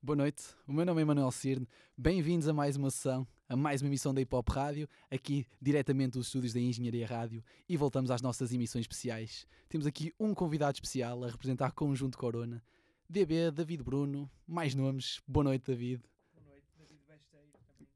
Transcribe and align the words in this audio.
Boa 0.00 0.14
noite, 0.14 0.44
o 0.64 0.72
meu 0.72 0.86
nome 0.86 1.02
é 1.02 1.04
Manuel 1.04 1.32
Cirne. 1.32 1.68
Bem-vindos 1.96 2.46
a 2.46 2.52
mais 2.52 2.76
uma 2.76 2.88
sessão, 2.88 3.26
a 3.48 3.56
mais 3.56 3.82
uma 3.82 3.88
emissão 3.88 4.14
da 4.14 4.20
Hip 4.20 4.32
Hop 4.32 4.48
Rádio, 4.48 4.88
aqui 5.10 5.44
diretamente 5.60 6.12
dos 6.12 6.28
estúdios 6.28 6.52
da 6.52 6.60
Engenharia 6.60 7.04
Rádio 7.04 7.42
e 7.68 7.76
voltamos 7.76 8.08
às 8.12 8.22
nossas 8.22 8.52
emissões 8.52 8.82
especiais. 8.82 9.44
Temos 9.68 9.88
aqui 9.88 10.14
um 10.18 10.32
convidado 10.34 10.76
especial 10.76 11.24
a 11.24 11.28
representar 11.28 11.72
Conjunto 11.72 12.16
Corona, 12.16 12.62
DB, 13.10 13.50
David 13.50 13.82
Bruno, 13.82 14.30
mais 14.46 14.72
nomes. 14.72 15.20
Boa 15.26 15.42
noite, 15.42 15.64
David. 15.66 16.00
Boa 16.32 16.46
noite, 16.46 16.68
David 16.78 17.00
Besteiro. 17.04 17.48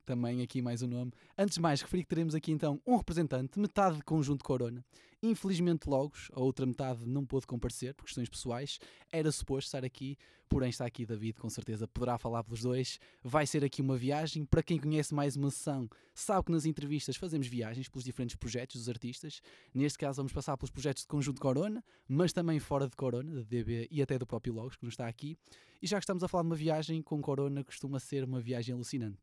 Também 0.05 0.43
aqui 0.43 0.61
mais 0.61 0.83
um 0.83 0.89
nome. 0.89 1.13
Antes 1.39 1.55
de 1.55 1.61
mais, 1.61 1.81
referi 1.81 2.03
que 2.03 2.09
teremos 2.09 2.35
aqui 2.35 2.51
então 2.51 2.81
um 2.85 2.97
representante, 2.97 3.57
metade 3.57 3.99
de 3.99 4.03
Conjunto 4.03 4.45
Corona. 4.45 4.85
Infelizmente, 5.23 5.89
Logos, 5.89 6.29
a 6.33 6.41
outra 6.41 6.67
metade 6.67 7.07
não 7.07 7.25
pôde 7.25 7.47
comparecer 7.47 7.95
por 7.95 8.07
questões 8.07 8.29
pessoais. 8.29 8.81
Era 9.13 9.31
suposto 9.31 9.69
estar 9.69 9.85
aqui, 9.85 10.19
porém 10.49 10.71
está 10.71 10.85
aqui 10.85 11.07
David, 11.07 11.39
com 11.39 11.49
certeza 11.49 11.87
poderá 11.87 12.19
falar 12.19 12.43
pelos 12.43 12.63
dois. 12.63 12.99
Vai 13.23 13.47
ser 13.47 13.65
aqui 13.65 13.81
uma 13.81 13.97
viagem. 13.97 14.45
Para 14.45 14.61
quem 14.61 14.77
conhece 14.77 15.15
mais 15.15 15.37
uma 15.37 15.53
sessão, 15.53 15.89
sabe 16.13 16.47
que 16.47 16.51
nas 16.51 16.67
entrevistas 16.67 17.15
fazemos 17.15 17.47
viagens 17.47 17.89
pelos 17.89 18.05
diferentes 18.05 18.35
projetos 18.35 18.75
dos 18.75 18.89
artistas. 18.89 19.41
Neste 19.73 19.97
caso, 19.97 20.17
vamos 20.17 20.33
passar 20.33 20.57
pelos 20.57 20.73
projetos 20.73 21.05
de 21.05 21.09
Conjunto 21.09 21.41
Corona, 21.41 21.85
mas 22.09 22.33
também 22.33 22.59
fora 22.59 22.89
de 22.89 22.97
Corona, 22.97 23.33
da 23.37 23.43
DB 23.43 23.87
e 23.89 24.03
até 24.03 24.19
do 24.19 24.27
próprio 24.27 24.53
Logos, 24.53 24.75
que 24.75 24.83
não 24.83 24.91
está 24.91 25.07
aqui. 25.07 25.39
E 25.81 25.87
já 25.87 25.99
que 25.99 26.03
estamos 26.03 26.25
a 26.25 26.29
falar 26.29 26.43
de 26.43 26.49
uma 26.49 26.57
viagem 26.57 27.01
com 27.01 27.23
Corona, 27.23 27.63
costuma 27.63 28.01
ser 28.01 28.25
uma 28.25 28.41
viagem 28.41 28.75
alucinante. 28.75 29.21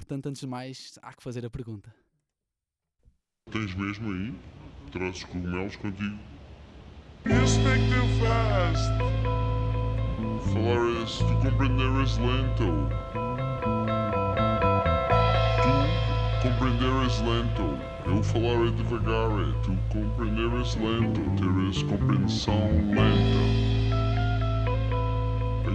Portanto, 0.00 0.30
antes 0.30 0.40
de 0.40 0.46
mais, 0.46 0.98
há 1.02 1.12
que 1.12 1.22
fazer 1.22 1.44
a 1.44 1.50
pergunta. 1.50 1.94
Tens 3.52 3.74
mesmo 3.74 4.10
aí? 4.10 4.34
Trazes 4.90 5.24
cogumelos 5.24 5.76
contigo? 5.76 6.18
Isso 7.26 7.60
tem 7.62 7.78
que 7.78 7.90
ter 7.90 8.06
fast. 8.24 8.88
Falar 10.54 11.02
é 11.02 11.06
se 11.06 11.18
tu 11.18 11.34
compreenderes 11.42 12.16
lento. 12.16 12.88
Tu 15.60 16.48
compreenderes 16.48 17.20
lento. 17.20 17.66
Eu 18.06 18.24
falarei 18.24 18.70
devagar. 18.72 19.30
é 19.38 19.52
Tu 19.62 19.76
compreenderes 19.92 20.76
lento. 20.76 21.20
Teres 21.36 21.82
compreensão 21.82 22.70
lenta. 22.88 23.79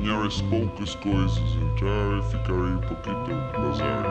Ganhares 0.06 0.40
poucas 0.42 0.94
coisas. 0.94 1.40
Entrar 1.40 2.20
e 2.20 2.24
ficar 2.30 2.54
aí 2.54 2.74
um 2.74 2.82
pouquinho 2.82 3.26
bazar. 3.54 4.06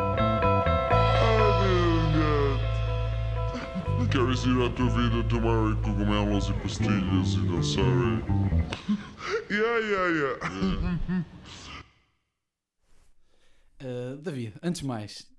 Queres 4.10 4.44
ir 4.44 4.60
à 4.60 4.70
tua 4.70 4.90
vida 4.90 5.22
tomar 5.28 5.76
cogumelos 5.82 6.48
e 6.48 6.52
pastilhas 6.54 7.34
e 7.34 7.40
dançar? 7.46 7.84
Yeah, 9.48 9.78
yeah, 9.78 10.08
yeah. 10.08 11.24
Uh, 13.80 14.16
David, 14.20 14.54
antes 14.62 14.80
de 14.80 14.88
mais, 14.88 15.30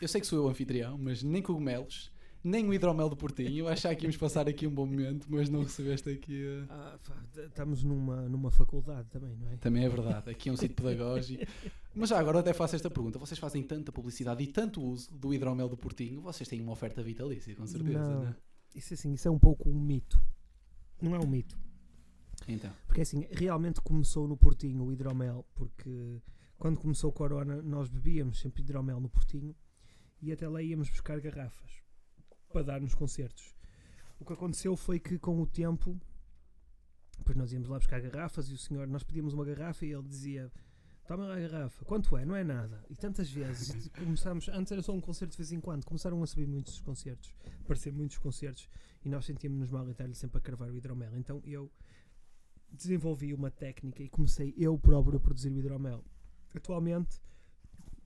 eu 0.00 0.08
sei 0.08 0.20
que 0.20 0.26
sou 0.26 0.38
eu 0.40 0.44
o 0.44 0.48
anfitrião, 0.50 0.98
mas 0.98 1.22
nem 1.22 1.40
cogumelos, 1.40 2.11
nem 2.42 2.68
o 2.68 2.74
hidromel 2.74 3.08
do 3.08 3.16
Portinho. 3.16 3.50
Eu 3.50 3.68
achava 3.68 3.94
que 3.94 4.04
íamos 4.04 4.16
passar 4.16 4.48
aqui 4.48 4.66
um 4.66 4.74
bom 4.74 4.86
momento, 4.86 5.26
mas 5.30 5.48
não 5.48 5.62
recebeste 5.62 6.10
aqui. 6.10 6.44
Uh... 6.44 6.66
Ah, 6.68 6.98
estamos 7.46 7.84
numa, 7.84 8.28
numa 8.28 8.50
faculdade 8.50 9.08
também, 9.10 9.36
não 9.36 9.50
é? 9.50 9.56
Também 9.56 9.84
é 9.84 9.88
verdade, 9.88 10.30
aqui 10.30 10.48
é 10.48 10.52
um 10.52 10.56
sítio 10.56 10.76
pedagógico. 10.76 11.44
Mas 11.94 12.08
já 12.08 12.18
agora 12.18 12.40
até 12.40 12.52
faço 12.52 12.74
esta 12.74 12.90
pergunta: 12.90 13.18
vocês 13.18 13.38
fazem 13.38 13.62
tanta 13.62 13.92
publicidade 13.92 14.42
e 14.42 14.46
tanto 14.46 14.82
uso 14.82 15.14
do 15.14 15.32
hidromel 15.32 15.68
do 15.68 15.76
Portinho, 15.76 16.20
vocês 16.20 16.48
têm 16.48 16.60
uma 16.60 16.72
oferta 16.72 17.02
vitalícia, 17.02 17.54
com 17.54 17.66
certeza, 17.66 17.98
Não. 17.98 18.22
né? 18.22 18.36
Isso 18.74 18.94
assim, 18.94 19.12
isso 19.12 19.28
é 19.28 19.30
um 19.30 19.38
pouco 19.38 19.68
um 19.68 19.78
mito. 19.78 20.20
Não 21.00 21.14
é 21.14 21.18
um 21.18 21.26
mito. 21.26 21.58
Então, 22.48 22.72
Porque 22.86 23.02
assim, 23.02 23.26
realmente 23.30 23.80
começou 23.80 24.26
no 24.26 24.36
Portinho 24.36 24.82
o 24.82 24.92
hidromel, 24.92 25.46
porque 25.54 26.20
quando 26.58 26.80
começou 26.80 27.10
o 27.10 27.12
Corona 27.12 27.62
nós 27.62 27.88
bebíamos 27.88 28.40
sempre 28.40 28.62
hidromel 28.62 28.98
no 28.98 29.08
Portinho 29.08 29.54
e 30.20 30.32
até 30.32 30.48
lá 30.48 30.60
íamos 30.60 30.88
buscar 30.88 31.20
garrafas 31.20 31.81
para 32.52 32.62
dar 32.62 32.80
nos 32.80 32.94
concertos. 32.94 33.54
O 34.20 34.24
que 34.24 34.32
aconteceu 34.32 34.76
foi 34.76 35.00
que 35.00 35.18
com 35.18 35.40
o 35.40 35.46
tempo, 35.46 35.98
depois 37.18 37.36
nós 37.36 37.52
íamos 37.52 37.68
lá 37.68 37.78
buscar 37.78 38.00
garrafas 38.00 38.48
e 38.48 38.54
o 38.54 38.58
senhor, 38.58 38.86
nós 38.86 39.02
pedíamos 39.02 39.34
uma 39.34 39.44
garrafa 39.44 39.84
e 39.84 39.92
ele 39.92 40.06
dizia 40.06 40.52
toma 41.06 41.26
lá 41.26 41.36
a 41.36 41.40
garrafa, 41.40 41.84
quanto 41.84 42.16
é? 42.16 42.24
Não 42.24 42.36
é 42.36 42.44
nada. 42.44 42.84
E 42.88 42.94
tantas 42.94 43.30
vezes 43.30 43.88
começámos, 43.88 44.48
antes 44.48 44.72
era 44.72 44.82
só 44.82 44.92
um 44.92 45.00
concerto 45.00 45.32
de 45.32 45.38
vez 45.38 45.52
em 45.52 45.60
quando, 45.60 45.84
começaram 45.84 46.22
a 46.22 46.26
subir 46.26 46.46
muitos 46.46 46.80
concertos, 46.80 47.34
aparecer 47.64 47.92
muitos 47.92 48.18
concertos 48.18 48.68
e 49.04 49.08
nós 49.08 49.24
sentíamos-nos 49.24 49.70
mal 49.70 49.86
e 49.88 49.90
estar-lhe 49.90 50.14
sempre 50.14 50.38
a 50.38 50.40
carvar 50.40 50.70
o 50.70 50.76
hidromel. 50.76 51.16
Então 51.16 51.42
eu 51.44 51.70
desenvolvi 52.70 53.34
uma 53.34 53.50
técnica 53.50 54.02
e 54.02 54.08
comecei 54.08 54.54
eu 54.56 54.78
próprio 54.78 55.16
a 55.16 55.20
produzir 55.20 55.50
o 55.50 55.58
hidromel. 55.58 56.04
Atualmente, 56.54 57.20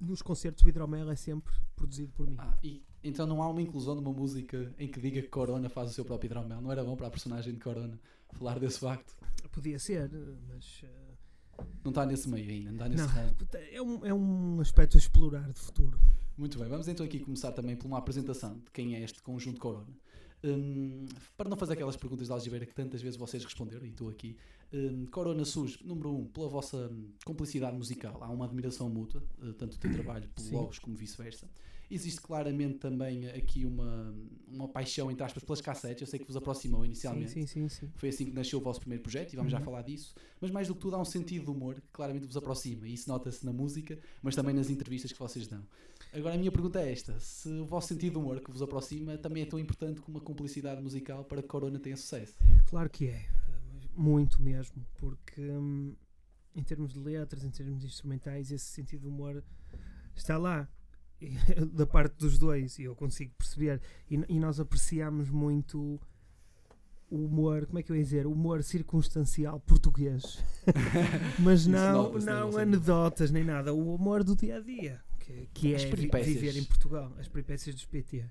nos 0.00 0.22
concertos, 0.22 0.64
o 0.64 0.68
hidromel 0.68 1.10
é 1.10 1.16
sempre 1.16 1.52
produzido 1.74 2.12
por 2.12 2.28
mim. 2.28 2.36
ah, 2.38 2.58
e, 2.62 2.82
então 3.02 3.26
não 3.26 3.42
há 3.42 3.48
uma 3.48 3.62
inclusão 3.62 3.94
de 3.94 4.00
uma 4.00 4.12
música 4.12 4.74
em 4.78 4.88
que 4.88 5.00
diga 5.00 5.22
que 5.22 5.28
Corona 5.28 5.68
faz 5.68 5.90
o 5.90 5.92
seu 5.94 6.04
próprio 6.04 6.28
hidromel. 6.28 6.60
Não 6.60 6.72
era 6.72 6.82
bom 6.84 6.96
para 6.96 7.06
a 7.06 7.10
personagem 7.10 7.54
de 7.54 7.60
Corona 7.60 7.98
falar 8.32 8.58
desse 8.58 8.80
facto? 8.80 9.16
Podia 9.52 9.78
ser, 9.78 10.10
mas 10.48 10.82
eh, 10.82 11.64
Não 11.84 11.90
está 11.90 12.04
nesse 12.04 12.28
meio 12.28 12.50
ainda, 12.50 12.70
não 12.72 12.86
está 12.86 12.88
nesse 12.88 13.14
não, 13.14 13.60
é 13.72 13.82
um, 13.82 14.06
é 14.06 14.14
um 14.14 14.60
aspecto 14.60 14.96
a 14.96 14.98
explorar 14.98 15.50
de 15.52 15.58
futuro. 15.58 15.98
Muito 16.36 16.58
bem, 16.58 16.68
vamos 16.68 16.88
então 16.88 17.06
aqui 17.06 17.20
começar 17.20 17.52
também 17.52 17.76
por 17.76 17.86
uma 17.86 17.98
apresentação 17.98 18.58
de 18.58 18.70
quem 18.70 18.94
é 18.94 19.02
este 19.02 19.22
conjunto 19.22 19.58
Corona. 19.58 19.96
Hum, 20.44 21.06
para 21.36 21.48
não 21.48 21.56
fazer 21.56 21.72
aquelas 21.72 21.96
perguntas 21.96 22.26
de 22.26 22.32
algibeira 22.32 22.66
que 22.66 22.74
tantas 22.74 23.00
vezes 23.00 23.16
vocês 23.16 23.42
responderam, 23.42 23.86
e 23.86 23.88
estou 23.88 24.08
aqui, 24.10 24.36
hum, 24.72 25.06
Corona 25.10 25.44
surge, 25.44 25.78
número 25.84 26.10
um, 26.14 26.24
pela 26.26 26.48
vossa 26.48 26.88
hum, 26.92 27.10
cumplicidade 27.24 27.76
musical. 27.76 28.18
Há 28.22 28.30
uma 28.30 28.44
admiração 28.44 28.88
mútua, 28.88 29.22
eh, 29.42 29.52
tanto 29.58 29.76
do 29.76 29.78
teu 29.80 29.90
trabalho 29.90 30.28
pelo 30.34 30.48
Sim. 30.48 30.54
Logos 30.54 30.78
como 30.78 30.96
vice-versa. 30.96 31.48
Existe 31.88 32.20
claramente 32.20 32.78
também 32.78 33.28
aqui 33.28 33.64
uma, 33.64 34.12
uma 34.48 34.66
paixão, 34.66 35.08
entre 35.08 35.22
aspas, 35.24 35.44
pelas 35.44 35.60
cassetes. 35.60 36.00
Eu 36.00 36.06
sei 36.08 36.18
que 36.18 36.26
vos 36.26 36.36
aproximou 36.36 36.84
inicialmente. 36.84 37.30
Sim, 37.30 37.46
sim, 37.46 37.68
sim. 37.68 37.88
Foi 37.94 38.08
assim 38.08 38.24
que 38.24 38.32
nasceu 38.32 38.58
o 38.58 38.62
vosso 38.62 38.80
primeiro 38.80 39.02
projeto 39.04 39.32
e 39.32 39.36
vamos 39.36 39.52
já 39.52 39.58
Uhum. 39.58 39.64
falar 39.64 39.82
disso. 39.82 40.12
Mas 40.40 40.50
mais 40.50 40.66
do 40.66 40.74
que 40.74 40.80
tudo, 40.80 40.96
há 40.96 41.00
um 41.00 41.04
sentido 41.04 41.44
de 41.44 41.50
humor 41.52 41.76
que 41.76 41.82
claramente 41.92 42.26
vos 42.26 42.36
aproxima. 42.36 42.88
E 42.88 42.94
isso 42.94 43.08
nota-se 43.08 43.46
na 43.46 43.52
música, 43.52 43.96
mas 44.20 44.34
também 44.34 44.52
nas 44.52 44.68
entrevistas 44.68 45.12
que 45.12 45.18
vocês 45.18 45.46
dão. 45.46 45.62
Agora, 46.12 46.34
a 46.34 46.38
minha 46.38 46.50
pergunta 46.50 46.80
é 46.80 46.90
esta: 46.90 47.18
se 47.20 47.48
o 47.50 47.64
vosso 47.66 47.86
sentido 47.86 48.14
de 48.14 48.18
humor 48.18 48.40
que 48.40 48.50
vos 48.50 48.62
aproxima 48.62 49.16
também 49.16 49.44
é 49.44 49.46
tão 49.46 49.58
importante 49.58 50.00
como 50.00 50.18
a 50.18 50.20
cumplicidade 50.20 50.82
musical 50.82 51.24
para 51.24 51.40
que 51.40 51.46
Corona 51.46 51.78
tenha 51.78 51.96
sucesso? 51.96 52.34
Claro 52.68 52.90
que 52.90 53.06
é, 53.06 53.26
muito 53.96 54.40
mesmo, 54.42 54.86
porque 54.96 55.40
hum, 55.40 55.94
em 56.54 56.62
termos 56.62 56.92
de 56.92 56.98
letras, 57.00 57.44
em 57.44 57.50
termos 57.50 57.84
instrumentais, 57.84 58.50
esse 58.50 58.64
sentido 58.66 59.02
de 59.02 59.06
humor 59.08 59.42
está 60.14 60.36
lá 60.38 60.68
da 61.72 61.86
parte 61.86 62.14
dos 62.18 62.38
dois 62.38 62.78
e 62.78 62.84
eu 62.84 62.94
consigo 62.94 63.32
perceber. 63.36 63.80
E, 64.10 64.14
e 64.28 64.38
nós 64.40 64.60
apreciamos 64.60 65.28
muito 65.30 66.00
o 67.08 67.24
humor, 67.24 67.66
como 67.66 67.78
é 67.78 67.82
que 67.82 67.92
eu 67.92 67.96
ia 67.96 68.02
dizer? 68.02 68.26
O 68.26 68.32
humor 68.32 68.62
circunstancial 68.62 69.60
português, 69.60 70.42
mas 71.38 71.66
não, 71.66 72.12
não 72.14 72.46
vossa 72.50 72.62
anedotas 72.62 73.30
nem 73.30 73.44
nada, 73.44 73.72
o 73.72 73.94
humor 73.94 74.24
do 74.24 74.34
dia 74.34 74.56
a 74.56 74.60
dia. 74.60 75.00
Que, 75.20 75.48
que 75.52 75.74
é 75.74 75.78
vi- 75.78 76.08
viver 76.22 76.56
em 76.56 76.62
Portugal, 76.64 77.12
as 77.18 77.26
peripécias 77.26 77.74
dos 77.74 77.84
PT. 77.84 78.24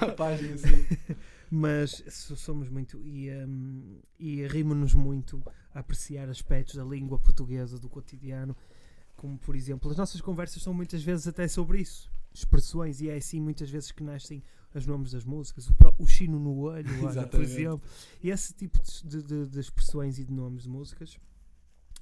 a 0.00 0.08
página 0.12 0.54
assim. 0.54 0.86
Mas 1.50 2.02
so- 2.10 2.36
somos 2.36 2.68
muito 2.68 3.00
e, 3.04 3.30
hum, 3.46 4.00
e 4.18 4.46
rimo-nos 4.46 4.94
muito 4.94 5.42
a 5.74 5.80
apreciar 5.80 6.28
aspectos 6.28 6.74
da 6.76 6.84
língua 6.84 7.18
portuguesa 7.18 7.78
do 7.78 7.88
cotidiano, 7.88 8.56
como 9.16 9.38
por 9.38 9.54
exemplo, 9.56 9.90
as 9.90 9.96
nossas 9.96 10.20
conversas 10.20 10.62
são 10.62 10.74
muitas 10.74 11.02
vezes 11.02 11.26
até 11.26 11.46
sobre 11.48 11.80
isso, 11.80 12.10
expressões, 12.34 13.00
e 13.00 13.08
é 13.08 13.16
assim 13.16 13.40
muitas 13.40 13.70
vezes 13.70 13.90
que 13.92 14.02
nascem 14.02 14.42
os 14.74 14.86
nomes 14.86 15.12
das 15.12 15.24
músicas, 15.24 15.68
o, 15.70 15.74
o 15.98 16.06
chino 16.06 16.38
no 16.38 16.54
olho, 16.58 16.86
olha, 17.06 17.26
por 17.26 17.40
exemplo, 17.42 17.88
e 18.22 18.28
esse 18.30 18.52
tipo 18.52 18.78
de, 19.04 19.22
de- 19.22 19.46
de 19.46 19.60
expressões 19.60 20.18
e 20.18 20.24
de 20.24 20.32
nomes 20.32 20.64
de 20.64 20.68
músicas 20.68 21.18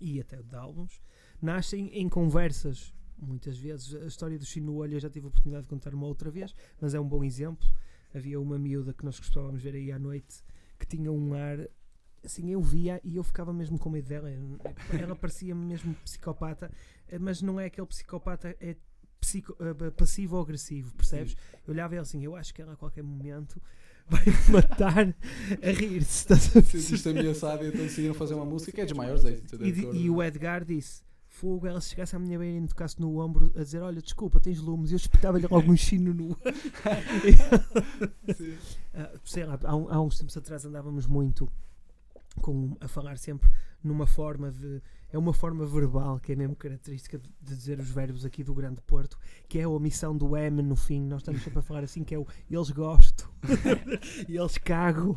e 0.00 0.20
até 0.20 0.42
de 0.42 0.56
álbuns 0.56 1.00
nascem 1.40 1.88
em 1.96 2.08
conversas. 2.08 2.92
Muitas 3.16 3.56
vezes 3.56 3.94
a 3.94 4.06
história 4.06 4.36
do 4.36 4.44
chino 4.44 4.66
no 4.72 4.74
olho 4.78 4.94
eu 4.96 5.00
já 5.00 5.08
tive 5.08 5.26
a 5.26 5.28
oportunidade 5.28 5.62
de 5.64 5.68
contar 5.68 5.94
uma 5.94 6.06
outra 6.06 6.30
vez, 6.32 6.52
mas 6.80 6.94
é 6.94 7.00
um 7.00 7.06
bom 7.08 7.22
exemplo. 7.22 7.64
Havia 8.14 8.40
uma 8.40 8.58
miúda 8.58 8.92
que 8.94 9.04
nós 9.04 9.18
costumávamos 9.18 9.62
ver 9.62 9.74
aí 9.74 9.90
à 9.92 9.98
noite 9.98 10.42
que 10.78 10.86
tinha 10.86 11.10
um 11.10 11.34
ar 11.34 11.58
assim, 12.24 12.50
eu 12.50 12.60
via 12.62 13.00
e 13.04 13.16
eu 13.16 13.22
ficava 13.22 13.52
mesmo 13.52 13.78
com 13.78 13.90
medo 13.90 14.08
dela. 14.08 14.30
Ela 14.98 15.14
parecia-me 15.14 15.64
mesmo 15.66 15.94
psicopata, 16.04 16.70
eh, 17.08 17.18
mas 17.18 17.42
não 17.42 17.60
é 17.60 17.66
aquele 17.66 17.86
psicopata, 17.86 18.56
é 18.60 18.76
psico- 19.20 19.56
eh, 19.60 19.90
passivo 19.90 20.36
ou 20.36 20.42
agressivo, 20.42 20.94
percebes? 20.94 21.36
Eu 21.66 21.72
olhava 21.74 21.94
e 21.94 21.96
ela 21.96 22.02
assim, 22.02 22.24
eu 22.24 22.34
acho 22.34 22.54
que 22.54 22.62
ela 22.62 22.72
a 22.72 22.76
qualquer 22.76 23.02
momento 23.02 23.60
vai 24.08 24.22
me 24.24 24.52
matar 24.52 25.14
a 25.62 25.70
rir-se. 25.70 26.26
Sentiste 26.36 27.08
ameaçado 27.08 27.64
e 27.64 27.68
então 27.68 27.82
decidiram 27.82 28.14
fazer 28.14 28.34
uma 28.34 28.44
música 28.44 28.72
que 28.72 28.80
é 28.80 28.84
dos 28.84 28.96
maiores 28.96 29.24
êxitos. 29.24 29.52
E, 29.60 29.72
de 29.72 29.80
e 29.98 30.10
o 30.10 30.22
Edgar 30.22 30.64
disse: 30.64 31.02
Fogo, 31.34 31.66
ela 31.66 31.80
se 31.80 31.90
chegasse 31.90 32.14
à 32.14 32.18
minha 32.18 32.38
beira 32.38 32.56
e 32.56 32.60
me 32.60 32.68
tocasse 32.68 33.00
no 33.00 33.18
ombro 33.18 33.52
a 33.56 33.64
dizer: 33.64 33.82
Olha, 33.82 34.00
desculpa, 34.00 34.38
tens 34.38 34.60
lumes. 34.60 34.92
Eu 34.92 34.96
espetava-lhe 34.96 35.48
logo 35.50 35.70
um 35.70 35.76
chino 35.76 36.14
no. 36.14 36.38
Sim. 38.36 38.56
Ah, 38.96 39.10
sei 39.24 39.44
lá, 39.44 39.58
há, 39.64 39.70
há 39.70 40.00
uns 40.00 40.16
tempos 40.16 40.36
atrás 40.36 40.64
andávamos 40.64 41.04
muito 41.08 41.50
com, 42.40 42.76
a 42.80 42.86
falar 42.86 43.18
sempre 43.18 43.50
numa 43.82 44.06
forma 44.06 44.52
de. 44.52 44.80
É 45.12 45.18
uma 45.18 45.34
forma 45.34 45.66
verbal 45.66 46.20
que 46.20 46.30
é 46.30 46.36
mesmo 46.36 46.54
característica 46.54 47.18
de 47.18 47.28
de 47.42 47.56
dizer 47.56 47.80
os 47.80 47.90
verbos 47.90 48.24
aqui 48.24 48.44
do 48.44 48.54
Grande 48.54 48.80
Porto, 48.82 49.18
que 49.48 49.58
é 49.58 49.64
a 49.64 49.68
omissão 49.68 50.16
do 50.16 50.36
M 50.36 50.62
no 50.62 50.76
fim. 50.76 51.02
Nós 51.02 51.22
estamos 51.22 51.42
sempre 51.42 51.58
a 51.58 51.62
falar 51.62 51.82
assim, 51.82 52.04
que 52.04 52.14
é 52.14 52.18
o 52.18 52.26
eles 52.48 52.70
gosto, 52.70 53.28
eles 54.28 54.56
cago, 54.58 55.16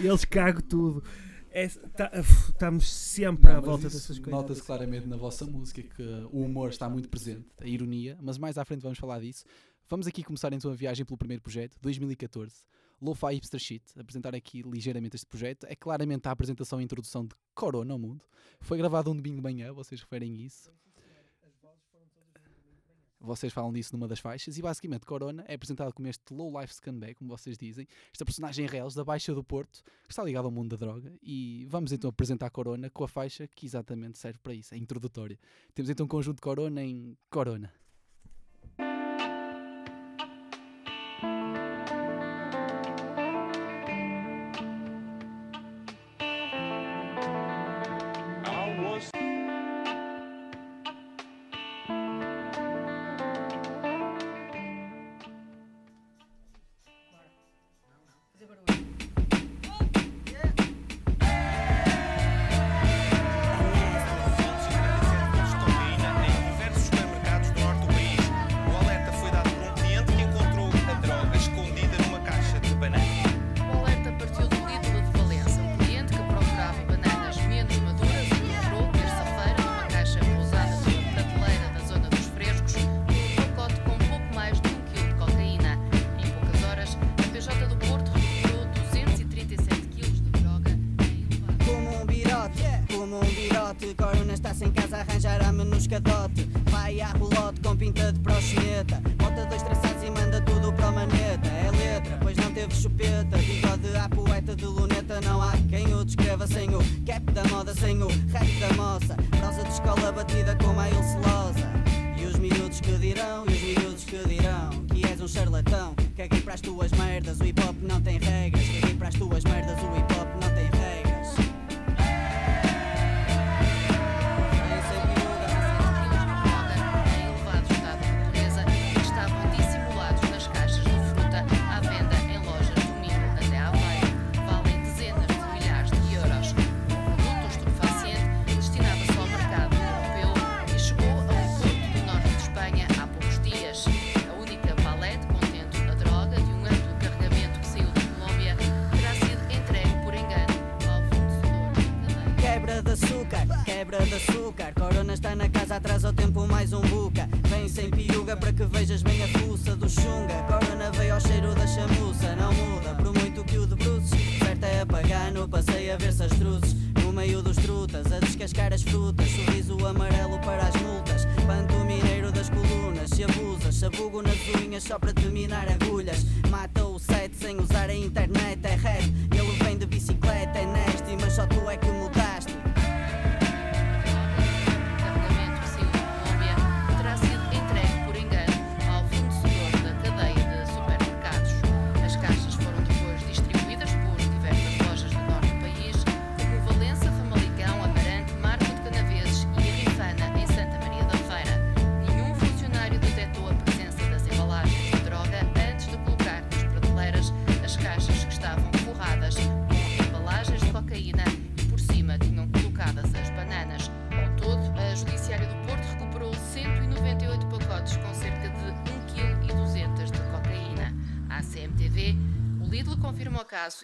eles 0.00 0.24
cago 0.24 0.62
tudo. 0.62 1.04
É, 1.52 1.68
tá- 1.68 2.10
estamos 2.48 2.88
sempre 2.90 3.50
Não, 3.50 3.56
à 3.58 3.60
volta 3.60 3.84
dessas 3.84 4.18
coisas. 4.18 4.26
Nota-se 4.32 4.62
claramente 4.62 5.06
na 5.06 5.16
vossa 5.16 5.44
música 5.44 5.82
que 5.82 6.02
o 6.30 6.42
humor 6.44 6.70
está 6.70 6.88
muito 6.88 7.08
presente, 7.08 7.46
a 7.60 7.66
ironia, 7.66 8.16
mas 8.22 8.38
mais 8.38 8.56
à 8.56 8.64
frente 8.64 8.82
vamos 8.82 8.98
falar 8.98 9.20
disso. 9.20 9.44
Vamos 9.88 10.06
aqui 10.06 10.22
começar 10.22 10.52
então 10.52 10.70
a 10.70 10.74
viagem 10.74 11.04
pelo 11.04 11.18
primeiro 11.18 11.42
projeto, 11.42 11.76
2014, 11.82 12.54
Lo-Fi 13.02 13.34
Hipster 13.34 13.58
Shit. 13.58 13.82
Apresentar 13.98 14.34
aqui 14.34 14.62
ligeiramente 14.62 15.16
este 15.16 15.26
projeto. 15.26 15.66
É 15.68 15.74
claramente 15.74 16.28
a 16.28 16.30
apresentação 16.30 16.80
e 16.80 16.84
introdução 16.84 17.24
de 17.26 17.34
Corona 17.54 17.92
ao 17.92 17.98
mundo. 17.98 18.24
Foi 18.60 18.78
gravado 18.78 19.10
um 19.10 19.16
domingo 19.16 19.36
de 19.36 19.42
manhã, 19.42 19.72
vocês 19.72 20.00
referem 20.00 20.36
isso. 20.44 20.70
Vocês 23.20 23.52
falam 23.52 23.70
disso 23.70 23.92
numa 23.92 24.08
das 24.08 24.18
faixas 24.18 24.56
e 24.56 24.62
basicamente 24.62 25.04
Corona 25.04 25.44
é 25.46 25.54
apresentado 25.54 25.92
como 25.92 26.08
este 26.08 26.32
low 26.32 26.58
life 26.58 26.74
scumbag, 26.74 27.14
como 27.14 27.28
vocês 27.36 27.58
dizem, 27.58 27.86
esta 28.10 28.24
personagem 28.24 28.66
reles 28.66 28.94
da 28.94 29.04
Baixa 29.04 29.34
do 29.34 29.44
Porto 29.44 29.82
que 30.04 30.12
está 30.12 30.24
ligado 30.24 30.46
ao 30.46 30.50
mundo 30.50 30.76
da 30.76 30.86
droga 30.86 31.12
e 31.22 31.66
vamos 31.68 31.92
então 31.92 32.08
apresentar 32.08 32.48
Corona 32.50 32.88
com 32.88 33.04
a 33.04 33.08
faixa 33.08 33.46
que 33.46 33.66
exatamente 33.66 34.18
serve 34.18 34.38
para 34.38 34.54
isso, 34.54 34.74
a 34.74 34.78
introdutória. 34.78 35.38
Temos 35.74 35.90
então 35.90 36.06
um 36.06 36.08
conjunto 36.08 36.40
Corona 36.40 36.82
em 36.82 37.16
Corona. 37.28 37.70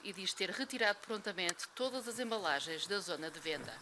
E 0.07 0.13
diz 0.13 0.33
ter 0.33 0.51
retirado 0.51 1.01
prontamente 1.01 1.67
todas 1.75 2.07
as 2.07 2.21
embalagens 2.21 2.87
da 2.87 3.01
zona 3.01 3.29
de 3.29 3.41
venda. 3.41 3.75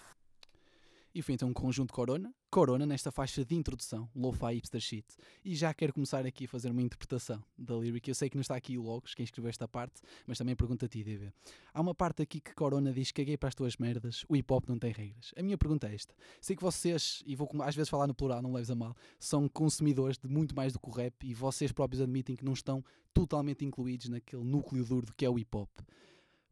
E 1.14 1.22
foi 1.22 1.34
então 1.34 1.50
um 1.50 1.52
conjunto 1.52 1.92
Corona, 1.92 2.34
Corona 2.50 2.84
nesta 2.84 3.12
faixa 3.12 3.44
de 3.44 3.54
introdução, 3.54 4.08
Lo-Fi 4.16 4.54
Hipster 4.54 4.80
Shit. 4.80 5.06
E 5.44 5.54
já 5.54 5.72
quero 5.72 5.92
começar 5.92 6.26
aqui 6.26 6.46
a 6.46 6.48
fazer 6.48 6.70
uma 6.70 6.82
interpretação 6.82 7.44
da 7.56 7.76
lyric. 7.76 8.08
Eu 8.08 8.14
sei 8.16 8.28
que 8.28 8.36
não 8.36 8.40
está 8.40 8.56
aqui 8.56 8.76
o 8.76 8.82
Logos, 8.82 9.14
quem 9.14 9.22
escreveu 9.22 9.48
esta 9.48 9.68
parte, 9.68 10.00
mas 10.26 10.38
também 10.38 10.56
pergunto 10.56 10.86
a 10.86 10.88
ti, 10.88 11.04
DV. 11.04 11.30
Há 11.72 11.80
uma 11.80 11.94
parte 11.94 12.22
aqui 12.22 12.40
que 12.40 12.52
Corona 12.54 12.92
diz: 12.92 13.12
caguei 13.12 13.36
para 13.36 13.50
as 13.50 13.54
tuas 13.54 13.76
merdas, 13.76 14.24
o 14.28 14.34
hip 14.34 14.52
hop 14.52 14.66
não 14.66 14.78
tem 14.78 14.92
regras. 14.92 15.32
A 15.36 15.42
minha 15.42 15.58
pergunta 15.58 15.86
é 15.86 15.94
esta: 15.94 16.14
sei 16.40 16.56
que 16.56 16.62
vocês, 16.62 17.22
e 17.26 17.36
vou 17.36 17.48
às 17.62 17.76
vezes 17.76 17.90
falar 17.90 18.08
no 18.08 18.14
plural, 18.14 18.42
não 18.42 18.52
leves 18.52 18.70
a 18.70 18.74
mal, 18.74 18.96
são 19.20 19.48
consumidores 19.48 20.18
de 20.18 20.26
muito 20.26 20.56
mais 20.56 20.72
do 20.72 20.80
que 20.80 20.88
o 20.88 20.92
rap 20.92 21.14
e 21.22 21.34
vocês 21.34 21.70
próprios 21.70 22.00
admitem 22.00 22.34
que 22.34 22.44
não 22.44 22.54
estão 22.54 22.82
totalmente 23.12 23.64
incluídos 23.64 24.08
naquele 24.08 24.42
núcleo 24.42 24.84
duro 24.84 25.06
do 25.06 25.14
que 25.14 25.24
é 25.24 25.30
o 25.30 25.38
hip 25.38 25.56
hop. 25.56 25.70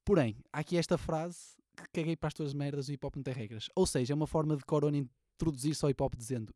Porém, 0.04 0.36
há 0.52 0.60
aqui 0.60 0.76
esta 0.76 0.98
frase 0.98 1.56
que 1.76 1.88
caguei 1.92 2.16
para 2.16 2.28
as 2.28 2.34
tuas 2.34 2.52
merdas, 2.52 2.88
o 2.88 2.92
hip 2.92 3.04
hop 3.06 3.16
não 3.16 3.22
tem 3.22 3.34
regras. 3.34 3.68
Ou 3.74 3.86
seja, 3.86 4.12
é 4.12 4.16
uma 4.16 4.26
forma 4.26 4.56
de 4.56 4.64
Corona 4.64 4.96
introduzir-se 4.96 5.84
ao 5.84 5.90
hip 5.90 6.02
hop 6.02 6.14
dizendo 6.16 6.54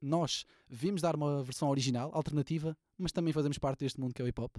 nós 0.00 0.46
vimos 0.68 1.02
dar 1.02 1.16
uma 1.16 1.42
versão 1.42 1.68
original, 1.68 2.10
alternativa, 2.14 2.76
mas 2.96 3.12
também 3.12 3.32
fazemos 3.32 3.58
parte 3.58 3.80
deste 3.80 4.00
mundo 4.00 4.14
que 4.14 4.22
é 4.22 4.24
o 4.24 4.28
hip 4.28 4.40
hop. 4.40 4.56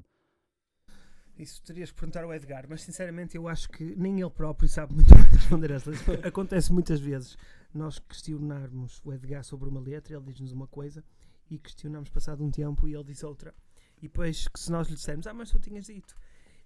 Isso 1.38 1.62
terias 1.64 1.90
que 1.90 1.96
perguntar 1.96 2.26
ao 2.26 2.34
Edgar, 2.34 2.66
mas 2.68 2.82
sinceramente 2.82 3.38
eu 3.38 3.48
acho 3.48 3.70
que 3.70 3.96
nem 3.96 4.20
ele 4.20 4.30
próprio 4.30 4.68
sabe 4.68 4.94
muito 4.94 5.08
bem 5.16 5.24
responder 5.24 5.72
essa. 5.72 5.92
Acontece 6.28 6.74
muitas 6.74 7.00
vezes 7.00 7.38
nós 7.74 7.98
questionarmos 8.00 9.00
o 9.06 9.14
Edgar 9.14 9.44
sobre 9.46 9.70
uma 9.70 9.80
letra, 9.80 10.18
ele 10.18 10.26
diz-nos 10.26 10.52
uma 10.52 10.68
coisa 10.68 11.02
e 11.50 11.58
questionamos 11.58 12.10
passado 12.10 12.44
um 12.44 12.52
tempo 12.52 12.88
e 12.88 12.94
ele 12.94 13.06
diz 13.06 13.24
outra. 13.24 13.56
E 14.00 14.04
depois, 14.04 14.48
que 14.50 14.60
se 14.60 14.70
nós 14.70 14.88
lhe 14.90 14.96
dissermos, 14.96 15.28
ah, 15.28 15.34
mas 15.34 15.50
tu 15.50 15.60
tinhas 15.60 15.86
dito. 15.86 16.16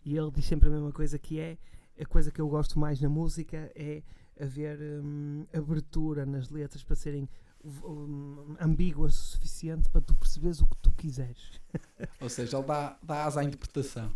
E 0.05 0.17
ele 0.17 0.31
diz 0.31 0.45
sempre 0.45 0.69
a 0.69 0.72
mesma 0.72 0.91
coisa 0.91 1.17
que 1.17 1.39
é 1.39 1.57
a 2.00 2.05
coisa 2.05 2.31
que 2.31 2.41
eu 2.41 2.48
gosto 2.48 2.79
mais 2.79 3.00
na 3.00 3.10
música 3.10 3.72
é 3.75 4.01
haver 4.39 4.79
hum, 4.81 5.45
abertura 5.53 6.25
nas 6.25 6.50
letras 6.50 6.83
para 6.83 6.95
serem 6.95 7.29
hum, 7.63 8.55
ambíguas 8.60 9.17
o 9.17 9.25
suficiente 9.33 9.89
para 9.89 10.01
tu 10.01 10.15
perceberes 10.15 10.62
o 10.62 10.67
que 10.67 10.77
tu 10.77 10.91
quiseres. 10.91 11.62
Ou 12.19 12.29
seja, 12.29 12.57
ele 12.57 12.65
dá, 12.65 12.98
dá 13.03 13.25
asa 13.25 13.41
à 13.41 13.43
interpretação. 13.43 14.12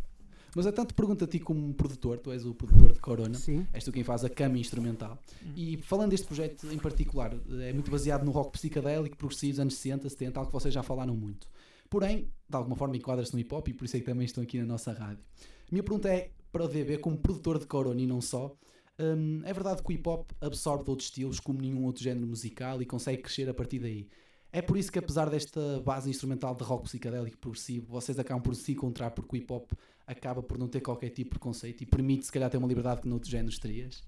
Mas 0.56 0.66
é 0.66 0.72
tanto 0.72 0.96
pergunta 0.96 1.26
a 1.26 1.28
ti 1.28 1.40
como 1.40 1.72
produtor, 1.74 2.18
tu 2.18 2.32
és 2.32 2.44
o 2.44 2.56
produtor 2.56 2.92
de 2.92 3.00
Corona, 3.00 3.36
Sim. 3.36 3.68
és 3.72 3.84
tu 3.84 3.92
quem 3.92 4.04
faz 4.04 4.26
a 4.26 4.30
cama 4.30 4.58
instrumental. 4.58 5.22
Hum. 5.46 5.52
E 5.56 5.78
falando 5.78 6.12
deste 6.12 6.26
projeto 6.26 6.66
em 6.72 6.80
particular, 6.80 7.32
é 7.62 7.72
muito 7.72 7.92
baseado 7.92 8.26
no 8.26 8.32
rock 8.32 8.54
psicadélico, 8.54 9.16
progressivo 9.16 9.62
anos 9.62 9.76
60, 9.76 10.10
70, 10.10 10.40
algo 10.40 10.50
que 10.50 10.54
vocês 10.54 10.74
já 10.74 10.82
falaram 10.82 11.16
muito. 11.16 11.48
Porém, 11.90 12.28
de 12.50 12.56
alguma 12.56 12.76
forma 12.76 12.98
enquadra-se 12.98 13.34
no 13.34 13.40
hip 13.40 13.54
hop 13.54 13.68
e 13.68 13.74
por 13.74 13.86
isso 13.86 13.98
é 13.98 14.00
que 14.00 14.06
também 14.06 14.26
estão 14.26 14.44
aqui 14.44 14.58
na 14.58 14.66
nossa 14.66 14.92
rádio. 14.92 15.24
Minha 15.72 15.84
pergunta 15.84 16.10
é 16.10 16.32
para 16.52 16.64
o 16.64 16.68
DB, 16.68 16.98
como 16.98 17.18
produtor 17.18 17.60
de 17.60 17.68
Corona 17.68 18.02
e 18.02 18.08
não 18.08 18.22
só, 18.22 18.56
hum, 19.00 19.42
é 19.44 19.54
verdade 19.54 19.84
que 19.84 19.90
o 19.90 19.92
hip 19.92 20.08
hop 20.08 20.32
absorve 20.40 20.90
outros 20.90 21.10
estilos 21.10 21.40
como 21.40 21.62
nenhum 21.62 21.84
outro 21.84 22.04
género 22.04 22.26
musical 22.26 22.82
e 22.82 22.86
consegue 22.86 23.22
crescer 23.22 23.50
a 23.50 23.54
partir 23.54 23.80
daí. 23.80 24.08
É 24.52 24.62
por 24.62 24.78
isso 24.78 24.92
que, 24.92 24.98
apesar 24.98 25.30
desta 25.30 25.82
base 25.82 26.10
instrumental 26.10 26.56
de 26.56 26.64
rock 26.64 26.86
psicadélico 26.86 27.38
progressivo, 27.38 27.88
vocês 27.88 28.18
acabam 28.18 28.42
por 28.42 28.56
se 28.56 28.72
encontrar 28.72 29.12
porque 29.12 29.36
o 29.36 29.38
hip 29.38 29.52
hop 29.52 29.72
acaba 30.08 30.42
por 30.42 30.58
não 30.58 30.70
ter 30.70 30.80
qualquer 30.80 31.10
tipo 31.10 31.26
de 31.26 31.30
preconceito 31.32 31.82
e 31.82 31.86
permite, 31.86 32.26
se 32.26 32.32
calhar, 32.32 32.50
ter 32.50 32.58
uma 32.58 32.68
liberdade 32.68 33.02
que 33.02 33.10
noutros 33.10 33.30
géneros 33.30 33.60
terias. 33.60 34.04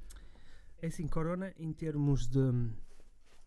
É 0.81 0.87
assim, 0.87 1.07
Corona, 1.07 1.53
em 1.59 1.73
termos 1.73 2.25
de 2.25 2.39
hum, 2.39 2.71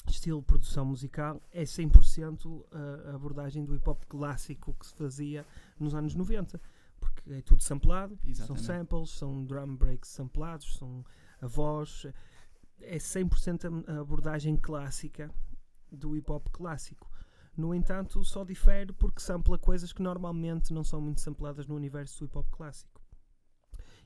estilo 0.07 0.41
de 0.41 0.47
produção 0.47 0.85
musical, 0.85 1.41
é 1.51 1.63
100% 1.63 2.63
a 3.07 3.15
abordagem 3.15 3.65
do 3.65 3.75
hip 3.75 3.89
hop 3.89 4.05
clássico 4.07 4.75
que 4.79 4.87
se 4.87 4.95
fazia 4.95 5.47
nos 5.81 5.95
anos 5.95 6.15
90. 6.15 6.61
É 7.29 7.41
tudo 7.41 7.63
samplado, 7.63 8.19
Exatamente. 8.25 8.47
são 8.47 8.57
samples, 8.57 9.11
são 9.11 9.45
drum 9.45 9.77
breaks 9.77 10.11
samplados, 10.11 10.75
são 10.75 11.05
a 11.41 11.47
voz. 11.47 12.07
É 12.81 12.97
100% 12.97 13.89
a 13.89 14.01
abordagem 14.01 14.57
clássica 14.57 15.31
do 15.91 16.17
hip 16.17 16.31
hop 16.31 16.49
clássico. 16.51 17.09
No 17.57 17.75
entanto, 17.75 18.25
só 18.25 18.45
difere 18.45 18.93
porque 18.93 19.21
sampla 19.21 19.59
coisas 19.59 19.93
que 19.93 20.03
normalmente 20.03 20.73
não 20.73 20.83
são 20.83 21.01
muito 21.01 21.21
sampladas 21.21 21.67
no 21.67 21.77
universo 21.77 22.19
do 22.19 22.25
hip 22.25 22.39
hop 22.39 22.51
clássico. 22.51 23.01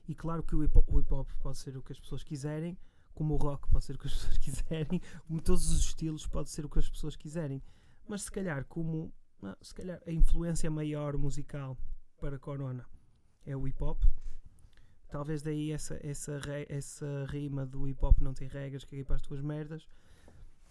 E 0.07 0.13
claro 0.13 0.43
que 0.43 0.55
o 0.55 0.63
hip 0.63 0.77
hop, 0.77 0.87
o 0.87 0.99
hip 0.99 1.13
hop 1.13 1.29
pode 1.39 1.57
ser 1.57 1.75
o 1.75 1.81
que 1.81 1.93
as 1.93 1.99
pessoas 1.99 2.23
quiserem, 2.23 2.77
como 3.13 3.33
o 3.33 3.37
rock 3.37 3.67
pode 3.69 3.83
ser 3.83 3.95
o 3.95 3.99
que 3.99 4.07
as 4.07 4.13
pessoas 4.15 4.37
quiserem, 4.37 5.01
como 5.27 5.41
todos 5.41 5.71
os 5.71 5.79
estilos 5.79 6.27
pode 6.27 6.51
ser 6.51 6.65
o 6.65 6.69
que 6.69 6.77
as 6.77 6.89
pessoas 6.89 7.15
quiserem. 7.15 7.63
Mas 8.07 8.23
se 8.23 8.31
calhar, 8.31 8.63
como 8.65 9.11
ah, 9.41 9.57
se 9.61 9.73
calhar 9.73 9.99
a 10.05 10.11
influência 10.11 10.69
maior 10.69 11.17
musical 11.17 11.75
para 12.19 12.37
Corona 12.37 12.85
é 13.47 13.55
o 13.55 13.67
hip 13.67 13.81
hop, 13.81 14.03
talvez 15.09 15.41
daí 15.41 15.71
essa, 15.71 15.99
essa, 16.03 16.39
essa 16.67 17.25
rima 17.29 17.65
do 17.65 17.87
hip 17.87 18.03
hop 18.03 18.19
não 18.21 18.33
tem 18.33 18.47
regras, 18.47 18.83
caguei 18.83 19.03
para 19.03 19.15
as 19.15 19.21
tuas 19.21 19.41
merdas. 19.41 19.87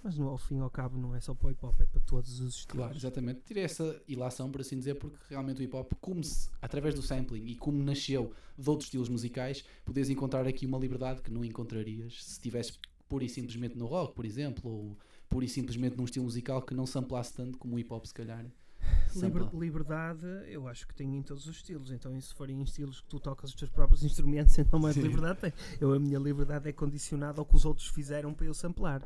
Mas 0.02 0.16
no, 0.16 0.28
ao 0.28 0.38
fim 0.38 0.58
e 0.58 0.60
ao 0.60 0.70
cabo 0.70 0.96
não 0.96 1.16
é 1.16 1.20
só 1.20 1.34
para 1.34 1.48
o 1.48 1.50
hip 1.50 1.64
hop, 1.64 1.80
é 1.80 1.86
para 1.86 2.00
todos 2.02 2.38
os 2.38 2.54
estilos. 2.58 2.76
Claro, 2.76 2.96
exatamente. 2.96 3.40
Tirei 3.40 3.64
essa 3.64 4.00
ilação, 4.06 4.52
por 4.52 4.60
assim 4.60 4.78
dizer, 4.78 4.94
porque 4.94 5.16
realmente 5.28 5.60
o 5.60 5.64
hip 5.64 5.74
hop, 5.74 5.92
como 6.00 6.22
se, 6.22 6.48
através 6.62 6.94
do 6.94 7.02
sampling 7.02 7.44
e 7.46 7.56
como 7.56 7.82
nasceu 7.82 8.32
de 8.56 8.70
outros 8.70 8.86
estilos 8.86 9.08
musicais, 9.08 9.64
podes 9.84 10.08
encontrar 10.08 10.46
aqui 10.46 10.66
uma 10.66 10.78
liberdade 10.78 11.22
que 11.22 11.30
não 11.30 11.44
encontrarias 11.44 12.22
se 12.22 12.32
estivesse 12.32 12.78
pura 13.08 13.24
e 13.24 13.28
simplesmente 13.28 13.76
no 13.76 13.86
rock, 13.86 14.14
por 14.14 14.24
exemplo, 14.24 14.70
ou 14.70 14.98
pura 15.28 15.44
e 15.44 15.48
simplesmente 15.48 15.96
num 15.96 16.04
estilo 16.04 16.24
musical 16.24 16.62
que 16.62 16.74
não 16.74 16.86
samplasse 16.86 17.32
tanto 17.32 17.58
como 17.58 17.74
o 17.74 17.78
hip 17.78 17.92
hop, 17.92 18.04
se 18.04 18.14
calhar. 18.14 18.46
Liber- 19.14 19.48
liberdade, 19.54 20.26
eu 20.46 20.68
acho 20.68 20.86
que 20.86 20.94
tem 20.94 21.16
em 21.16 21.22
todos 21.22 21.46
os 21.46 21.56
estilos. 21.56 21.90
Então, 21.90 22.18
se 22.20 22.34
forem 22.34 22.60
estilos 22.62 23.00
que 23.00 23.08
tu 23.08 23.18
tocas 23.18 23.50
os 23.50 23.56
teus 23.56 23.70
próprios 23.70 24.02
instrumentos, 24.02 24.56
então 24.58 24.78
mais 24.78 24.94
Sim. 24.94 25.02
liberdade 25.02 25.40
tem. 25.40 25.52
Eu, 25.80 25.92
a 25.92 25.98
minha 25.98 26.18
liberdade 26.18 26.68
é 26.68 26.72
condicionada 26.72 27.40
ao 27.40 27.46
que 27.46 27.56
os 27.56 27.64
outros 27.64 27.88
fizeram 27.88 28.34
para 28.34 28.46
eu 28.46 28.54
samplar. 28.54 29.02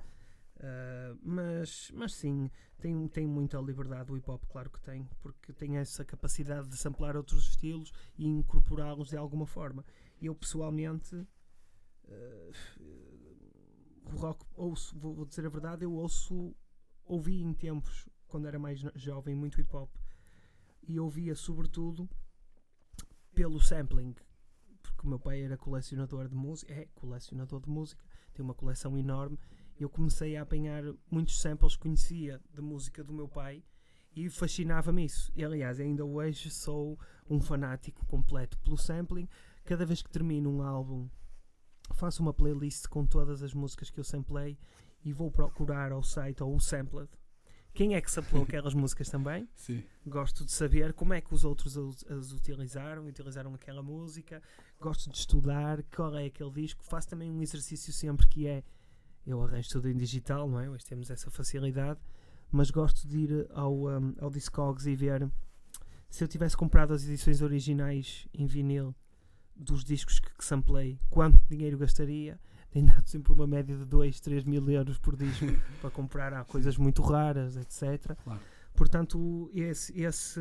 Ah, 0.63 1.17
mas, 1.23 1.91
mas 1.95 2.15
sim, 2.15 2.51
tem, 2.79 3.09
tem 3.09 3.27
muita 3.27 3.59
liberdade 3.59 4.13
o 4.13 4.17
hip 4.17 4.31
hop, 4.31 4.43
claro 4.49 4.69
que 4.69 4.81
tem, 4.81 5.09
porque 5.23 5.53
tem 5.53 5.79
essa 5.79 6.05
capacidade 6.05 6.69
de 6.69 6.77
samplar 6.77 7.17
outros 7.17 7.49
estilos 7.49 7.93
e 8.19 8.27
incorporá-los 8.27 9.09
de 9.09 9.17
alguma 9.17 9.47
forma. 9.47 9.85
Eu 10.21 10.35
pessoalmente 10.35 11.27
ah, 12.09 12.51
o 14.13 14.17
rock 14.17 14.45
ouço, 14.55 14.99
vou, 14.99 15.15
vou 15.15 15.25
dizer 15.25 15.47
a 15.47 15.49
verdade, 15.49 15.85
eu 15.85 15.93
ouço, 15.95 16.55
ouvi 17.05 17.41
em 17.41 17.55
tempos, 17.55 18.09
quando 18.31 18.47
era 18.47 18.59
mais 18.59 18.79
jovem, 18.95 19.35
muito 19.35 19.61
hip 19.61 19.75
hop 19.75 19.91
e 20.91 20.99
ouvia 20.99 21.35
sobretudo 21.35 22.09
pelo 23.35 23.61
sampling, 23.61 24.15
porque 24.83 25.07
o 25.07 25.09
meu 25.09 25.19
pai 25.19 25.43
era 25.43 25.57
colecionador 25.57 26.29
de 26.29 26.35
música, 26.35 26.73
é 26.73 26.87
colecionador 26.95 27.61
de 27.61 27.71
música, 27.71 28.03
tem 28.35 28.45
uma 28.45 28.55
coleção 28.55 28.99
enorme. 28.99 29.39
Eu 29.79 29.89
comecei 29.89 30.37
a 30.37 30.43
apanhar 30.43 30.83
muitos 31.11 31.41
samples 31.41 31.75
que 31.75 31.83
conhecia 31.83 32.41
de 32.53 32.61
música 32.61 33.03
do 33.03 33.13
meu 33.13 33.29
pai 33.29 33.63
e 34.15 34.29
fascinava-me 34.29 35.05
isso. 35.05 35.33
E 35.35 35.45
aliás, 35.45 35.81
ainda 35.81 36.05
hoje 36.05 36.51
sou 36.51 36.99
um 37.29 37.41
fanático 37.41 38.05
completo 38.07 38.59
pelo 38.59 38.77
sampling. 38.77 39.29
Cada 39.65 39.87
vez 39.87 40.03
que 40.03 40.11
termino 40.11 40.51
um 40.51 40.63
álbum, 40.63 41.09
faço 41.95 42.21
uma 42.23 42.35
playlist 42.35 42.89
com 42.89 43.07
todas 43.07 43.43
as 43.43 43.55
músicas 43.55 43.91
que 43.91 44.01
eu 44.01 44.05
samplei 44.05 44.59
e 45.05 45.13
vou 45.13 45.31
procurar 45.31 45.93
ao 45.93 46.03
site 46.03 46.43
ou 46.43 46.55
o 46.55 46.61
sampled. 46.61 47.09
Quem 47.73 47.95
é 47.95 48.00
que 48.00 48.11
samplou 48.11 48.43
aquelas 48.43 48.75
músicas 48.75 49.09
também? 49.09 49.49
Sim. 49.55 49.83
Gosto 50.07 50.45
de 50.45 50.53
saber 50.53 50.93
como 50.93 51.15
é 51.15 51.21
que 51.21 51.33
os 51.33 51.45
outros 51.45 51.77
as, 51.79 52.05
as 52.11 52.33
utilizaram, 52.33 53.07
utilizaram 53.07 53.55
aquela 53.55 53.83
música. 53.83 54.43
Gosto 54.81 55.11
de 55.11 55.17
estudar 55.17 55.83
qual 55.95 56.17
é 56.17 56.27
aquele 56.27 56.50
disco. 56.50 56.85
Faço 56.85 57.09
também 57.09 57.31
um 57.31 57.43
exercício 57.43 57.93
sempre 57.93 58.27
que 58.27 58.47
é 58.47 58.65
eu 59.27 59.43
arranjo 59.43 59.69
tudo 59.69 59.89
em 59.89 59.97
digital, 59.97 60.49
não 60.49 60.59
é? 60.59 60.69
Hoje 60.69 60.85
temos 60.85 61.11
essa 61.11 61.31
facilidade, 61.31 62.00
mas 62.50 62.71
gosto 62.71 63.07
de 63.07 63.19
ir 63.19 63.47
ao, 63.50 63.87
um, 63.87 64.15
ao 64.19 64.31
Discogs 64.31 64.87
e 64.87 64.97
ver 64.97 65.31
se 66.09 66.25
eu 66.25 66.29
tivesse 66.29 66.57
comprado 66.57 66.93
as 66.93 67.05
edições 67.05 67.41
originais 67.43 68.27
em 68.35 68.47
vinil 68.47 68.95
dos 69.55 69.85
discos 69.85 70.19
que, 70.19 70.35
que 70.35 70.45
samplei, 70.45 70.99
quanto 71.09 71.41
dinheiro 71.49 71.79
gastaria? 71.79 72.41
Tem 72.71 72.85
dado 72.85 73.07
sempre 73.09 73.33
uma 73.33 73.47
média 73.47 73.77
de 73.77 73.85
2, 73.85 74.21
3 74.21 74.45
mil 74.45 74.69
euros 74.71 74.99
por 74.99 75.17
disco 75.17 75.47
para 75.81 75.91
comprar 75.91 76.33
há 76.35 76.45
coisas 76.45 76.77
muito 76.77 77.03
raras, 77.03 77.57
etc. 77.57 78.17
Claro. 78.23 78.41
Portanto, 78.75 79.50
esse. 79.53 80.00
esse 80.00 80.41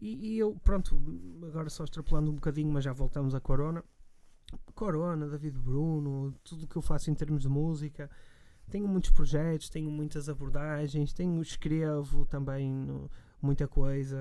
e, 0.00 0.34
e 0.34 0.38
eu, 0.38 0.54
pronto, 0.62 1.00
agora 1.46 1.68
só 1.70 1.84
extrapolando 1.84 2.30
um 2.30 2.34
bocadinho, 2.34 2.70
mas 2.72 2.84
já 2.84 2.92
voltamos 2.92 3.34
a 3.34 3.40
Corona. 3.40 3.82
Corona, 4.74 5.28
David 5.28 5.58
Bruno, 5.58 6.34
tudo 6.44 6.64
o 6.64 6.66
que 6.66 6.76
eu 6.76 6.82
faço 6.82 7.10
em 7.10 7.14
termos 7.14 7.42
de 7.42 7.48
música. 7.48 8.10
Tenho 8.70 8.86
muitos 8.86 9.10
projetos, 9.10 9.68
tenho 9.70 9.90
muitas 9.90 10.28
abordagens, 10.28 11.12
tenho, 11.12 11.40
escrevo 11.40 12.24
também 12.26 12.70
no- 12.72 13.10
muita 13.40 13.66
coisa, 13.68 14.18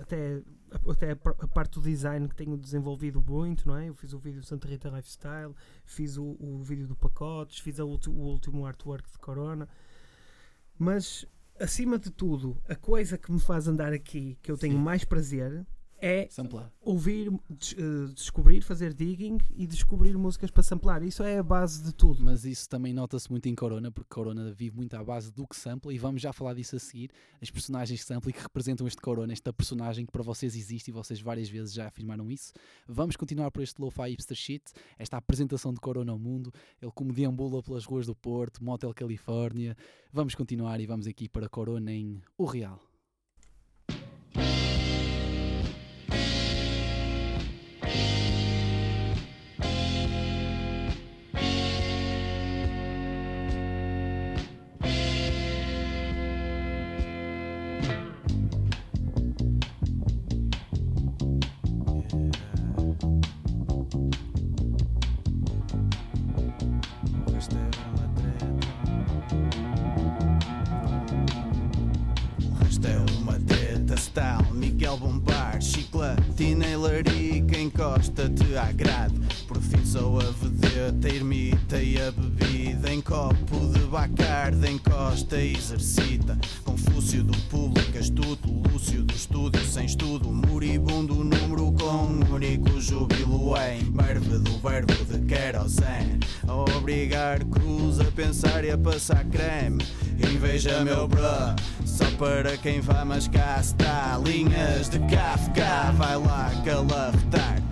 até, 0.00 0.40
até 0.88 1.12
a 1.12 1.16
par- 1.16 1.36
a 1.38 1.46
parte 1.48 1.74
do 1.74 1.80
design 1.82 2.28
que 2.28 2.34
tenho 2.34 2.56
desenvolvido 2.56 3.20
muito, 3.20 3.66
não 3.68 3.76
é? 3.76 3.88
Eu 3.88 3.94
fiz 3.94 4.12
o 4.12 4.18
vídeo 4.18 4.40
do 4.40 4.46
Santa 4.46 4.68
Rita 4.68 4.88
Lifestyle, 4.88 5.54
fiz 5.84 6.16
o, 6.16 6.36
o 6.40 6.60
vídeo 6.62 6.86
do 6.86 6.96
Pacotes, 6.96 7.58
fiz 7.60 7.78
ulti- 7.78 8.08
o 8.10 8.12
último 8.14 8.64
artwork 8.66 9.10
de 9.10 9.18
Corona, 9.18 9.68
mas 10.78 11.24
acima 11.58 11.98
de 11.98 12.10
tudo, 12.10 12.56
a 12.68 12.74
coisa 12.76 13.18
que 13.18 13.32
me 13.32 13.40
faz 13.40 13.66
andar 13.66 13.92
aqui, 13.92 14.38
que 14.42 14.50
eu 14.50 14.56
tenho 14.56 14.76
Sim. 14.76 14.82
mais 14.82 15.04
prazer, 15.04 15.66
é 16.00 16.26
Samplar. 16.30 16.72
ouvir, 16.80 17.30
des- 17.50 17.74
eh, 17.78 18.12
descobrir, 18.14 18.60
fazer 18.62 18.94
digging 18.94 19.38
e 19.56 19.66
descobrir 19.66 20.16
músicas 20.16 20.50
para 20.50 20.62
samplar. 20.62 21.02
Isso 21.02 21.22
é 21.22 21.38
a 21.38 21.42
base 21.42 21.82
de 21.82 21.92
tudo. 21.92 22.22
Mas 22.22 22.44
isso 22.44 22.68
também 22.68 22.92
nota-se 22.92 23.30
muito 23.30 23.46
em 23.48 23.54
Corona, 23.54 23.90
porque 23.90 24.08
Corona 24.12 24.52
vive 24.52 24.76
muito 24.76 24.94
à 24.94 25.02
base 25.02 25.32
do 25.32 25.46
que 25.46 25.56
sampla, 25.56 25.92
e 25.92 25.98
vamos 25.98 26.22
já 26.22 26.32
falar 26.32 26.54
disso 26.54 26.76
a 26.76 26.78
seguir. 26.78 27.10
As 27.42 27.50
personagens 27.50 28.00
que 28.00 28.06
sampla 28.06 28.30
e 28.30 28.32
que 28.32 28.40
representam 28.40 28.86
este 28.86 29.00
Corona, 29.02 29.32
esta 29.32 29.52
personagem 29.52 30.06
que 30.06 30.12
para 30.12 30.22
vocês 30.22 30.54
existe 30.56 30.88
e 30.88 30.92
vocês 30.92 31.20
várias 31.20 31.48
vezes 31.48 31.72
já 31.74 31.86
afirmaram 31.88 32.30
isso. 32.30 32.52
Vamos 32.86 33.16
continuar 33.16 33.50
por 33.50 33.62
este 33.62 33.80
Lo-Fi 33.80 34.10
Hipster 34.10 34.36
Shit, 34.36 34.64
esta 34.98 35.16
apresentação 35.16 35.72
de 35.72 35.80
Corona 35.80 36.12
ao 36.12 36.18
mundo, 36.18 36.52
ele 36.80 36.92
como 36.94 37.12
deambula 37.12 37.62
pelas 37.62 37.84
ruas 37.84 38.06
do 38.06 38.14
Porto, 38.14 38.62
Motel 38.62 38.94
Califórnia. 38.94 39.76
Vamos 40.12 40.34
continuar 40.34 40.80
e 40.80 40.86
vamos 40.86 41.06
aqui 41.06 41.28
para 41.28 41.48
Corona 41.48 41.92
em 41.92 42.22
O 42.36 42.44
Real. 42.44 42.87
Miguel 77.98 78.04
Bombar, 78.04 78.04
chiclatina 78.04 78.48
e 78.48 78.54
larica, 78.54 78.54
encosta-te 78.54 78.56
à 78.56 78.72
grade. 78.72 79.14
Por 79.46 79.60
fim 79.60 79.78
Sou 79.84 80.18
a 80.18 80.24
vedeta, 80.24 81.08
ermita 81.08 81.82
e 81.82 81.96
a 81.98 82.10
bebida. 82.10 82.92
Em 82.92 83.00
copo 83.00 83.72
de 83.72 83.80
bacarda, 83.86 84.70
encosta 84.70 85.40
e 85.40 85.54
exercita. 85.54 86.38
Confúcio 86.64 87.24
do 87.24 87.36
público, 87.48 87.96
astuto, 87.98 88.48
Lúcio 88.70 89.02
do 89.02 89.14
estúdio. 89.14 89.64
Sem 89.64 89.86
estudo, 89.86 90.28
moribundo, 90.28 91.24
número 91.24 91.72
com 91.72 92.34
único 92.34 92.80
júbilo 92.80 93.54
Em 93.56 93.90
verve 93.92 94.38
do 94.38 94.58
verbo 94.58 94.92
de 95.06 95.18
querosene. 95.24 96.20
A 96.46 96.54
obrigar 96.54 97.44
cruz 97.46 97.98
a 98.00 98.04
pensar 98.04 98.64
e 98.64 98.70
a 98.70 98.78
passar 98.78 99.24
creme. 99.24 99.82
Inveja 100.18 100.84
meu 100.84 101.08
bro, 101.08 101.56
só 101.86 102.04
para 102.18 102.56
quem 102.58 102.80
vai 102.80 103.04
mas 103.04 103.26
cá 103.28 103.58
está 103.60 104.20
Linhas 104.22 104.88
de 104.88 104.98
Kafka, 104.98 105.92
vai 105.96 106.16
lá 106.16 106.50
calafetar 106.64 107.67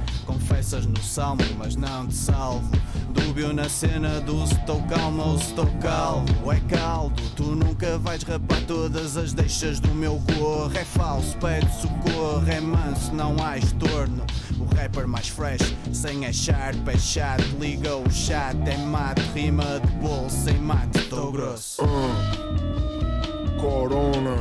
Confessas 0.67 0.87
no 0.87 1.01
salmo, 1.01 1.43
mas 1.59 1.77
não 1.77 2.09
te 2.09 2.15
salvo. 2.15 2.69
Dúbio 3.15 3.53
na 3.53 3.69
cena 3.69 4.21
do 4.21 4.43
estou 4.43 4.83
calmo 4.89 5.23
ou 5.23 5.37
estou 5.37 5.67
calvo 5.81 6.53
É 6.53 6.59
caldo, 6.69 7.23
tu 7.37 7.55
nunca 7.55 7.97
vais 7.99 8.25
rapar 8.25 8.61
todas 8.63 9.17
as 9.17 9.33
deixas 9.33 9.79
do 9.79 9.95
meu 9.95 10.21
gorro 10.35 10.77
É 10.77 10.85
falso, 10.85 11.37
pede 11.39 11.73
socorro, 11.81 12.45
é 12.49 12.61
manso, 12.61 13.15
não 13.15 13.37
há 13.45 13.57
estorno. 13.57 14.25
O 14.59 14.65
rapper 14.75 15.07
mais 15.07 15.29
fresh, 15.29 15.73
sem 15.93 16.27
achar, 16.27 16.75
é 16.75 16.99
chato 16.99 17.45
Liga 17.61 17.95
o 17.95 18.11
chat, 18.11 18.57
é 18.69 18.77
mato, 18.77 19.23
rima 19.35 19.81
de 19.81 19.93
bolso 19.99 20.37
Sem 20.37 20.59
mate, 20.59 20.99
estou 20.99 21.31
grosso. 21.31 21.83
Ah, 21.85 23.61
Corona, 23.61 24.37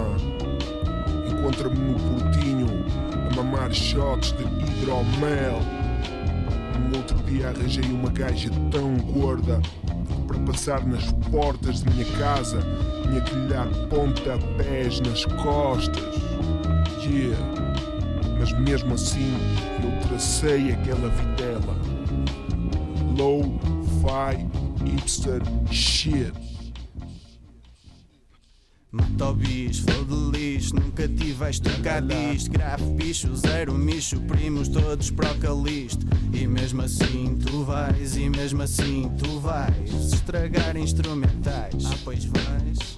encontra-me 1.29 1.77
no 1.77 1.99
portinho 1.99 2.67
a 3.29 3.35
mamar 3.35 3.71
shots 3.71 4.31
de 4.31 4.43
hidromel. 4.43 5.74
No 6.79 6.97
outro 6.97 7.17
dia 7.23 7.49
arranjei 7.49 7.85
uma 7.91 8.09
gaja 8.09 8.49
tão 8.71 8.95
gorda 8.97 9.61
para 10.27 10.39
passar 10.39 10.85
nas 10.85 11.11
portas 11.31 11.83
de 11.83 11.89
minha 11.91 12.05
casa 12.17 12.59
lhe 13.07 13.47
dar 13.47 13.67
pontapés 13.89 14.99
nas 15.01 15.25
costas. 15.25 16.15
Yeah, 17.01 17.37
mas 18.39 18.51
mesmo 18.59 18.93
assim 18.93 19.33
eu 19.83 20.07
tracei 20.07 20.71
aquela 20.71 21.09
vitela. 21.09 21.75
Low-fi 23.17 24.45
hipster 24.83 25.41
shit. 25.71 26.44
Mata 28.95 29.31
o 29.31 29.33
bicho, 29.33 29.83
flor 29.83 30.05
de 30.05 30.37
lixo, 30.37 30.73
nunca 30.73 31.05
tiveste 31.05 31.67
um 31.67 31.81
cadiste 31.81 32.49
Grave 32.49 32.83
bicho, 32.91 33.35
zero 33.35 33.73
micho, 33.73 34.21
primos 34.21 34.69
todos 34.69 35.11
para 35.11 35.33
o 35.33 35.37
calisto 35.37 36.05
E 36.31 36.47
mesmo 36.47 36.81
assim 36.81 37.37
tu 37.45 37.65
vais, 37.65 38.15
e 38.15 38.29
mesmo 38.29 38.61
assim 38.61 39.11
tu 39.17 39.37
vais 39.41 40.13
Estragar 40.13 40.77
instrumentais, 40.77 41.85
ah 41.85 41.97
pois 42.05 42.23
vais. 42.23 42.97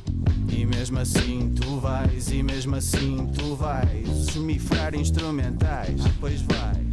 E 0.56 0.66
mesmo 0.68 1.00
assim 1.00 1.52
tu 1.56 1.80
vais, 1.80 2.30
e 2.30 2.44
mesmo 2.44 2.76
assim 2.76 3.28
tu 3.36 3.56
vais 3.56 4.08
Esmifrar 4.08 4.94
instrumentais, 4.94 6.00
ah 6.06 6.14
pois 6.20 6.42
vais 6.42 6.87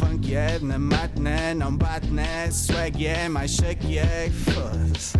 Funk 0.00 0.34
é 0.34 0.58
na 0.60 0.78
matina, 0.78 1.54
não 1.54 1.76
bate 1.76 2.08
né 2.08 2.50
Swag 2.50 3.06
é 3.06 3.28
mais 3.28 3.52
shake 3.52 3.98
é 3.98 4.30
foda-se 4.30 5.16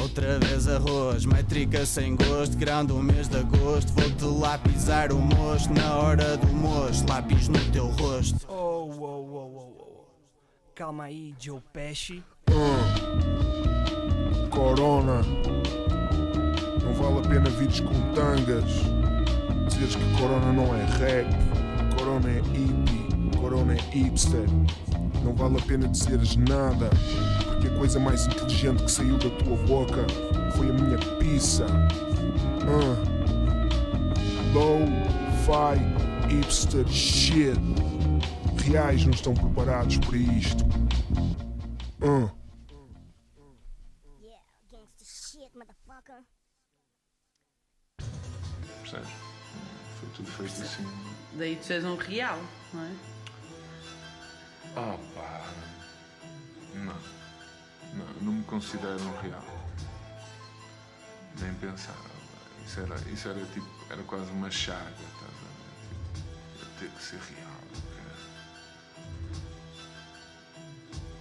Outra 0.00 0.38
vez 0.40 0.66
arroz, 0.66 1.24
métrica 1.24 1.84
sem 1.84 2.16
gosto 2.16 2.56
Grão 2.56 2.84
do 2.84 2.96
mês 2.96 3.28
de 3.28 3.36
agosto 3.36 3.92
Vou-te 3.92 4.24
lá 4.24 4.58
pisar 4.58 5.12
o 5.12 5.18
mosto 5.18 5.72
Na 5.72 5.94
hora 5.96 6.36
do 6.36 6.48
moço, 6.48 7.04
lápis 7.08 7.48
no 7.48 7.60
teu 7.72 7.86
rosto 7.88 8.46
Oh, 8.48 8.90
oh, 8.90 9.04
oh, 9.04 9.52
oh, 9.54 9.72
oh. 9.78 9.86
Calma 10.74 11.04
aí, 11.04 11.34
Joe 11.38 11.62
Pesci. 11.72 12.22
Ah. 12.50 13.36
Corona, 14.50 15.22
não 16.82 16.92
vale 16.92 17.18
a 17.18 17.22
pena 17.22 17.48
vires 17.48 17.80
com 17.80 17.94
tangas. 18.12 18.64
Dizeres 19.68 19.96
que 19.96 20.20
Corona 20.20 20.52
não 20.52 20.74
é 20.74 20.84
rap, 20.98 21.26
Corona 21.96 22.28
é 22.28 22.40
hippie, 22.40 22.95
Corona 23.46 23.74
é 23.74 23.80
hipster. 23.92 24.44
Não 25.22 25.32
vale 25.32 25.56
a 25.56 25.62
pena 25.62 25.86
dizeres 25.86 26.34
nada, 26.34 26.90
porque 27.44 27.68
a 27.68 27.78
coisa 27.78 28.00
mais 28.00 28.26
inteligente 28.26 28.82
que 28.82 28.90
saiu 28.90 29.16
da 29.18 29.30
tua 29.30 29.56
boca 29.58 30.04
foi 30.56 30.68
a 30.68 30.72
minha 30.72 30.98
pizza. 31.20 31.64
Ah. 32.66 32.96
Low-fi 34.52 35.78
hipster 36.28 36.88
shit. 36.88 37.56
Reais 38.64 39.04
não 39.04 39.12
estão 39.12 39.32
preparados 39.32 39.96
para 39.98 40.16
isto. 40.16 40.64
Ah. 42.02 42.28
Yeah, 44.20 44.42
gangsta 44.72 45.04
shit, 45.04 45.56
motherfucker. 45.56 46.24
Percebes? 48.82 49.08
Foi 50.00 50.08
tudo 50.16 50.30
feito 50.32 50.62
assim. 50.62 50.84
Daí 51.38 51.54
tu 51.54 51.72
és 51.72 51.84
um 51.84 51.94
real, 51.94 52.40
não 52.74 52.82
é? 52.82 53.15
Oh 54.78 54.98
pá. 55.14 55.42
Não. 56.74 56.94
Não, 57.94 58.14
não 58.20 58.32
me 58.34 58.44
considero 58.44 59.00
um 59.02 59.20
real. 59.22 59.44
Nem 61.40 61.54
pensar. 61.54 61.96
Isso 62.62 62.80
era, 62.80 62.96
isso 63.10 63.28
era 63.28 63.46
tipo, 63.46 63.66
era 63.88 64.02
quase 64.02 64.30
uma 64.32 64.50
chaga, 64.50 64.90
estás 64.90 65.22
a 65.22 65.28
ver? 65.28 66.58
Tipo, 66.58 66.78
ter 66.78 66.90
que 66.90 67.02
ser 67.02 67.20
real. 67.34 67.56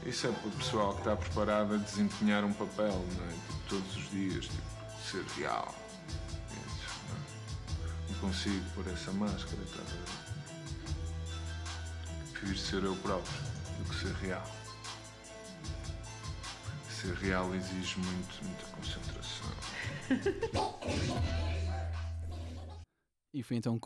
Isso 0.05 0.27
é 0.27 0.31
para 0.31 0.47
o 0.47 0.51
pessoal 0.51 0.93
que 0.93 0.99
está 0.99 1.15
preparado 1.15 1.75
a 1.75 1.77
desempenhar 1.77 2.43
um 2.43 2.53
papel, 2.53 3.05
não 3.17 3.25
é? 3.25 3.31
Tipo, 3.31 3.59
todos 3.69 3.95
os 3.95 4.09
dias, 4.11 4.45
tipo, 4.45 4.63
ser 5.01 5.23
real. 5.39 5.73
Isso, 6.51 6.99
não, 7.09 7.15
é? 7.15 8.11
não 8.11 8.19
consigo 8.19 8.65
pôr 8.75 8.87
essa 8.91 9.11
máscara, 9.13 9.63
estás 9.63 9.87
a 9.87 9.95
ver? 9.95 10.04
Prefiro 12.45 12.59
ser 12.59 12.83
eu 12.83 12.95
próprio 12.97 13.33
do 13.79 13.85
que 13.89 13.95
ser 13.95 14.13
real. 14.17 14.45
Ser 16.87 17.15
real 17.15 17.55
exige 17.55 17.97
muito, 17.97 18.43
muita 18.43 18.65
concentração. 18.67 19.49
E 23.35 23.43
foi 23.43 23.57
então 23.57 23.77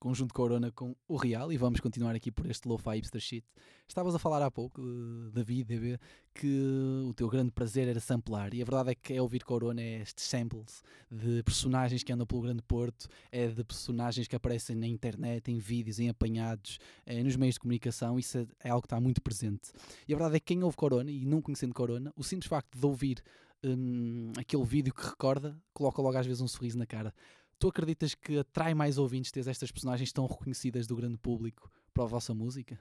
conjunto 0.00 0.34
Corona 0.34 0.72
com 0.72 0.92
o 1.06 1.14
Real 1.14 1.52
e 1.52 1.56
vamos 1.56 1.78
continuar 1.78 2.16
aqui 2.16 2.32
por 2.32 2.44
este 2.50 2.66
lo-fi 2.66 2.96
hipster 2.96 3.20
shit. 3.20 3.46
Estavas 3.86 4.16
a 4.16 4.18
falar 4.18 4.42
há 4.42 4.50
pouco, 4.50 4.82
eh, 4.82 5.30
David, 5.32 6.00
que 6.34 6.60
o 7.08 7.14
teu 7.14 7.28
grande 7.28 7.52
prazer 7.52 7.86
era 7.86 8.00
samplar 8.00 8.52
e 8.52 8.60
a 8.60 8.64
verdade 8.64 8.90
é 8.90 8.94
que 8.96 9.14
é 9.14 9.22
ouvir 9.22 9.44
Corona 9.44 9.80
é 9.80 10.00
estes 10.00 10.24
samples 10.24 10.82
de 11.08 11.40
personagens 11.44 12.02
que 12.02 12.12
andam 12.12 12.26
pelo 12.26 12.40
grande 12.40 12.62
porto, 12.62 13.06
é 13.30 13.46
de 13.46 13.62
personagens 13.62 14.26
que 14.26 14.34
aparecem 14.34 14.74
na 14.74 14.88
internet, 14.88 15.52
em 15.52 15.58
vídeos, 15.60 16.00
em 16.00 16.08
apanhados, 16.08 16.80
é, 17.06 17.22
nos 17.22 17.36
meios 17.36 17.54
de 17.54 17.60
comunicação, 17.60 18.18
isso 18.18 18.38
é, 18.38 18.46
é 18.64 18.70
algo 18.70 18.82
que 18.82 18.86
está 18.86 19.00
muito 19.00 19.22
presente. 19.22 19.70
E 20.08 20.14
a 20.14 20.16
verdade 20.16 20.38
é 20.38 20.40
que 20.40 20.46
quem 20.46 20.64
ouve 20.64 20.76
Corona 20.76 21.12
e 21.12 21.24
não 21.24 21.40
conhecendo 21.40 21.72
Corona, 21.72 22.12
o 22.16 22.24
simples 22.24 22.48
facto 22.48 22.76
de 22.76 22.84
ouvir 22.84 23.22
hum, 23.64 24.32
aquele 24.36 24.64
vídeo 24.64 24.92
que 24.92 25.06
recorda, 25.06 25.56
coloca 25.72 26.02
logo 26.02 26.18
às 26.18 26.26
vezes 26.26 26.40
um 26.40 26.48
sorriso 26.48 26.76
na 26.76 26.86
cara. 26.86 27.14
Tu 27.58 27.68
acreditas 27.68 28.14
que 28.14 28.38
atrai 28.38 28.74
mais 28.74 28.98
ouvintes 28.98 29.32
ter 29.32 29.46
estas 29.46 29.70
personagens 29.70 30.12
tão 30.12 30.26
reconhecidas 30.26 30.86
do 30.86 30.94
grande 30.94 31.16
público 31.16 31.70
para 31.94 32.04
a 32.04 32.06
vossa 32.06 32.34
música? 32.34 32.78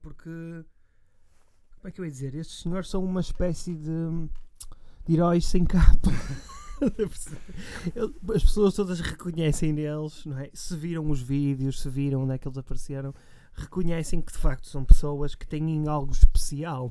Porque. 0.00 0.64
Como 1.76 1.88
é 1.88 1.90
que 1.90 2.00
eu 2.00 2.04
ia 2.04 2.10
dizer? 2.10 2.34
Estes 2.34 2.62
senhores 2.62 2.88
são 2.88 3.04
uma 3.04 3.20
espécie 3.20 3.74
de, 3.74 4.28
de 5.06 5.14
heróis 5.14 5.46
sem 5.46 5.64
capa. 5.64 6.10
As 8.34 8.42
pessoas 8.42 8.74
todas 8.74 9.00
reconhecem 9.00 9.72
neles, 9.72 10.26
não 10.26 10.38
é? 10.38 10.50
Se 10.52 10.76
viram 10.76 11.08
os 11.10 11.22
vídeos, 11.22 11.80
se 11.80 11.88
viram 11.88 12.22
onde 12.22 12.34
é 12.34 12.38
que 12.38 12.48
eles 12.48 12.58
apareceram, 12.58 13.14
reconhecem 13.54 14.20
que 14.20 14.32
de 14.32 14.38
facto 14.38 14.66
são 14.66 14.84
pessoas 14.84 15.36
que 15.36 15.46
têm 15.46 15.86
algo 15.86 16.12
especial. 16.12 16.90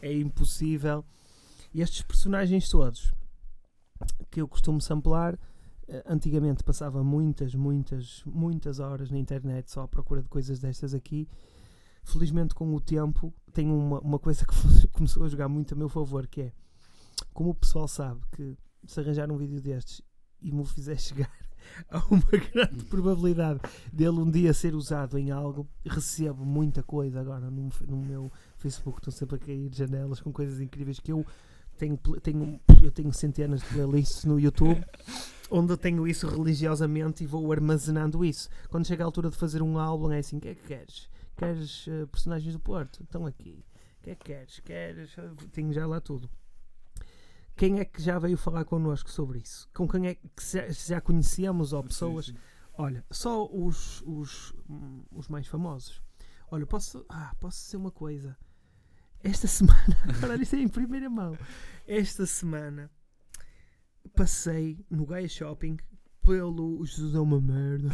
é 0.00 0.14
impossível. 0.14 1.04
E 1.74 1.82
estes 1.82 2.00
personagens 2.02 2.70
todos 2.70 3.12
que 4.30 4.40
eu 4.40 4.48
costumo 4.48 4.80
samplar, 4.80 5.38
antigamente 6.06 6.62
passava 6.64 7.02
muitas, 7.02 7.54
muitas, 7.54 8.22
muitas 8.24 8.78
horas 8.78 9.10
na 9.10 9.18
internet 9.18 9.70
só 9.70 9.82
à 9.82 9.88
procura 9.88 10.22
de 10.22 10.28
coisas 10.28 10.58
destas 10.58 10.94
aqui. 10.94 11.28
Felizmente, 12.04 12.54
com 12.54 12.74
o 12.74 12.80
tempo, 12.80 13.32
tenho 13.52 13.76
uma, 13.76 14.00
uma 14.00 14.18
coisa 14.18 14.44
que 14.44 14.88
começou 14.92 15.24
a 15.24 15.28
jogar 15.28 15.48
muito 15.48 15.74
a 15.74 15.76
meu 15.76 15.88
favor, 15.88 16.26
que 16.26 16.42
é 16.42 16.52
como 17.32 17.50
o 17.50 17.54
pessoal 17.54 17.86
sabe 17.88 18.20
que 18.32 18.56
se 18.86 19.00
arranjar 19.00 19.30
um 19.30 19.36
vídeo 19.36 19.60
destes 19.60 20.02
e 20.40 20.50
me 20.50 20.60
o 20.60 20.64
fizer 20.64 20.98
chegar 21.00 21.30
há 21.88 22.02
uma 22.10 22.22
grande 22.52 22.84
probabilidade 22.86 23.60
dele 23.92 24.18
um 24.18 24.30
dia 24.30 24.52
ser 24.52 24.74
usado 24.74 25.18
em 25.18 25.30
algo, 25.30 25.68
recebo 25.86 26.44
muita 26.44 26.82
coisa 26.82 27.20
agora 27.20 27.50
no, 27.50 27.70
no 27.86 27.96
meu 27.96 28.32
Facebook, 28.56 28.98
estão 28.98 29.12
sempre 29.12 29.36
a 29.36 29.38
cair 29.38 29.72
janelas 29.72 30.20
com 30.20 30.32
coisas 30.32 30.60
incríveis 30.60 30.98
que 30.98 31.12
eu 31.12 31.24
tenho, 31.78 31.96
tenho, 31.96 32.60
eu 32.82 32.90
tenho 32.90 33.12
centenas 33.12 33.60
de 33.60 33.66
playlists 33.68 34.24
no 34.24 34.38
YouTube 34.38 34.84
onde 35.52 35.72
eu 35.72 35.76
tenho 35.76 36.08
isso 36.08 36.26
religiosamente 36.26 37.22
e 37.22 37.26
vou 37.26 37.52
armazenando 37.52 38.24
isso. 38.24 38.48
Quando 38.70 38.86
chega 38.86 39.04
a 39.04 39.06
altura 39.06 39.30
de 39.30 39.36
fazer 39.36 39.62
um 39.62 39.78
álbum 39.78 40.10
é 40.10 40.18
assim, 40.18 40.38
o 40.38 40.40
que 40.40 40.48
é 40.48 40.54
que 40.54 40.66
queres? 40.66 41.08
Queres 41.36 41.86
eh, 41.88 42.06
personagens 42.06 42.54
do 42.54 42.60
Porto? 42.60 43.02
Estão 43.02 43.26
aqui. 43.26 43.64
que 44.02 44.10
é 44.10 44.14
que 44.14 44.24
queres? 44.24 44.60
Queres? 44.60 45.14
Tenho 45.52 45.72
já 45.72 45.86
lá 45.86 46.00
tudo. 46.00 46.28
Quem 47.54 47.80
é 47.80 47.84
que 47.84 48.00
já 48.00 48.18
veio 48.18 48.38
falar 48.38 48.64
connosco 48.64 49.10
sobre 49.10 49.40
isso? 49.40 49.68
Com 49.74 49.86
quem 49.86 50.08
é 50.08 50.14
que 50.14 50.22
já, 50.42 50.68
já 50.70 51.00
conhecemos 51.00 51.74
ou 51.74 51.82
pessoas? 51.84 52.32
Olha, 52.72 53.04
só 53.10 53.46
os, 53.46 54.02
os, 54.06 54.54
hum, 54.68 55.04
os 55.12 55.28
mais 55.28 55.46
famosos. 55.46 56.00
Olha, 56.50 56.66
posso, 56.66 57.04
ah, 57.08 57.34
posso 57.38 57.62
dizer 57.62 57.76
uma 57.76 57.90
coisa. 57.90 58.36
Esta 59.22 59.46
semana, 59.48 59.98
agora 60.16 60.42
isto 60.42 60.56
é 60.56 60.60
em 60.60 60.68
primeira 60.68 61.10
mão. 61.10 61.36
Esta 61.86 62.24
semana 62.24 62.90
passei 64.14 64.78
no 64.90 65.06
Gaia 65.06 65.28
Shopping 65.28 65.76
pelo 66.24 66.84
Jesus 66.84 67.14
é 67.14 67.20
uma 67.20 67.40
merda. 67.40 67.88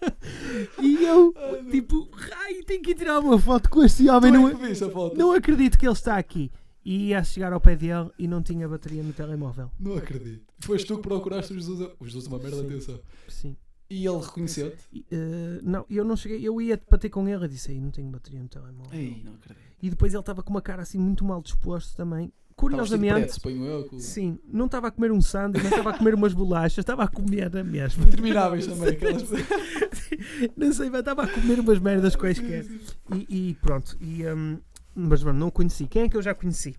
e 0.80 1.04
eu, 1.04 1.34
tipo, 1.70 2.08
ai, 2.36 2.62
tenho 2.62 2.82
que 2.82 2.90
ir 2.92 2.94
tirar 2.94 3.20
uma 3.20 3.38
foto 3.38 3.68
com 3.68 3.84
este 3.84 4.08
homem. 4.08 4.32
Não, 4.32 4.48
é 4.48 4.74
foto? 4.74 5.16
não 5.16 5.32
acredito 5.32 5.78
que 5.78 5.86
ele 5.86 5.92
está 5.92 6.16
aqui. 6.16 6.50
E 6.82 7.08
ia 7.08 7.22
chegar 7.22 7.52
ao 7.52 7.60
pé 7.60 7.76
dele 7.76 8.10
e 8.18 8.26
não 8.26 8.42
tinha 8.42 8.66
bateria 8.66 9.02
no 9.02 9.12
telemóvel. 9.12 9.70
Não 9.78 9.98
acredito. 9.98 10.42
Foste 10.60 10.86
tu 10.86 10.96
que 10.96 11.02
procuraste 11.02 11.52
o 11.52 11.56
Jesus. 11.56 11.90
O 12.00 12.06
Jesus 12.06 12.24
é 12.24 12.28
uma 12.28 12.38
merda, 12.38 12.56
Sim. 12.56 12.66
atenção. 12.66 13.00
Sim. 13.28 13.56
E 13.90 14.06
ele 14.06 14.18
reconheceu-te? 14.18 15.04
Eh, 15.10 15.60
não, 15.62 15.84
eu 15.90 16.04
não 16.04 16.16
cheguei. 16.16 16.46
Eu 16.46 16.60
ia 16.60 16.80
bater 16.88 17.10
com 17.10 17.28
ele 17.28 17.44
e 17.44 17.48
disse: 17.48 17.72
Ei, 17.72 17.80
não 17.80 17.90
tenho 17.90 18.08
bateria 18.08 18.40
no 18.40 18.48
telemóvel. 18.48 18.98
Ei, 18.98 19.20
não 19.24 19.34
acredito. 19.34 19.70
E 19.82 19.90
depois 19.90 20.14
ele 20.14 20.20
estava 20.20 20.42
com 20.42 20.50
uma 20.50 20.62
cara 20.62 20.82
assim 20.82 20.98
muito 20.98 21.24
mal 21.24 21.42
disposto 21.42 21.96
também. 21.96 22.32
Curiosamente, 22.60 23.40
preto, 23.40 23.64
eu. 23.64 23.84
com- 23.84 23.98
sim, 23.98 24.38
não 24.46 24.66
estava 24.66 24.88
a 24.88 24.90
comer 24.90 25.10
um 25.10 25.20
sanduíche, 25.22 25.64
não 25.64 25.70
estava 25.70 25.90
a 25.90 25.98
comer 25.98 26.14
umas 26.14 26.34
bolachas, 26.34 26.78
estava 26.78 27.04
a 27.04 27.08
comer 27.08 27.56
a 27.56 27.64
mesma. 27.64 28.04
Termináveis 28.04 28.66
também. 28.66 28.90
Aquelas... 28.90 29.22
não 30.56 30.72
sei, 30.72 30.90
mas 30.90 31.00
estava 31.00 31.22
a 31.22 31.26
comer 31.26 31.58
umas 31.58 31.78
merdas 31.78 32.14
quaisquer. 32.14 32.66
E, 33.14 33.50
e 33.50 33.54
pronto, 33.54 33.96
e, 33.98 34.26
hum, 34.26 34.58
mas 34.94 35.22
mano, 35.22 35.38
não 35.38 35.48
o 35.48 35.52
conheci. 35.52 35.86
Quem 35.86 36.02
é 36.02 36.08
que 36.08 36.16
eu 36.18 36.22
já 36.22 36.34
conheci? 36.34 36.76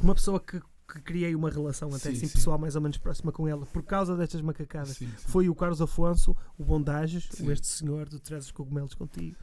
Uma 0.00 0.14
pessoa 0.14 0.40
que, 0.40 0.58
que 0.90 1.00
criei 1.02 1.34
uma 1.34 1.50
relação 1.50 1.88
até 1.90 1.98
Sim, 1.98 2.12
assim 2.12 2.26
sim. 2.28 2.32
pessoal 2.32 2.58
mais 2.58 2.74
ou 2.74 2.80
menos 2.80 2.96
próxima 2.96 3.30
com 3.30 3.46
ela 3.46 3.66
por 3.66 3.82
causa 3.82 4.16
destas 4.16 4.40
macacadas. 4.40 4.96
Sim. 4.96 5.08
Foi 5.26 5.46
o 5.46 5.54
Carlos 5.54 5.82
Afonso, 5.82 6.34
o 6.56 6.64
Bondages, 6.64 7.28
o 7.38 7.52
este 7.52 7.66
senhor 7.66 8.08
do 8.08 8.18
Traz 8.18 8.46
os 8.46 8.50
Cogumelos 8.50 8.94
contigo. 8.94 9.36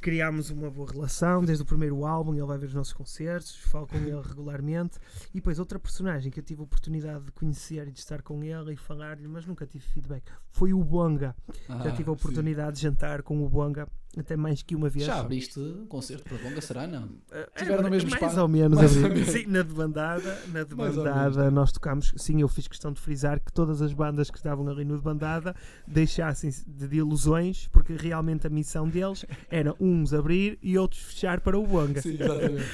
Criámos 0.00 0.48
uma 0.50 0.70
boa 0.70 0.88
relação 0.90 1.44
desde 1.44 1.62
o 1.62 1.66
primeiro 1.66 2.06
álbum. 2.06 2.32
Ele 2.34 2.46
vai 2.46 2.56
ver 2.56 2.66
os 2.66 2.74
nossos 2.74 2.92
concertos, 2.92 3.56
falo 3.56 3.86
com 3.86 3.96
ele 3.96 4.12
regularmente. 4.20 4.96
E 5.30 5.34
depois, 5.38 5.58
outra 5.58 5.78
personagem 5.78 6.30
que 6.30 6.38
eu 6.38 6.44
tive 6.44 6.60
a 6.60 6.64
oportunidade 6.64 7.24
de 7.24 7.32
conhecer 7.32 7.88
e 7.88 7.90
de 7.90 7.98
estar 7.98 8.22
com 8.22 8.42
ele 8.44 8.74
e 8.74 8.76
falar-lhe, 8.76 9.26
mas 9.26 9.44
nunca 9.44 9.66
tive 9.66 9.84
feedback, 9.84 10.22
foi 10.52 10.72
o 10.72 10.82
Bonga. 10.84 11.34
Já 11.68 11.74
Ah, 11.74 11.90
tive 11.90 12.02
a 12.02 12.04
sim. 12.04 12.10
oportunidade 12.10 12.76
de 12.76 12.82
jantar 12.82 13.22
com 13.22 13.44
o 13.44 13.48
Bonga 13.48 13.88
até 14.16 14.36
mais 14.36 14.62
que 14.62 14.74
uma 14.74 14.88
vez. 14.88 15.04
Já 15.04 15.20
abriste 15.20 15.60
um 15.60 15.86
concerto 15.86 16.24
para 16.24 16.38
Bonga, 16.38 16.60
será? 16.60 16.86
Não. 16.86 17.08
Eh, 17.30 17.48
Tiveram 17.56 17.82
no 17.84 17.90
mesmo 17.90 18.10
mais 18.10 18.22
espaço? 18.22 18.40
ou 18.40 18.48
menos, 18.48 18.76
Mais 18.78 18.96
ou 18.96 19.02
menos. 19.02 19.28
Sim, 19.28 19.46
na 19.46 19.62
debandada, 19.62 20.42
na 20.48 20.64
debandada 20.64 21.38
menos. 21.40 21.52
nós 21.52 21.72
tocámos. 21.72 22.12
Sim, 22.16 22.40
eu 22.40 22.48
fiz 22.48 22.66
questão 22.66 22.92
de 22.92 23.00
frisar 23.00 23.38
que 23.38 23.52
todas 23.52 23.82
as 23.82 23.92
bandas 23.92 24.30
que 24.30 24.38
estavam 24.38 24.66
ali 24.68 24.84
no 24.84 24.96
debandada 24.96 25.54
deixassem-se 25.86 26.68
de 26.68 26.96
ilusões, 26.96 27.68
porque 27.68 27.92
realmente 27.94 28.46
a 28.46 28.50
missão 28.50 28.88
deles 28.88 29.24
era 29.50 29.74
uns 29.78 30.12
abrir 30.14 30.58
e 30.62 30.76
outros 30.78 31.02
fechar 31.02 31.40
para 31.40 31.58
o 31.58 31.66
Bonga. 31.66 32.00
Sim, 32.00 32.14
exatamente. 32.14 32.64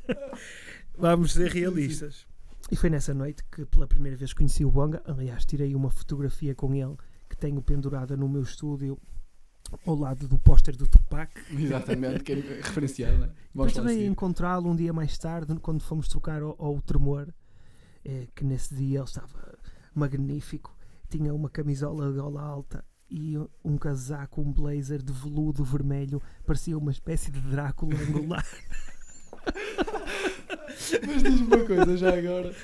Vamos 0.98 1.32
ser 1.32 1.50
realistas. 1.50 2.26
E 2.70 2.76
foi 2.76 2.90
nessa 2.90 3.12
noite 3.14 3.42
que 3.50 3.64
pela 3.66 3.86
primeira 3.86 4.16
vez 4.16 4.32
conheci 4.32 4.64
o 4.64 4.70
Bonga. 4.70 5.02
Aliás, 5.06 5.44
tirei 5.44 5.74
uma 5.74 5.90
fotografia 5.90 6.54
com 6.54 6.74
ele 6.74 6.94
que 7.28 7.36
tenho 7.36 7.60
pendurada 7.62 8.16
no 8.16 8.28
meu 8.28 8.42
estúdio 8.42 8.98
ao 9.86 9.94
lado 9.94 10.26
do 10.28 10.38
póster 10.38 10.76
do 10.76 10.86
Tupac. 10.86 11.32
Exatamente, 11.52 12.24
que 12.24 12.32
é 12.32 12.36
referenciado, 12.62 13.18
né? 13.18 13.30
Vamos 13.54 13.72
também 13.72 14.06
encontrá-lo 14.06 14.70
um 14.70 14.76
dia 14.76 14.92
mais 14.92 15.16
tarde, 15.18 15.54
quando 15.60 15.82
fomos 15.82 16.08
trocar 16.08 16.42
ao, 16.42 16.54
ao 16.58 16.80
Tremor, 16.80 17.28
eh, 18.04 18.26
que 18.34 18.44
nesse 18.44 18.74
dia 18.74 18.98
ele 18.98 19.04
estava 19.04 19.58
magnífico, 19.94 20.76
tinha 21.08 21.34
uma 21.34 21.50
camisola 21.50 22.10
de 22.12 22.18
gola 22.18 22.42
alta 22.42 22.84
e 23.10 23.36
um 23.64 23.76
casaco, 23.76 24.40
um 24.40 24.52
blazer 24.52 25.02
de 25.02 25.12
veludo 25.12 25.64
vermelho, 25.64 26.22
parecia 26.46 26.78
uma 26.78 26.92
espécie 26.92 27.30
de 27.30 27.40
Drácula 27.40 27.94
angular. 27.96 28.46
Mas 31.06 31.22
diz-me 31.22 31.46
uma 31.46 31.64
coisa 31.64 31.96
já 31.96 32.16
agora. 32.16 32.54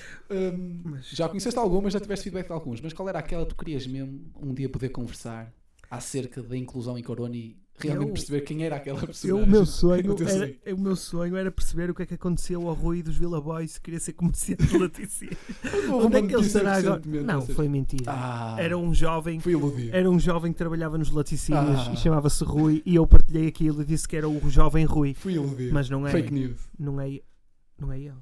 Mas- 0.85 1.11
já 1.11 1.29
conheceste 1.29 1.59
algumas, 1.59 1.93
já 1.93 2.01
tiveste 2.01 2.25
feedback 2.25 2.47
de 2.47 2.53
alguns, 2.53 2.81
mas 2.81 2.93
qual 2.93 3.09
era 3.09 3.19
aquela 3.19 3.45
que 3.45 3.51
tu 3.51 3.57
querias 3.57 3.87
mesmo 3.87 4.31
um 4.41 4.55
dia 4.55 4.69
poder 4.69 4.89
conversar 4.91 5.53
acerca 5.91 6.43
da 6.43 6.57
inclusão 6.57 6.99
em 6.99 7.03
Corona 7.03 7.37
e 7.37 7.57
realmente 7.79 8.09
Eu- 8.09 8.15
perceber 8.15 8.41
quem 8.41 8.65
era 8.65 8.77
aquela 8.77 9.07
pessoa? 9.07 9.29
Eu, 9.39 9.45
o 9.45 9.47
meu 9.47 9.65
sonho 9.67 10.17
era, 10.19 10.29
sonho. 10.31 10.57
o 10.77 10.81
meu 10.81 10.97
sonho 10.97 11.37
era 11.37 11.51
perceber 11.51 11.91
o 11.91 11.95
que 11.95 12.03
é 12.03 12.07
que 12.07 12.15
aconteceu 12.15 12.67
ao 12.69 12.75
Rui 12.75 13.03
dos 13.03 13.17
Villa 13.19 13.39
Boys 13.41 13.73
se 13.73 13.81
queria 13.81 14.01
ser 14.01 14.15
comerciante 14.15 14.65
de 14.67 14.79
laticínios. 14.79 15.37
Onde 15.93 16.17
é 16.17 16.23
que 16.23 16.35
ele 16.35 16.47
estará 16.47 16.77
agora? 16.77 17.03
Não, 17.05 17.43
foi 17.43 17.69
mentira. 17.69 18.05
Ah, 18.13 18.57
Era 18.59 18.79
um 18.79 18.95
jovem. 18.95 19.39
Era 19.93 20.11
um 20.11 20.19
jovem 20.19 20.53
que 20.53 20.59
trabalhava 20.59 20.97
nos 20.97 21.11
laticínios 21.11 21.89
Ah. 21.89 21.93
e 21.93 21.97
chamava-se 21.99 22.43
Rui 22.45 22.83
e 22.87 22.95
eu 22.95 23.07
partilhei 23.07 23.47
aquilo 23.47 23.83
e 23.83 23.85
disse 23.85 24.09
que 24.09 24.17
era 24.17 24.29
o 24.29 24.49
jovem 24.51 24.85
Rui. 24.87 25.13
Fui 25.15 25.35
iludido. 25.35 25.75
Mas 25.75 25.91
não 25.91 26.07
é. 26.07 26.11
Fake 26.11 26.33
news. 26.33 26.57
Não 26.79 26.99
é, 27.01 27.21
não 27.79 27.93
é 27.93 28.01
ele. 28.01 28.15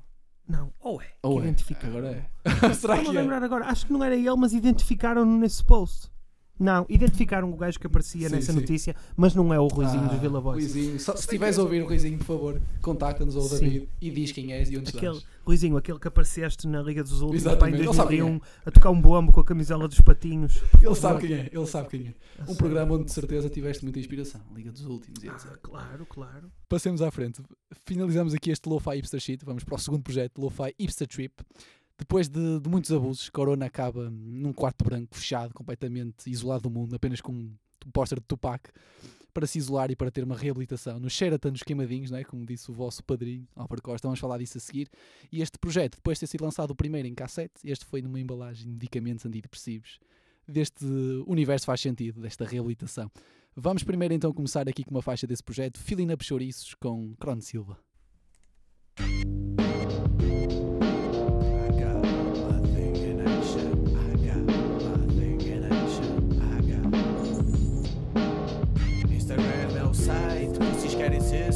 Não, 0.49 0.73
ou 0.81 1.01
é. 1.01 1.07
Ou 1.23 1.43
é? 1.43 1.55
Agora 1.87 2.09
é. 2.11 2.29
Será 2.75 2.99
que 2.99 3.09
é? 3.09 3.13
lembrar 3.13 3.43
agora. 3.43 3.65
Acho 3.67 3.87
que 3.87 3.93
não 3.93 4.03
era 4.05 4.15
ele, 4.15 4.37
mas 4.37 4.53
identificaram-no 4.53 5.39
nesse 5.39 5.65
post. 5.65 6.11
Não, 6.59 6.87
identificaram 6.89 7.51
o 7.53 7.57
gajo 7.57 7.81
que 7.81 7.87
aparecia 7.87 8.29
Sim, 8.29 8.35
nessa 8.37 8.53
sim. 8.53 8.59
notícia, 8.61 8.95
mas 9.17 9.35
não 9.35 9.53
é 9.53 9.59
o 9.59 9.67
Ruizinho 9.67 10.05
Ah, 10.05 10.09
dos 10.09 10.21
Villa 10.21 10.41
Boys. 10.41 10.73
Ruizinho. 10.73 11.01
Só- 11.01 11.17
se 11.17 11.23
estiveres 11.23 11.59
a 11.59 11.63
ouvir 11.63 11.83
o 11.83 11.87
Ruizinho, 11.87 12.17
por 12.19 12.25
favor, 12.25 12.63
contacta-nos 12.81 13.35
ou. 13.35 13.49
David 13.49 13.89
e 14.01 14.11
diz 14.11 14.31
quem 14.31 14.53
és 14.53 14.71
e 14.71 14.79
onde 14.79 14.91
Aquele, 14.91 15.17
estás. 15.17 15.35
Ruizinho, 15.45 15.77
aquele 15.77 15.99
que 15.99 16.07
apareceste 16.09 16.67
na 16.69 16.81
Liga 16.81 17.03
dos 17.03 17.21
Últimos 17.21 17.43
pá, 17.43 17.51
em 17.51 17.53
Exatamente, 17.53 17.83
ele 17.83 17.93
sabe 17.95 18.09
quem 18.11 18.19
2001 18.21 18.41
a 18.67 18.71
tocar 18.71 18.91
um 18.91 19.01
bombo 19.01 19.33
com 19.33 19.41
a 19.41 19.45
camisola 19.45 19.89
dos 19.89 20.01
patinhos. 20.01 20.63
Ele 20.81 20.95
sabe 20.95 21.27
quem 21.27 21.37
é, 21.37 21.51
ele 21.53 21.67
sabe 21.67 21.89
quem 21.89 22.07
é. 22.09 22.15
Um 22.51 22.55
programa 22.55 22.95
onde 22.95 23.05
de 23.07 23.13
certeza 23.13 23.51
tiveste 23.51 23.83
muita 23.85 23.99
inspiração. 23.99 24.41
Liga 24.55 24.71
dos 24.71 24.87
Últimos 24.87 25.23
e 25.25 25.29
Ah, 25.29 25.33
etc. 25.33 25.59
claro, 25.61 26.07
claro. 26.07 26.53
Passemos 26.69 27.03
à 27.03 27.11
frente. 27.11 27.43
Finalizamos 27.85 28.33
aqui 28.33 28.51
este 28.51 28.69
Lo-Fi 28.69 28.97
Hipster 28.97 29.21
Shit. 29.21 29.45
Vamos 29.45 29.65
para 29.65 29.75
o 29.75 29.79
segundo 29.79 30.03
projeto, 30.03 30.41
Lo-Fi 30.41 30.73
Hipster 30.79 31.07
Trip. 31.09 31.35
Depois 31.99 32.29
de, 32.29 32.61
de 32.61 32.69
muitos 32.69 32.91
abusos, 32.91 33.29
Corona 33.31 33.67
acaba 33.67 34.11
num 34.11 34.53
quarto 34.53 34.85
branco, 34.85 35.17
fechado, 35.17 35.55
completamente 35.55 36.29
isolado 36.29 36.63
do 36.63 36.71
mundo, 36.71 36.95
apenas 36.95 37.21
com 37.21 37.33
um 37.33 37.91
póster 37.93 38.19
de 38.19 38.27
Tupac, 38.27 38.71
para 39.33 39.47
se 39.47 39.59
isolar 39.59 39.91
e 39.91 39.97
para 39.97 40.11
ter 40.11 40.23
uma 40.23 40.37
reabilitação 40.37 40.99
no 41.01 41.11
Sheraton 41.11 41.51
dos 41.51 41.63
Queimadinhos, 41.63 42.11
não 42.11 42.19
é? 42.19 42.25
como 42.25 42.47
disse 42.47 42.71
o 42.71 42.75
vosso 42.75 43.03
padrinho, 43.03 43.47
Álvaro 43.55 43.83
Costa. 43.83 44.07
Vamos 44.07 44.21
falar 44.21 44.39
disso 44.39 44.59
a 44.59 44.61
seguir. 44.61 44.89
E 45.31 45.43
este 45.43 45.59
projeto, 45.59 45.97
depois 45.97 46.17
de 46.17 46.21
ter 46.21 46.27
sido 46.29 46.45
lançado 46.45 46.71
o 46.71 46.75
primeiro 46.75 47.07
em 47.09 47.15
cassete, 47.15 47.55
este 47.65 47.85
foi 47.85 48.01
numa 48.01 48.19
embalagem 48.19 48.65
de 48.65 48.73
medicamentos 48.73 49.27
antidepressivos. 49.27 49.99
Deste 50.47 50.85
universo 51.27 51.67
faz 51.67 51.81
sentido, 51.81 52.21
desta 52.21 52.45
reabilitação. 52.45 53.11
Vamos 53.57 53.83
primeiro 53.83 54.15
então 54.15 54.33
começar 54.33 54.69
aqui 54.69 54.85
com 54.85 54.91
uma 54.91 55.03
faixa 55.03 55.27
desse 55.27 55.43
projeto, 55.43 55.79
Filling 55.79 56.13
Up 56.13 56.25
Chouriços, 56.25 56.75
com 56.75 57.15
Cron 57.17 57.41
Silva. 57.41 57.79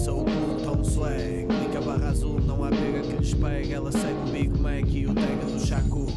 Sou 0.08 0.24
o 0.74 0.80
um 0.80 0.84
swag. 0.84 1.46
Clica 1.46 1.80
barra 1.82 2.08
azul, 2.08 2.40
não 2.40 2.64
há 2.64 2.70
pega 2.70 3.02
que 3.02 3.16
lhes 3.16 3.34
pegue. 3.34 3.72
Ela 3.72 3.92
segue 3.92 4.14
o 4.14 4.32
Big 4.32 4.60
Mac 4.60 4.94
e 4.94 5.06
o 5.06 5.14
tag 5.14 5.52
do 5.52 5.66
Shakur. 5.66 6.08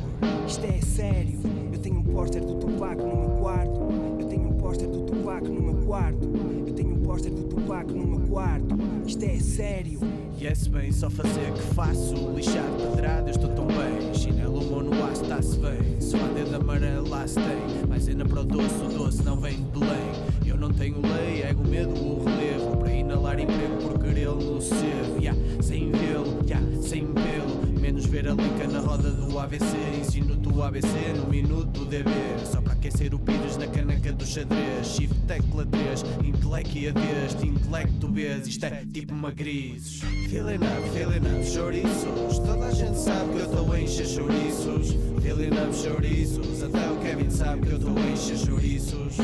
Isto 0.48 0.66
é 0.66 0.82
sério. 0.82 1.40
Eu 1.74 1.80
tenho 1.80 1.98
um 2.00 2.04
póster 2.04 2.44
do 2.44 2.56
Tupac 2.56 3.02
no 3.02 3.16
meu 3.16 3.30
quarto. 3.42 3.80
Eu 4.20 4.26
tenho 4.28 4.48
um 4.48 4.54
póster 4.54 4.88
do 4.88 5.02
Tupac 5.02 5.48
no 5.48 5.62
meu 5.62 5.86
quarto. 5.86 6.30
Eu 6.66 6.74
tenho 6.74 6.96
um 6.96 7.02
póster 7.02 7.32
do 7.32 7.44
Tupac 7.44 7.92
no 7.92 8.08
meu 8.08 8.28
quarto. 8.28 8.78
Isto 9.06 9.26
é 9.26 9.40
sério. 9.40 10.00
Yes, 10.42 10.68
bem, 10.68 10.92
só 10.92 11.10
fazer 11.10 11.52
que 11.54 11.62
faço. 11.76 12.16
Lixado, 12.34 12.96
pedrada, 12.96 13.30
eu 13.30 13.32
estou 13.32 13.50
tão 13.50 13.68
bem. 13.68 14.14
Chinelo 14.14 14.62
mono 14.64 14.92
aço, 15.06 15.24
está-se 15.24 15.58
bem. 15.60 16.00
Só 16.00 16.18
a 16.18 16.28
dedo 16.34 16.56
amarelo, 16.56 17.10
lá 17.10 17.28
se 17.28 17.36
tem. 17.36 17.88
Mas 17.88 18.08
ainda 18.08 18.26
para 18.26 18.40
o 18.40 18.44
doce, 18.44 18.84
o 18.86 18.98
doce 18.98 19.24
não 19.24 19.38
vem 19.38 19.56
de 19.56 19.80
Belém. 19.80 20.12
Eu 20.46 20.58
não 20.58 20.72
tenho 20.72 21.00
lei, 21.02 21.44
ego, 21.44 21.64
medo, 21.68 21.92
o 21.92 22.24
relevo. 22.24 22.71
Inalar 23.12 23.42
emprego 23.42 23.76
por 23.82 24.00
querer 24.00 24.30
no 24.30 24.62
ser. 24.62 25.20
Yeah, 25.20 25.38
sem 25.62 25.92
vê-lo, 25.92 26.40
yeah, 26.48 26.66
sem 26.82 27.08
pelo. 27.08 27.68
Menos 27.78 28.06
ver 28.06 28.26
a 28.30 28.32
linka 28.32 28.66
na 28.72 28.80
roda 28.80 29.12
do 29.12 29.38
AVC. 29.38 29.66
Ensino-te 30.00 30.48
o 30.48 30.64
ABC 30.64 30.88
no 31.18 31.30
minuto 31.30 31.84
DB. 31.84 32.10
Só 32.50 32.62
para 32.62 32.72
aquecer 32.72 33.14
o 33.14 33.20
pires 33.20 33.58
na 33.58 33.68
caneca 33.68 34.14
do 34.14 34.26
xadrez. 34.26 34.88
Shift 34.88 35.20
tecla 35.28 35.66
3, 35.66 36.06
intelecto 36.24 36.78
e 36.78 36.88
adeus. 36.88 37.44
Intelecto 37.44 38.08
Bs, 38.08 38.48
isto 38.48 38.66
é 38.66 38.86
tipo 38.94 39.14
magrizes. 39.14 40.00
Feeling 40.30 40.56
up, 40.56 40.90
feeling 40.94 41.38
up, 41.38 41.46
chouriços. 41.46 42.40
Toda 42.40 42.68
a 42.68 42.72
gente 42.72 42.98
sabe 42.98 43.34
que 43.34 43.40
eu 43.40 43.46
estou 43.46 43.74
a 43.74 43.82
encher 43.82 44.08
chouriços. 44.08 44.96
Feeling 45.22 45.50
up, 45.50 45.76
chouriços. 45.76 46.64
Até 46.64 46.90
o 46.90 46.96
Kevin 47.02 47.30
sabe 47.30 47.68
que 47.68 47.74
eu 47.74 47.78
estou 47.78 47.98
a 47.98 48.10
encher 48.10 48.38
chouriços. 48.38 49.18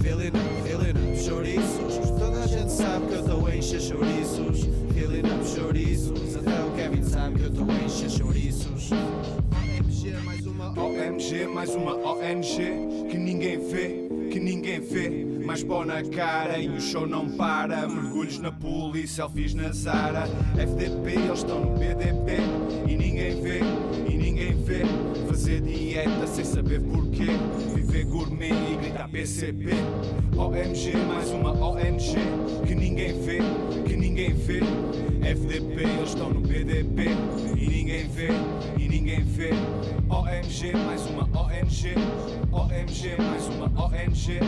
Feeling 0.00 0.28
up, 0.28 0.62
feeling 0.64 1.12
up, 1.12 1.22
chouriços. 1.22 2.13
Sabe 2.74 3.06
que 3.06 3.14
eu 3.14 3.24
tô 3.24 3.46
a 3.46 3.56
encher 3.56 3.80
chouriços. 3.80 4.68
Filling 4.92 5.20
up 5.20 5.46
chouriços. 5.46 6.34
Até 6.34 6.64
o 6.64 6.70
Kevin 6.72 7.04
sabe 7.04 7.38
que 7.38 7.44
eu 7.44 7.52
tô 7.52 7.70
a 7.70 7.84
encher 7.84 8.10
chouriços. 8.10 8.90
OMG, 8.90 10.16
mais 10.24 10.44
uma 10.44 10.82
OMG, 10.82 11.46
mais 11.46 11.74
uma 11.76 11.94
ONG 11.94 13.06
que 13.08 13.16
ninguém 13.16 13.58
vê, 13.58 14.08
que 14.28 14.40
ninguém 14.40 14.80
vê. 14.80 15.24
Mais 15.46 15.62
pó 15.62 15.84
na 15.84 16.02
cara 16.02 16.58
e 16.58 16.68
o 16.68 16.80
show 16.80 17.06
não 17.06 17.28
para. 17.36 17.86
Mergulhos 17.86 18.40
na 18.40 18.52
e 18.96 19.06
selfies 19.06 19.54
na 19.54 19.70
Zara. 19.70 20.24
FDP, 20.58 21.12
eles 21.12 21.38
estão 21.38 21.60
no 21.60 21.78
BDP 21.78 22.38
e 22.88 22.96
ninguém 22.96 23.40
vê, 23.40 23.60
e 24.10 24.16
ninguém 24.16 24.54
vê. 24.64 24.82
Fazer 25.28 25.60
dieta 25.60 26.26
sem 26.26 26.44
saber 26.44 26.80
porquê. 26.80 27.28
Gourmet 28.04 28.52
e 28.72 28.76
gritar 28.76 29.08
PCP. 29.08 29.66
OMG, 30.36 30.96
mais 31.08 31.30
uma 31.30 31.52
ONG 31.52 32.14
que 32.66 32.74
ninguém 32.74 33.20
vê, 33.22 33.38
que 33.86 33.96
ninguém 33.96 34.32
vê. 34.34 34.60
FDP, 35.22 35.82
eles 35.82 36.10
estão 36.10 36.30
no 36.30 36.40
BDP 36.40 37.04
e 37.56 37.66
ninguém 37.68 38.08
vê, 38.08 38.28
e 38.78 38.88
ninguém 38.88 39.22
vê. 39.22 39.50
OMG, 40.08 40.72
mais 40.86 41.06
uma 41.06 41.22
ONG. 41.22 41.94
OMG, 42.52 43.16
mais 43.18 43.46
uma 43.48 43.86
ONG. 43.86 44.38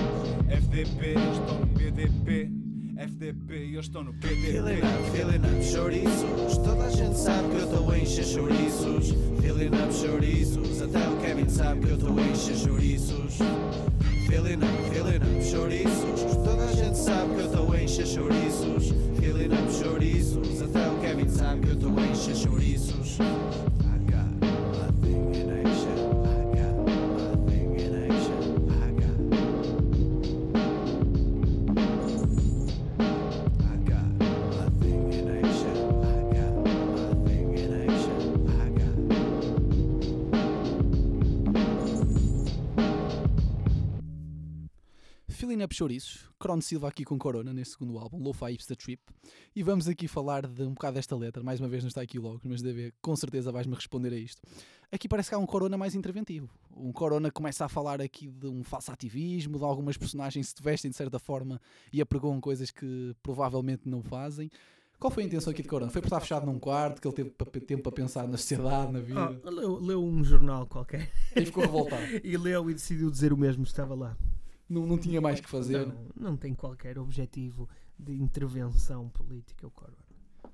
FDP, 0.51 1.07
eles 1.07 1.39
estão 1.39 1.59
no 1.61 1.67
BDP. 1.67 2.66
FDP, 2.99 3.55
eles 3.55 3.81
estão 3.81 4.03
no 4.03 4.13
Filling 4.15 4.63
BDP. 4.63 4.87
up, 4.87 5.11
filling 5.11 5.37
up 5.37 5.65
chouriços. 5.65 6.59
Toda 6.59 6.85
a 6.85 6.91
gente 6.91 7.19
sabe 7.19 7.51
que 7.51 7.61
eu 7.61 7.69
tô 7.69 7.91
a 7.91 7.99
encher 7.99 8.25
chouriços. 8.25 9.15
Filling 9.41 9.67
up 9.67 9.95
chouriços. 9.95 10.81
Até 10.81 11.07
o 11.07 11.17
Kevin 11.19 11.49
sabe 11.49 11.87
que 11.87 11.93
eu 11.93 11.99
tô 11.99 12.07
a 12.07 12.23
encher 12.23 12.57
chouriços. 12.57 13.39
Filling 14.27 14.55
up, 14.55 14.91
filling 14.91 15.17
up 15.17 15.45
chouriços. 15.45 16.37
Toda 16.37 16.65
a 16.65 16.73
gente 16.73 16.97
sabe 16.97 17.35
que 17.35 17.41
eu 17.43 17.51
tô 17.51 17.73
a 17.73 17.83
encher 17.83 18.07
chouriços. 18.07 18.95
Filling 19.21 19.55
up 19.55 19.73
chouriços. 19.73 20.63
Até 20.63 20.89
o 20.89 20.99
Kevin 21.01 21.29
sabe 21.29 21.67
que 21.67 21.73
eu 21.73 21.77
tô 21.77 21.89
a 21.89 22.07
encher 22.07 22.35
chouriços. 22.35 23.19
Up 45.67 45.75
Chouriços, 45.75 46.31
Crono 46.39 46.63
Silva 46.63 46.87
aqui 46.87 47.05
com 47.05 47.19
Corona 47.19 47.53
neste 47.53 47.73
segundo 47.73 47.99
álbum, 47.99 48.23
Lo-Fi 48.23 48.53
Hipster 48.53 48.77
Trip. 48.77 49.03
E 49.55 49.65
vamos 49.65 49.89
aqui 49.89 50.07
falar 50.07 50.47
de 50.47 50.63
um 50.63 50.75
bocado 50.75 50.95
desta 50.95 51.17
letra. 51.17 51.43
Mais 51.43 51.59
uma 51.59 51.69
vez 51.69 51.83
não 51.83 51.89
está 51.89 52.01
aqui 52.01 52.21
logo, 52.21 52.41
mas 52.45 52.63
deve, 52.63 52.95
com 53.03 53.17
certeza 53.17 53.51
vais-me 53.51 53.75
responder 53.75 54.13
a 54.13 54.17
isto. 54.17 54.41
Aqui 54.93 55.09
parece 55.09 55.29
que 55.29 55.35
há 55.35 55.39
um 55.39 55.45
Corona 55.45 55.77
mais 55.77 55.97
interventivo. 55.97 56.49
Um 56.71 56.93
Corona 56.93 57.31
que 57.31 57.35
começa 57.35 57.65
a 57.65 57.69
falar 57.69 58.01
aqui 58.01 58.29
de 58.29 58.47
um 58.47 58.63
falso 58.63 58.93
ativismo, 58.93 59.59
de 59.59 59.65
algumas 59.65 59.97
personagens 59.97 60.53
que 60.53 60.59
se 60.59 60.63
vestem 60.63 60.89
de 60.89 60.97
certa 60.97 61.19
forma 61.19 61.61
e 61.93 62.01
apregoam 62.01 62.41
coisas 62.41 62.71
que 62.71 63.13
provavelmente 63.21 63.89
não 63.89 64.05
fazem. 64.05 64.49
Qual 65.01 65.11
foi 65.11 65.25
a 65.25 65.27
intenção 65.27 65.51
aqui 65.51 65.63
de 65.63 65.69
Corona? 65.69 65.91
Foi 65.91 66.01
por 66.01 66.07
estar 66.07 66.21
fechado 66.21 66.47
num 66.47 66.61
quarto, 66.61 67.01
que 67.03 67.09
ele 67.09 67.15
teve 67.15 67.31
tempo 67.67 67.83
para 67.83 67.93
pensar 67.93 68.29
na 68.29 68.37
sociedade, 68.37 68.93
na 68.93 69.01
vida. 69.01 69.41
Ah, 69.45 69.51
leu, 69.51 69.81
leu 69.81 70.05
um 70.05 70.23
jornal 70.23 70.65
qualquer 70.65 71.11
E 71.35 71.45
ficou 71.45 71.65
revoltado. 71.65 72.05
e 72.23 72.37
leu 72.37 72.71
e 72.71 72.75
decidiu 72.75 73.11
dizer 73.11 73.33
o 73.33 73.37
mesmo, 73.37 73.65
estava 73.65 73.97
lá. 73.97 74.17
Não, 74.69 74.87
não 74.87 74.99
tinha 74.99 75.21
mais 75.21 75.41
que 75.41 75.49
fazer. 75.49 75.87
Não, 75.87 76.09
não 76.17 76.37
tem 76.37 76.55
qualquer 76.55 76.99
objetivo 76.99 77.69
de 77.99 78.13
intervenção 78.13 79.09
política 79.09 79.67
o 79.67 79.71
Corona. 79.71 79.97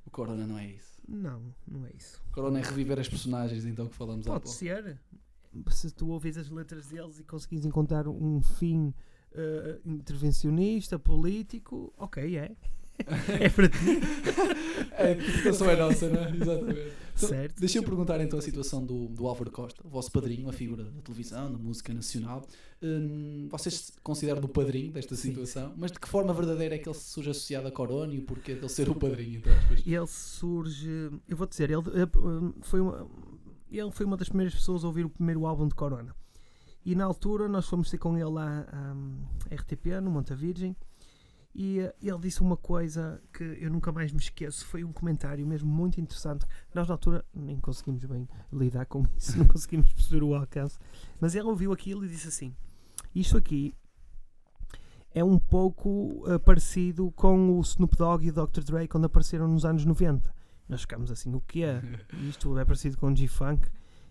O 0.07 0.11
Corona 0.11 0.47
não 0.47 0.59
é 0.59 0.67
isso. 0.67 1.01
Não, 1.09 1.43
não 1.67 1.87
é 1.87 1.91
isso. 1.97 2.23
O 2.29 2.33
Corona 2.33 2.61
é 2.61 2.63
reviver 2.63 2.99
as 2.99 3.09
personagens 3.09 3.65
então 3.65 3.89
que 3.89 3.95
falamos 3.95 4.27
há 4.27 4.33
Pode 4.33 4.45
pouco. 4.45 4.59
ser. 4.59 5.01
Se 5.71 5.91
tu 5.91 6.09
ouvis 6.09 6.37
as 6.37 6.49
letras 6.49 6.87
deles 6.89 7.19
e 7.19 7.25
conseguires 7.25 7.65
encontrar 7.65 8.09
um 8.09 8.41
fim 8.41 8.95
eh, 9.35 9.81
intervencionista, 9.85 10.99
político, 10.99 11.93
ok, 11.97 12.37
é. 12.37 12.55
É 13.41 13.49
para 13.49 13.69
ti. 13.69 14.01
A 14.97 15.11
interpretação 15.11 15.71
é 15.71 15.77
nossa, 15.77 16.09
não 16.09 16.23
é? 16.23 16.31
Exatamente. 16.31 16.93
Então, 17.15 17.29
Certo. 17.29 17.61
Deixa-me 17.61 17.85
perguntar 17.85 18.21
então 18.21 18.39
a 18.39 18.43
situação 18.43 18.85
do, 18.85 19.07
do 19.09 19.27
Álvaro 19.27 19.51
Costa, 19.51 19.83
o 19.85 19.89
vosso 19.89 20.11
padrinho, 20.11 20.49
a 20.49 20.53
figura 20.53 20.85
da 20.85 21.01
televisão, 21.03 21.53
da 21.53 21.59
música 21.59 21.93
nacional. 21.93 22.43
Hum, 22.83 23.49
vocês 23.51 23.75
se 23.75 23.93
consideram 24.03 24.43
o 24.43 24.49
padrinho 24.49 24.93
desta 24.93 25.15
Sim. 25.15 25.29
situação, 25.29 25.73
mas 25.77 25.93
de 25.93 26.01
que 26.01 26.09
forma 26.09 26.33
verdadeira 26.33 26.75
é 26.75 26.79
que 26.79 26.89
ele 26.89 26.99
surge 26.99 27.31
associado 27.31 27.69
a 27.69 27.71
Corona 27.71 28.15
e 28.15 28.19
o 28.19 28.23
porquê 28.23 28.55
dele 28.55 28.69
ser 28.69 28.89
o 28.89 28.95
padrinho? 28.95 29.39
Entre 29.39 29.53
aspas? 29.53 29.83
E 29.85 29.95
ele 29.95 30.07
surge. 30.07 31.11
Eu 31.29 31.37
vou 31.37 31.47
dizer, 31.47 31.71
ele 31.71 31.83
eh, 31.83 32.61
foi 32.63 32.81
uma, 32.81 33.07
ele 33.71 33.91
foi 33.91 34.07
uma 34.07 34.17
das 34.17 34.29
primeiras 34.29 34.55
pessoas 34.55 34.83
a 34.83 34.87
ouvir 34.87 35.05
o 35.05 35.11
primeiro 35.11 35.47
álbum 35.47 35.69
de 35.69 35.75
Corona. 35.75 36.15
E 36.85 36.95
na 36.97 37.05
altura 37.05 37.49
nós 37.49 37.69
fomos 37.69 37.91
ter 37.91 37.99
com 37.99 38.17
ele 38.17 38.25
lá 38.25 38.67
à 38.73 39.55
RTP, 39.55 40.01
no 40.03 40.11
Monta 40.11 40.35
Virgem, 40.35 40.77
e 41.55 41.81
eh, 41.81 41.95
ele 42.03 42.19
disse 42.19 42.41
uma 42.41 42.57
coisa 42.57 43.23
que 43.33 43.43
eu 43.43 43.71
nunca 43.71 43.93
mais 43.93 44.11
me 44.13 44.19
esqueço. 44.19 44.65
Foi 44.67 44.83
um 44.85 44.93
comentário 44.93 45.47
mesmo 45.47 45.71
muito 45.71 46.01
interessante. 46.01 46.47
Nós 46.75 46.89
na 46.89 46.95
altura 46.95 47.25
nem 47.35 47.61
conseguimos 47.61 48.05
bem 48.05 48.29
lidar 48.53 48.87
com 48.87 49.05
isso, 49.17 49.39
não 49.39 49.47
conseguimos 49.47 49.93
perceber 49.93 50.23
o 50.23 50.35
alcance. 50.35 50.79
Mas 51.21 51.35
ele 51.35 51.49
ouviu 51.49 51.73
aquilo 51.73 52.05
e 52.05 52.09
disse 52.09 52.29
assim: 52.29 52.55
Isto 53.15 53.37
aqui 53.37 53.75
é 55.15 55.23
um 55.23 55.39
pouco 55.39 56.25
eh, 56.27 56.39
parecido 56.39 57.11
com 57.13 57.59
o 57.59 57.61
Snoop 57.61 57.97
Dogg 57.97 58.25
e 58.25 58.31
o 58.31 58.33
Dr. 58.33 58.63
Dre 58.65 58.89
quando 58.89 59.05
apareceram 59.05 59.47
nos 59.47 59.65
anos 59.65 59.85
90. 59.85 60.35
Nós 60.69 60.83
ficámos 60.83 61.11
assim, 61.11 61.35
o 61.35 61.41
que 61.41 61.65
é? 61.65 61.83
Isto 62.29 62.59
é 62.59 62.65
parecido 62.65 62.97
com 62.97 63.13
o 63.13 63.17
G-Funk. 63.17 63.69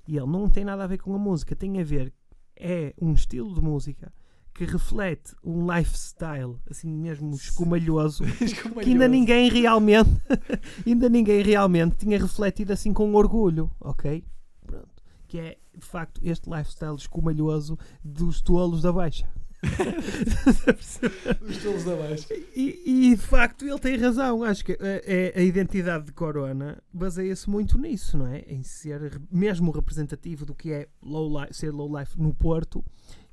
E 0.08 0.17
ele 0.17 0.27
não 0.27 0.47
tem 0.47 0.63
nada 0.63 0.84
a 0.84 0.88
ver 0.88 0.99
com 0.99 1.13
a 1.15 1.17
música, 1.17 1.56
tem 1.56 1.80
a 1.80 1.84
ver, 1.84 2.13
é 2.56 2.93
um 3.01 3.13
estilo 3.13 3.54
de 3.54 3.62
música 3.62 4.12
que 4.53 4.65
reflete 4.65 5.33
um 5.43 5.71
lifestyle, 5.71 6.57
assim 6.69 6.89
mesmo 6.89 7.33
escumalhoso, 7.35 8.23
que 8.25 8.89
ainda 8.89 9.07
ninguém 9.07 9.49
realmente, 9.49 10.09
ainda 10.85 11.09
ninguém 11.09 11.41
realmente 11.41 11.95
tinha 11.97 12.19
refletido 12.19 12.73
assim 12.73 12.93
com 12.93 13.13
orgulho, 13.15 13.71
ok? 13.79 14.23
Pronto. 14.65 14.87
Que 15.27 15.39
é, 15.39 15.57
de 15.77 15.85
facto, 15.85 16.19
este 16.23 16.49
lifestyle 16.49 16.95
escumalhoso 16.95 17.77
dos 18.03 18.41
tolos 18.41 18.81
da 18.81 18.91
Baixa. 18.91 19.27
Os 21.47 21.57
tolos 21.63 21.83
da 21.83 21.95
baixa. 21.95 22.33
E, 22.55 22.81
e, 23.11 23.15
de 23.15 23.21
facto 23.21 23.63
ele 23.65 23.77
tem 23.79 23.95
razão. 23.95 24.43
Acho 24.43 24.65
que 24.65 24.71
a, 24.73 25.37
a- 25.37 25.39
a 25.39 25.43
identidade 25.43 26.05
de 26.05 26.11
Corona 26.13 26.81
baseia-se 26.91 27.49
muito 27.49 27.77
nisso, 27.77 28.17
não 28.17 28.27
é? 28.27 28.39
Em 28.47 28.63
ser 28.63 29.21
mesmo 29.31 29.71
representativo 29.71 30.45
do 30.45 30.55
que 30.55 30.71
é 30.71 30.87
low 31.01 31.39
life, 31.39 31.53
ser 31.53 31.71
low 31.71 31.95
life 31.99 32.19
no 32.19 32.33
Porto, 32.33 32.83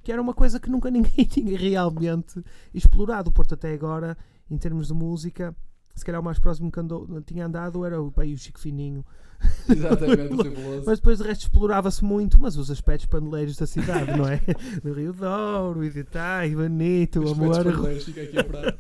que 0.03 0.13
era 0.13 0.21
uma 0.21 0.35
coisa 0.35 0.59
que 0.61 0.71
nunca 0.71 0.91
ninguém 0.91 1.25
tinha 1.25 1.57
realmente 1.57 2.43
explorado. 2.73 3.31
O 3.31 3.33
Porto 3.33 3.55
até 3.55 3.73
agora, 3.73 4.17
em 4.51 4.57
termos 4.57 4.89
de 4.89 4.95
música, 4.95 5.55
se 5.95 6.05
calhar 6.05 6.21
o 6.21 6.25
mais 6.25 6.39
próximo 6.39 6.71
que 6.71 6.81
andou, 6.81 7.21
tinha 7.23 7.47
andado 7.47 7.85
era 7.85 8.01
o, 8.01 8.11
pai, 8.11 8.33
o 8.33 8.39
Chico 8.39 8.61
Fininho. 8.61 9.05
Exatamente, 9.69 10.35
o. 10.35 10.83
Mas 10.85 10.99
depois 10.99 11.19
de 11.19 11.25
resto 11.25 11.43
explorava-se 11.43 12.05
muito, 12.05 12.41
mas 12.41 12.57
os 12.57 12.71
aspectos 12.71 13.07
paneleiros 13.07 13.57
da 13.57 13.67
cidade, 13.67 14.17
não 14.17 14.27
é? 14.27 14.41
Do 14.83 14.93
Rio 14.93 15.13
Douro, 15.13 15.85
Iditá, 15.85 16.45
Ivanito, 16.47 17.23
Os 17.23 17.33
Amor. 17.33 17.51
aspectos 17.51 17.77
parleiros, 17.77 18.05
fica 18.05 18.23
aqui 18.23 18.39
a 18.39 18.45
prato. 18.45 18.79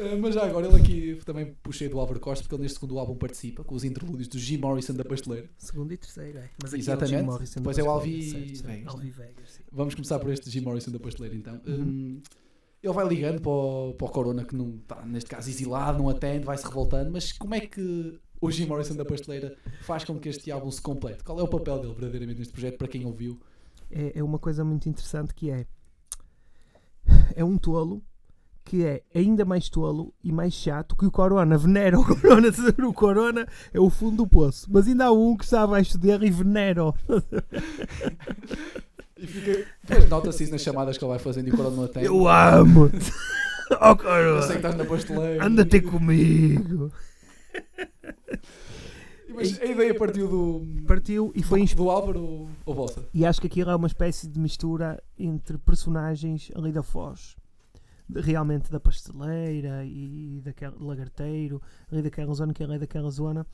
Uh, 0.00 0.18
mas 0.18 0.34
já 0.34 0.46
agora, 0.46 0.66
ele 0.66 0.76
aqui 0.76 1.20
também 1.26 1.54
puxei 1.62 1.88
do 1.88 2.00
Álvaro 2.00 2.18
Costa, 2.18 2.42
porque 2.42 2.54
ele 2.54 2.62
neste 2.62 2.78
segundo 2.78 2.98
álbum 2.98 3.14
participa 3.14 3.62
com 3.62 3.74
os 3.74 3.84
interlúdios 3.84 4.28
do 4.28 4.38
Jim 4.38 4.56
Morrison 4.56 4.94
da 4.94 5.04
Pasteleira. 5.04 5.48
Segundo 5.58 5.92
e 5.92 5.96
terceiro, 5.96 6.38
é. 6.38 6.50
Mas 6.62 6.72
aqui 6.72 6.80
Exatamente. 6.80 7.14
É 7.14 7.16
o 7.16 7.20
Jim 7.20 7.26
Morrison 7.26 7.60
Depois 7.60 7.78
é 7.78 7.82
o 7.82 7.90
Alvi. 7.90 8.30
Vegas, 8.30 8.62
né? 8.62 8.84
Vegas. 9.12 9.60
Vamos 9.70 9.94
começar 9.94 10.18
por 10.18 10.32
este 10.32 10.48
Jim 10.48 10.62
Morrison 10.62 10.90
da 10.90 10.98
Pasteleira 10.98 11.36
então. 11.36 11.60
Uhum. 11.66 11.82
Um, 11.82 12.22
ele 12.82 12.94
vai 12.94 13.06
ligando 13.06 13.42
para 13.42 13.50
o, 13.50 13.94
para 13.94 14.06
o 14.06 14.10
Corona, 14.10 14.44
que 14.44 14.56
não 14.56 14.76
está, 14.76 15.04
neste 15.04 15.28
caso, 15.28 15.50
exilado, 15.50 15.98
não 15.98 16.08
atende, 16.08 16.46
vai-se 16.46 16.64
revoltando. 16.64 17.10
Mas 17.10 17.30
como 17.32 17.54
é 17.54 17.60
que 17.60 18.18
o 18.40 18.50
Jim 18.50 18.66
Morrison 18.66 18.96
da 18.96 19.04
Pasteleira 19.04 19.54
faz 19.82 20.04
com 20.04 20.18
que 20.18 20.30
este 20.30 20.50
álbum 20.50 20.70
se 20.70 20.80
complete? 20.80 21.22
Qual 21.22 21.38
é 21.38 21.42
o 21.42 21.48
papel 21.48 21.78
dele 21.78 21.92
verdadeiramente 21.92 22.38
neste 22.38 22.52
projeto, 22.52 22.78
para 22.78 22.88
quem 22.88 23.04
ouviu? 23.04 23.38
É, 23.90 24.18
é 24.18 24.22
uma 24.22 24.38
coisa 24.38 24.64
muito 24.64 24.88
interessante 24.88 25.34
que 25.34 25.50
é. 25.50 25.66
É 27.34 27.44
um 27.44 27.56
tolo 27.58 28.02
que 28.64 28.84
é 28.84 29.02
ainda 29.14 29.44
mais 29.44 29.68
tolo 29.68 30.12
e 30.22 30.30
mais 30.32 30.52
chato 30.54 30.96
que 30.96 31.06
o 31.06 31.10
Corona. 31.10 31.56
Venera 31.58 31.98
o 31.98 32.04
Corona. 32.04 32.48
O 32.86 32.92
Corona 32.92 33.46
é 33.72 33.80
o 33.80 33.90
fundo 33.90 34.18
do 34.18 34.26
poço. 34.26 34.66
Mas 34.70 34.86
ainda 34.86 35.06
há 35.06 35.12
um 35.12 35.36
que 35.36 35.44
está 35.44 35.62
abaixo 35.62 35.96
dele 35.98 36.26
e 36.26 36.30
venera. 36.30 36.82
E 39.16 39.26
fica. 39.26 39.66
Depois 39.84 40.08
nota-se 40.08 40.44
isso 40.44 40.52
nas 40.52 40.62
chamadas 40.62 40.96
que 40.96 41.04
ele 41.04 41.10
vai 41.10 41.18
fazendo 41.18 41.48
e 41.48 41.50
o 41.52 41.56
Corona 41.56 41.76
não 41.76 41.84
atende. 41.84 42.06
Eu 42.06 42.28
amo! 42.28 42.90
Oh 43.80 43.90
Eu 43.90 43.96
Corona! 43.96 44.42
sei 44.42 44.50
que 44.50 44.56
estás 44.56 44.74
na 44.74 44.84
Pasteleira. 44.84 45.46
Anda 45.46 45.64
ter 45.64 45.82
comigo! 45.82 46.90
Mas 49.32 49.60
a 49.60 49.64
ideia 49.64 49.94
partiu 49.94 50.26
do. 50.26 50.66
Partiu 50.86 51.32
e 51.36 51.42
foi 51.42 51.64
do, 51.64 51.74
do 51.76 51.90
Álvaro 51.90 52.48
ou, 52.66 52.74
vossa? 52.74 53.04
E 53.14 53.24
acho 53.24 53.40
que 53.40 53.46
aquilo 53.46 53.70
é 53.70 53.76
uma 53.76 53.86
espécie 53.86 54.26
de 54.26 54.38
mistura 54.40 55.00
entre 55.16 55.56
personagens 55.58 56.50
ali 56.54 56.72
da 56.72 56.82
Foz, 56.82 57.36
realmente 58.16 58.70
da 58.70 58.80
pasteleira 58.80 59.84
e 59.84 60.40
daquele 60.44 60.74
lagarteiro, 60.80 61.60
ali 61.90 62.02
daquela 62.02 62.32
zona, 62.34 62.52
que 62.52 62.62
é 62.62 62.78
daquela 62.78 63.10
zona. 63.10 63.46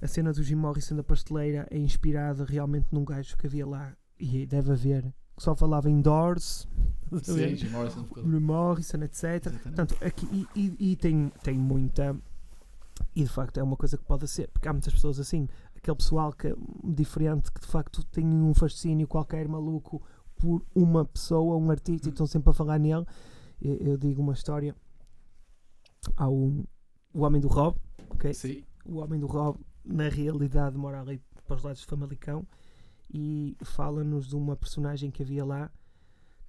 A 0.00 0.06
cena 0.06 0.32
do 0.32 0.42
Jim 0.42 0.56
Morrison 0.56 0.96
da 0.96 1.04
pasteleira 1.04 1.66
é 1.70 1.78
inspirada 1.78 2.44
realmente 2.44 2.86
num 2.90 3.04
gajo 3.04 3.36
que 3.36 3.46
havia 3.46 3.66
lá, 3.66 3.96
e 4.18 4.46
deve 4.46 4.72
haver, 4.72 5.02
que 5.36 5.42
só 5.42 5.54
falava 5.54 5.88
em 5.90 6.00
Doors, 6.00 6.66
Sim, 7.22 7.56
Jim 7.56 7.68
Morrison. 7.68 8.06
Jim 8.16 8.40
Morrison, 8.40 9.02
etc. 9.02 9.24
Exatamente. 9.24 9.62
Portanto, 9.62 9.96
aqui, 10.02 10.26
e, 10.32 10.46
e- 10.60 10.92
e 10.92 10.96
tem, 10.96 11.30
tem 11.42 11.58
muita. 11.58 12.16
E 13.14 13.22
de 13.22 13.28
facto 13.28 13.58
é 13.58 13.62
uma 13.62 13.76
coisa 13.76 13.98
que 13.98 14.04
pode 14.04 14.26
ser, 14.28 14.48
porque 14.48 14.66
há 14.66 14.72
muitas 14.72 14.92
pessoas 14.94 15.20
assim, 15.20 15.46
aquele 15.76 15.96
pessoal 15.96 16.32
que 16.32 16.54
diferente, 16.82 17.52
que 17.52 17.60
de 17.60 17.66
facto 17.66 18.02
tem 18.04 18.24
um 18.26 18.54
fascínio 18.54 19.06
qualquer 19.06 19.46
maluco 19.46 20.00
por 20.36 20.64
uma 20.74 21.04
pessoa, 21.04 21.56
um 21.56 21.70
artista, 21.70 22.08
e 22.08 22.10
estão 22.10 22.26
sempre 22.26 22.50
a 22.50 22.52
falar 22.54 22.78
nele. 22.78 23.04
Eu, 23.62 23.96
digo 23.96 24.20
uma 24.20 24.32
história. 24.32 24.74
Há 26.16 26.28
um, 26.28 26.64
o 27.14 27.20
Homem 27.20 27.40
do 27.40 27.48
Rob, 27.48 27.78
ok? 28.10 28.34
Sim. 28.34 28.64
o 28.84 28.98
homem 28.98 29.20
do 29.20 29.26
Rob, 29.26 29.58
na 29.84 30.08
realidade, 30.08 30.76
mora 30.76 31.00
ali 31.00 31.22
para 31.46 31.56
os 31.56 31.62
lados 31.62 31.80
de 31.80 31.86
Famalicão 31.86 32.46
e 33.12 33.56
fala-nos 33.62 34.28
de 34.28 34.36
uma 34.36 34.56
personagem 34.56 35.10
que 35.10 35.22
havia 35.22 35.44
lá 35.44 35.70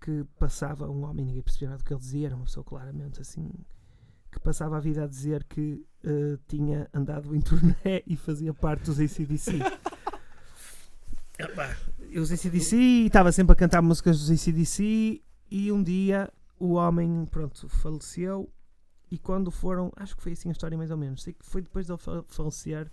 que 0.02 0.26
passava, 0.38 0.90
um 0.90 1.04
homem, 1.04 1.26
ninguém 1.26 1.42
percebia 1.42 1.70
nada 1.70 1.82
do 1.82 1.86
que 1.86 1.94
ele 1.94 2.00
dizia, 2.00 2.28
era 2.28 2.36
uma 2.36 2.44
pessoa 2.44 2.64
claramente 2.64 3.22
assim, 3.22 3.50
que 4.30 4.40
passava 4.40 4.76
a 4.76 4.80
vida 4.80 5.04
a 5.04 5.08
dizer 5.08 5.46
que 5.46 5.86
eh, 6.04 6.38
tinha 6.48 6.90
andado 6.94 7.34
em 7.34 7.40
turnê 7.40 8.04
e 8.06 8.18
fazia 8.18 8.54
parte 8.54 8.86
dos 8.86 9.00
ACDC. 9.00 9.60
Epá, 11.40 11.76
os 12.16 12.32
ACDC, 12.32 12.76
e 12.76 13.08
estava 13.08 13.32
sempre 13.32 13.54
a 13.54 13.56
cantar 13.56 13.82
músicas 13.82 14.20
dos 14.20 14.30
ACDC 14.30 15.22
e 15.50 15.72
um 15.72 15.82
dia 15.82 16.32
o 16.60 16.74
homem, 16.74 17.26
pronto, 17.30 17.68
faleceu 17.70 18.50
e 19.12 19.18
quando 19.18 19.52
foram, 19.52 19.92
acho 19.96 20.16
que 20.16 20.24
foi 20.24 20.32
assim 20.34 20.50
a 20.50 20.52
história 20.54 20.78
mais 20.78 20.92
ou 20.92 20.98
menos, 20.98 21.24
sei 21.24 21.34
que 21.34 21.46
foi 21.46 21.62
depois 21.62 21.86
de 21.86 21.92
ele 21.92 22.00
fa- 22.00 22.24
falecer, 22.28 22.92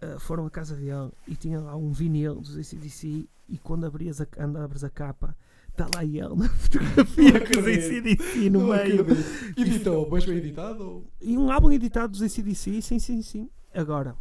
ah, 0.00 0.18
foram 0.20 0.46
à 0.46 0.50
casa 0.50 0.74
dele 0.76 1.10
e 1.26 1.34
tinha 1.36 1.60
lá 1.60 1.74
um 1.76 1.90
vinil 1.92 2.36
dos 2.40 2.56
ACDC 2.56 3.28
e 3.48 3.58
quando 3.58 3.86
abrias 3.86 4.20
a, 4.20 4.26
quando 4.26 4.56
abres 4.58 4.84
a 4.84 4.90
capa, 4.90 5.36
está 5.68 5.88
lá 5.94 6.04
ele 6.04 6.34
na 6.36 6.48
fotografia 6.56 7.40
com 7.46 7.60
os. 7.60 7.66
ACDC 7.66 8.50
no 8.50 8.60
Não 8.60 8.66
meio. 8.68 9.00
acredito. 9.02 9.60
Editou, 9.60 10.08
mas 10.10 10.24
foi 10.24 10.36
editado? 10.36 10.82
ou- 10.82 11.06
E 11.20 11.36
um 11.36 11.50
álbum 11.50 11.70
editado 11.72 12.12
dos 12.12 12.22
ACDC, 12.22 12.82
sim, 12.82 12.98
sim, 12.98 13.22
sim. 13.22 13.50
Agora, 13.74 14.16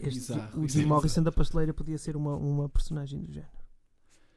este, 0.00 0.20
Bizarro, 0.20 0.60
o 0.60 0.64
isso 0.66 0.78
é 0.78 0.80
Jim 0.82 0.86
Morrison 0.88 1.22
da 1.22 1.32
pasteleira 1.32 1.72
podia 1.74 1.96
ser 1.98 2.16
uma, 2.16 2.34
uma 2.36 2.68
personagem 2.68 3.20
do 3.20 3.32
género. 3.32 3.55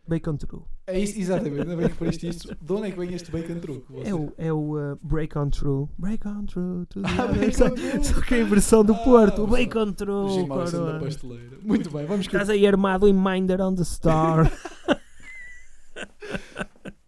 Bacon 0.10 0.36
True. 0.38 0.64
É 0.88 1.00
isso, 1.00 1.20
exatamente. 1.20 1.62
Ainda 1.62 1.76
bem 1.76 1.86
que 1.86 1.92
referiste 1.94 2.28
isto. 2.28 2.56
De 2.60 2.74
onde 2.74 2.88
é 2.88 2.92
que 2.92 3.00
vem 3.00 3.14
este 3.14 3.32
bacon 3.32 3.60
truque? 3.60 3.86
É 4.04 4.14
o, 4.14 4.34
é 4.38 4.52
o 4.52 4.94
uh, 4.94 5.00
Break 5.04 5.38
On 5.38 5.50
True. 5.50 5.88
Break 5.98 6.28
On 6.28 6.46
True. 6.46 6.86
the 6.88 7.02
Ah. 7.04 7.28
True. 7.28 8.04
Só 8.04 8.22
que 8.22 8.36
é 8.36 8.42
a 8.42 8.46
versão 8.46 8.84
do 8.84 8.94
Ah, 8.94 8.98
Porto. 8.98 9.46
Bacon 9.46 9.92
True. 9.94 10.30
Jim 10.32 10.48
Morrison 10.48 10.86
da 10.86 11.00
pasteleira. 11.00 11.58
Muito 11.62 11.90
bem, 11.92 12.06
vamos 12.06 12.26
Estás 12.26 12.50
aí 12.50 12.66
armado 12.66 13.08
em 13.08 13.14
Minder 13.14 13.62
on 13.62 13.76
the 13.76 13.84
Star. 13.84 14.52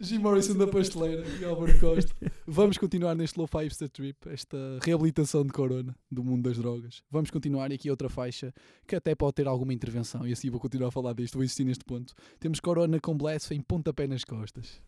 Jim 0.01 0.17
Morrison 0.17 0.57
da 0.57 0.65
pasteleira 0.65 1.23
e 1.23 1.79
Costa. 1.79 2.11
Vamos 2.47 2.75
continuar 2.79 3.13
neste 3.13 3.37
Low 3.37 3.45
Five 3.45 3.69
Star 3.69 3.87
Trip, 3.87 4.17
esta 4.29 4.57
reabilitação 4.83 5.45
de 5.45 5.53
corona 5.53 5.95
do 6.09 6.23
mundo 6.23 6.49
das 6.49 6.57
drogas. 6.57 7.03
Vamos 7.11 7.29
continuar 7.29 7.71
e 7.71 7.75
aqui 7.75 7.89
outra 7.89 8.09
faixa 8.09 8.51
que 8.87 8.95
até 8.95 9.13
pode 9.13 9.35
ter 9.35 9.47
alguma 9.47 9.73
intervenção 9.73 10.25
e 10.25 10.33
assim 10.33 10.49
vou 10.49 10.59
continuar 10.59 10.87
a 10.87 10.91
falar 10.91 11.13
disto, 11.13 11.35
vou 11.35 11.43
insistir 11.43 11.65
neste 11.65 11.85
ponto. 11.85 12.15
Temos 12.39 12.59
corona 12.59 12.99
com 12.99 13.15
Bless 13.15 13.53
em 13.53 13.61
pontapé 13.61 14.07
nas 14.07 14.23
costas. 14.23 14.81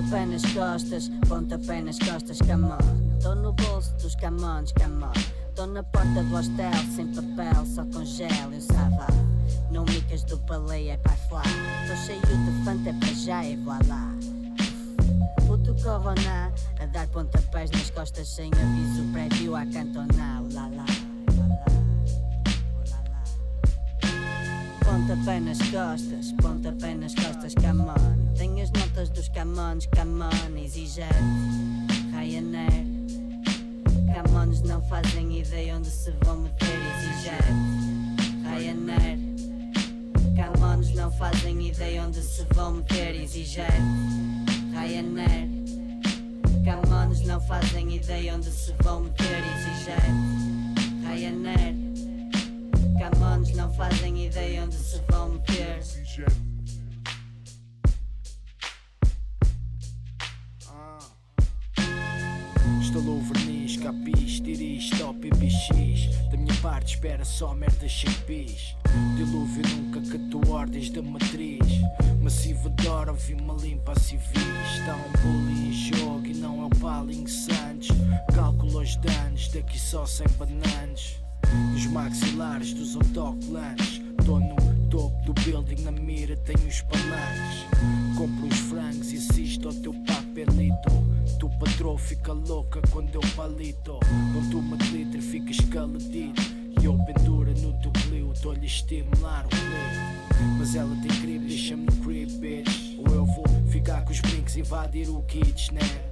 Pontapé 0.00 0.24
nas 0.24 0.42
costas, 0.54 1.10
pontapé 1.28 1.82
nas 1.82 1.98
costas, 1.98 2.38
come 2.38 2.64
on. 2.64 3.20
Tô 3.20 3.34
no 3.34 3.52
bolso 3.52 3.94
dos 3.96 4.14
camões, 4.14 4.72
come 4.72 5.04
on. 5.04 5.12
Tô 5.54 5.66
na 5.66 5.82
porta 5.82 6.22
do 6.22 6.34
hostel, 6.34 6.72
sem 6.96 7.06
papel, 7.08 7.66
só 7.66 7.84
com 7.84 8.02
gel 8.06 8.50
e 8.50 8.62
o. 8.62 9.06
Não 9.70 9.84
micas 9.84 10.22
do 10.24 10.38
palei, 10.38 10.88
é 10.88 10.96
para 10.96 11.12
lá. 11.30 11.42
Tô 11.86 11.94
cheio 12.06 12.18
de 12.22 12.64
fanta, 12.64 12.88
é 12.88 12.92
para 12.94 13.12
já 13.12 13.44
e 13.44 13.56
voilá. 13.56 14.14
Puto 15.46 15.74
corona, 15.82 16.50
a 16.80 16.86
dar 16.86 17.06
pontapés 17.08 17.70
nas 17.70 17.90
costas 17.90 18.26
sem 18.26 18.50
aviso 18.54 19.02
prévio 19.12 19.54
a 19.54 19.66
cantonar. 19.66 20.42
Lá, 20.54 20.66
lá, 20.66 20.68
lá, 20.68 20.84
lá. 20.86 21.89
Pontapé 25.10 25.40
nas 25.40 25.58
costas, 25.58 26.32
pontapé 26.40 26.94
nas 26.94 27.14
costas, 27.16 27.52
come 27.56 27.82
on. 27.82 28.34
Tenho 28.38 28.62
as 28.62 28.70
notas 28.70 29.08
dos 29.08 29.28
camões, 29.30 29.86
camões, 29.86 30.54
EasyJet, 30.56 31.08
Ryanair. 32.12 32.86
Camões 34.14 34.62
não 34.62 34.80
fazem 34.82 35.40
ideia 35.40 35.76
onde 35.76 35.90
se 35.90 36.12
vão 36.24 36.42
meter, 36.42 36.78
EasyJet, 36.78 37.42
Ryanair. 38.44 39.18
Camões 40.36 40.94
não 40.94 41.10
fazem 41.10 41.66
ideia 41.66 42.04
onde 42.04 42.22
se 42.22 42.46
vão 42.54 42.74
meter, 42.74 43.16
EasyJet, 43.16 43.82
Ryanair. 44.72 45.48
Camões 46.64 47.20
não 47.22 47.40
fazem 47.40 47.96
ideia 47.96 48.36
onde 48.36 48.48
se 48.48 48.72
vão 48.84 49.00
meter, 49.00 49.42
EasyJet, 49.42 50.06
Ryanair. 51.04 51.89
Camões 53.00 53.50
não 53.52 53.72
fazem 53.72 54.26
ideia 54.26 54.62
onde 54.62 54.74
se 54.74 55.00
vão 55.10 55.30
meter. 55.30 55.78
Estalou 62.82 63.22
verniz, 63.22 63.78
capis, 63.78 64.40
tiris, 64.40 64.90
top 64.98 65.26
e 65.26 65.30
BX 65.30 66.28
Da 66.30 66.36
minha 66.36 66.54
parte 66.60 66.96
espera 66.96 67.24
só 67.24 67.54
merdas 67.54 67.90
sem 67.90 68.12
pis 68.26 68.76
Dilúvio 69.16 69.62
nunca 69.76 70.00
tu 70.30 70.52
ordens 70.52 70.90
da 70.90 71.00
matriz. 71.00 71.80
Massivo 72.20 72.68
adora 72.68 73.12
ouvir 73.12 73.40
uma 73.40 73.54
limpa 73.54 73.92
a 73.92 73.98
civis. 73.98 74.36
Está 74.74 74.94
um 74.94 75.12
bullying 75.22 75.68
em 75.68 75.72
jogo 75.72 76.26
e 76.26 76.34
não 76.34 76.64
é 76.64 76.66
o 76.66 76.70
Paling 76.78 77.26
Santos. 77.26 77.88
Calculo 78.34 78.82
os 78.82 78.94
danos, 78.96 79.48
daqui 79.48 79.78
só 79.78 80.04
sem 80.04 80.26
bananas 80.38 81.18
Nos 81.72 81.86
maxilares 81.86 82.72
dos 82.72 82.96
autocolantes 82.96 84.00
Tô 84.24 84.38
no 84.38 84.56
topo 84.88 85.22
do 85.24 85.32
building, 85.42 85.82
na 85.82 85.92
mira 85.92 86.36
tenho 86.36 86.68
os 86.68 86.80
palanques 86.82 87.70
Compro 88.16 88.46
uns 88.46 88.58
frangos 88.58 89.12
e 89.12 89.16
assisto 89.16 89.68
ao 89.68 89.74
teu 89.74 89.94
papelito. 90.04 90.90
Tu 91.38 91.48
patrão 91.58 91.96
fica 91.96 92.32
louca 92.34 92.82
quando 92.90 93.14
eu 93.14 93.20
palito. 93.34 93.98
De 94.76 94.90
litro 94.90 95.18
e 95.18 95.22
fica 95.22 95.50
escaladito. 95.50 96.42
E 96.80 96.84
eu 96.84 96.98
pendura 97.04 97.52
no 97.52 97.72
teu 97.80 97.90
clio, 97.92 98.32
tô-lhe 98.42 98.66
estimular 98.66 99.46
o 99.46 99.48
clio. 99.48 100.58
Mas 100.58 100.74
ela 100.74 100.94
tem 100.96 101.20
crib, 101.20 101.46
deixa-me 101.46 101.84
no 101.84 101.92
crib, 102.04 102.30
bitch. 102.38 102.98
Ou 102.98 103.14
eu 103.14 103.24
vou 103.24 103.44
ficar 103.70 104.04
com 104.04 104.12
os 104.12 104.20
brincos 104.20 104.56
invadir 104.56 105.08
o 105.08 105.22
kids, 105.22 105.70
né? 105.70 106.09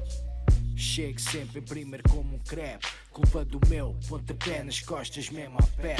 Chego 0.78 1.20
sempre 1.20 1.58
em 1.58 1.62
primeiro 1.62 2.08
como 2.08 2.36
um 2.36 2.38
crepe 2.38 2.86
Culpa 3.10 3.44
do 3.44 3.60
meu, 3.68 3.96
pontapé 4.08 4.62
nas 4.62 4.78
costas 4.78 5.28
mesmo 5.28 5.58
a 5.58 5.62
pé 5.82 5.96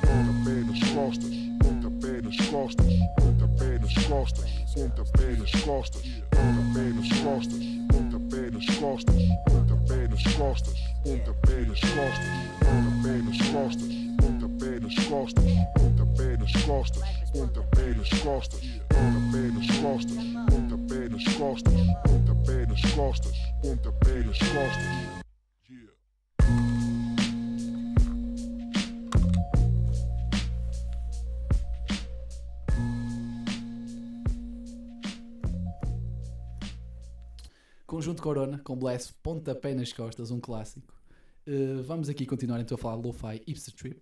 Pontapé 0.00 0.60
nas 0.60 0.78
costas, 0.90 1.30
pontapé 1.60 2.22
nas 2.22 2.36
costas, 2.48 2.86
pontapé 3.18 3.78
nas 3.80 4.06
costas, 4.06 4.50
pontapé 4.72 5.32
nas 5.32 5.50
costas, 5.64 6.02
pontapé 6.30 6.90
nas 6.92 7.18
costas, 7.18 7.64
pontapé 7.90 8.50
nas 8.50 8.66
costas, 8.78 9.16
pontapé 9.44 10.08
nas 10.08 10.22
costas, 10.36 10.78
pontapé 11.02 11.56
nas 11.66 11.80
costas, 11.80 12.28
pontapé 12.62 13.22
nas 13.22 13.38
costas, 13.50 13.88
pontapé 14.20 14.80
nas 14.80 14.94
costas, 15.08 15.44
pontapé 15.74 16.36
nas 16.36 16.52
costas, 16.64 17.25
pontapé 17.36 17.94
nas 17.94 18.08
costas, 18.20 18.60
pontapé 18.88 19.50
nas 19.52 19.66
costas, 19.78 20.16
pontapé 20.48 21.08
nas 21.10 21.24
costas, 21.36 21.74
pontapé 22.06 22.66
nas 22.66 22.80
costas, 22.94 23.36
pontapé 23.60 24.24
nas 24.24 24.38
costas. 24.38 25.26
Conjunto 37.86 38.22
Corona, 38.22 38.58
com 38.64 38.76
Bless, 38.76 39.12
pontapé 39.22 39.74
nas 39.74 39.92
costas, 39.92 40.30
um 40.30 40.40
clássico. 40.40 40.94
Uh, 41.46 41.82
vamos 41.82 42.08
aqui 42.08 42.24
continuar 42.24 42.60
então 42.60 42.76
a 42.76 42.78
falar 42.78 42.96
de 42.96 43.02
Lo-Fi 43.02 43.42
Hipster 43.46 43.74
Trip, 43.74 44.00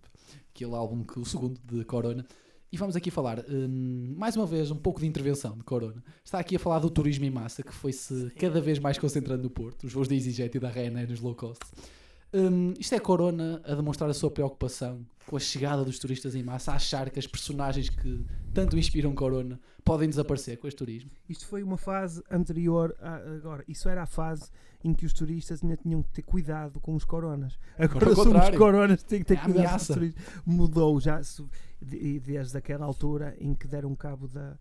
que 0.53 0.63
é 0.63 0.67
álbum 0.67 1.03
que 1.03 1.19
o 1.19 1.25
segundo 1.25 1.59
de 1.65 1.83
Corona. 1.83 2.25
E 2.71 2.77
vamos 2.77 2.95
aqui 2.95 3.09
falar, 3.09 3.43
um, 3.47 4.15
mais 4.17 4.35
uma 4.35 4.45
vez, 4.45 4.69
um 4.69 4.75
pouco 4.75 4.99
de 4.99 5.07
intervenção 5.07 5.57
de 5.57 5.63
Corona. 5.63 6.03
Está 6.23 6.39
aqui 6.39 6.55
a 6.55 6.59
falar 6.59 6.79
do 6.79 6.89
turismo 6.89 7.23
em 7.23 7.29
massa, 7.29 7.63
que 7.63 7.73
foi-se 7.73 8.31
cada 8.37 8.59
vez 8.59 8.79
mais 8.79 8.97
concentrando 8.97 9.43
no 9.43 9.49
Porto, 9.49 9.85
os 9.85 9.93
voos 9.93 10.07
da 10.07 10.15
EasyJet 10.15 10.57
e 10.57 10.59
da 10.59 10.69
Ryanair 10.69 11.09
nos 11.09 11.21
low 11.21 11.35
cost. 11.35 11.63
Um, 12.33 12.73
isto 12.77 12.93
é 12.93 12.99
Corona 12.99 13.61
a 13.63 13.75
demonstrar 13.75 14.09
a 14.09 14.13
sua 14.13 14.29
preocupação 14.29 15.05
com 15.25 15.37
a 15.37 15.39
chegada 15.39 15.85
dos 15.85 15.97
turistas 15.97 16.35
em 16.35 16.43
massa, 16.43 16.73
a 16.73 16.75
achar 16.75 17.09
que 17.09 17.17
as 17.17 17.25
personagens 17.25 17.89
que 17.89 18.25
tanto 18.53 18.77
inspiram 18.77 19.15
Corona 19.15 19.59
podem 19.83 20.09
desaparecer 20.09 20.57
com 20.57 20.67
este 20.67 20.77
turismo. 20.77 21.09
Isto 21.29 21.47
foi 21.47 21.63
uma 21.63 21.77
fase 21.77 22.21
anterior 22.29 22.95
a 22.99 23.15
agora. 23.15 23.63
Isso 23.67 23.87
era 23.87 24.03
a 24.03 24.05
fase 24.05 24.49
em 24.83 24.93
que 24.93 25.05
os 25.05 25.13
turistas 25.13 25.63
ainda 25.63 25.77
tinham 25.77 26.03
que 26.03 26.11
ter 26.11 26.21
cuidado 26.23 26.79
com 26.79 26.93
os 26.93 27.05
coronas. 27.05 27.57
Agora 27.77 28.09
ao 28.09 28.15
somos 28.15 28.49
coronas 28.57 29.01
têm 29.03 29.19
que 29.19 29.25
ter 29.25 29.37
É 29.37 29.41
cuidado 29.41 29.69
com 29.69 29.75
os 29.77 29.87
turistas. 29.87 30.23
Mudou 30.45 30.99
já 30.99 31.21
de- 31.85 32.19
desde 32.19 32.57
aquela 32.57 32.85
altura 32.85 33.35
em 33.39 33.53
que 33.53 33.67
deram 33.67 33.95
cabo 33.95 34.27
da, 34.27 34.57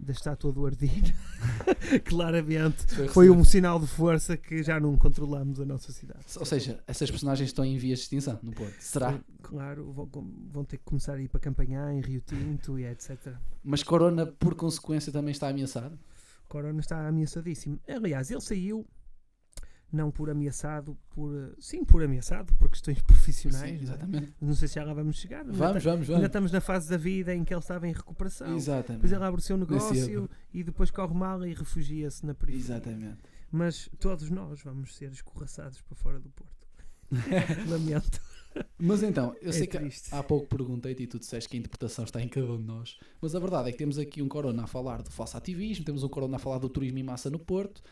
da 0.00 0.12
estátua 0.12 0.52
do 0.52 0.66
Ardino. 0.66 1.12
Claramente 2.04 2.86
Foi 2.94 3.08
foi 3.08 3.30
um 3.30 3.44
sinal 3.44 3.78
de 3.78 3.86
força 3.86 4.36
que 4.36 4.62
já 4.62 4.78
não 4.80 4.96
controlamos 4.96 5.60
a 5.60 5.64
nossa 5.64 5.92
cidade. 5.92 6.24
Ou 6.38 6.44
seja, 6.44 6.82
essas 6.86 7.10
personagens 7.10 7.48
estão 7.50 7.64
em 7.64 7.76
vias 7.78 7.98
de 8.00 8.04
extinção 8.04 8.38
no 8.42 8.52
Porto. 8.52 8.74
Será? 8.80 9.18
Claro, 9.42 9.92
vão, 9.92 10.08
vão 10.52 10.64
ter 10.64 10.78
que 10.78 10.84
começar 10.84 11.14
a 11.14 11.20
ir 11.20 11.28
para 11.28 11.40
campanhar 11.40 11.92
em 11.92 12.00
Rio 12.00 12.20
Tinto 12.20 12.78
e 12.78 12.84
etc. 12.84 13.34
Mas 13.62 13.82
Corona, 13.82 14.26
por 14.26 14.54
consequência, 14.54 15.12
também 15.12 15.32
está 15.32 15.48
ameaçado? 15.48 15.98
Corona 16.48 16.80
está 16.80 17.06
ameaçadíssimo. 17.06 17.78
Aliás, 17.88 18.30
ele 18.30 18.40
saiu 18.40 18.86
não 19.94 20.10
por 20.10 20.28
ameaçado, 20.28 20.96
por 21.10 21.34
eh, 21.34 21.54
sim, 21.58 21.84
por 21.84 22.02
ameaçado, 22.02 22.52
por 22.54 22.68
questões 22.68 23.00
profissionais. 23.02 23.62
Sim, 23.80 23.86
não 23.86 23.92
é? 23.92 23.94
exatamente. 23.96 24.34
Não 24.40 24.54
sei 24.54 24.68
se 24.68 24.74
já 24.74 24.84
lá 24.84 24.92
vamos 24.92 25.16
chegar. 25.16 25.40
Ainda 25.40 25.52
Vamos, 25.52 25.82
ta- 25.84 25.90
vamos, 25.90 26.02
Ainda 26.02 26.12
vamos. 26.14 26.26
estamos 26.26 26.52
na 26.52 26.60
fase 26.60 26.88
da 26.90 26.96
vida 26.96 27.34
em 27.34 27.44
que 27.44 27.54
ele 27.54 27.60
estava 27.60 27.86
em 27.88 27.92
recuperação. 27.92 28.54
Exatamente. 28.56 29.02
Depois 29.02 29.12
ele 29.12 29.24
abre 29.24 29.40
o 29.40 29.44
seu 29.44 29.56
negócio 29.56 30.28
e 30.52 30.62
depois 30.64 30.90
corre 30.90 31.14
mal 31.14 31.46
e 31.46 31.54
refugia-se 31.54 32.26
na 32.26 32.34
periferia. 32.34 32.64
Exatamente. 32.76 33.18
Mas 33.50 33.88
todos 34.00 34.30
nós 34.30 34.60
vamos 34.62 34.96
ser 34.96 35.12
escorraçados 35.12 35.80
para 35.80 35.94
fora 35.96 36.18
do 36.18 36.28
Porto. 36.30 36.52
Lamento. 37.68 38.20
Mas 38.78 39.02
então, 39.02 39.34
eu 39.42 39.50
É 39.50 39.52
sei 39.52 39.66
que 39.66 39.76
triste. 39.78 40.14
há 40.14 40.22
pouco 40.22 40.46
perguntei-te 40.46 41.02
e 41.02 41.06
tu 41.06 41.18
disseste 41.18 41.48
que 41.48 41.56
a 41.56 41.60
interpretação 41.60 42.04
está 42.04 42.22
em 42.22 42.28
cada 42.28 42.46
um 42.52 42.56
de 42.56 42.62
nós. 42.64 42.98
Mas 43.20 43.34
a 43.34 43.40
verdade 43.40 43.68
é 43.68 43.72
que 43.72 43.78
temos 43.78 43.98
aqui 43.98 44.22
um 44.22 44.28
Corona 44.28 44.64
a 44.64 44.66
falar 44.66 45.02
do 45.02 45.10
falso 45.10 45.36
ativismo, 45.36 45.84
temos 45.84 46.04
um 46.04 46.08
Corona 46.08 46.36
a 46.36 46.38
falar 46.38 46.58
do 46.58 46.68
turismo 46.68 46.98
em 46.98 47.02
massa 47.02 47.28
no 47.30 47.38
Porto. 47.38 47.82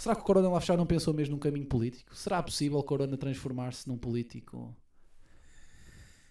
Será 0.00 0.14
que 0.14 0.22
o 0.22 0.24
Corona 0.24 0.48
lá 0.48 0.58
fechar 0.60 0.76
não 0.78 0.86
pensou 0.86 1.12
mesmo 1.12 1.34
num 1.34 1.38
caminho 1.38 1.66
político? 1.66 2.14
Será 2.16 2.42
possível 2.42 2.78
o 2.78 2.82
Corona 2.82 3.16
transformar-se 3.18 3.86
num 3.86 3.98
político? 3.98 4.74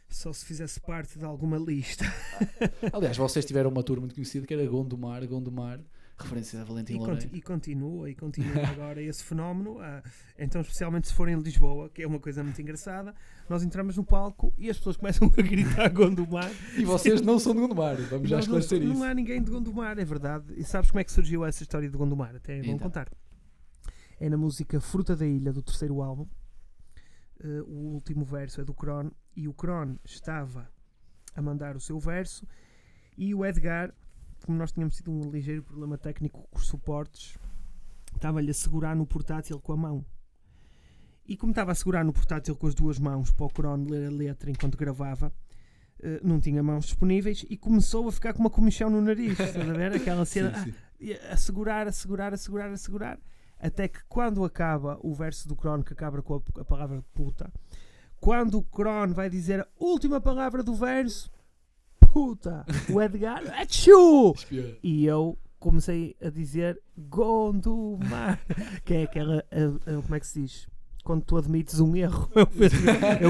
Só 0.09 0.33
se 0.33 0.43
fizesse 0.43 0.79
parte 0.79 1.19
de 1.19 1.25
alguma 1.25 1.57
lista. 1.57 2.03
Aliás, 2.91 3.15
vocês 3.15 3.45
tiveram 3.45 3.69
uma 3.69 3.83
tour 3.83 3.99
muito 3.99 4.15
conhecida 4.15 4.47
que 4.47 4.53
era 4.55 4.65
Gondomar, 4.65 5.23
Gondomar, 5.27 5.79
referência 6.17 6.59
a 6.59 6.63
Valentim 6.63 6.93
E, 6.93 6.97
Loureiro. 6.97 7.21
conti- 7.21 7.37
e 7.37 7.41
continua, 7.43 8.09
e 8.09 8.15
continua 8.15 8.65
agora 8.69 9.03
esse 9.03 9.23
fenómeno. 9.23 9.79
ah, 9.79 10.01
então, 10.39 10.61
especialmente 10.61 11.07
se 11.07 11.13
forem 11.13 11.35
em 11.35 11.39
Lisboa, 11.39 11.91
que 11.91 12.01
é 12.01 12.07
uma 12.07 12.19
coisa 12.19 12.43
muito 12.43 12.59
engraçada, 12.59 13.13
nós 13.47 13.61
entramos 13.61 13.97
no 13.97 14.03
palco 14.03 14.51
e 14.57 14.67
as 14.67 14.77
pessoas 14.79 14.97
começam 14.97 15.31
a 15.37 15.41
gritar 15.43 15.87
Gondomar. 15.93 16.49
E 16.75 16.83
vocês 16.83 17.21
não 17.21 17.37
são 17.37 17.53
de 17.53 17.59
Gondomar, 17.61 17.95
vamos 18.09 18.27
já 18.27 18.37
não- 18.37 18.41
esclarecer 18.41 18.81
não, 18.81 18.93
isso. 18.93 19.03
há 19.03 19.13
ninguém 19.13 19.43
de 19.43 19.51
Gondomar, 19.51 19.99
é 19.99 20.03
verdade. 20.05 20.55
E 20.57 20.63
sabes 20.63 20.89
como 20.89 20.99
é 21.01 21.03
que 21.03 21.11
surgiu 21.11 21.45
essa 21.45 21.61
história 21.61 21.87
de 21.87 21.95
Gondomar? 21.95 22.35
Até 22.35 22.57
é 22.57 22.61
bom 22.63 22.71
Então. 22.71 22.79
contar. 22.87 23.07
É 24.19 24.29
na 24.29 24.35
música 24.35 24.81
Fruta 24.81 25.15
da 25.15 25.25
Ilha, 25.25 25.53
do 25.53 25.61
terceiro 25.61 26.01
álbum. 26.01 26.27
Eh, 27.41 27.61
o 27.61 27.93
último 27.93 28.25
verso 28.25 28.59
é 28.59 28.65
do 28.65 28.73
Kron. 28.73 29.11
E 29.33 29.47
o 29.47 29.53
Kron 29.53 29.95
estava 30.03 30.69
a 31.33 31.41
mandar 31.41 31.77
o 31.77 31.79
seu 31.79 31.97
verso. 31.97 32.45
E 33.17 33.33
o 33.33 33.45
Edgar, 33.45 33.93
como 34.45 34.57
nós 34.57 34.73
tínhamos 34.73 34.95
tido 34.95 35.09
um 35.09 35.31
ligeiro 35.31 35.63
problema 35.63 35.97
técnico 35.97 36.47
com 36.51 36.57
os 36.57 36.67
suportes, 36.67 37.37
estava-lhe 38.13 38.51
a 38.51 38.53
segurar 38.53 38.95
no 38.95 39.05
portátil 39.05 39.59
com 39.59 39.71
a 39.71 39.77
mão. 39.77 40.05
E 41.25 41.37
como 41.37 41.51
estava 41.51 41.71
a 41.71 41.75
segurar 41.75 42.03
no 42.03 42.11
portátil 42.11 42.55
com 42.57 42.67
as 42.67 42.75
duas 42.75 42.99
mãos 42.99 43.31
para 43.31 43.45
o 43.45 43.49
Kron 43.49 43.85
ler 43.85 44.07
a 44.07 44.11
letra 44.11 44.51
enquanto 44.51 44.77
gravava, 44.77 45.31
eh, 46.01 46.19
não 46.21 46.41
tinha 46.41 46.61
mãos 46.61 46.85
disponíveis 46.85 47.45
e 47.49 47.55
começou 47.55 48.07
a 48.07 48.11
ficar 48.11 48.33
com 48.33 48.39
uma 48.39 48.49
comichão 48.49 48.89
no 48.89 48.99
nariz. 48.99 49.39
Estás 49.39 49.69
a 49.69 49.73
ver? 49.73 49.93
Aquela 49.95 50.25
cena. 50.25 50.53
Sim, 50.63 50.71
sim. 50.71 50.77
e 50.99 51.13
a 51.13 51.37
segurar, 51.37 51.87
a 51.87 51.91
segurar, 51.93 52.33
a 52.33 52.37
segurar, 52.37 52.69
a 52.69 52.77
segurar. 52.77 53.19
Até 53.59 53.87
que 53.87 53.99
quando 54.07 54.43
acaba 54.45 54.97
o 55.01 55.13
verso 55.13 55.47
do 55.47 55.55
Kron 55.55 55.83
que 55.83 55.93
acaba 55.93 56.21
com 56.21 56.35
a, 56.35 56.61
a 56.61 56.65
palavra 56.65 57.03
puta, 57.13 57.51
quando 58.19 58.57
o 58.59 58.63
Kron 58.63 59.09
vai 59.13 59.29
dizer 59.29 59.59
a 59.61 59.67
última 59.77 60.21
palavra 60.21 60.63
do 60.63 60.73
verso, 60.73 61.29
puta, 61.99 62.65
o 62.91 63.01
Edgar, 63.01 63.41
achou! 63.59 64.33
Espiou. 64.33 64.75
E 64.81 65.05
eu 65.05 65.37
comecei 65.59 66.15
a 66.21 66.29
dizer 66.29 66.79
Gondomar, 66.97 68.39
que 68.85 68.93
é 68.93 69.03
aquela, 69.03 69.43
a- 69.51 69.91
a- 69.97 70.01
como 70.01 70.15
é 70.15 70.19
que 70.19 70.27
se 70.27 70.41
diz? 70.41 70.67
Quando 71.03 71.23
tu 71.23 71.37
admites 71.37 71.79
um 71.79 71.95
erro, 71.95 72.29
eu, 72.35 72.47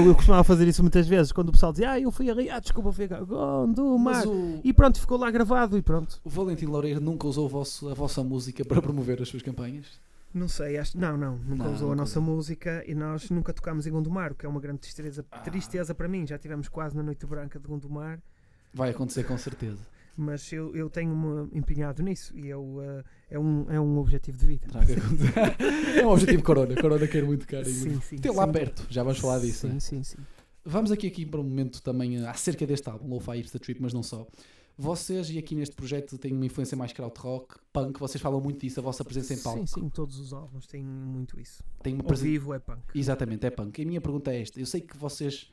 eu, 0.02 0.06
eu 0.08 0.14
costumava 0.14 0.44
fazer 0.44 0.68
isso 0.68 0.82
muitas 0.82 1.06
vezes. 1.08 1.32
Quando 1.32 1.48
o 1.48 1.52
pessoal 1.52 1.72
dizia, 1.72 1.92
ah, 1.92 2.00
eu 2.00 2.10
fui 2.10 2.28
ali, 2.28 2.50
ah, 2.50 2.58
desculpa, 2.58 2.92
fui 2.92 3.04
a 3.06 3.20
Gondomar. 3.20 4.26
O, 4.28 4.60
E 4.62 4.72
pronto, 4.72 5.00
ficou 5.00 5.16
lá 5.16 5.30
gravado 5.30 5.78
e 5.78 5.82
pronto. 5.82 6.20
o 6.24 6.28
Valentim 6.28 6.66
Loureiro 6.66 7.00
nunca 7.00 7.26
usou 7.26 7.48
vosso- 7.48 7.88
a 7.88 7.94
vossa 7.94 8.22
música 8.22 8.64
para 8.64 8.82
promover 8.82 9.22
as 9.22 9.28
suas 9.28 9.42
campanhas? 9.42 9.86
Não 10.32 10.46
sei, 10.48 10.78
acho, 10.78 10.96
não, 10.96 11.16
não, 11.16 11.36
nunca 11.38 11.64
Não, 11.64 11.72
usou 11.74 11.88
a 11.88 11.90
nunca 11.90 12.02
nossa 12.02 12.20
música 12.20 12.84
e 12.86 12.94
nós 12.94 13.28
nunca 13.30 13.52
tocámos 13.52 13.86
em 13.86 13.90
Gondomar, 13.90 14.30
o 14.32 14.34
que 14.34 14.46
é 14.46 14.48
uma 14.48 14.60
grande 14.60 14.78
tristeza, 14.80 15.24
Ah. 15.30 15.38
tristeza 15.40 15.94
para 15.94 16.06
mim. 16.08 16.24
Já 16.26 16.38
tivemos 16.38 16.68
quase 16.68 16.96
na 16.96 17.02
Noite 17.02 17.26
Branca 17.26 17.58
de 17.58 17.66
Gondomar, 17.66 18.20
Vai 18.72 18.90
acontecer 18.90 19.24
com 19.24 19.36
certeza. 19.36 19.80
mas 20.16 20.52
eu, 20.52 20.76
eu 20.76 20.88
tenho-me 20.88 21.48
empenhado 21.52 22.00
nisso 22.04 22.32
e 22.38 22.46
eu, 22.48 22.78
eh, 22.80 23.04
é, 23.30 23.38
um, 23.40 23.66
é 23.68 23.80
um 23.80 23.98
objetivo 23.98 24.38
de 24.38 24.46
vida. 24.46 24.66
É 26.00 26.06
um 26.06 26.10
objetivo 26.10 26.42
Corona. 26.44 26.74
Corona 26.80 27.06
quer 27.08 27.24
muito 27.24 27.46
caro. 27.48 27.64
Sim, 27.64 28.00
sim, 28.00 28.16
Tem 28.18 28.32
lá 28.32 28.46
sim. 28.46 28.52
perto, 28.52 28.86
já 28.88 29.02
vamos 29.02 29.18
falar 29.18 29.40
disso. 29.40 29.66
Sim, 29.66 29.72
né? 29.74 29.80
sim, 29.80 30.02
sim. 30.04 30.18
Vamos 30.64 30.92
aqui, 30.92 31.06
aqui 31.08 31.26
para 31.26 31.40
um 31.40 31.42
momento 31.44 31.82
também 31.82 32.22
eh, 32.22 32.28
acerca 32.28 32.64
deste 32.66 32.88
álbum, 32.88 33.08
Lo-Fi 33.14 33.38
Hipster 33.38 33.60
Trip, 33.60 33.80
mas 33.82 33.92
não 33.92 34.02
só. 34.04 34.26
Vocês, 34.78 35.28
e 35.30 35.38
aqui 35.38 35.54
neste 35.54 35.76
projeto, 35.76 36.16
têm 36.16 36.32
uma 36.32 36.46
influência 36.46 36.76
mais 36.76 36.92
krautrock, 36.92 37.56
punk, 37.72 37.98
vocês 38.00 38.20
falam 38.20 38.40
muito 38.40 38.60
disso, 38.60 38.80
a 38.80 38.82
vossa 38.82 39.04
presença 39.04 39.34
em 39.34 39.38
palco. 39.38 39.66
Sim, 39.66 39.80
sim, 39.82 39.88
todos 39.90 40.18
os 40.18 40.32
álbuns 40.32 40.66
têm 40.66 40.82
muito 40.82 41.38
isso. 41.38 41.62
Tem 41.82 41.92
uma 41.92 42.02
Ao 42.02 42.06
presen- 42.08 42.30
vivo 42.30 42.54
é 42.54 42.58
punk. 42.58 42.80
Exatamente, 42.94 43.46
é 43.46 43.50
punk. 43.50 43.78
E 43.78 43.82
a 43.84 43.86
minha 43.86 44.00
pergunta 44.00 44.32
é 44.32 44.40
esta: 44.40 44.58
eu 44.58 44.64
sei 44.64 44.80
que 44.80 44.96
vocês, 44.96 45.50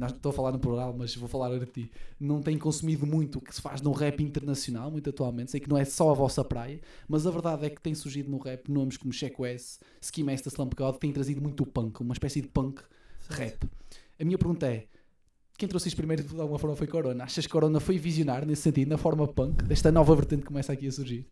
estou 0.00 0.30
a 0.30 0.32
falar 0.32 0.52
no 0.52 0.60
plural, 0.60 0.94
mas 0.96 1.16
vou 1.16 1.28
falar 1.28 1.52
a 1.52 1.66
ti, 1.66 1.90
não 2.20 2.40
têm 2.40 2.56
consumido 2.56 3.04
muito 3.04 3.38
o 3.38 3.40
que 3.40 3.52
se 3.52 3.60
faz 3.60 3.80
no 3.82 3.90
rap 3.90 4.22
internacional, 4.22 4.88
muito 4.88 5.10
atualmente. 5.10 5.50
Sei 5.50 5.58
que 5.58 5.68
não 5.68 5.76
é 5.76 5.84
só 5.84 6.10
a 6.10 6.14
vossa 6.14 6.44
praia, 6.44 6.80
mas 7.08 7.26
a 7.26 7.30
verdade 7.32 7.66
é 7.66 7.70
que 7.70 7.80
tem 7.80 7.92
surgido 7.94 8.30
no 8.30 8.38
rap 8.38 8.70
nomes 8.70 8.96
como 8.96 9.12
Check 9.12 9.36
West, 9.40 9.80
Ski 10.00 10.22
Master, 10.22 10.52
Slump 10.52 10.74
God, 10.76 10.94
que 10.94 11.00
têm 11.00 11.12
trazido 11.12 11.40
muito 11.42 11.66
punk, 11.66 12.00
uma 12.02 12.12
espécie 12.12 12.40
de 12.40 12.46
punk 12.46 12.80
rap. 13.28 13.68
A 14.18 14.24
minha 14.24 14.38
pergunta 14.38 14.66
é: 14.68 14.86
quem 15.60 15.68
trouxe 15.68 15.88
isto 15.88 15.96
primeiro 15.98 16.24
de 16.24 16.40
alguma 16.40 16.58
forma 16.58 16.74
foi 16.74 16.86
Corona? 16.86 17.24
Achas 17.24 17.46
que 17.46 17.52
Corona 17.52 17.78
foi 17.80 17.98
visionar 17.98 18.46
nesse 18.46 18.62
sentido, 18.62 18.88
na 18.88 18.96
forma 18.96 19.28
punk, 19.28 19.62
desta 19.64 19.92
nova 19.92 20.16
vertente 20.16 20.40
que 20.40 20.48
começa 20.48 20.72
aqui 20.72 20.88
a 20.88 20.92
surgir? 20.92 21.28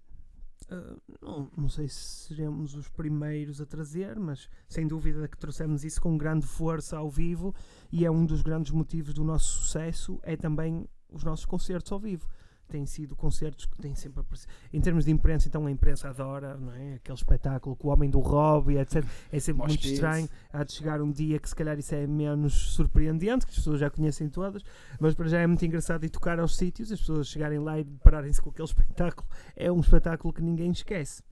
Ah, 0.71 0.97
não, 1.23 1.51
não 1.57 1.69
sei 1.71 1.89
se 1.89 2.27
seremos 2.29 2.75
os 2.75 2.89
primeiros 2.91 3.59
a 3.59 3.65
trazer, 3.65 4.19
mas 4.21 4.51
sem 4.69 4.87
dúvida 4.87 5.27
que 5.27 5.39
trouxemos 5.39 5.83
isso 5.83 5.99
com 6.03 6.19
grande 6.19 6.47
força 6.47 6.99
ao 6.99 7.09
vivo 7.09 7.55
e 7.91 8.05
é 8.05 8.11
um 8.11 8.27
dos 8.27 8.43
grandes 8.43 8.71
motivos 8.71 9.15
do 9.15 9.25
nosso 9.25 9.61
sucesso, 9.61 10.21
é 10.23 10.37
também 10.37 10.87
os 11.09 11.25
nossos 11.25 11.47
concertos 11.47 11.91
ao 11.91 11.99
vivo. 11.99 12.29
Têm 12.69 12.85
sido 12.85 13.17
concertos 13.17 13.65
que 13.65 13.79
têm 13.79 13.95
sempre 13.95 14.21
aparecido. 14.21 14.53
Em 14.73 14.81
termos 14.81 15.07
de 15.07 15.11
imprensa, 15.11 15.49
então 15.49 15.67
a 15.67 15.71
imprensa 15.71 16.11
adora, 16.11 16.57
não 16.59 16.73
é? 16.73 16.95
Aquele 16.97 17.17
espetáculo 17.17 17.75
com 17.75 17.89
o 17.89 17.91
homem 17.91 18.11
do 18.11 18.21
Rob, 18.21 18.77
etc. 18.77 19.05
É 19.33 19.41
sempre 19.41 19.63
Mosh 19.63 19.69
muito 19.69 19.81
pit. 19.81 19.95
estranho. 19.95 20.29
Há 20.53 20.65
de 20.65 20.73
chegar 20.73 21.01
um 21.01 21.11
dia 21.11 21.39
que 21.39 21.49
se 21.49 21.57
calhar 21.57 21.79
isso 21.79 21.95
é 21.95 22.07
menos 22.07 22.53
surpreendente, 22.75 23.47
que 23.47 23.53
as 23.53 23.57
pessoas 23.57 23.81
já 23.81 23.89
conhecem 23.89 24.29
todas, 24.29 24.63
mas 25.01 25.15
para 25.15 25.29
já 25.29 25.41
é 25.41 25.47
muito 25.47 25.65
engraçado 25.65 26.05
ir 26.05 26.11
tocar 26.11 26.39
aos 26.39 26.57
sítios, 26.57 26.93
as 26.93 27.01
pessoas 27.01 27.27
chegarem 27.29 27.59
lá 27.59 27.79
e 27.79 27.85
depararem-se 27.85 28.43
com 28.43 28.51
aquele 28.51 28.69
espetáculo. 28.69 29.27
É 29.57 29.73
um 29.73 29.81
espetáculo 29.81 30.33
que 30.33 30.43
ninguém 30.43 30.71
esquece. 30.71 31.23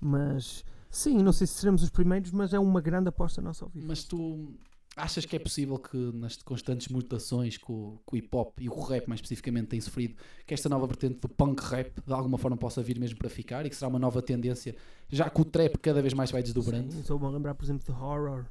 Mas 0.00 0.64
sim, 0.90 1.22
não 1.22 1.32
sei 1.32 1.46
se 1.46 1.54
seremos 1.54 1.82
os 1.82 1.90
primeiros, 1.90 2.32
mas 2.32 2.52
é 2.52 2.58
uma 2.58 2.80
grande 2.80 3.08
aposta 3.08 3.40
nossa 3.40 3.64
ao 3.64 3.70
vivo. 3.70 3.86
Mas 3.86 4.04
tu, 4.04 4.52
Achas 4.96 5.24
que 5.26 5.34
é 5.34 5.38
possível 5.40 5.76
que 5.78 5.96
nas 6.14 6.36
constantes 6.36 6.86
mutações 6.88 7.56
que 7.56 7.70
o, 7.70 7.98
que 8.06 8.14
o 8.14 8.16
hip 8.16 8.28
hop 8.32 8.60
e 8.60 8.68
o 8.68 8.80
rap 8.80 9.08
mais 9.08 9.18
especificamente 9.18 9.66
têm 9.66 9.80
sofrido, 9.80 10.14
que 10.46 10.54
esta 10.54 10.68
nova 10.68 10.86
vertente 10.86 11.18
do 11.18 11.28
punk 11.28 11.60
rap 11.64 11.92
de 12.06 12.12
alguma 12.12 12.38
forma 12.38 12.56
possa 12.56 12.80
vir 12.82 12.98
mesmo 13.00 13.18
para 13.18 13.28
ficar 13.28 13.66
e 13.66 13.70
que 13.70 13.74
será 13.74 13.88
uma 13.88 13.98
nova 13.98 14.22
tendência, 14.22 14.76
já 15.08 15.28
que 15.28 15.40
o 15.40 15.44
trap 15.44 15.76
cada 15.78 16.00
vez 16.00 16.14
mais 16.14 16.30
vai 16.30 16.42
desdobrando? 16.44 16.92
Sim, 16.92 17.00
Estou-me 17.00 17.26
a 17.26 17.28
lembrar, 17.30 17.54
por 17.56 17.64
exemplo, 17.64 17.84
de 17.84 17.90
Horror. 18.00 18.44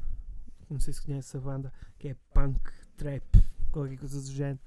Não 0.70 0.80
sei 0.82 0.94
se 0.94 1.02
conhece 1.02 1.30
essa 1.30 1.40
banda, 1.40 1.72
que 1.98 2.10
é 2.10 2.16
punk, 2.34 2.60
trap, 2.98 3.24
qualquer 3.72 3.98
coisa 3.98 4.20
do 4.20 4.32
género. 4.32 4.60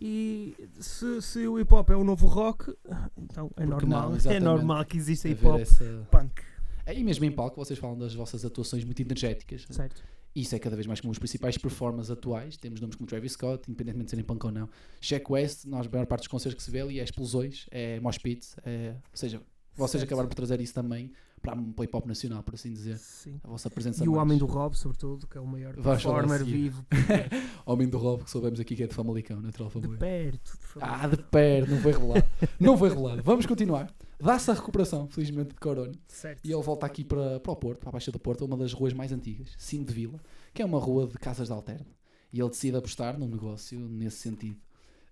E 0.00 0.56
se, 0.80 1.22
se 1.22 1.46
o 1.46 1.58
hip 1.58 1.72
hop 1.72 1.88
é 1.90 1.96
o 1.96 2.04
novo 2.04 2.26
rock, 2.26 2.74
então 3.16 3.46
é 3.56 3.64
Porque 3.64 3.86
normal. 3.86 4.10
não, 4.10 4.18
é 4.32 4.40
normal 4.40 4.84
que 4.84 4.96
exista 4.96 5.28
hip 5.28 5.46
hop 5.46 5.60
essa- 5.60 6.06
punk. 6.10 6.42
É, 6.84 6.94
E 6.98 7.02
mesmo 7.02 7.24
em 7.24 7.32
palco, 7.32 7.56
vocês 7.56 7.78
falam 7.78 7.96
das 7.98 8.14
vossas 8.14 8.44
atuações 8.44 8.84
muito 8.84 9.00
energéticas. 9.00 9.66
Certo. 9.70 10.02
Isso 10.38 10.54
é 10.54 10.58
cada 10.58 10.76
vez 10.76 10.86
mais 10.86 11.00
comum. 11.00 11.10
Os 11.12 11.18
principais 11.18 11.56
performers 11.56 12.10
atuais, 12.10 12.56
temos 12.58 12.78
nomes 12.80 12.94
como 12.94 13.08
Travis 13.08 13.32
Scott, 13.32 13.64
independentemente 13.68 14.04
de 14.06 14.10
serem 14.10 14.24
punk 14.24 14.44
ou 14.44 14.52
não. 14.52 14.68
Shaq 15.00 15.24
West, 15.32 15.64
nós, 15.64 15.86
a 15.86 15.90
maior 15.90 16.06
parte 16.06 16.20
dos 16.20 16.28
concertos 16.28 16.56
que 16.58 16.62
se 16.62 16.70
vê 16.70 16.80
ali 16.82 17.00
é 17.00 17.04
explosões, 17.04 17.66
é 17.70 17.98
mosh 18.00 18.18
pits, 18.18 18.54
é, 18.64 18.90
ou 19.10 19.16
seja, 19.16 19.40
vocês 19.74 20.00
Certo. 20.00 20.04
acabaram 20.04 20.28
por 20.28 20.34
trazer 20.34 20.60
isso 20.60 20.72
também 20.74 21.10
para 21.42 21.54
o 21.58 21.84
hip 21.84 21.94
hop 21.96 22.06
nacional, 22.06 22.42
por 22.42 22.54
assim 22.54 22.72
dizer. 22.72 22.96
Sim. 22.98 23.38
A 23.44 23.48
vossa 23.48 23.68
presença 23.70 24.02
E 24.04 24.08
o 24.08 24.12
mais. 24.12 24.22
Homem 24.22 24.38
do 24.38 24.46
Rob, 24.46 24.74
sobretudo, 24.76 25.26
que 25.26 25.36
é 25.38 25.40
o 25.40 25.46
maior 25.46 25.74
Vais 25.78 26.02
performer 26.02 26.44
vivo. 26.44 26.84
Homem 27.64 27.88
do 27.88 27.98
Rob, 27.98 28.24
que 28.24 28.30
soubemos 28.30 28.58
aqui 28.60 28.74
que 28.74 28.82
é 28.82 28.86
de 28.86 28.94
Famalicão, 28.94 29.40
natural 29.40 29.68
De 29.68 29.74
Famalicão. 29.74 29.98
perto. 29.98 30.52
de. 30.52 30.78
Ah, 30.80 31.06
de 31.06 31.16
perto, 31.24 31.70
não 31.70 31.80
foi 31.80 31.92
revelado. 31.92 32.24
não 32.60 32.76
foi 32.78 32.88
revelado. 32.88 33.22
Vamos 33.22 33.46
continuar. 33.46 33.90
Dá-se 34.18 34.50
a 34.50 34.54
recuperação, 34.54 35.08
felizmente, 35.08 35.50
de 35.50 35.60
Corona. 35.60 35.92
Certo. 36.08 36.40
E 36.44 36.52
ele 36.52 36.62
volta 36.62 36.86
aqui 36.86 37.04
para, 37.04 37.38
para 37.40 37.52
o 37.52 37.56
Porto, 37.56 37.80
para 37.80 37.90
a 37.90 37.92
Baixa 37.92 38.10
do 38.10 38.18
Porto, 38.18 38.44
uma 38.44 38.56
das 38.56 38.72
ruas 38.72 38.92
mais 38.92 39.12
antigas, 39.12 39.54
Cimo 39.58 39.84
de 39.84 39.92
Vila, 39.92 40.20
que 40.54 40.62
é 40.62 40.64
uma 40.64 40.78
rua 40.78 41.06
de 41.06 41.14
casas 41.18 41.48
de 41.48 41.52
alterno. 41.52 41.86
E 42.32 42.40
ele 42.40 42.50
decide 42.50 42.76
apostar 42.76 43.18
num 43.18 43.28
negócio 43.28 43.78
nesse 43.78 44.16
sentido. 44.16 44.58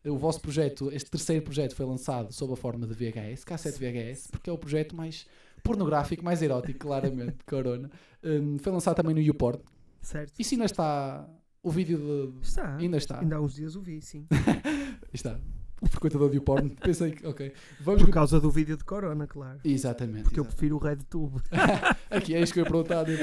O 0.05 0.19
vosso 0.19 0.41
projeto, 0.41 0.91
este 0.93 1.11
terceiro 1.11 1.43
projeto, 1.43 1.75
foi 1.75 1.87
lançado 1.87 2.33
sob 2.33 2.53
a 2.53 2.57
forma 2.57 2.87
de 2.87 2.93
VHS, 2.93 3.45
cassete 3.45 3.79
VHS, 3.79 4.27
porque 4.31 4.51
é 4.51 4.53
o 4.53 4.59
projeto 4.59 4.95
mais 4.95 5.27
pornográfico, 5.63 6.23
mais 6.23 6.43
erótico, 6.43 6.81
claramente, 6.81 7.39
de 7.39 7.45
Corona. 7.45 7.91
Hum, 8.23 8.59
foi 8.59 8.71
lançado 8.71 8.97
também 8.97 9.15
no 9.15 9.21
YouPorn. 9.21 9.63
Certo. 10.03 10.35
Isso 10.39 10.55
ainda 10.55 10.67
está. 10.67 11.27
O 11.63 11.71
vídeo 11.71 11.99
de. 11.99 12.47
Está. 12.47 12.77
Ainda 12.77 12.99
está. 12.99 13.21
Ainda 13.21 13.37
há 13.37 13.41
uns 13.41 13.55
dias 13.55 13.75
o 13.75 13.81
vi, 13.81 14.03
sim. 14.03 14.27
está. 15.13 15.41
O 15.95 15.95
frequentador 15.95 16.31
de 16.31 16.37
YouPorn. 16.37 16.71
Pensei 16.83 17.13
que. 17.13 17.27
Ok. 17.27 17.53
Vamos 17.81 18.03
Por 18.03 18.11
causa 18.11 18.41
do 18.41 18.51
vídeo 18.51 18.77
de 18.77 18.85
Corona, 18.85 19.27
claro. 19.27 19.61
Exatamente. 19.65 20.25
Porque 20.25 20.41
eu 20.41 20.45
exato. 20.45 20.57
prefiro 20.57 20.77
o 20.77 20.79
RedTube. 20.79 21.43
Aqui 22.11 22.35
é 22.35 22.41
isto 22.41 22.55
que 22.55 22.61
eu 22.61 22.65
ia 22.65 22.71
perguntar, 22.71 23.05
tipo, 23.05 23.23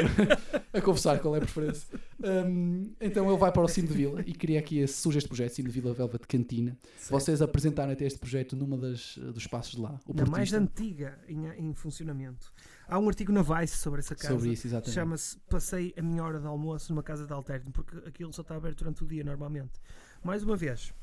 a 0.74 0.82
confessar 0.82 1.20
qual 1.20 1.36
é 1.36 1.40
a 1.40 1.42
preferência. 1.42 1.88
Hum, 2.24 2.94
então 3.00 3.28
ele 3.30 3.38
vai 3.38 3.52
para 3.52 3.64
o 3.64 3.68
Cimo 3.68 3.88
de 3.88 3.94
Vila 3.94 4.22
e 4.26 4.34
cria 4.34 4.60
aqui 4.60 4.80
esse, 4.80 4.94
surge 4.94 5.18
este 5.18 5.28
projeto, 5.28 5.54
Cimo 5.54 5.70
de 5.70 5.80
Vila 5.80 5.94
Velvet 5.94 6.28
Cantina. 6.28 6.78
Vocês 7.10 7.42
apresentaram 7.42 7.92
até 7.92 8.06
este 8.06 8.20
projeto 8.20 8.56
numa 8.56 8.78
das, 8.78 9.18
dos 9.18 9.38
espaços 9.38 9.76
de 9.76 9.82
lá, 9.82 10.00
o 10.06 10.14
Na 10.14 10.26
mais 10.26 10.54
antiga 10.54 11.18
em, 11.28 11.48
em 11.48 11.74
funcionamento. 11.74 12.52
Há 12.88 13.00
um 13.00 13.08
artigo 13.08 13.32
na 13.32 13.42
Vice 13.42 13.78
sobre 13.78 14.02
essa 14.02 14.14
casa. 14.14 14.34
Sobre 14.34 14.50
isso, 14.50 14.68
exatamente. 14.68 14.94
Chama-se 14.94 15.38
Passei 15.50 15.94
a 15.98 16.02
minha 16.02 16.22
hora 16.24 16.40
de 16.40 16.46
almoço 16.46 16.92
numa 16.92 17.02
casa 17.02 17.26
de 17.26 17.32
alterno, 17.32 17.72
porque 17.72 17.98
aquilo 18.06 18.34
só 18.34 18.42
está 18.42 18.56
aberto 18.56 18.80
durante 18.80 19.04
o 19.04 19.08
dia 19.08 19.24
normalmente. 19.24 19.80
Mais 20.24 20.44
uma 20.44 20.58
vez, 20.58 20.94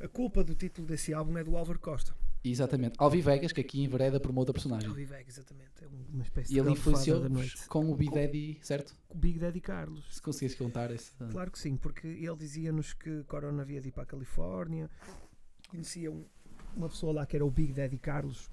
a 0.00 0.08
culpa 0.08 0.42
do 0.44 0.54
título 0.54 0.86
desse 0.86 1.12
álbum 1.14 1.36
é 1.38 1.44
do 1.44 1.56
Álvaro 1.56 1.78
Costa. 1.78 2.14
Exatamente. 2.44 2.94
Alvi 2.98 3.20
Vegas, 3.20 3.50
que 3.52 3.60
aqui 3.60 3.82
envereda 3.82 4.20
por 4.20 4.30
uma 4.30 4.40
outra 4.40 4.52
personagem. 4.52 4.88
Alvi 4.88 5.04
Vega, 5.04 5.28
exatamente. 5.28 5.70
É 5.82 5.86
uma 6.12 6.22
espécie 6.22 6.54
E 6.54 6.58
ele 6.58 6.70
influenciou 6.70 7.22
com 7.68 7.90
o 7.90 7.94
Big 7.96 8.12
Daddy, 8.14 8.58
certo? 8.62 8.94
Com 9.08 9.16
o 9.16 9.20
Big 9.20 9.38
Daddy 9.38 9.60
Carlos. 9.60 10.04
Se 10.14 10.22
conseguires 10.22 10.54
contar 10.54 10.90
esse. 10.92 11.12
Claro 11.30 11.50
que 11.50 11.58
sim, 11.58 11.76
porque 11.76 12.06
ele 12.06 12.36
dizia-nos 12.36 12.92
que 12.92 13.24
Corona 13.24 13.62
havia 13.62 13.80
de 13.80 13.88
ir 13.88 13.92
para 13.92 14.04
a 14.04 14.06
Califórnia, 14.06 14.88
conhecia 15.68 16.10
um- 16.12 16.24
uma 16.76 16.88
pessoa 16.88 17.12
lá 17.12 17.26
que 17.26 17.34
era 17.34 17.44
o 17.44 17.50
Big 17.50 17.72
Daddy 17.72 17.98
Carlos, 17.98 18.48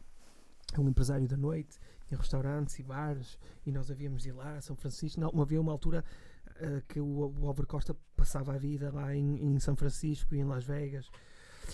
um 0.80 0.90
empresário 0.90 1.28
da 1.28 1.38
noite, 1.38 1.78
tinha 2.08 2.18
restaurantes 2.18 2.80
e 2.80 2.84
bares, 2.84 3.38
e 3.66 3.72
nós 3.72 3.92
havíamos 3.92 4.24
de 4.24 4.30
ir 4.30 4.34
lá 4.34 4.56
a 4.58 4.62
São 4.62 4.76
Francisco. 4.76 5.20
Não, 5.20 5.40
havia 5.40 5.62
uma 5.62 5.72
altura 5.72 6.04
ah, 6.48 6.82
que 6.88 7.00
o, 7.00 7.06
o 7.40 7.48
Álvaro 7.48 7.68
Costa 7.68 7.96
passava 8.16 8.56
a 8.56 8.58
vida 8.58 8.92
lá 8.92 9.14
em, 9.16 9.36
em 9.54 9.60
São 9.60 9.76
Francisco 9.76 10.34
e 10.34 10.40
em 10.40 10.44
Las 10.46 10.64
Vegas. 10.64 11.12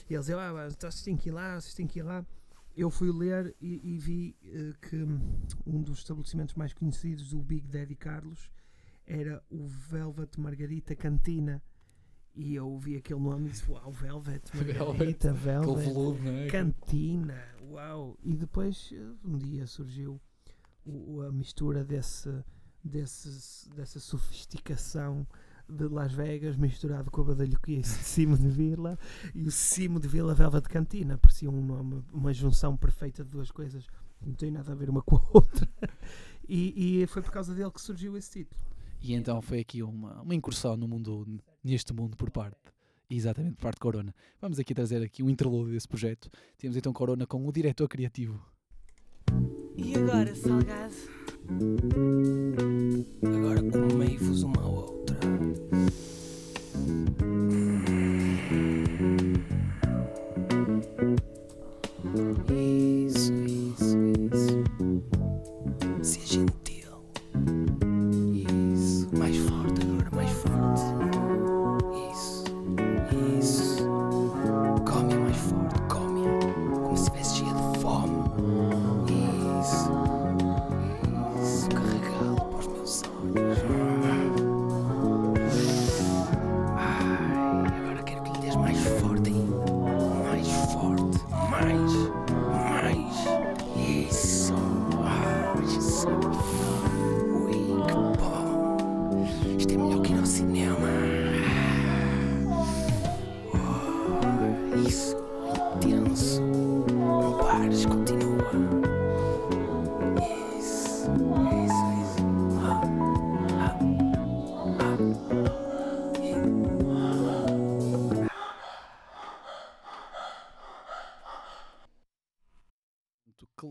E 0.09 0.13
eles 0.13 0.25
diziam, 0.25 0.39
ah, 0.39 0.67
então 0.69 0.89
vocês 0.91 1.03
têm 1.03 1.15
que 1.17 1.29
ir 1.29 1.31
lá, 1.31 1.59
vocês 1.59 1.73
têm 1.73 1.87
que 1.87 1.99
ir 1.99 2.03
lá. 2.03 2.25
Eu 2.75 2.89
fui 2.89 3.11
ler 3.11 3.55
e, 3.59 3.95
e 3.95 3.97
vi 3.97 4.37
eh, 4.45 4.73
que 4.87 4.95
um 5.65 5.81
dos 5.81 5.99
estabelecimentos 5.99 6.55
mais 6.55 6.73
conhecidos 6.73 7.31
do 7.31 7.39
Big 7.41 7.67
Daddy 7.67 7.95
Carlos 7.95 8.49
era 9.05 9.43
o 9.49 9.65
Velvet 9.67 10.39
Margarita 10.39 10.95
Cantina. 10.95 11.61
E 12.35 12.55
eu 12.55 12.67
ouvi 12.69 12.95
aquele 12.95 13.19
nome 13.19 13.47
e 13.47 13.51
disse: 13.51 13.69
Uau, 13.69 13.91
Velvet 13.91 14.43
Margarita, 14.55 15.33
Velvet. 15.33 15.87
Não 16.21 16.31
é? 16.31 16.47
Cantina, 16.47 17.43
uau! 17.63 18.17
E 18.23 18.35
depois 18.37 18.91
eh, 18.93 19.13
um 19.25 19.37
dia 19.37 19.65
surgiu 19.67 20.21
o- 20.85 21.21
a 21.23 21.31
mistura 21.31 21.83
desse, 21.83 22.29
desses- 22.83 23.67
dessa 23.75 23.99
sofisticação 23.99 25.27
de 25.69 25.87
Las 25.87 26.13
Vegas 26.13 26.57
misturado 26.57 27.11
com 27.11 27.21
a 27.21 27.25
badalhoquice 27.25 27.97
de 27.97 28.03
Cimo 28.03 28.37
de 28.37 28.49
Vila 28.49 28.97
e 29.35 29.47
o 29.47 29.51
Cimo 29.51 29.99
de 29.99 30.07
Vila 30.07 30.33
Velvet 30.33 30.67
Cantina. 30.67 31.17
Parecia 31.17 31.49
um 31.49 31.63
nome, 31.63 32.03
uma 32.11 32.33
junção 32.33 32.75
perfeita 32.75 33.23
de 33.23 33.29
duas 33.29 33.51
coisas 33.51 33.85
que 33.85 34.27
não 34.27 34.33
tem 34.33 34.51
nada 34.51 34.71
a 34.71 34.75
ver 34.75 34.89
uma 34.89 35.01
com 35.01 35.17
a 35.17 35.21
outra. 35.33 35.69
E, 36.47 37.01
e 37.01 37.07
foi 37.07 37.21
por 37.21 37.31
causa 37.31 37.53
dele 37.53 37.69
que 37.71 37.79
surgiu 37.81 38.17
esse 38.17 38.31
título. 38.31 38.59
E 39.01 39.13
então 39.13 39.41
foi 39.41 39.59
aqui 39.59 39.83
uma, 39.83 40.21
uma 40.21 40.35
incursão 40.35 40.75
no 40.75 40.87
mundo, 40.87 41.25
neste 41.63 41.93
mundo 41.93 42.17
por 42.17 42.31
parte, 42.31 42.57
exatamente, 43.09 43.55
por 43.55 43.61
parte 43.61 43.75
de 43.75 43.81
Corona. 43.81 44.15
Vamos 44.41 44.59
aqui 44.59 44.73
trazer 44.73 45.03
aqui 45.03 45.21
um 45.21 45.29
interlúdio 45.29 45.73
desse 45.73 45.87
projeto. 45.87 46.29
Temos 46.57 46.75
então 46.75 46.91
Corona 46.91 47.25
com 47.25 47.47
o 47.47 47.51
diretor 47.51 47.87
criativo. 47.87 48.43
E 49.77 49.95
agora, 49.95 50.35
Salgado? 50.35 51.18
Agora 53.23 53.59
comei-vos 53.71 54.43
uma 54.43 54.67
outra. 54.67 55.17
Isso, 62.53 63.33
isso, 63.33 63.97
isso. 64.31 64.63
Seja 66.03 66.33
gentil. 66.33 66.59
Isso. 66.63 66.68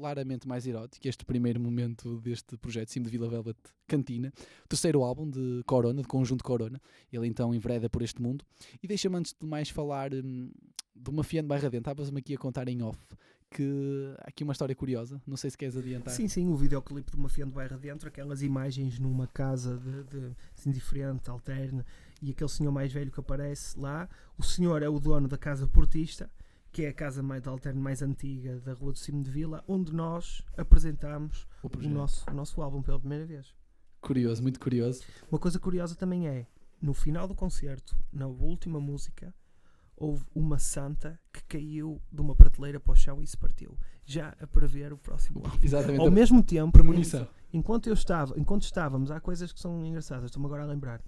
Claramente 0.09 0.49
mais 0.49 0.67
erótico, 0.67 1.07
este 1.07 1.25
primeiro 1.25 1.61
momento 1.61 2.19
deste 2.21 2.57
projeto 2.57 2.91
Sim 2.91 3.03
de 3.03 3.11
Vila 3.11 3.29
Velvet 3.29 3.59
Cantina, 3.87 4.33
terceiro 4.67 5.03
álbum 5.03 5.29
de 5.29 5.63
Corona, 5.67 6.01
de 6.01 6.09
conjunto 6.09 6.43
Corona. 6.43 6.81
Ele 7.13 7.27
então 7.27 7.55
envereda 7.55 7.91
por 7.91 8.03
este 8.03 8.23
mundo 8.23 8.45
e 8.83 8.89
deixa-me 8.89 9.17
antes 9.17 9.35
de 9.39 9.47
mais 9.47 9.69
falar 9.69 10.15
hum, 10.15 10.51
do 10.95 11.13
Mafiano 11.13 11.47
Barra 11.47 11.69
Dentro. 11.69 11.91
Estavas-me 11.91 12.21
aqui 12.21 12.35
a 12.35 12.39
contar 12.39 12.69
em 12.69 12.83
off 12.83 12.99
que 13.51 14.15
há 14.19 14.29
aqui 14.29 14.45
uma 14.45 14.53
história 14.53 14.75
curiosa, 14.75 15.21
não 15.27 15.37
sei 15.37 15.51
se 15.51 15.57
queres 15.57 15.77
adiantar. 15.77 16.13
Sim, 16.13 16.29
sim, 16.29 16.49
o 16.49 16.57
videoclipe 16.57 17.11
de 17.11 17.17
uma 17.17 17.29
Fiat 17.29 17.51
Bairro 17.51 17.79
dentro, 17.79 18.09
aquelas 18.09 18.43
imagens 18.43 18.99
numa 18.99 19.27
casa 19.27 19.79
de, 19.79 20.05
de 20.05 20.37
assim, 20.57 20.71
diferente, 20.71 21.31
alterna, 21.31 21.85
e 22.21 22.31
aquele 22.31 22.51
senhor 22.51 22.73
mais 22.73 22.93
velho 22.93 23.11
que 23.11 23.21
aparece 23.21 23.79
lá. 23.79 24.09
O 24.37 24.43
senhor 24.43 24.83
é 24.83 24.89
o 24.89 24.99
dono 24.99 25.29
da 25.29 25.39
casa 25.39 25.67
portista, 25.67 26.31
que 26.71 26.85
é 26.85 26.89
a 26.89 26.93
casa 26.93 27.23
mais 27.23 27.43
de 27.43 27.49
alterno 27.49 27.81
mais 27.81 28.03
antiga 28.03 28.61
da 28.61 28.73
Rua 28.75 28.93
do 28.93 28.99
Cimo 28.99 29.23
de 29.23 29.31
Vila, 29.31 29.65
onde 29.67 29.93
nós 29.93 30.43
apresentámos 30.57 31.47
O 31.63 31.69
o, 31.69 31.89
nosso, 31.89 32.31
o 32.31 32.35
nosso 32.35 32.61
álbum 32.61 32.83
pela 32.83 32.99
primeira 32.99 33.25
vez. 33.25 33.55
Curioso, 34.01 34.43
muito 34.43 34.61
curioso. 34.61 35.03
Uma 35.31 35.39
coisa 35.39 35.59
curiosa 35.59 35.95
também 35.97 36.29
é, 36.29 36.47
no 36.81 36.95
final 36.95 37.27
do 37.27 37.35
concerto, 37.35 37.97
na 38.13 38.27
última 38.27 38.79
música, 38.79 39.35
houve 39.97 40.25
uma 40.35 40.59
santa 40.59 41.19
que 41.33 41.43
caiu 41.45 42.01
de 42.13 42.21
uma 42.21 42.35
prateleira 42.35 42.79
para 42.79 42.93
o 42.93 42.97
chão 42.97 43.21
e 43.21 43.27
se 43.27 43.37
partiu. 43.37 43.77
Já 44.05 44.35
a 44.41 44.47
prever 44.47 44.93
o 44.93 44.99
próximo 44.99 45.41
álbum. 45.45 45.59
Exatamente. 45.63 46.01
Ao 46.01 46.11
mesmo 46.11 46.43
tempo, 46.43 46.73
Premonição. 46.73 47.27
enquanto 47.53 47.89
eu 47.89 47.95
estava, 47.95 48.39
enquanto 48.39 48.63
estávamos, 48.63 49.11
há 49.11 49.21
coisas 49.21 49.53
que 49.53 49.59
são 49.61 49.85
engraçadas, 49.85 50.27
estou-me 50.27 50.47
agora 50.47 50.63
a 50.63 50.67
lembrar. 50.67 51.03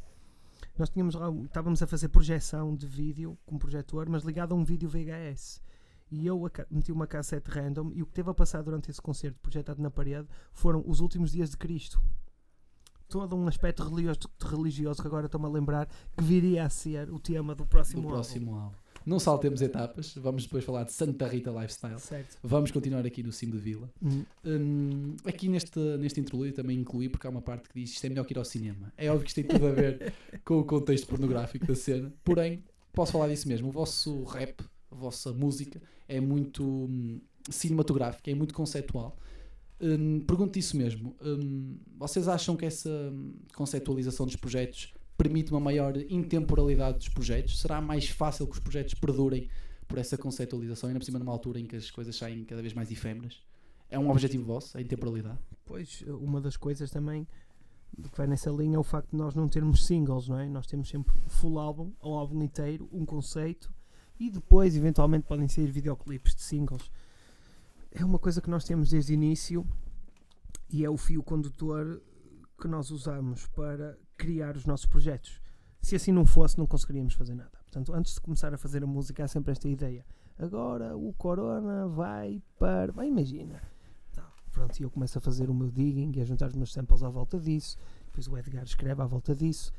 Nós 0.80 0.88
tínhamos 0.88 1.14
estávamos 1.44 1.82
a 1.82 1.86
fazer 1.86 2.08
projeção 2.08 2.74
de 2.74 2.86
vídeo 2.86 3.36
com 3.44 3.56
um 3.56 3.58
projetor, 3.58 4.08
mas 4.08 4.24
ligado 4.24 4.52
a 4.52 4.56
um 4.56 4.64
vídeo 4.64 4.88
VHS. 4.88 5.60
E 6.10 6.26
eu 6.26 6.40
meti 6.70 6.90
uma 6.90 7.06
cassete 7.06 7.50
random 7.50 7.90
e 7.92 8.02
o 8.02 8.06
que 8.06 8.14
teve 8.14 8.30
a 8.30 8.34
passar 8.34 8.62
durante 8.62 8.90
esse 8.90 9.02
concerto 9.02 9.38
projetado 9.40 9.82
na 9.82 9.90
parede 9.90 10.26
foram 10.54 10.82
os 10.86 11.00
últimos 11.00 11.32
dias 11.32 11.50
de 11.50 11.58
Cristo. 11.58 12.02
Todo 13.10 13.36
um 13.36 13.46
aspecto 13.46 13.84
religioso, 13.86 14.20
religioso 14.40 15.02
que 15.02 15.06
agora 15.06 15.26
estou-me 15.26 15.44
a 15.44 15.50
lembrar 15.50 15.86
que 16.16 16.24
viria 16.24 16.64
a 16.64 16.70
ser 16.70 17.10
o 17.10 17.18
tema 17.18 17.54
do 17.54 17.66
próximo 17.66 18.00
do 18.00 18.08
álbum. 18.08 18.16
próximo 18.22 18.56
álbum. 18.56 18.76
Não 19.04 19.18
saltemos 19.18 19.62
etapas, 19.62 20.14
vamos 20.14 20.44
depois 20.44 20.64
falar 20.64 20.84
de 20.84 20.92
Santa 20.92 21.26
Rita 21.26 21.50
Lifestyle. 21.50 21.98
Certo. 21.98 22.38
Vamos 22.42 22.70
continuar 22.70 23.06
aqui 23.06 23.22
no 23.22 23.32
Cimo 23.32 23.52
de 23.52 23.58
Vila. 23.58 23.90
Uhum. 24.00 24.24
Hum, 24.44 25.16
aqui 25.24 25.48
neste, 25.48 25.78
neste 25.98 26.20
interlúdio 26.20 26.54
também 26.54 26.78
incluí, 26.78 27.08
porque 27.08 27.26
há 27.26 27.30
uma 27.30 27.42
parte 27.42 27.68
que 27.68 27.80
diz 27.80 27.90
isto 27.90 28.04
é 28.04 28.08
melhor 28.08 28.24
que 28.24 28.34
ir 28.34 28.38
ao 28.38 28.44
cinema. 28.44 28.92
É 28.96 29.10
óbvio 29.10 29.24
que 29.24 29.30
isto 29.30 29.36
tem 29.36 29.44
tudo 29.44 29.66
a 29.66 29.72
ver 29.72 30.12
com 30.44 30.58
o 30.60 30.64
contexto 30.64 31.06
pornográfico 31.06 31.66
da 31.66 31.74
cena, 31.74 32.12
porém, 32.22 32.62
posso 32.92 33.12
falar 33.12 33.28
disso 33.28 33.48
mesmo. 33.48 33.68
O 33.68 33.72
vosso 33.72 34.24
rap, 34.24 34.62
a 34.90 34.94
vossa 34.94 35.32
música 35.32 35.80
é 36.08 36.20
muito 36.20 36.62
hum, 36.62 37.20
cinematográfica, 37.48 38.30
é 38.30 38.34
muito 38.34 38.52
conceptual. 38.52 39.16
Hum, 39.80 40.20
pergunto 40.20 40.58
isso 40.58 40.76
mesmo. 40.76 41.16
Hum, 41.22 41.78
vocês 41.96 42.28
acham 42.28 42.56
que 42.56 42.66
essa 42.66 42.90
hum, 42.90 43.32
conceptualização 43.54 44.26
dos 44.26 44.36
projetos 44.36 44.92
permite 45.22 45.50
uma 45.50 45.60
maior 45.60 45.94
intemporalidade 46.08 46.96
dos 46.96 47.10
projetos? 47.10 47.60
Será 47.60 47.78
mais 47.78 48.08
fácil 48.08 48.46
que 48.46 48.54
os 48.54 48.58
projetos 48.58 48.94
perdurem 48.94 49.50
por 49.86 49.98
essa 49.98 50.16
conceptualização, 50.16 50.88
ainda 50.88 50.98
por 50.98 51.04
cima 51.04 51.18
numa 51.18 51.30
altura 51.30 51.60
em 51.60 51.66
que 51.66 51.76
as 51.76 51.90
coisas 51.90 52.16
saem 52.16 52.42
cada 52.44 52.62
vez 52.62 52.72
mais 52.72 52.90
efêmeras? 52.90 53.42
É 53.90 53.98
um 53.98 54.08
objetivo 54.08 54.44
vosso, 54.44 54.78
a 54.78 54.80
intemporalidade? 54.80 55.38
Pois, 55.66 56.02
uma 56.06 56.40
das 56.40 56.56
coisas 56.56 56.90
também 56.90 57.28
que 57.94 58.16
vai 58.16 58.26
nessa 58.26 58.50
linha 58.50 58.76
é 58.76 58.78
o 58.78 58.82
facto 58.82 59.10
de 59.10 59.16
nós 59.16 59.34
não 59.34 59.46
termos 59.46 59.84
singles, 59.84 60.26
não 60.26 60.38
é? 60.38 60.48
Nós 60.48 60.66
temos 60.66 60.88
sempre 60.88 61.12
full 61.26 61.58
álbum, 61.58 61.92
ou 62.00 62.16
álbum 62.16 62.42
inteiro, 62.42 62.88
um 62.90 63.04
conceito 63.04 63.70
e 64.18 64.30
depois, 64.30 64.74
eventualmente, 64.74 65.26
podem 65.26 65.48
sair 65.48 65.70
videoclipes 65.70 66.34
de 66.34 66.40
singles. 66.40 66.90
É 67.90 68.02
uma 68.02 68.18
coisa 68.18 68.40
que 68.40 68.48
nós 68.48 68.64
temos 68.64 68.88
desde 68.88 69.12
o 69.12 69.14
início 69.14 69.66
e 70.70 70.82
é 70.82 70.88
o 70.88 70.96
fio 70.96 71.22
condutor 71.22 72.00
que 72.58 72.68
nós 72.68 72.90
usamos 72.90 73.46
para 73.48 73.98
criar 74.20 74.54
os 74.54 74.66
nossos 74.66 74.84
projetos. 74.84 75.40
Se 75.80 75.96
assim 75.96 76.12
não 76.12 76.26
fosse, 76.26 76.58
não 76.58 76.66
conseguiríamos 76.66 77.14
fazer 77.14 77.34
nada. 77.34 77.58
Portanto, 77.62 77.94
antes 77.94 78.14
de 78.14 78.20
começar 78.20 78.52
a 78.52 78.58
fazer 78.58 78.84
a 78.84 78.86
música, 78.86 79.24
há 79.24 79.28
sempre 79.28 79.52
esta 79.52 79.66
ideia. 79.66 80.04
Agora 80.38 80.94
o 80.94 81.12
Corona 81.14 81.88
vai 81.88 82.42
para. 82.58 82.92
Vai, 82.92 83.08
imagina. 83.08 83.62
Tá, 84.12 84.30
Pronto, 84.52 84.78
e 84.78 84.82
eu 84.82 84.90
começo 84.90 85.16
a 85.16 85.20
fazer 85.22 85.48
o 85.48 85.54
meu 85.54 85.70
digging 85.70 86.12
e 86.14 86.20
a 86.20 86.24
juntar 86.24 86.48
os 86.48 86.54
meus 86.54 86.70
samples 86.70 87.02
à 87.02 87.08
volta 87.08 87.40
disso. 87.40 87.78
Depois 88.06 88.28
o 88.28 88.36
Edgar 88.36 88.64
escreve 88.64 89.00
à 89.00 89.06
volta 89.06 89.34
disso. 89.34 89.72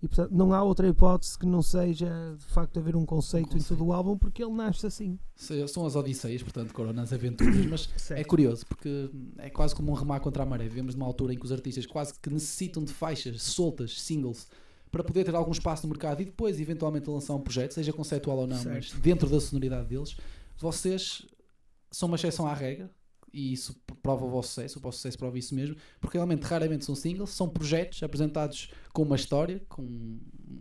E 0.00 0.06
portanto, 0.06 0.30
não 0.30 0.52
há 0.52 0.62
outra 0.62 0.86
hipótese 0.86 1.36
que 1.36 1.44
não 1.44 1.60
seja 1.60 2.08
de 2.38 2.44
facto 2.44 2.78
haver 2.78 2.94
um 2.94 3.04
conceito, 3.04 3.56
em 3.56 3.60
todo 3.60 3.84
o 3.84 3.92
álbum, 3.92 4.16
porque 4.16 4.42
ele 4.42 4.52
nasce 4.52 4.86
assim. 4.86 5.18
São 5.66 5.84
as 5.84 5.96
Odisseias, 5.96 6.42
portanto, 6.42 6.72
Corona, 6.72 7.02
as 7.02 7.12
aventuras, 7.12 7.66
mas 7.66 7.88
é 8.12 8.22
curioso 8.22 8.64
porque 8.66 9.10
é 9.38 9.50
quase 9.50 9.74
como 9.74 9.90
um 9.90 9.94
remar 9.94 10.20
contra 10.20 10.44
a 10.44 10.46
maré. 10.46 10.68
Vivemos 10.68 10.94
numa 10.94 11.06
altura 11.06 11.34
em 11.34 11.36
que 11.38 11.44
os 11.44 11.50
artistas 11.50 11.84
quase 11.84 12.14
que 12.14 12.30
necessitam 12.30 12.84
de 12.84 12.92
faixas 12.92 13.42
soltas, 13.42 14.00
singles, 14.00 14.46
para 14.90 15.02
poder 15.02 15.24
ter 15.24 15.34
algum 15.34 15.52
espaço 15.52 15.84
no 15.84 15.90
mercado 15.90 16.22
e 16.22 16.24
depois, 16.24 16.60
eventualmente, 16.60 17.10
lançar 17.10 17.34
um 17.34 17.40
projeto, 17.40 17.72
seja 17.72 17.92
conceptual 17.92 18.38
ou 18.38 18.46
não, 18.46 18.56
Certo. 18.56 18.74
mas 18.74 18.92
dentro 19.00 19.28
da 19.28 19.40
sonoridade 19.40 19.88
deles. 19.88 20.16
Vocês 20.56 21.26
são 21.90 22.08
uma 22.08 22.16
exceção 22.16 22.46
à 22.46 22.54
regra 22.54 22.90
e 23.32 23.52
isso 23.52 23.74
prova 24.02 24.24
o 24.24 24.30
vosso 24.30 24.48
sucesso, 24.48 24.78
o 24.78 24.82
vosso 24.82 24.98
sucesso 24.98 25.18
prova 25.18 25.38
isso 25.38 25.54
mesmo, 25.54 25.76
porque 26.00 26.16
realmente 26.16 26.42
raramente 26.42 26.84
são 26.84 26.94
singles, 26.94 27.30
são 27.30 27.48
projetos 27.48 28.02
apresentados 28.02 28.70
com 28.92 29.02
uma 29.02 29.16
história, 29.16 29.60
com 29.68 30.18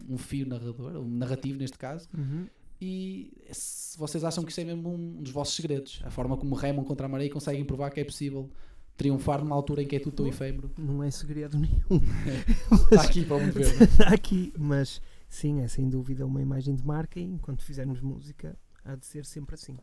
um 0.10 0.18
fio 0.18 0.46
narrador, 0.48 0.98
um 0.98 1.08
narrativo 1.10 1.58
neste 1.58 1.78
caso, 1.78 2.08
Uhum. 2.18 2.46
e 2.82 3.32
se 3.52 3.98
vocês 3.98 4.24
acham 4.24 4.44
que 4.44 4.52
isso 4.52 4.62
é 4.62 4.64
mesmo 4.66 4.90
um 4.94 5.22
dos 5.22 5.32
vossos 5.32 5.56
segredos, 5.56 6.02
a 6.04 6.12
forma 6.12 6.36
como 6.38 6.56
remam 6.56 6.84
contra 6.84 7.06
a 7.06 7.10
maré 7.10 7.26
e 7.26 7.30
conseguem 7.30 7.64
provar 7.66 7.90
que 7.92 8.00
é 8.00 8.04
possível 8.04 8.50
triunfar 8.98 9.40
numa 9.44 9.56
altura 9.56 9.84
em 9.84 9.88
que 9.88 9.96
é 9.96 10.00
tudo 10.00 10.16
tão 10.16 10.28
efêmero. 10.28 10.72
Não 10.78 11.04
é 11.04 11.12
segredo 11.12 11.58
nenhum. 11.58 12.02
Está 12.92 13.04
aqui 13.04 13.24
para 13.24 13.36
o 13.38 13.40
mundo 13.40 13.54
ver. 13.54 13.82
Está 13.82 14.10
aqui, 14.14 14.52
mas 14.58 15.00
sim, 15.30 15.62
é 15.62 15.68
sem 15.68 15.88
dúvida 15.88 16.26
uma 16.26 16.42
imagem 16.42 16.76
de 16.76 16.84
marca 16.86 17.20
e 17.20 17.24
enquanto 17.24 17.64
fizermos 17.64 18.02
música 18.02 18.58
há 18.84 18.96
de 18.96 19.06
ser 19.06 19.24
sempre 19.26 19.54
assim. 19.54 19.78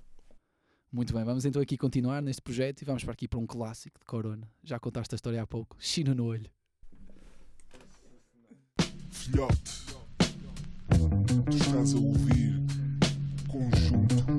Muito 0.95 1.13
bem, 1.13 1.25
vamos 1.25 1.45
então 1.45 1.61
aqui 1.61 1.77
continuar 1.77 2.23
neste 2.23 2.41
projeto 2.41 2.83
e 2.83 2.85
vamos 2.85 3.03
para 3.03 3.13
aqui 3.13 3.27
para 3.27 3.41
um 3.41 3.47
clássico 3.49 3.99
de 3.99 4.05
Corona. 4.05 4.49
Já 4.63 4.79
contaste 4.79 5.13
a 5.13 5.17
história 5.17 5.43
há 5.43 5.47
pouco, 5.47 5.77
Chino 5.81 6.15
no 6.15 6.27
olho. 6.27 6.49
Filhote, 9.11 9.87
tu 11.51 11.57
estás 11.57 11.95
a 11.95 11.99
ouvir 11.99 12.63
Conjunto 13.49 14.34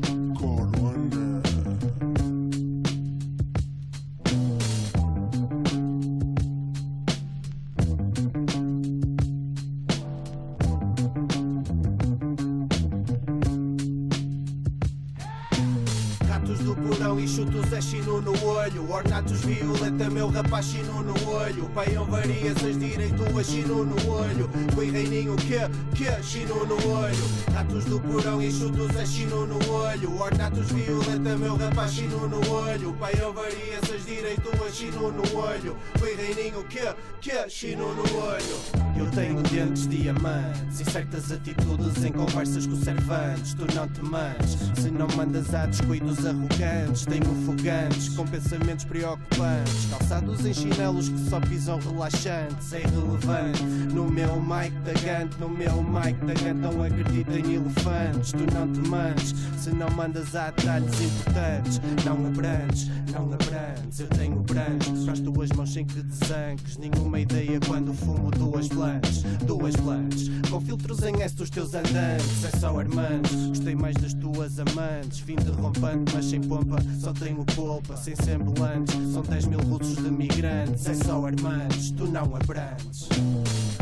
chutos 17.36 17.74
é 17.74 17.82
chino 17.82 18.22
no 18.22 18.32
olho 18.46 18.90
Ornatos 18.90 19.42
violeta, 19.42 20.10
meu 20.10 20.30
rapaz 20.30 20.68
chino 20.68 21.04
no 21.04 21.30
olho. 21.30 21.70
Paião 21.76 22.06
variações 22.06 22.80
direito 22.80 23.24
a 23.38 23.44
chino 23.44 23.84
no 23.84 24.10
olho. 24.10 24.50
Coi 24.74 24.90
reininho 24.90 25.36
que, 25.36 25.60
que, 25.96 26.24
chino 26.24 26.66
no 26.66 26.76
olho. 26.76 27.26
Ratos 27.54 27.84
do 27.86 28.00
porão 28.00 28.42
e 28.42 28.50
chutos 28.50 28.96
é 28.96 29.06
chino 29.06 29.46
no 29.46 29.58
olho. 29.70 30.18
Ornatos 30.18 30.72
violeta, 30.72 31.38
meu 31.38 31.58
rapaz 31.58 31.92
chino 31.92 32.26
no 32.26 32.40
olho. 32.50 32.94
Paião 32.94 33.34
variações 33.34 34.06
direito 34.06 34.50
a 34.64 34.72
chino 34.72 35.12
no 35.12 35.38
olho. 35.38 35.76
Coi 36.00 36.16
reininho 36.16 36.64
que, 36.64 36.96
que, 37.20 37.50
chino 37.50 37.94
no 37.94 38.18
olho 38.18 38.85
Eu 38.98 39.10
tenho 39.12 39.42
dentes 39.44 39.88
diamantes 39.88 40.80
E 40.80 40.86
certas 40.86 41.32
atitudes 41.32 42.04
em 42.04 42.12
conversas 42.12 42.66
com 42.66 42.76
servantes. 42.76 43.54
Tu 43.54 43.76
não 43.76 43.88
te 43.88 44.02
manches 44.02 44.58
Se 44.76 44.90
não 44.90 45.08
mandas 45.16 45.54
a 45.54 45.66
descuidos 45.66 46.26
arrogantes. 46.26 47.06
Tenho 47.06 47.26
fogantes 47.46 48.10
com 48.10 48.26
pensamentos 48.26 48.86
preocupantes. 48.86 49.88
Calçados 49.90 50.46
em 50.46 50.54
chinelos 50.54 51.10
que 51.10 51.20
só 51.30 51.40
pisam 51.42 51.80
relaxantes. 51.80 52.74
É 52.74 52.82
irrelevante. 52.82 53.64
No 53.94 54.10
meu 54.10 54.42
mic 54.42 54.72
da 54.86 54.94
Gante 54.94 55.40
No 55.40 55.50
meu 55.50 55.84
mic 55.84 56.18
da 56.26 56.34
Gante 56.34 56.60
Não 56.62 56.84
acredito 56.84 57.32
em 57.32 57.56
elefantes. 57.56 58.32
Tu 58.32 58.54
não 58.54 58.72
te 58.72 58.90
manches 58.90 59.36
Se 59.58 59.72
não 59.72 59.90
mandas 59.92 60.36
a 60.36 60.52
detalhes 60.52 61.02
importantes. 61.02 61.82
Não 62.06 62.28
abrantes, 62.28 62.90
não 63.12 63.26
abrantes 63.34 64.00
Eu 64.00 64.08
tenho 64.08 64.40
brancos 64.42 65.04
Para 65.04 65.14
as 65.14 65.20
tuas 65.20 65.50
mãos 65.52 65.74
sem 65.74 65.86
que 65.86 66.02
desanques 66.02 66.78
Nenhuma 66.78 67.20
ideia 67.20 67.60
quando 67.68 67.94
fumo 67.94 68.32
duas 68.32 68.70
Duas 69.46 69.76
blanches 69.76 70.30
Com 70.50 70.62
filtros 70.62 71.02
em 71.04 71.22
S 71.22 71.36
dos 71.36 71.50
teus 71.50 71.74
andantes. 71.74 72.46
É 72.46 72.58
só 72.60 72.80
armantes 72.80 73.48
Gostei 73.48 73.76
mais 73.76 73.96
das 73.96 74.14
tuas 74.14 74.60
amantes. 74.60 75.20
Fim 75.20 75.36
de 75.36 75.52
rompante 75.52 76.14
mas 76.14 76.26
sem 76.26 76.42
pompa 76.42 76.78
Só 77.00 77.14
tenho 77.14 77.44
polpa 77.56 77.98
sem 77.98 78.16
semblantes 78.16 78.96
São 79.14 79.22
10 79.22 79.46
mil 79.46 79.60
russos 79.60 79.96
de 79.96 80.10
migrantes 80.10 80.88
É 80.88 80.94
só 80.94 81.26
armantes 81.26 81.92
Tu 81.92 82.06
não 82.08 82.36
abrantes 82.36 83.10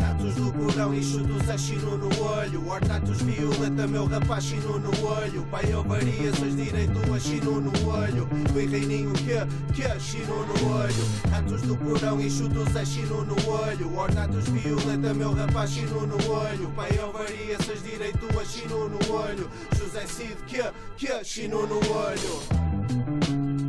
Ratos 0.04 0.36
do 0.36 0.52
porão 0.52 0.94
e 0.94 1.02
chutos 1.02 1.48
é 1.48 1.58
chino 1.58 1.98
no 1.98 2.10
olho. 2.22 2.68
Ornatos 2.68 3.22
violeta, 3.22 3.88
meu 3.88 4.06
rapaz 4.06 4.44
chino 4.44 4.78
no 4.78 4.90
olho. 5.06 5.46
Pai 5.50 5.64
eu 5.70 5.82
variações 5.82 6.58
direito 6.58 7.00
a 7.14 7.18
chino 7.18 7.62
no 7.62 7.72
olho. 7.88 8.28
Foi 8.52 8.66
reininho 8.66 9.14
que, 9.14 9.38
que, 9.74 10.00
chino 10.02 10.46
no 10.46 10.74
olho. 10.76 11.06
Ratos 11.32 11.62
do 11.62 11.78
porão 11.78 12.20
e 12.20 12.30
chutos 12.30 12.76
é 12.76 12.84
chino 12.84 13.24
no 13.24 13.36
olho. 13.50 13.98
Ornatos 13.98 14.50
violeta, 14.50 15.14
meu 15.14 15.32
rapaz 15.32 15.72
chino 15.72 16.06
no 16.06 16.18
olho. 16.30 16.70
Pai 16.76 16.90
eu 16.98 17.10
variações 17.14 17.82
direito 17.82 18.28
a 18.38 18.44
chino 18.44 18.90
no 18.90 19.14
olho. 19.14 19.50
José 19.78 20.06
Cid 20.06 20.36
que, 20.46 20.64
que, 20.98 21.24
chino 21.24 21.66
no 21.66 21.78
olho. 21.78 22.44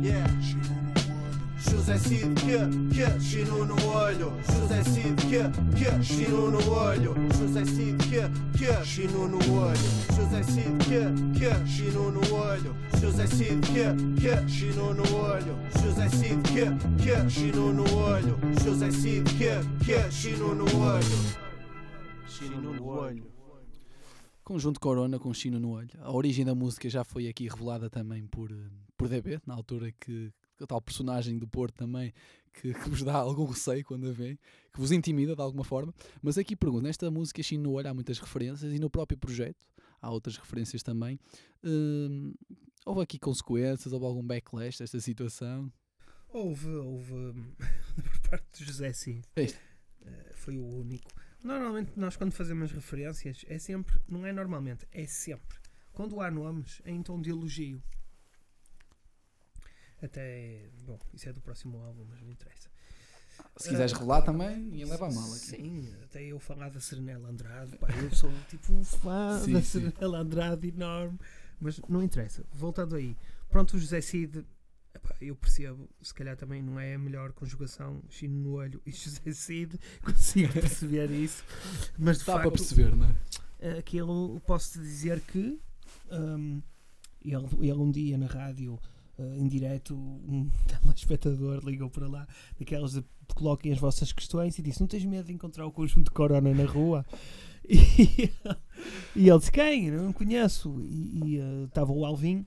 Yeah 0.03 0.44
José 1.85 1.99
Cid, 1.99 2.33
que, 2.33 2.95
que, 2.95 3.19
chino 3.21 3.63
no 3.63 3.75
olho. 3.87 4.33
José 4.47 4.83
Cid, 4.85 5.15
que, 5.29 5.43
que, 5.77 6.03
chino 6.03 6.49
no 6.49 6.57
olho. 6.71 7.13
José 7.37 7.63
Cid, 7.63 7.97
que, 8.09 8.57
que, 8.57 8.83
chino 8.83 9.27
no 9.27 9.37
olho. 9.53 9.77
José 10.15 10.41
Cid, 10.41 10.79
que, 10.79 11.37
que, 11.37 11.67
chino 11.67 12.11
no 12.11 12.21
olho. 12.33 12.75
José 12.99 13.27
Cid, 13.27 13.61
que, 13.61 14.19
que, 14.19 14.49
chino 14.49 14.95
no 14.95 15.03
olho. 15.15 15.55
José 15.79 16.09
Cid, 16.09 16.41
que, 16.41 17.03
que, 17.03 17.29
chino 17.29 17.71
no 17.71 17.83
olho. 17.95 18.35
José 18.63 18.91
Cid, 18.91 19.23
que, 19.37 19.85
que, 19.85 20.11
chino 20.11 20.55
no 20.55 20.65
olho. 20.65 21.19
Chino 22.27 22.61
no 22.61 22.83
olho. 22.83 23.31
Conjunto 24.43 24.79
Corona 24.79 25.19
com 25.19 25.31
Chino 25.35 25.59
no 25.59 25.69
olho. 25.69 25.91
A 26.01 26.11
origem 26.11 26.43
da 26.43 26.55
música 26.55 26.89
já 26.89 27.03
foi 27.03 27.27
aqui 27.27 27.47
revelada 27.47 27.91
também 27.91 28.25
por, 28.25 28.49
eh, 28.49 28.55
por 28.97 29.07
DB, 29.07 29.39
na 29.45 29.53
altura 29.53 29.91
que 29.91 30.33
a 30.59 30.67
tal 30.67 30.81
personagem 30.81 31.37
do 31.37 31.47
Porto 31.47 31.75
também 31.75 32.13
que, 32.53 32.73
que 32.73 32.89
vos 32.89 33.03
dá 33.03 33.15
algum 33.17 33.45
receio 33.45 33.83
quando 33.83 34.07
a 34.07 34.11
vem, 34.11 34.37
que 34.73 34.79
vos 34.79 34.91
intimida 34.91 35.35
de 35.35 35.41
alguma 35.41 35.63
forma. 35.63 35.93
Mas 36.21 36.37
aqui 36.37 36.55
pergunto, 36.55 36.83
nesta 36.83 37.09
música 37.11 37.43
Chino 37.43 37.63
no 37.63 37.71
olho 37.73 37.89
há 37.89 37.93
muitas 37.93 38.19
referências 38.19 38.73
e 38.73 38.79
no 38.79 38.89
próprio 38.89 39.17
projeto 39.17 39.67
há 40.01 40.09
outras 40.09 40.37
referências 40.37 40.81
também. 40.81 41.19
Hum, 41.63 42.33
houve 42.85 43.01
aqui 43.01 43.19
consequências, 43.19 43.91
houve 43.93 44.05
algum 44.05 44.23
backlash 44.23 44.79
desta 44.79 44.99
situação? 44.99 45.71
Houve, 46.29 46.69
houve 46.69 47.33
por 47.95 48.29
parte 48.29 48.59
do 48.59 48.65
José 48.65 48.93
Cid. 48.93 49.23
É 49.35 49.47
Eh, 50.05 50.31
foi 50.35 50.57
o 50.57 50.65
único. 50.65 51.11
Normalmente 51.43 51.93
nós 51.95 52.15
quando 52.15 52.31
fazemos 52.31 52.71
referências 52.71 53.43
é 53.47 53.57
sempre, 53.59 53.99
não 54.07 54.25
é 54.25 54.31
normalmente, 54.31 54.87
é 54.91 55.05
sempre. 55.05 55.57
Quando 55.91 56.19
há 56.21 56.29
nomes 56.29 56.81
é 56.85 56.91
em 56.91 57.01
tom 57.01 57.21
de 57.21 57.29
elogio. 57.29 57.81
Até, 60.05 60.69
bom, 60.85 60.99
isso 61.13 61.27
é 61.29 61.33
do 61.33 61.41
próximo 61.41 61.77
álbum, 61.79 62.05
mas 62.09 62.21
não 62.21 62.31
interessa. 62.31 62.69
Se 63.57 63.69
quiseres 63.69 63.91
revelar 63.93 64.21
também, 64.21 64.57
ninguém 64.57 64.85
leva 64.85 65.07
a 65.07 65.11
mal 65.11 65.27
aqui. 65.33 65.45
Sim, 65.45 65.93
até 66.03 66.23
eu 66.23 66.39
falar 66.39 66.69
da 66.69 66.79
Serenela 66.79 67.29
Andrade, 67.29 67.77
pá, 67.77 67.87
eu 68.01 68.13
sou 68.15 68.31
tipo 68.49 68.71
um 68.73 68.83
fã 68.83 69.39
Sim, 69.43 69.53
da 69.53 69.61
sim. 69.61 69.79
Serenela 69.91 70.19
Andrade 70.19 70.67
enorme, 70.69 71.19
mas 71.59 71.79
não 71.89 72.01
interessa. 72.01 72.45
Voltando 72.53 72.95
aí, 72.95 73.15
pronto, 73.49 73.75
o 73.75 73.79
José 73.79 73.99
Cid, 73.99 74.45
epá, 74.93 75.15
eu 75.21 75.35
percebo, 75.35 75.89
se 76.01 76.13
calhar 76.13 76.37
também 76.37 76.61
não 76.61 76.79
é 76.79 76.95
a 76.95 76.99
melhor 76.99 77.33
conjugação, 77.33 78.01
chino 78.09 78.37
no 78.37 78.53
olho 78.55 78.81
e 78.85 78.91
José 78.93 79.31
Cid, 79.33 79.77
consigo 80.01 80.53
perceber 80.53 81.11
isso, 81.11 81.43
mas 81.97 82.19
de 82.19 82.25
Dá 82.25 82.33
para 82.33 82.43
facto, 82.43 82.55
perceber, 82.57 82.95
não 82.95 83.07
é? 83.61 83.77
aquilo 83.79 84.39
posso-te 84.45 84.79
dizer 84.79 85.19
que 85.21 85.59
hum, 86.11 86.61
ele, 87.21 87.47
ele 87.61 87.73
um 87.79 87.89
dia 87.91 88.17
na 88.17 88.27
rádio 88.27 88.79
eh, 89.17 89.37
em 89.37 89.47
direto 89.47 89.95
um 89.95 90.49
telespectador 90.67 91.63
ligou 91.63 91.89
para 91.89 92.07
lá 92.07 92.27
daquelas 92.59 92.93
de 92.93 93.03
coloquem 93.33 93.71
as 93.71 93.79
vossas 93.79 94.11
questões 94.11 94.57
e 94.57 94.61
disse 94.61 94.79
não 94.79 94.87
tens 94.87 95.05
medo 95.05 95.25
de 95.25 95.33
encontrar 95.33 95.65
o 95.65 95.71
conjunto 95.71 96.05
de 96.05 96.11
Corona 96.11 96.53
na 96.53 96.65
rua 96.65 97.05
e, 97.67 98.31
e 99.15 99.29
ele 99.29 99.39
disse 99.39 99.51
quem? 99.51 99.87
Eu 99.87 100.03
não 100.03 100.13
conheço 100.13 100.79
e 100.81 101.37
eh, 101.37 101.63
estava 101.65 101.91
o 101.91 102.05
Alvin 102.05 102.45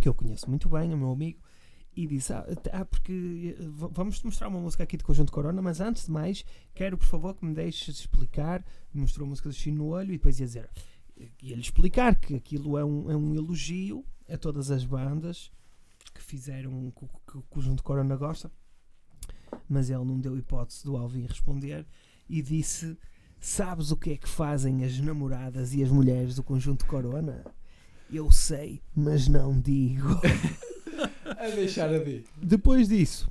que 0.00 0.08
eu 0.08 0.14
conheço 0.14 0.48
muito 0.48 0.68
bem, 0.68 0.92
é 0.92 0.96
meu 0.96 1.10
amigo 1.10 1.40
e 1.96 2.06
disse, 2.06 2.32
ah, 2.32 2.46
ah, 2.72 2.84
porque 2.84 3.56
eh, 3.58 3.64
vamos 3.90 4.22
mostrar 4.22 4.48
uma 4.48 4.60
música 4.60 4.82
aqui 4.82 4.98
de 4.98 5.04
Conjunto 5.04 5.32
Corona, 5.32 5.62
mas 5.62 5.80
antes 5.80 6.04
de 6.04 6.10
mais, 6.10 6.44
quero 6.74 6.98
por 6.98 7.06
favor 7.06 7.34
que 7.34 7.44
me 7.44 7.54
deixes 7.54 8.00
explicar. 8.00 8.62
Mostrou 8.92 9.24
a 9.24 9.30
música 9.30 9.48
do 9.48 9.54
Chino 9.54 9.78
no 9.78 9.86
olho 9.86 10.10
e 10.10 10.18
depois 10.18 10.38
ia 10.38 10.46
dizer, 10.46 10.70
ia-lhe 11.42 11.60
explicar 11.60 12.20
que 12.20 12.34
aquilo 12.34 12.76
é 12.76 12.84
um, 12.84 13.10
é 13.10 13.16
um 13.16 13.34
elogio 13.34 14.04
a 14.28 14.36
todas 14.36 14.70
as 14.70 14.84
bandas 14.84 15.50
que 16.16 16.22
fizeram 16.22 16.90
que, 16.96 17.04
o- 17.04 17.08
que 17.30 17.38
o 17.38 17.42
Conjunto 17.42 17.82
Corona 17.82 18.16
gosta, 18.16 18.50
mas 19.68 19.90
ele 19.90 20.04
não 20.04 20.18
deu 20.18 20.36
hipótese 20.36 20.84
do 20.84 20.96
Alvin 20.96 21.26
responder 21.26 21.86
e 22.28 22.40
disse: 22.42 22.96
Sabes 23.40 23.90
o 23.90 23.96
que 23.96 24.10
é 24.10 24.16
que 24.16 24.28
fazem 24.28 24.84
as 24.84 24.98
namoradas 24.98 25.74
e 25.74 25.82
as 25.82 25.90
mulheres 25.90 26.36
do 26.36 26.42
Conjunto 26.42 26.86
Corona? 26.86 27.44
Eu 28.10 28.30
sei, 28.30 28.82
mas 28.94 29.28
não 29.28 29.58
digo. 29.60 30.08
A 31.38 31.48
deixar 31.50 31.92
a 31.92 31.98
ver. 31.98 32.24
Depois 32.40 32.88
disso, 32.88 33.28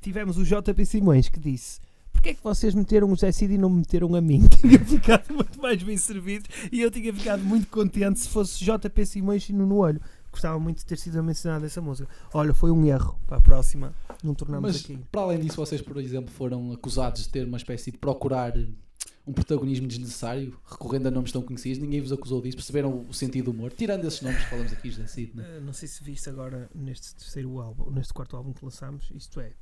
tivemos 0.00 0.36
o 0.36 0.44
JP 0.44 0.84
Simões 0.84 1.28
que 1.28 1.38
disse: 1.40 1.80
Porquê 2.12 2.30
é 2.30 2.34
que 2.34 2.42
vocês 2.42 2.74
meteram 2.74 3.06
o 3.06 3.10
José 3.14 3.32
Cid 3.32 3.54
e 3.54 3.58
não 3.58 3.70
me 3.70 3.78
meteram 3.78 4.14
a 4.14 4.20
mim? 4.20 4.46
Tinha 4.60 4.78
ficado 4.84 5.32
muito 5.32 5.60
mais 5.60 5.82
bem 5.82 5.96
servido 5.96 6.48
e 6.70 6.80
eu 6.80 6.90
tinha 6.90 7.12
ficado 7.14 7.42
muito 7.44 7.68
contente 7.68 8.18
se 8.20 8.28
fosse 8.28 8.62
JP 8.64 9.06
Simões 9.06 9.48
e 9.48 9.52
no 9.52 9.76
olho. 9.76 10.00
Gostava 10.30 10.58
muito 10.58 10.78
de 10.78 10.86
ter 10.86 10.98
sido 10.98 11.22
mencionado 11.22 11.64
essa 11.64 11.80
música. 11.80 12.08
Olha, 12.32 12.52
foi 12.54 12.70
um 12.70 12.84
erro. 12.86 13.18
Para 13.26 13.38
a 13.38 13.40
próxima, 13.40 13.94
não 14.22 14.34
tornamos 14.34 14.72
Mas, 14.72 14.84
aqui. 14.84 14.98
para 15.10 15.22
além 15.22 15.40
disso, 15.40 15.56
vocês, 15.56 15.80
por 15.82 15.96
exemplo, 15.98 16.30
foram 16.32 16.72
acusados 16.72 17.22
de 17.22 17.28
ter 17.30 17.46
uma 17.46 17.56
espécie 17.56 17.90
de 17.90 17.98
procurar 17.98 18.52
um 19.26 19.32
protagonismo 19.32 19.86
desnecessário, 19.86 20.58
recorrendo 20.64 21.08
a 21.08 21.10
nomes 21.10 21.30
tão 21.32 21.42
conhecidos. 21.42 21.78
Ninguém 21.78 22.00
vos 22.00 22.12
acusou 22.12 22.40
disso. 22.40 22.56
Perceberam 22.56 23.04
o 23.08 23.12
sentido 23.12 23.46
do 23.46 23.50
humor? 23.50 23.72
Tirando 23.72 24.06
esses 24.06 24.22
nomes 24.22 24.42
que 24.42 24.48
falamos 24.50 24.72
aqui, 24.72 24.90
José 24.90 25.06
Cid, 25.06 25.36
né? 25.36 25.44
Eh, 25.56 25.60
não 25.60 25.72
sei 25.74 25.86
se 25.88 26.02
viste 26.02 26.30
agora 26.30 26.70
neste 26.74 27.14
terceiro 27.14 27.58
álbum, 27.60 27.90
neste 27.90 28.12
quarto 28.14 28.36
álbum 28.36 28.52
que 28.54 28.64
lançámos, 28.64 29.10
isto 29.14 29.38
é, 29.40 29.52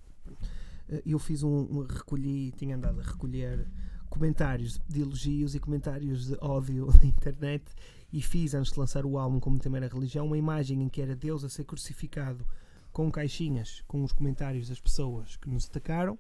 eh, 0.88 1.02
eu 1.04 1.18
fiz 1.18 1.42
um, 1.42 1.48
um- 1.50 1.86
recolhi, 1.86 2.52
tinha 2.52 2.76
andado 2.76 3.00
a 3.00 3.02
recolher 3.02 3.66
comentários 4.08 4.80
de 4.88 5.00
elogios 5.02 5.54
e 5.56 5.58
comentários 5.58 6.26
de 6.28 6.36
ódio 6.40 6.86
na 7.02 7.04
internet 7.04 7.64
e 8.12 8.22
fiz 8.22 8.54
antes 8.54 8.72
de 8.72 8.78
lançar 8.78 9.04
o 9.04 9.18
álbum 9.18 9.40
como 9.40 9.59
também 9.59 9.82
era 9.82 9.92
religião 9.92 10.26
uma 10.26 10.38
imagem 10.38 10.82
em 10.82 10.88
que 10.88 11.02
era 11.02 11.14
Deus 11.16 11.44
a 11.44 11.48
ser 11.48 11.64
crucificado 11.64 12.46
com 12.92 13.11
caixinhas 13.11 13.82
com 13.86 14.02
os 14.02 14.12
comentários 14.12 14.68
das 14.68 14.80
pessoas 14.80 15.36
que 15.36 15.48
nos 15.48 15.66
atacaram. 15.66 16.18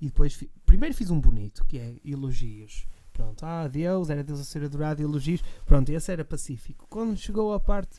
E 0.00 0.06
depois 0.06 0.42
primeiro 0.66 0.94
fiz 0.94 1.10
um 1.10 1.20
bonito 1.20 1.64
que 1.66 1.78
é 1.78 1.96
elogios. 2.04 2.86
Pronto, 3.12 3.44
ah 3.44 3.68
Deus, 3.68 4.08
era 4.08 4.24
Deus 4.24 4.40
a 4.40 4.44
ser 4.44 4.64
adorado 4.64 5.02
elogios, 5.02 5.42
pronto, 5.66 5.90
esse 5.90 6.10
era 6.10 6.24
pacífico. 6.24 6.86
Quando 6.88 7.16
chegou 7.16 7.52
a 7.52 7.60
parte 7.60 7.98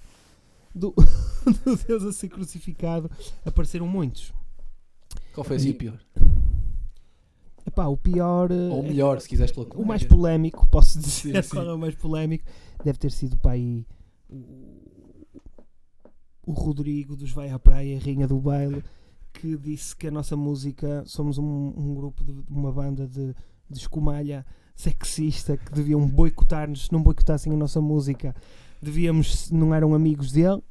do, 0.74 0.94
do 1.64 1.76
Deus 1.88 2.04
a 2.04 2.12
ser 2.12 2.30
crucificado 2.30 3.10
apareceram 3.46 3.88
muitos. 3.88 4.34
Qual 5.34 5.44
foi 5.44 5.58
assim 5.58 5.72
o 5.72 5.76
pior? 5.76 6.00
Epá, 7.66 7.86
o 7.86 7.96
pior 7.96 8.52
eh, 8.52 8.70
Ou 8.70 8.82
o 8.82 8.86
é- 8.86 8.88
melhor, 8.88 9.22
se 9.22 9.30
quiseres 9.30 9.52
pela 9.52 9.68
o 9.76 9.86
mais 9.86 10.04
polémico, 10.04 10.68
posso 10.68 11.00
dizer 11.00 11.44
Sim, 11.44 11.50
qual 11.50 11.64
sim. 11.66 11.70
é 11.70 11.74
o 11.74 11.78
mais 11.78 11.96
polémico, 11.96 12.44
deve 12.84 12.98
ter 13.00 13.12
sido 13.12 13.38
aí 13.48 13.86
o, 14.30 15.26
o 16.46 16.52
Rodrigo 16.52 17.16
dos 17.16 17.32
Vai 17.32 17.50
à 17.50 17.60
Praia, 17.60 18.00
Rainha 18.00 18.28
do 18.28 18.40
Baile, 18.40 18.84
que 19.34 19.58
disse 19.58 19.96
que 19.96 20.08
a 20.08 20.12
nossa 20.12 20.36
música 20.36 21.04
somos 21.06 21.38
um, 21.38 21.74
um 21.76 21.94
grupo 21.96 22.24
de 22.24 22.32
uma 22.50 22.72
banda 22.72 23.08
de, 23.08 23.34
de 23.70 23.78
escumalha 23.80 24.46
sexista 24.76 25.58
que 25.58 25.72
deviam 25.72 26.06
boicotar-nos, 26.08 26.86
se 26.86 26.92
não 26.94 27.02
boicotassem 27.04 27.54
a 27.54 27.58
nossa 27.58 27.80
música, 27.80 28.36
devíamos, 28.82 29.52
não 29.52 29.74
eram 29.74 29.94
amigos 29.94 30.32
dele. 30.32 30.62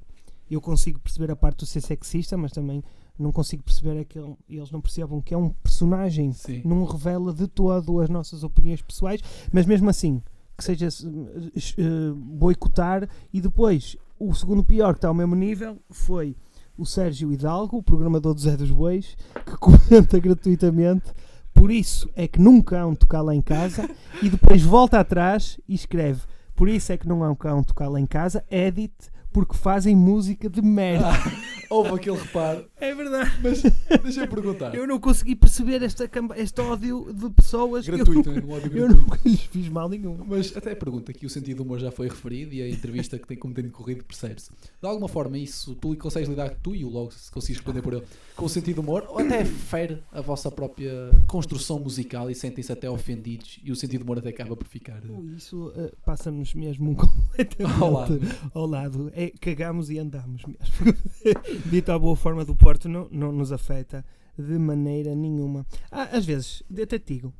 Eu 0.50 0.60
consigo 0.60 0.98
perceber 0.98 1.30
a 1.30 1.36
parte 1.36 1.58
do 1.58 1.66
ser 1.66 1.80
sexista, 1.80 2.36
mas 2.36 2.50
também 2.50 2.82
não 3.16 3.30
consigo 3.30 3.62
perceber 3.62 3.96
é 4.00 4.04
que 4.04 4.18
ele- 4.18 4.34
eles 4.48 4.70
não 4.70 4.80
percebam 4.80 5.20
que 5.20 5.32
é 5.32 5.38
um 5.38 5.50
personagem, 5.50 6.32
Sim. 6.32 6.62
não 6.64 6.84
revela 6.84 7.32
de 7.32 7.46
todo 7.46 8.00
as 8.00 8.08
nossas 8.08 8.42
opiniões 8.42 8.82
pessoais, 8.82 9.20
mas 9.52 9.64
mesmo 9.66 9.88
assim, 9.88 10.20
que 10.60 10.64
seja 10.64 10.88
eh, 10.88 12.12
boicotar 12.14 13.08
e 13.32 13.40
depois 13.40 13.96
o 14.18 14.34
segundo 14.34 14.62
pior 14.62 14.92
que 14.92 14.98
está 14.98 15.08
ao 15.08 15.14
mesmo 15.14 15.34
nível 15.34 15.78
foi 15.88 16.36
o 16.76 16.84
Sérgio 16.84 17.32
Hidalgo, 17.32 17.78
o 17.78 17.82
programador 17.82 18.34
do 18.34 18.40
Zé 18.40 18.56
dos 18.58 18.70
Bois, 18.70 19.16
que 19.46 19.56
comenta 19.58 20.18
gratuitamente. 20.18 21.12
Por 21.54 21.70
isso 21.70 22.10
é 22.14 22.28
que 22.28 22.38
nunca 22.38 22.78
há 22.78 22.86
um 22.86 22.94
tocar 22.94 23.22
lá 23.22 23.34
em 23.34 23.40
casa 23.40 23.88
e 24.22 24.28
depois 24.28 24.62
volta 24.62 25.00
atrás 25.00 25.58
e 25.66 25.74
escreve. 25.74 26.20
Por 26.54 26.68
isso 26.68 26.92
é 26.92 26.98
que 26.98 27.08
não 27.08 27.24
há 27.24 27.30
um 27.30 27.34
cão 27.34 27.62
tocar 27.62 27.88
lá 27.88 27.98
em 27.98 28.06
casa, 28.06 28.44
edit, 28.50 28.92
porque 29.32 29.56
fazem 29.56 29.94
música 29.96 30.48
de 30.48 30.60
merda. 30.62 31.08
Houve 31.70 31.90
aquele 31.94 32.16
reparo. 32.16 32.64
É 32.80 32.92
verdade. 32.92 33.30
Mas 33.44 33.62
deixa-me 34.02 34.26
perguntar. 34.26 34.74
Eu 34.74 34.88
não 34.88 34.98
consegui 34.98 35.36
perceber 35.36 35.80
esta, 35.84 36.10
este 36.36 36.60
ódio 36.60 37.12
de 37.14 37.30
pessoas 37.30 37.84
que 37.84 37.92
Gratuito, 37.92 38.28
eu, 38.30 38.34
né? 38.34 38.40
nunca- 38.40 38.52
Um 38.52 38.56
ódio 38.56 38.66
eu 38.76 38.86
gratuito. 38.88 39.02
nunca 39.02 39.20
lhes 39.24 39.40
fiz 39.42 39.68
mal 39.68 39.88
nenhum. 39.88 40.18
Mas 40.26 40.56
até 40.56 40.74
pergunta 40.74 41.12
que 41.12 41.24
o 41.24 41.30
sentido 41.30 41.58
do 41.58 41.62
humor 41.62 41.78
já 41.78 41.92
foi 41.92 42.08
referido 42.08 42.52
e 42.54 42.60
a 42.62 42.68
entrevista 42.68 43.16
que 43.20 43.26
tem 43.28 43.36
como 43.36 43.54
tem 43.54 43.68
corrido 43.70 44.02
percebe-se. 44.04 44.50
De 44.50 44.88
alguma 44.88 45.06
forma, 45.08 45.38
isso 45.38 45.76
tu 45.76 45.94
consegues 45.96 46.28
lidar, 46.28 46.50
tu 46.60 46.74
e 46.74 46.84
o 46.84 46.88
logo, 46.88 47.12
se 47.12 47.30
consegues 47.30 47.58
responder 47.58 47.82
por 47.82 47.92
ele, 47.92 48.02
com 48.34 48.46
o 48.46 48.48
sentido 48.48 48.76
do 48.76 48.82
humor, 48.82 49.04
ou 49.08 49.20
até 49.20 49.44
fere 49.44 50.02
a 50.10 50.20
vossa 50.20 50.50
própria 50.50 50.90
construção 51.28 51.78
musical 51.78 52.28
e 52.28 52.34
sentem-se 52.34 52.72
até 52.72 52.90
ofendidos 52.90 53.60
e 53.62 53.70
o 53.70 53.76
sentido 53.76 54.00
do 54.00 54.04
humor 54.04 54.18
até 54.18 54.30
acaba 54.30 54.56
por 54.56 54.66
ficar. 54.66 54.96
eh, 55.04 55.36
Isso 55.36 55.72
eh, 55.76 55.92
passa-nos 56.04 56.52
mesmo 56.54 56.96
completamente 56.96 57.80
Ao 57.80 57.92
lado. 57.92 58.20
ao 58.54 58.66
lado. 58.66 59.12
É, 59.14 59.19
cagamos 59.28 59.90
e 59.90 59.98
andamos 59.98 60.42
mesmo. 60.44 60.94
Dito 61.70 61.92
à 61.92 61.98
boa 61.98 62.16
forma 62.16 62.44
do 62.44 62.54
Porto, 62.54 62.88
não, 62.88 63.08
não 63.10 63.32
nos 63.32 63.52
afeta 63.52 64.04
de 64.38 64.58
maneira 64.58 65.14
nenhuma. 65.14 65.66
Ah, 65.90 66.08
às 66.12 66.24
vezes, 66.24 66.62
até 66.72 66.98
te 66.98 67.14
digo, 67.14 67.34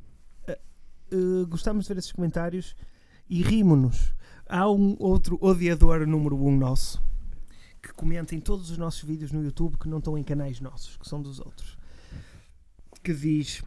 eh, 0.47 0.59
eh, 1.11 1.45
gostamos 1.49 1.85
de 1.85 1.93
ver 1.93 1.99
esses 1.99 2.11
comentários 2.11 2.75
e 3.29 3.41
rimo-nos. 3.41 4.13
Há 4.47 4.69
um 4.69 4.95
outro 4.99 5.37
odiador 5.41 6.05
número 6.05 6.35
um 6.35 6.55
nosso 6.55 7.01
que 7.81 7.91
comenta 7.93 8.35
em 8.35 8.39
todos 8.39 8.69
os 8.69 8.77
nossos 8.77 9.03
vídeos 9.03 9.31
no 9.31 9.43
YouTube 9.43 9.77
que 9.77 9.89
não 9.89 9.97
estão 9.97 10.17
em 10.17 10.23
canais 10.23 10.61
nossos, 10.61 10.97
que 10.97 11.07
são 11.07 11.21
dos 11.21 11.39
outros. 11.39 11.77
que 13.03 13.13
diz: 13.13 13.63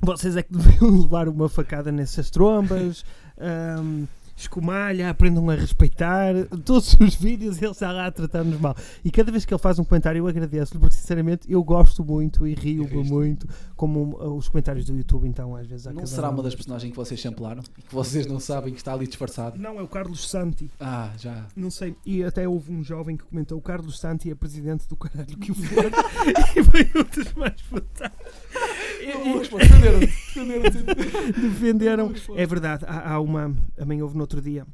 Vocês 0.00 0.36
é 0.36 0.42
que 0.42 0.52
deviam 0.52 0.90
levar 1.02 1.28
uma 1.28 1.48
facada 1.48 1.92
nessas 1.92 2.30
trombas. 2.30 3.04
ahm, 3.36 4.06
escumalha, 4.36 5.10
aprendam 5.10 5.48
a 5.50 5.54
respeitar 5.54 6.34
todos 6.64 6.94
os 7.00 7.14
vídeos 7.14 7.60
ele 7.60 7.70
está 7.70 7.90
lá 7.90 8.06
a 8.06 8.10
tratar-nos 8.12 8.60
mal 8.60 8.76
e 9.04 9.10
cada 9.10 9.32
vez 9.32 9.44
que 9.44 9.54
ele 9.54 9.60
faz 9.60 9.78
um 9.78 9.84
comentário 9.84 10.18
eu 10.18 10.26
agradeço-lhe 10.28 10.78
porque 10.78 10.94
sinceramente 10.94 11.50
eu 11.50 11.62
gosto 11.64 12.04
muito 12.04 12.46
e 12.46 12.54
rio-me 12.54 13.02
muito 13.02 13.48
como 13.74 14.16
uh, 14.16 14.36
os 14.36 14.48
comentários 14.48 14.84
do 14.84 14.96
YouTube 14.96 15.26
então 15.26 15.56
às 15.56 15.66
vezes 15.66 15.86
há 15.86 15.92
Não 15.92 16.06
será 16.06 16.28
um 16.28 16.34
uma 16.34 16.42
das 16.42 16.54
personagens 16.54 16.90
que 16.90 16.96
vocês 16.96 17.18
champlaram 17.18 17.62
e 17.78 17.82
que 17.82 17.94
vocês 17.94 18.26
não 18.26 18.38
sabem 18.38 18.72
que 18.72 18.78
está 18.78 18.92
ali 18.92 19.06
disfarçado? 19.06 19.58
não 19.58 19.80
é 19.80 19.82
o 19.82 19.88
Carlos 19.88 20.28
Santi 20.28 20.70
Ah, 20.78 21.10
já. 21.18 21.46
Não 21.56 21.70
sei, 21.70 21.96
e 22.04 22.22
até 22.22 22.46
houve 22.46 22.70
um 22.72 22.82
jovem 22.84 23.16
que 23.16 23.24
comentou: 23.24 23.58
o 23.58 23.62
Carlos 23.62 23.98
Santi 23.98 24.30
é 24.30 24.34
presidente 24.34 24.86
do 24.88 24.96
caralho 24.96 25.36
que 25.38 25.50
o 25.52 25.54
for. 25.54 25.84
e 26.56 26.62
foi 26.62 26.82
um 26.94 27.22
dos 27.22 27.32
mais 27.34 27.62
pô, 27.62 27.80
defenderam-te, 27.80 29.56
defenderam-te. 29.56 30.25
Defenderam. 31.40 32.12
É 32.34 32.46
verdade, 32.46 32.84
há, 32.86 33.12
há 33.14 33.20
uma. 33.20 33.54
Também 33.74 34.02
houve 34.02 34.14
no 34.14 34.22
outro 34.22 34.40
dia 34.40 34.66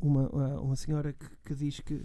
uma, 0.00 0.28
uma 0.60 0.76
senhora 0.76 1.12
que, 1.12 1.26
que 1.44 1.54
diz 1.54 1.80
que. 1.80 2.04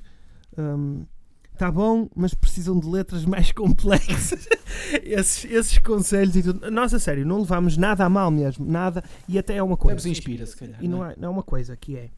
Está 1.53 1.69
bom, 1.69 2.09
mas 2.15 2.33
precisam 2.33 2.79
de 2.79 2.87
letras 2.87 3.25
mais 3.25 3.51
complexas. 3.53 4.47
esses, 5.03 5.43
esses 5.51 5.77
conselhos 5.79 6.35
e 6.37 6.43
tudo. 6.43 6.71
Nós, 6.71 6.93
a 6.93 6.99
sério, 6.99 7.25
não 7.25 7.39
levamos 7.39 7.75
nada 7.75 8.05
a 8.05 8.09
mal 8.09 8.31
mesmo. 8.31 8.65
Nada. 8.65 9.03
E 9.27 9.37
até 9.37 9.57
é 9.57 9.63
uma 9.63 9.75
coisa. 9.75 9.97
Vos 9.97 10.05
inspira, 10.05 10.45
se 10.45 10.55
calhar, 10.55 10.81
E 10.81 10.87
não 10.87 10.99
não 10.99 11.05
é? 11.05 11.15
não 11.17 11.27
é 11.27 11.31
uma 11.31 11.43
coisa 11.43 11.75
que 11.75 11.97
é. 11.97 12.11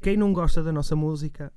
Quem 0.00 0.16
não 0.16 0.32
gosta 0.32 0.62
da 0.62 0.72
nossa 0.72 0.96
música, 0.96 1.52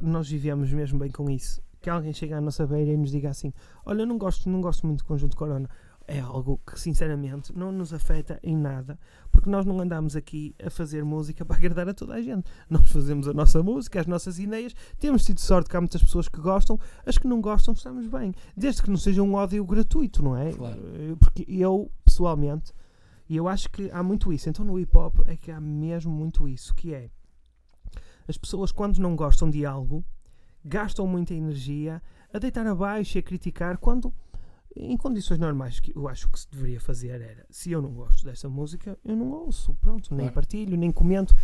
nós 0.00 0.28
vivemos 0.28 0.72
mesmo 0.72 1.00
bem 1.00 1.10
com 1.10 1.28
isso. 1.28 1.60
Que 1.80 1.90
alguém 1.90 2.12
chegue 2.12 2.32
à 2.32 2.40
nossa 2.40 2.64
beira 2.64 2.92
e 2.92 2.96
nos 2.96 3.10
diga 3.10 3.30
assim: 3.30 3.52
Olha, 3.84 4.02
eu 4.02 4.06
não 4.06 4.18
gosto, 4.18 4.48
não 4.48 4.60
gosto 4.60 4.86
muito 4.86 5.00
do 5.00 5.04
conjunto 5.04 5.36
Corona. 5.36 5.68
É 6.10 6.20
algo 6.20 6.58
que, 6.66 6.80
sinceramente, 6.80 7.54
não 7.54 7.70
nos 7.70 7.92
afeta 7.92 8.40
em 8.42 8.56
nada, 8.56 8.98
porque 9.30 9.50
nós 9.50 9.66
não 9.66 9.78
andamos 9.78 10.16
aqui 10.16 10.54
a 10.64 10.70
fazer 10.70 11.04
música 11.04 11.44
para 11.46 11.56
agradar 11.56 11.86
a 11.86 11.92
toda 11.92 12.14
a 12.14 12.22
gente. 12.22 12.50
Nós 12.68 12.90
fazemos 12.90 13.28
a 13.28 13.34
nossa 13.34 13.62
música, 13.62 14.00
as 14.00 14.06
nossas 14.06 14.38
ideias. 14.38 14.74
Temos 14.98 15.22
tido 15.22 15.38
sorte 15.38 15.68
que 15.68 15.76
há 15.76 15.80
muitas 15.80 16.02
pessoas 16.02 16.26
que 16.26 16.40
gostam, 16.40 16.80
as 17.04 17.18
que 17.18 17.28
não 17.28 17.42
gostam, 17.42 17.74
estamos 17.74 18.06
bem. 18.06 18.32
Desde 18.56 18.82
que 18.82 18.88
não 18.88 18.96
seja 18.96 19.22
um 19.22 19.34
ódio 19.34 19.62
gratuito, 19.66 20.22
não 20.22 20.34
é? 20.34 20.50
Claro. 20.50 20.80
Eh, 20.94 21.14
Porque 21.20 21.44
eu, 21.46 21.90
pessoalmente, 22.02 22.72
e 23.28 23.36
eu 23.36 23.46
acho 23.46 23.70
que 23.70 23.90
há 23.90 24.02
muito 24.02 24.32
isso. 24.32 24.48
Então 24.48 24.64
no 24.64 24.80
hip 24.80 24.96
hop 24.96 25.20
é 25.26 25.36
que 25.36 25.50
há 25.50 25.60
mesmo 25.60 26.10
muito 26.10 26.48
isso, 26.48 26.74
que 26.74 26.94
é 26.94 27.10
as 28.26 28.38
pessoas 28.38 28.72
quando 28.72 28.98
não 28.98 29.14
gostam 29.14 29.48
de 29.48 29.64
algo 29.64 30.04
gastam 30.64 31.06
muita 31.06 31.34
energia 31.34 32.02
a 32.32 32.38
deitar 32.38 32.66
abaixo 32.66 33.16
e 33.16 33.20
a 33.20 33.22
criticar 33.22 33.78
quando 33.78 34.12
em 34.76 34.96
condições 34.96 35.38
normais 35.38 35.80
que 35.80 35.92
eu 35.96 36.06
acho 36.08 36.28
que 36.30 36.38
se 36.38 36.48
deveria 36.50 36.80
fazer 36.80 37.20
era 37.20 37.46
se 37.50 37.70
eu 37.72 37.80
não 37.82 37.92
gosto 37.92 38.24
dessa 38.24 38.48
música 38.48 38.98
eu 39.04 39.16
não 39.16 39.30
ouço, 39.30 39.74
pronto, 39.74 40.10
nem 40.10 40.20
Claro. 40.26 40.34
partilho, 40.34 40.76
nem 40.76 40.90
comento. 40.92 41.34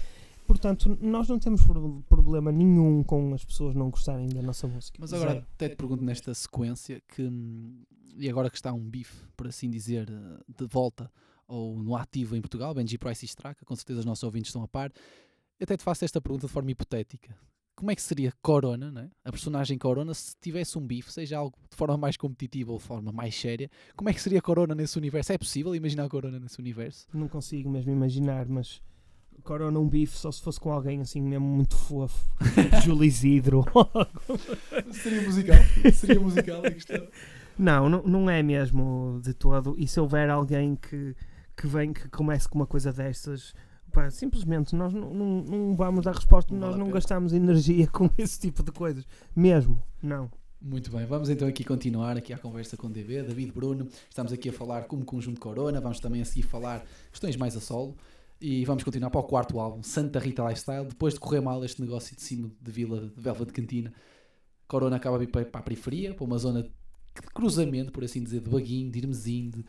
Portanto, 0.47 0.99
nós 1.01 1.27
não 1.27 1.39
temos 1.39 1.63
pro- 1.65 2.03
problema 2.07 2.53
nenhum 2.53 3.03
com 3.03 3.33
as 3.33 3.43
pessoas 3.45 3.75
não 3.75 3.89
gostarem 3.91 4.29
da 4.29 4.43
nossa 4.43 4.69
música. 4.69 4.99
Mas 5.01 5.13
agora 5.15 5.33
Zero. 5.33 5.47
até 5.55 5.69
te 5.71 5.77
pergunto 5.77 6.05
nesta 6.05 6.35
sequência 6.35 7.01
que 7.09 7.23
hum, 7.23 7.83
e 8.17 8.29
agora 8.29 8.51
que 8.51 8.57
está 8.57 8.71
um 8.73 8.89
bife, 8.91 9.27
por 9.37 9.47
assim 9.49 9.71
dizer, 9.71 10.07
de 10.07 10.67
volta 10.67 11.11
ou 11.49 11.83
no 11.83 11.97
ativo 11.97 12.37
em 12.37 12.41
Portugal, 12.43 12.75
Benji 12.75 12.99
Price 12.99 13.25
e 13.25 13.29
Straka, 13.29 13.65
com 13.65 13.75
certeza 13.75 14.01
os 14.01 14.05
nossos 14.07 14.23
ouvintes 14.23 14.51
estão 14.51 14.63
a 14.63 14.69
par. 14.69 14.93
Eu 15.59 15.65
até 15.65 15.77
te 15.79 15.83
faço 15.83 16.05
esta 16.05 16.21
pergunta 16.21 16.47
de 16.47 16.53
forma 16.53 16.71
hipotética. 16.71 17.35
Como 17.77 17.91
é 17.91 17.97
que 17.97 18.03
seria 18.03 18.33
Corona, 18.41 18.91
né? 18.91 19.11
a 19.25 19.33
personagem 19.33 19.77
Corona, 19.77 20.15
se 20.15 20.37
tivesse 20.41 20.79
um 20.79 20.87
bife, 20.87 21.13
seja 21.13 21.39
algo 21.39 21.59
de 21.69 21.77
forma 21.77 21.97
mais 21.97 22.17
competitiva 22.17 22.71
ou 22.71 22.79
de 22.79 22.85
forma 22.85 23.11
mais 23.11 23.35
séria? 23.35 23.69
Como 23.97 24.09
é 24.09 24.13
que 24.13 24.21
seria 24.23 24.41
Corona 24.41 24.75
nesse 24.75 24.97
universo? 24.97 25.33
É 25.33 25.39
possível 25.39 25.75
imaginar 25.75 26.09
Corona 26.09 26.39
nesse 26.39 26.59
universo? 26.61 27.09
Não 27.13 27.27
consigo 27.27 27.69
mesmo 27.69 27.91
imaginar, 27.91 28.47
mas 28.47 28.81
Corona 29.43 29.79
um 29.79 29.89
bife 29.89 30.17
só 30.17 30.31
se 30.31 30.41
fosse 30.41 30.61
com 30.61 30.71
alguém 30.71 31.01
assim 31.01 31.21
mesmo 31.21 31.47
muito 31.47 31.77
fofo, 31.77 32.25
tipo 32.55 32.81
Júlio 32.83 33.05
Isidro. 33.05 33.65
Seria 34.93 35.23
musical? 35.23 35.57
Seria 35.93 36.21
musical 36.21 36.65
a 36.65 36.71
questão? 36.71 37.09
Não, 37.59 37.89
não, 37.89 38.03
não 38.03 38.31
é 38.31 38.43
mesmo 38.43 39.21
de 39.23 39.35
todo. 39.35 39.75
E 39.79 39.87
se 39.87 39.99
houver 39.99 40.31
alguém 40.31 40.77
que, 40.77 41.17
que 41.57 41.67
vem 41.67 41.93
que 41.93 42.09
comece 42.09 42.49
com 42.49 42.59
uma 42.59 42.67
coisa 42.67 42.93
destas, 42.93 43.53
pá, 43.95 44.11
simplesmente 44.11 44.75
nós 44.75 44.93
não, 44.93 45.15
não, 45.15 45.43
não 45.43 45.77
vamos 45.77 46.05
dar 46.05 46.15
resposta, 46.15 46.53
Não 46.53 46.61
nós 46.61 46.77
não 46.77 46.91
gastamos 46.91 47.33
energia 47.33 47.87
com 47.89 48.11
esse 48.19 48.39
tipo 48.39 48.63
de 48.63 48.73
coisas. 48.73 49.07
Mesmo, 49.35 49.81
não. 50.03 50.31
Muito 50.61 50.91
bem, 50.91 51.05
vamos 51.07 51.29
então 51.29 51.47
aqui 51.47 51.63
continuar 51.63 52.17
aqui 52.17 52.33
a 52.33 52.39
conversa 52.39 52.77
com 52.77 52.87
o 52.87 52.91
DB, 52.91 53.23
David 53.23 53.53
Bruno. 53.53 53.87
Estamos 54.09 54.33
aqui 54.33 54.49
a 54.49 54.53
falar 54.53 54.85
como 54.85 55.05
conjunto 55.05 55.41
Corona, 55.41 55.81
vamos 55.81 56.01
também 56.01 56.23
a 56.23 56.25
seguir 56.25 56.43
falar 56.43 56.85
questões 57.11 57.37
mais 57.37 57.57
a 57.57 57.61
solo. 57.61 57.95
E 58.41 58.65
vamos 58.65 58.83
continuar 58.83 59.11
para 59.11 59.21
o 59.21 59.25
quarto 59.25 59.61
álbum, 59.61 59.83
Santa 59.83 60.19
Rita 60.19 60.43
Lifestyle. 60.43 60.87
Depois 60.87 61.15
de 61.15 61.21
correr 61.21 61.41
mal 61.41 61.65
este 61.65 61.81
negócio 61.81 62.17
de 62.17 62.23
cima 62.23 62.51
de 62.61 62.71
Vila 62.71 63.01
de 63.01 63.21
Velva 63.21 63.47
de 63.47 63.53
Cantina, 63.53 63.93
Corona 64.67 64.97
acaba 64.97 65.17
a 65.17 65.19
vir 65.19 65.29
para, 65.29 65.45
para 65.45 65.61
a 65.61 65.63
periferia, 65.63 66.15
para 66.15 66.25
uma 66.25 66.37
zona 66.39 66.63
de 66.63 66.71
cruzamento, 67.33 67.93
por 67.93 68.03
assim 68.03 68.23
dizer, 68.23 68.41
de 68.41 68.51
Baguinho, 68.51 68.91
de 68.91 68.99
Irmesim, 68.99 69.51
de, 69.51 69.65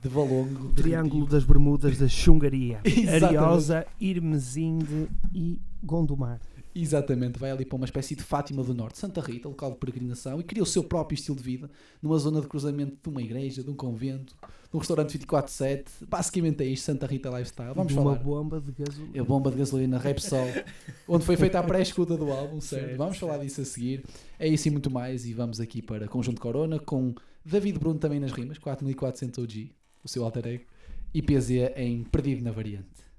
de 0.00 0.08
Valongo. 0.08 0.68
de 0.68 0.82
Triângulo 0.82 1.26
das 1.26 1.44
Bermudas 1.44 1.98
da 1.98 2.08
Xungaria. 2.08 2.80
Ariosa, 3.22 3.86
Irmesinde 4.00 5.08
e 5.34 5.60
Gondomar. 5.82 6.40
Exatamente, 6.74 7.38
vai 7.38 7.50
ali 7.50 7.64
para 7.64 7.76
uma 7.76 7.84
espécie 7.84 8.14
de 8.14 8.22
Fátima 8.22 8.62
do 8.62 8.72
Norte, 8.72 8.98
Santa 8.98 9.20
Rita, 9.20 9.48
local 9.48 9.72
de 9.72 9.78
peregrinação, 9.78 10.40
e 10.40 10.44
cria 10.44 10.62
o 10.62 10.66
seu 10.66 10.84
próprio 10.84 11.16
estilo 11.16 11.36
de 11.36 11.42
vida, 11.42 11.68
numa 12.00 12.16
zona 12.16 12.40
de 12.40 12.46
cruzamento 12.46 12.96
de 13.02 13.08
uma 13.08 13.20
igreja, 13.20 13.62
de 13.62 13.68
um 13.68 13.74
convento, 13.74 14.36
de 14.70 14.76
um 14.76 14.78
restaurante 14.78 15.18
24-7. 15.18 15.84
Basicamente 16.08 16.62
é 16.62 16.66
isto, 16.66 16.84
Santa 16.84 17.06
Rita 17.06 17.28
Lifestyle. 17.28 17.74
Vamos 17.74 17.88
de 17.88 17.98
falar. 17.98 18.12
uma 18.12 18.18
bomba 18.18 18.60
de 18.60 18.72
gasolina. 18.72 19.10
É 19.12 19.20
a 19.20 19.24
bomba 19.24 19.50
de 19.50 19.56
gasolina 19.58 19.98
Repsol, 19.98 20.46
onde 21.08 21.24
foi 21.24 21.36
feita 21.36 21.58
a 21.58 21.62
pré-escuta 21.62 22.16
do 22.16 22.30
álbum, 22.30 22.60
certo? 22.60 22.84
Certo, 22.84 22.98
Vamos 22.98 23.18
falar 23.18 23.38
disso 23.38 23.60
a 23.60 23.64
seguir. 23.64 24.04
É 24.38 24.46
isso 24.46 24.68
e 24.68 24.70
muito 24.70 24.90
mais, 24.90 25.26
e 25.26 25.34
vamos 25.34 25.60
aqui 25.60 25.82
para 25.82 26.06
Conjunto 26.06 26.40
Corona, 26.40 26.78
com 26.78 27.14
David 27.44 27.80
Bruno 27.80 27.98
também 27.98 28.20
nas 28.20 28.30
rimas, 28.30 28.58
4400 28.58 29.42
OG, 29.42 29.72
o 30.04 30.08
seu 30.08 30.24
alter 30.24 30.46
ego, 30.46 30.64
e 31.12 31.22
PZ 31.22 31.72
em 31.76 32.04
Perdido 32.04 32.44
na 32.44 32.52
Variante. 32.52 33.10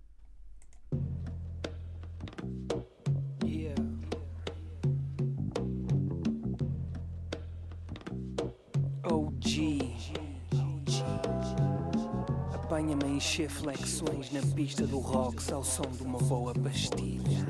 Apanha-me 12.72 13.04
a 13.04 13.08
encher 13.10 13.50
flexões 13.50 14.32
na 14.32 14.42
pista 14.56 14.88
do 14.88 14.98
rock 14.98 15.52
ao 15.52 15.62
som 15.62 15.84
de 15.92 16.04
uma 16.04 16.18
boa 16.20 16.54
pastilha. 16.54 17.46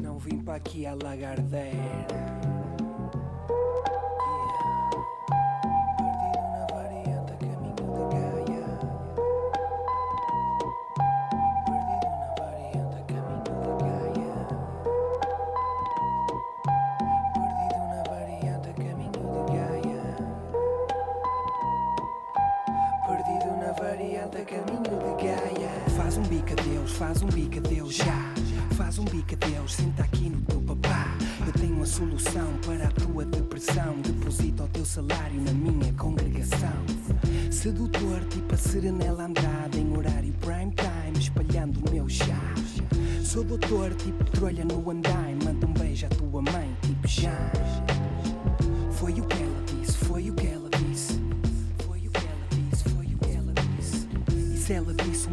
Não 0.00 0.18
vim 0.18 0.38
para 0.38 0.56
aqui 0.56 0.84
a 0.84 0.94
lagardeira. 0.94 2.59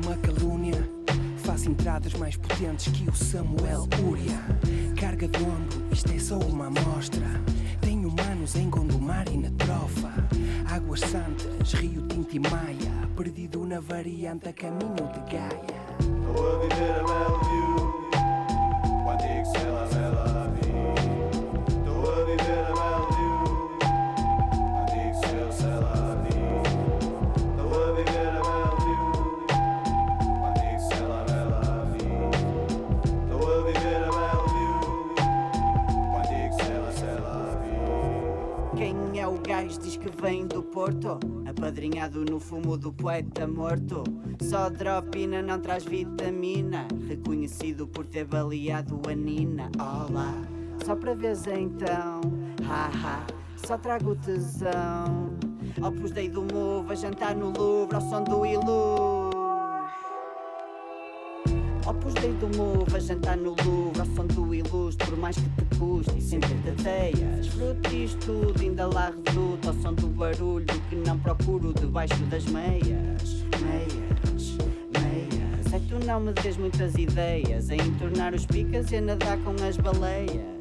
Uma 0.04 0.16
calúnia, 0.18 0.90
faz 1.38 1.66
entradas 1.66 2.14
mais 2.14 2.36
potentes 2.36 2.92
que 2.92 3.10
o 3.10 3.16
Samuel 3.16 3.88
Uria. 4.04 4.40
Carga 5.00 5.28
de 5.28 5.40
ombro, 5.44 5.84
isto 5.92 6.12
é 6.12 6.20
só 6.20 6.38
uma 6.40 6.68
amostra. 6.68 7.26
Tenho 7.82 8.12
manos 8.12 8.56
em 8.56 8.70
Gondomar 8.70 9.26
e 9.32 9.38
na 9.38 9.50
trofa. 9.52 10.12
Águas 10.70 11.00
Santas, 11.02 11.74
Rio 11.74 12.02
Tinto 12.08 12.36
e 12.36 12.40
Maia. 12.40 13.08
Perdido 13.16 13.66
na 13.66 13.80
variante 13.80 14.50
a 14.50 14.54
caminho 14.54 14.96
de 14.96 15.32
Gaia. 15.32 15.88
Estou 16.00 16.56
a 16.56 16.60
viver 16.60 17.02
a. 17.74 17.77
Porto, 40.78 41.18
apadrinhado 41.50 42.24
no 42.24 42.40
fumo 42.40 42.78
do 42.78 42.94
poeta 42.94 43.48
morto. 43.48 44.04
Só 44.40 44.70
dropina 44.70 45.42
não 45.42 45.60
traz 45.60 45.84
vitamina, 45.84 46.88
reconhecido 47.08 47.88
por 47.88 48.06
ter 48.06 48.26
baleado 48.26 49.02
a 49.10 49.16
Nina. 49.16 49.72
Olá, 49.80 50.36
só 50.86 50.96
para 50.96 51.16
vez 51.16 51.48
então, 51.48 52.22
haha, 52.64 53.26
só 53.56 53.76
trago 53.76 54.16
tesão. 54.18 55.32
Opus 55.82 56.12
Dei 56.12 56.30
do 56.30 56.44
Move 56.44 56.92
a 56.92 56.96
jantar 56.96 57.36
no 57.36 57.50
Louvre 57.58 57.96
ao 57.96 58.02
som 58.02 58.24
do 58.24 58.46
Ilu. 58.46 59.17
Opus 61.88 62.14
Dei 62.16 62.34
do 62.34 62.50
Move 62.58 62.94
a 62.94 63.00
jantar 63.00 63.38
no 63.38 63.56
Louvre 63.64 64.02
ao 64.02 64.06
som 64.08 64.28
do 64.28 64.54
ilustre, 64.54 65.08
por 65.08 65.18
mais 65.18 65.38
que 65.38 65.50
te 65.50 65.80
custe 65.80 66.18
e 66.18 66.22
sempre 66.22 66.50
te 66.56 66.84
teias. 66.84 67.48
Frutis 67.48 68.14
tudo, 68.16 68.54
ainda 68.60 68.88
lá 68.88 69.14
resulta 69.26 69.70
ao 69.70 69.74
som 69.76 69.94
do 69.94 70.08
barulho 70.08 70.66
que 70.90 70.98
não 70.98 71.18
procuro 71.18 71.74
debaixo 71.74 72.22
das 72.26 72.44
meias. 72.48 73.46
Meias, 73.62 74.58
meias. 75.00 75.74
É 75.74 75.80
tu 75.88 76.06
não 76.06 76.20
me 76.20 76.34
des 76.34 76.58
muitas 76.58 76.94
ideias 76.96 77.70
em 77.70 77.94
tornar 77.94 78.34
os 78.34 78.46
picas 78.46 78.92
e 78.92 78.98
a 78.98 79.02
nadar 79.02 79.38
com 79.38 79.52
as 79.66 79.78
baleias. 79.78 80.57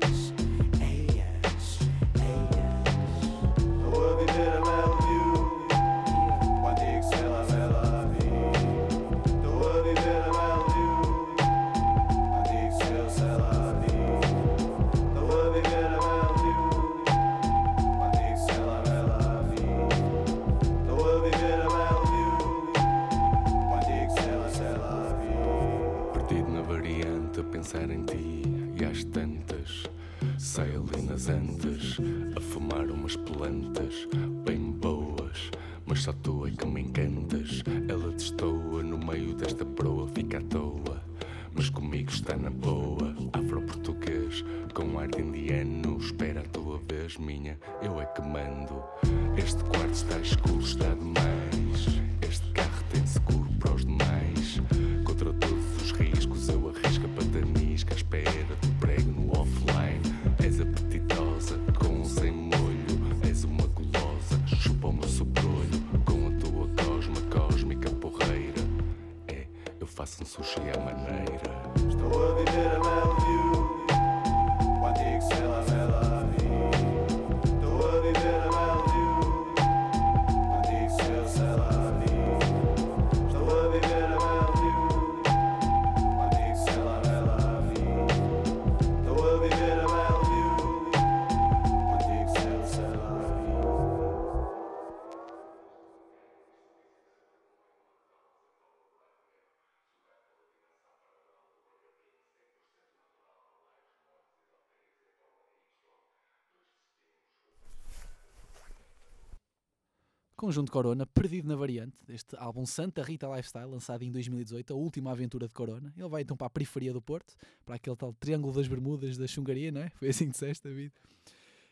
Conjunto 110.36 110.70
Corona, 110.70 111.06
perdido 111.06 111.48
na 111.48 111.56
variante 111.56 111.96
deste 112.06 112.36
álbum 112.36 112.66
Santa 112.66 113.02
Rita 113.02 113.26
Lifestyle, 113.34 113.70
lançado 113.70 114.02
em 114.02 114.12
2018, 114.12 114.70
a 114.70 114.76
última 114.76 115.10
aventura 115.10 115.48
de 115.48 115.54
Corona. 115.54 115.90
Ele 115.96 116.08
vai 116.08 116.22
então 116.22 116.36
para 116.36 116.46
a 116.46 116.50
periferia 116.50 116.92
do 116.92 117.00
Porto, 117.00 117.34
para 117.64 117.76
aquele 117.76 117.96
tal 117.96 118.12
Triângulo 118.12 118.52
das 118.52 118.68
Bermudas 118.68 119.16
da 119.16 119.26
Xungaria, 119.26 119.72
não 119.72 119.80
é? 119.80 119.90
Foi 119.96 120.08
assim 120.08 120.26
que 120.26 120.32
disseste, 120.32 120.68
David. 120.68 120.92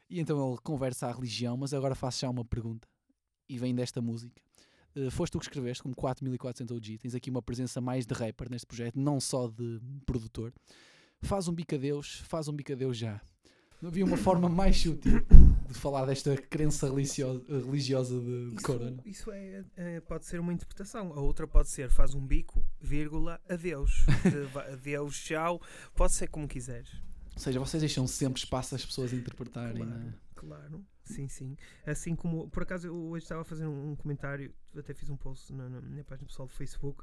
E 0.09 0.19
então 0.19 0.49
ele 0.49 0.59
conversa 0.63 1.09
à 1.09 1.13
religião, 1.13 1.59
mas 1.59 1.75
agora 1.75 1.95
faço 1.95 2.21
já 2.21 2.31
uma 2.31 2.45
pergunta, 2.45 2.89
e 3.47 3.59
vem 3.59 3.75
desta 3.75 4.01
música. 4.01 4.41
Eh, 4.97 5.11
foste 5.11 5.33
tu 5.33 5.39
que 5.39 5.45
escreveste, 5.45 5.83
como 5.83 5.95
4400 5.95 6.75
OG, 6.75 6.99
tens 6.99 7.15
aqui 7.15 7.29
uma 7.29 7.43
presença 7.43 7.83
mais 7.83 8.07
de 8.07 8.15
rapper 8.15 8.51
neste 8.51 8.67
projeto, 8.67 8.99
não 8.99 9.21
só 9.21 9.47
de 9.47 9.79
produtor. 10.07 10.55
Faz 11.21 11.49
um 11.49 11.53
bico 11.53 11.75
a 11.75 11.79
Deus, 11.79 12.23
faz 12.27 12.49
um 12.49 12.53
bico 12.55 12.73
a 12.73 12.77
Deus 12.77 12.97
já. 12.97 13.21
Não 13.83 13.91
havia 13.91 14.07
uma 14.07 14.17
forma 14.17 14.49
mais 14.49 14.81
sutil 14.81 15.23
de 15.69 15.75
falar 15.75 16.05
desta 16.07 16.37
crença 16.37 16.87
religiosa, 16.89 17.43
religiosa 17.49 18.21
de, 18.21 18.51
de 18.51 18.63
Corona. 18.63 19.03
Isso 19.05 19.31
é, 19.33 19.65
é- 19.77 20.01
pode 20.01 20.27
ser 20.27 20.41
uma 20.41 20.53
interpretação. 20.53 21.13
A 21.13 21.21
outra 21.21 21.47
pode 21.47 21.69
ser 21.69 21.91
faz 21.91 22.15
um 22.15 22.25
bico, 22.25 22.65
vírgula, 22.81 23.41
adeus. 23.49 24.05
Adeus, 24.73 25.19
tchau. 25.19 25.61
Pode 25.95 26.13
ser 26.13 26.29
como 26.29 26.47
quiseres. 26.47 26.91
Ou 27.35 27.41
seja, 27.41 27.59
vocês 27.59 27.81
deixam 27.81 28.07
sempre 28.07 28.39
espaço 28.39 28.75
às 28.75 28.85
pessoas 28.85 29.13
a 29.13 29.17
interpretarem, 29.17 29.85
não 29.85 29.97
é? 29.97 30.15
Claro, 30.35 30.85
sim, 31.03 31.27
sim. 31.27 31.57
Assim 31.87 32.15
como, 32.15 32.49
por 32.51 32.63
acaso, 32.63 32.87
eu 32.89 32.95
hoje 32.95 33.25
estava 33.25 33.43
a 33.43 33.45
fazer 33.45 33.67
um, 33.67 33.93
um 33.93 33.97
comentário, 33.97 34.55
até 34.77 34.93
fiz 34.95 35.09
um 35.09 35.17
post 35.17 35.53
na, 35.53 35.69
na 35.69 35.81
minha 35.81 36.05
página 36.05 36.27
pessoal 36.27 36.47
do 36.47 36.55
Facebook, 36.55 37.03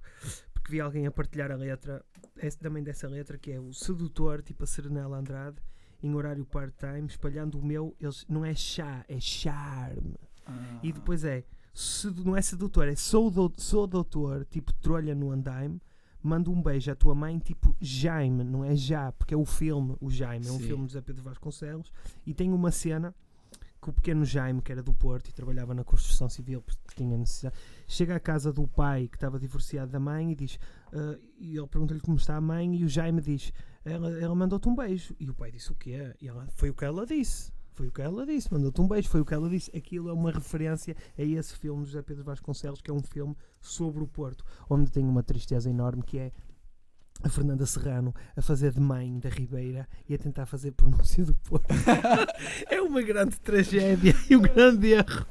porque 0.53 0.72
vi 0.72 0.80
alguém 0.80 1.07
a 1.07 1.12
partilhar 1.12 1.51
a 1.51 1.55
letra, 1.55 2.05
também 2.59 2.84
dessa 2.84 3.07
letra, 3.07 3.38
que 3.38 3.51
é 3.51 3.59
o 3.59 3.74
sedutor, 3.74 4.41
tipo 4.41 4.64
a 4.64 4.68
Serenela 4.68 5.18
Andrade, 5.18 5.57
em 6.04 6.14
horário 6.16 6.45
part-time, 6.45 7.08
espalhando 7.08 7.60
o 7.60 7.66
meu, 7.66 7.95
eles, 7.99 8.26
não 8.28 8.43
é 8.45 8.54
chá, 8.54 9.06
é 9.08 9.20
charme. 9.20 10.16
E 10.84 10.91
depois 10.91 11.24
é, 11.24 11.43
sedu- 11.74 12.24
não 12.26 12.36
é 12.36 12.41
sedutor, 12.41 12.88
é 12.88 12.95
sou, 12.95 13.30
dou- 13.32 13.54
sou 13.58 13.88
doutor, 13.88 14.45
tipo 14.45 14.74
trolha 14.74 15.14
no 15.16 15.32
andaime, 15.32 15.80
manda 16.22 16.49
um 16.49 16.62
beijo 16.62 16.91
à 16.91 16.95
tua 16.95 17.16
mãe, 17.16 17.39
tipo 17.39 17.76
Jaime, 17.80 18.43
não 18.43 18.64
é 18.66 18.76
já, 18.76 19.12
porque 19.14 19.34
é 19.34 19.38
o 19.38 19.45
filme, 19.45 19.95
o 20.02 20.10
Jaime, 20.10 20.47
é 20.47 20.52
um 20.52 20.58
Sim. 20.58 20.68
filme 20.68 20.86
de 20.86 20.93
José 20.93 21.02
Pedro 21.02 21.24
Vasconcelos, 21.24 21.91
e 22.26 22.34
tem 22.34 22.52
uma 22.52 22.72
cena 22.72 23.16
que 23.82 23.89
o 23.89 23.93
pequeno 23.93 24.24
Jaime, 24.24 24.62
que 24.62 24.72
era 24.72 24.84
do 24.84 24.93
Porto 24.93 25.30
e 25.30 25.34
trabalhava 25.34 25.74
na 25.74 25.84
construção 25.84 26.30
civil 26.30 26.62
porque 26.62 26.80
tinha 26.95 27.18
necessidade, 27.18 27.56
chega 27.88 28.16
à 28.16 28.20
casa 28.20 28.54
do 28.54 28.68
pai 28.68 29.08
que 29.08 29.18
estava 29.18 29.39
divorciado 29.39 29.91
da 29.91 29.99
mãe 29.99 30.32
e 30.34 30.36
diz, 30.36 30.60
ah, 30.93 31.18
e 31.39 31.58
ele 31.58 31.66
pergunta-lhe 31.68 31.99
como 32.02 32.16
está 32.18 32.36
a 32.36 32.41
mãe 32.41 32.76
e 32.76 32.84
o 32.84 32.88
Jaime 32.88 33.20
diz, 33.22 33.52
ela, 33.84 34.10
ela 34.20 34.36
mandou-te 34.36 34.68
um 34.70 34.76
beijo. 34.76 35.16
E 35.20 35.30
o 35.30 35.34
pai 35.34 35.52
disse 35.52 35.72
o 35.72 35.76
quê? 35.76 36.14
E 36.22 36.28
ela, 36.28 36.48
foi 36.56 36.70
o 36.70 36.74
que 36.74 36.86
ela 36.86 37.06
disse. 37.06 37.52
Foi 37.74 37.88
o 37.88 37.92
que 37.92 38.02
ela 38.02 38.26
disse, 38.26 38.52
mandou-te 38.52 38.82
um 38.82 38.88
beijo, 38.88 39.10
foi 39.10 39.22
o 39.22 39.26
que 39.26 39.34
ela 39.34 39.50
disse. 39.50 39.76
Aquilo 39.76 40.10
é 40.10 40.14
uma 40.14 40.32
referência 40.32 40.96
a 41.18 41.22
esse 41.22 41.56
filme 41.56 41.84
de 41.84 41.92
José 41.92 42.02
Pedro 42.02 42.24
Vasconcelos, 42.24 42.82
que 42.82 42.92
é 42.92 42.94
um 42.94 43.02
filme 43.02 43.36
sobre 43.62 44.04
o 44.04 44.08
Porto, 44.08 44.44
onde 44.70 44.92
tem 44.92 45.06
uma 45.06 45.24
tristeza 45.24 45.70
enorme 45.70 46.04
que 46.04 46.18
é 46.18 46.32
a 47.24 47.30
Fernanda 47.30 47.66
Serrano 47.66 48.14
a 48.36 48.42
fazer 48.42 48.72
de 48.74 48.80
mãe 48.80 49.20
da 49.20 49.30
Ribeira 49.30 49.88
e 50.08 50.14
a 50.14 50.18
tentar 50.18 50.46
fazer 50.46 50.72
pronúncia 50.72 51.24
do 51.24 51.34
Porto. 51.36 51.68
é 52.70 52.82
uma 52.82 53.02
grande 53.02 53.40
tragédia 53.40 54.16
e 54.30 54.36
um 54.36 54.42
grande 54.42 54.92
erro. 54.92 55.26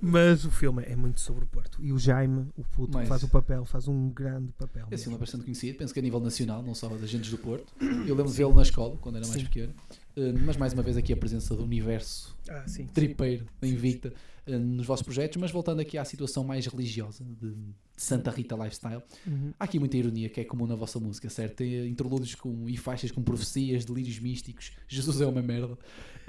Mas 0.00 0.44
o 0.44 0.50
filme 0.50 0.82
é 0.84 0.96
muito 0.96 1.20
sobre 1.20 1.44
o 1.44 1.46
Porto. 1.46 1.78
E 1.80 1.92
o 1.92 1.98
Jaime, 1.98 2.48
o 2.56 2.64
puto 2.64 2.92
que 2.92 2.98
Mas- 2.98 3.08
faz 3.08 3.22
o 3.22 3.28
papel, 3.28 3.64
faz 3.64 3.86
um 3.88 4.10
grande 4.10 4.52
papel. 4.52 4.86
Esse 4.90 5.04
filme 5.04 5.16
é 5.16 5.20
bastante 5.20 5.44
conhecido, 5.44 5.78
penso 5.78 5.92
que 5.94 6.00
a 6.00 6.02
nível 6.02 6.20
nacional, 6.20 6.62
não 6.62 6.74
só 6.74 6.88
das 6.88 7.02
agentes 7.02 7.30
do 7.30 7.38
Porto. 7.38 7.72
Eu 7.80 8.14
lembro 8.14 8.30
de 8.30 8.36
vê-lo 8.36 8.54
na 8.54 8.62
escola, 8.62 8.96
quando 9.00 9.16
era 9.16 9.26
mais 9.26 9.40
Sim. 9.40 9.46
pequeno. 9.46 9.72
Uh, 10.16 10.38
mas 10.44 10.56
mais 10.56 10.72
uma 10.74 10.82
vez 10.82 10.96
aqui 10.96 11.12
a 11.12 11.16
presença 11.16 11.56
do 11.56 11.62
universo 11.62 12.36
Ah, 12.46 12.64
sim, 12.68 12.84
tripeiro 12.86 13.46
da 13.58 13.66
Invicta 13.66 14.12
uh, 14.46 14.58
nos 14.58 14.86
vossos 14.86 15.04
projetos, 15.04 15.36
mas 15.36 15.50
voltando 15.50 15.80
aqui 15.80 15.96
à 15.98 16.04
situação 16.04 16.44
mais 16.44 16.66
religiosa 16.66 17.24
de, 17.24 17.34
de 17.34 17.74
Santa 17.96 18.30
Rita 18.30 18.54
Lifestyle, 18.56 19.02
Uhum. 19.26 19.52
há 19.58 19.64
aqui 19.64 19.78
muita 19.78 19.96
ironia 19.96 20.28
que 20.28 20.40
é 20.40 20.44
comum 20.44 20.66
na 20.66 20.74
vossa 20.74 20.98
música, 20.98 21.28
certo? 21.30 21.56
Tem 21.56 21.80
uh, 21.82 21.86
interlúdios 21.86 22.34
com, 22.34 22.68
e 22.68 22.76
faixas 22.76 23.10
com 23.10 23.22
profecias, 23.22 23.84
delírios 23.84 24.18
místicos, 24.18 24.72
Jesus 24.88 25.20
é 25.20 25.26
uma 25.26 25.42
merda. 25.42 25.78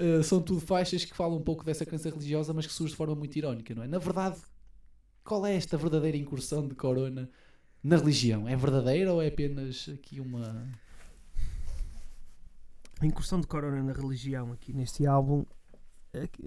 Uh, 0.00 0.22
são 0.22 0.40
tudo 0.42 0.60
faixas 0.60 1.04
que 1.04 1.16
falam 1.16 1.38
um 1.38 1.42
pouco 1.42 1.64
dessa 1.64 1.84
crença 1.86 2.10
religiosa, 2.10 2.52
mas 2.52 2.66
que 2.66 2.72
surge 2.72 2.92
de 2.92 2.96
forma 2.96 3.14
muito 3.14 3.36
irónica, 3.36 3.74
não 3.74 3.82
é? 3.82 3.86
Na 3.86 3.98
verdade, 3.98 4.36
qual 5.24 5.46
é 5.46 5.54
esta 5.54 5.76
verdadeira 5.76 6.16
incursão 6.16 6.66
de 6.66 6.74
Corona 6.74 7.30
na 7.82 7.96
religião? 7.96 8.46
É 8.48 8.54
verdadeira 8.56 9.12
ou 9.12 9.22
é 9.22 9.28
apenas 9.28 9.88
aqui 9.92 10.20
uma. 10.20 10.68
A 13.00 13.06
incursão 13.06 13.40
de 13.40 13.46
Corona 13.46 13.82
na 13.82 13.92
religião 13.92 14.52
aqui 14.52 14.72
neste 14.72 15.06
álbum 15.06 15.44
é 16.12 16.26
que, 16.26 16.42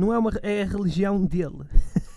Não 0.00 0.12
é 0.14 0.18
uma 0.18 0.30
é 0.42 0.62
a 0.62 0.66
religião 0.66 1.24
dele. 1.24 1.60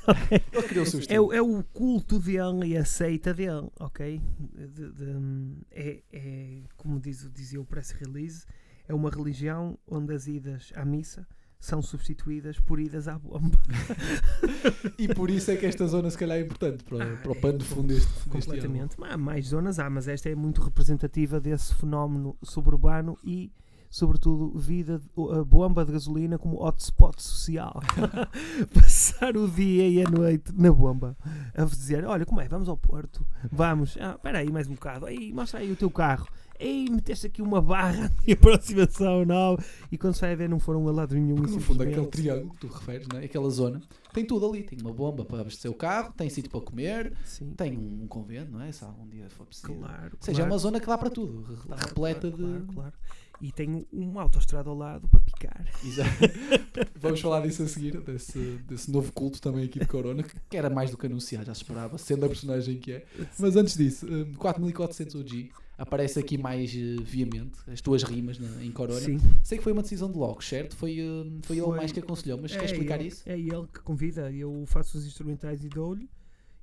ok? 0.07 0.41
Ele 0.51 0.67
criou 0.67 1.33
é, 1.33 1.37
é 1.37 1.41
o 1.41 1.63
culto 1.63 2.19
dele 2.19 2.67
e 2.67 2.77
a 2.77 2.85
seita 2.85 3.33
dele, 3.33 3.69
ok? 3.79 4.21
De- 4.53 4.91
de- 4.91 5.57
é, 5.71 6.03
é, 6.11 6.61
como 6.77 6.99
diz, 6.99 7.29
dizia 7.33 7.59
o 7.59 7.65
press 7.65 7.91
release, 7.91 8.45
é 8.87 8.93
uma 8.93 9.09
religião 9.09 9.77
onde 9.87 10.13
as 10.13 10.27
idas 10.27 10.71
à 10.75 10.83
missa 10.85 11.25
são 11.59 11.81
substituídas 11.81 12.59
por 12.59 12.77
idas 12.79 13.07
à 13.07 13.17
bomba. 13.17 13.57
E 14.97 15.07
por 15.13 15.29
isso 15.29 15.49
é 15.51 15.55
que 15.55 15.65
esta 15.65 15.87
zona 15.87 16.09
se 16.09 16.17
calhar 16.17 16.37
é 16.37 16.41
importante 16.41 16.83
para, 16.83 17.03
Ah, 17.13 17.17
para 17.17 17.31
o 17.31 17.35
pano 17.35 17.57
de 17.59 17.65
fundo 17.65 17.87
deste, 17.87 18.07
deste. 18.11 18.29
Completamente. 18.29 18.95
Há 19.01 19.17
mais 19.17 19.47
zonas, 19.47 19.79
há, 19.79 19.89
mas 19.89 20.07
esta 20.07 20.29
é 20.29 20.35
muito 20.35 20.61
representativa 20.61 21.39
desse 21.39 21.73
fenómeno 21.75 22.37
suburbano 22.43 23.17
e, 23.23 23.51
sobretudo, 23.93 24.57
vida, 24.57 24.99
a 25.39 25.43
bomba 25.43 25.85
de 25.85 25.91
gasolina 25.91 26.39
como 26.39 26.59
hotspot 26.59 27.21
social. 27.21 27.79
Passar 28.73 29.37
o 29.37 29.47
dia 29.47 29.87
e 29.87 30.03
a 30.03 30.09
noite 30.09 30.51
na 30.51 30.71
bomba 30.71 31.15
a 31.55 31.63
dizer: 31.63 32.03
Olha, 32.03 32.25
como 32.25 32.41
é? 32.41 32.47
Vamos 32.47 32.67
ao 32.67 32.75
Porto, 32.75 33.23
vamos. 33.51 33.95
Ah, 34.01 34.15
espera 34.15 34.39
aí, 34.39 34.51
mais 34.51 34.67
um 34.67 34.73
bocado. 34.73 35.05
Aí, 35.05 35.31
mostra 35.31 35.59
aí 35.59 35.71
o 35.71 35.75
teu 35.75 35.91
carro. 35.91 36.27
Ei, 36.59 36.87
meteste 36.89 37.27
aqui 37.27 37.41
uma 37.41 37.61
barra 37.61 38.11
de 38.25 38.31
aproximação 38.33 39.25
nova. 39.25 39.63
E 39.91 39.97
quando 39.97 40.13
se 40.13 40.21
vai 40.21 40.33
a 40.33 40.35
ver, 40.35 40.47
não 40.49 40.59
foram 40.59 40.87
a 40.87 40.91
lado 40.91 41.13
nenhum. 41.15 41.35
Porque 41.35 41.51
no 41.51 41.59
fundo 41.59 41.83
aquele 41.83 42.05
triângulo 42.07 42.51
que 42.53 42.59
tu 42.59 42.67
referes, 42.67 43.07
né? 43.07 43.23
aquela 43.25 43.49
zona, 43.49 43.81
tem 44.13 44.25
tudo 44.25 44.47
ali. 44.49 44.63
Tem 44.63 44.79
uma 44.79 44.93
bomba 44.93 45.25
para 45.25 45.41
abastecer 45.41 45.69
o 45.69 45.73
carro, 45.73 46.13
tem 46.15 46.29
sítio 46.29 46.49
para 46.51 46.61
comer, 46.61 47.13
Sim. 47.25 47.51
tem 47.57 47.77
um 47.77 48.07
convento, 48.07 48.51
não 48.51 48.61
é? 48.61 48.71
Se 48.71 48.83
algum 48.83 49.07
dia 49.07 49.29
for 49.29 49.45
preciso. 49.45 49.73
Claro, 49.73 50.11
Ou 50.13 50.17
seja, 50.21 50.43
é 50.43 50.45
uma 50.45 50.57
zona 50.57 50.79
que 50.79 50.87
dá 50.87 50.97
para 50.97 51.09
tudo, 51.09 51.41
re- 51.43 51.55
Claro, 51.67 51.87
repleta 51.87 52.31
claro, 52.31 52.35
de. 52.37 52.43
claro, 52.43 52.67
claro. 52.73 52.93
E 53.41 53.51
tem 53.51 53.85
uma 53.91 54.21
autoestrada 54.21 54.69
ao 54.69 54.77
lado 54.77 55.05
para 55.09 55.19
picar. 55.19 55.65
Exato. 55.83 56.09
Vamos 56.95 57.19
falar 57.19 57.41
disso 57.41 57.63
a 57.63 57.67
seguir, 57.67 57.99
desse, 57.99 58.39
desse 58.67 58.89
novo 58.89 59.11
culto 59.11 59.41
também 59.41 59.65
aqui 59.65 59.79
de 59.79 59.87
Corona, 59.87 60.23
que 60.49 60.55
era 60.55 60.69
mais 60.69 60.91
do 60.91 60.97
que 60.97 61.07
anunciar, 61.07 61.43
já 61.43 61.53
se 61.53 61.61
esperava, 61.63 61.97
sendo 61.97 62.25
a 62.25 62.29
personagem 62.29 62.77
que 62.77 62.93
é. 62.93 63.05
Mas 63.37 63.57
antes 63.57 63.75
disso, 63.75 64.05
hum, 64.09 64.31
4400 64.37 65.15
OG 65.15 65.51
aparece 65.83 66.19
aqui 66.19 66.37
mais 66.37 66.73
eh, 66.73 66.95
viamente, 67.03 67.59
as 67.67 67.81
tuas 67.81 68.03
rimas 68.03 68.39
na- 68.39 68.63
em 68.63 68.71
Corona. 68.71 68.99
Sim. 68.99 69.17
Sei 69.43 69.57
que 69.57 69.63
foi 69.63 69.73
uma 69.73 69.81
decisão 69.81 70.11
de 70.11 70.17
logo, 70.17 70.41
certo? 70.41 70.75
Foi, 70.75 70.99
hum, 71.01 71.39
foi 71.43 71.57
ele 71.57 71.65
Foi- 71.65 71.77
mais 71.77 71.91
que 71.91 71.99
aconselhou, 71.99 72.39
mas 72.41 72.51
é 72.53 72.57
quer 72.59 72.65
explicar 72.65 72.99
ele, 72.99 73.09
isso? 73.09 73.23
É 73.27 73.37
ele 73.37 73.67
que 73.71 73.79
convida, 73.81 74.31
eu 74.31 74.63
faço 74.67 74.97
os 74.97 75.05
instrumentais 75.05 75.63
e 75.63 75.69
dou-lhe, 75.69 76.09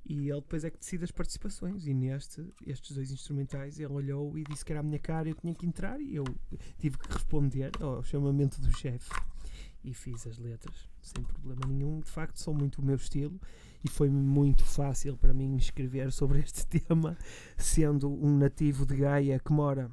e 0.05 0.29
ele 0.31 0.41
depois 0.41 0.65
é 0.65 0.71
que 0.71 0.79
decide 0.79 1.05
as 1.05 1.11
participações. 1.11 1.87
E 1.87 1.93
neste, 1.95 2.45
estes 2.67 2.97
dois 2.97 3.11
instrumentais, 3.13 3.79
ele 3.79 3.93
olhou 3.93 4.37
e 4.39 4.43
disse 4.45 4.65
que 4.65 4.73
era 4.73 4.81
a 4.81 4.83
minha 4.83 4.99
cara, 4.99 5.29
eu 5.29 5.35
tinha 5.35 5.55
que 5.55 5.67
entrar, 5.67 6.01
e 6.01 6.15
eu 6.17 6.25
tive 6.79 6.99
que 6.99 7.13
responder 7.13 7.71
ao 7.81 8.03
chamamento 8.03 8.61
do 8.61 8.77
chefe. 8.77 9.11
E 9.85 9.95
fiz 9.95 10.27
as 10.27 10.39
letras, 10.39 10.75
sem 11.03 11.23
problema 11.25 11.63
nenhum. 11.67 12.01
De 12.01 12.11
facto, 12.11 12.39
são 12.39 12.53
muito 12.53 12.81
o 12.81 12.85
meu 12.85 12.97
estilo, 12.97 13.41
e 13.85 13.89
foi 13.89 14.09
muito 14.09 14.65
fácil 14.65 15.17
para 15.17 15.33
mim 15.33 15.57
escrever 15.57 16.13
sobre 16.13 16.41
este 16.41 16.67
tema, 16.81 17.17
sendo 17.57 18.09
um 18.09 18.37
nativo 18.37 18.85
de 18.85 18.97
Gaia 18.97 19.39
que 19.39 19.53
mora 19.53 19.91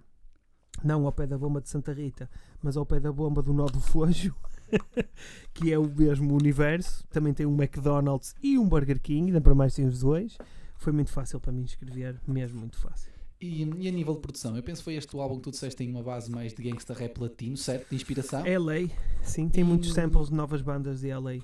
não 0.83 1.05
ao 1.05 1.11
pé 1.11 1.25
da 1.25 1.37
bomba 1.37 1.61
de 1.61 1.69
Santa 1.69 1.91
Rita, 1.91 2.29
mas 2.61 2.77
ao 2.77 2.85
pé 2.85 2.99
da 2.99 3.11
bomba 3.11 3.41
do 3.41 3.53
Nó 3.53 3.65
do 3.65 3.79
Fojo, 3.79 4.35
que 5.53 5.71
é 5.71 5.79
o 5.79 5.87
mesmo 5.87 6.35
universo. 6.35 7.05
Também 7.09 7.33
tem 7.33 7.45
um 7.45 7.55
McDonald's 7.55 8.35
e 8.43 8.57
um 8.57 8.67
Burger 8.67 9.01
King, 9.01 9.27
ainda 9.27 9.41
para 9.41 9.55
mais 9.55 9.73
tem 9.73 9.85
os 9.85 9.99
dois. 9.99 10.37
Foi 10.75 10.93
muito 10.93 11.11
fácil 11.11 11.39
para 11.39 11.51
mim 11.51 11.63
escrever, 11.63 12.19
mesmo 12.27 12.59
muito 12.59 12.77
fácil. 12.77 13.11
E, 13.39 13.63
e 13.63 13.87
a 13.87 13.91
nível 13.91 14.15
de 14.15 14.19
produção, 14.19 14.55
eu 14.55 14.63
penso 14.63 14.81
que 14.81 14.85
foi 14.85 14.95
este 14.95 15.15
o 15.15 15.21
álbum 15.21 15.35
que 15.37 15.43
tu 15.43 15.51
disseste 15.51 15.77
tem 15.77 15.89
uma 15.89 16.01
base 16.01 16.29
mais 16.29 16.53
de 16.53 16.63
gangsta 16.63 16.93
rap 16.93 17.19
latino, 17.19 17.55
certo? 17.55 17.89
De 17.89 17.95
inspiração. 17.95 18.43
LA, 18.43 18.89
sim, 19.21 19.47
tem 19.47 19.61
E 19.61 19.63
muitos 19.63 19.93
samples 19.93 20.29
de 20.29 20.35
novas 20.35 20.61
bandas 20.61 21.01
de 21.01 21.13
LA 21.13 21.37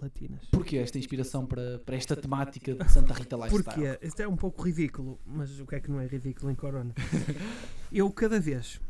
latinas. 0.00 0.44
Porquê 0.50 0.76
esta 0.78 0.98
inspiração 0.98 1.46
para, 1.46 1.78
para 1.80 1.96
esta 1.96 2.16
temática 2.16 2.74
de 2.74 2.90
Santa 2.90 3.14
Rita 3.14 3.36
Lifestyle? 3.36 3.64
Porque 3.64 4.06
isto 4.06 4.20
é 4.20 4.28
um 4.28 4.36
pouco 4.36 4.62
ridículo, 4.62 5.18
mas 5.26 5.58
o 5.60 5.66
que 5.66 5.76
é 5.76 5.80
que 5.80 5.90
não 5.90 6.00
é 6.00 6.06
ridículo 6.06 6.50
em 6.50 6.54
Corona? 6.54 6.94
Eu 7.92 8.10
cada 8.10 8.38
vez 8.40 8.80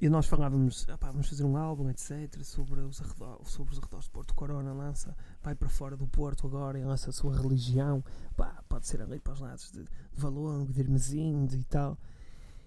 e 0.00 0.08
nós 0.08 0.26
falávamos, 0.26 0.86
"Ah 0.88 0.96
pá, 0.96 1.10
vamos 1.10 1.28
fazer 1.28 1.44
um 1.44 1.56
álbum, 1.56 1.90
etc, 1.90 2.42
sobre 2.44 2.80
os, 2.80 3.00
arredores, 3.00 3.48
sobre 3.48 3.72
os 3.72 3.78
arredores 3.80 4.04
de 4.04 4.10
Porto 4.12 4.32
Corona, 4.32 4.72
lança, 4.72 5.16
vai 5.42 5.56
para 5.56 5.68
fora 5.68 5.96
do 5.96 6.06
Porto 6.06 6.46
agora 6.46 6.78
e 6.78 6.84
lança 6.84 7.10
a 7.10 7.12
sua 7.12 7.36
religião, 7.36 8.04
pá, 8.36 8.62
pode 8.68 8.86
ser 8.86 9.02
ali 9.02 9.18
para 9.18 9.32
os 9.32 9.40
lados 9.40 9.72
de, 9.72 9.82
de 9.82 9.88
Valongo, 10.20 10.72
de 10.72 10.80
Hermesinde 10.80 11.56
e 11.56 11.64
tal. 11.64 11.98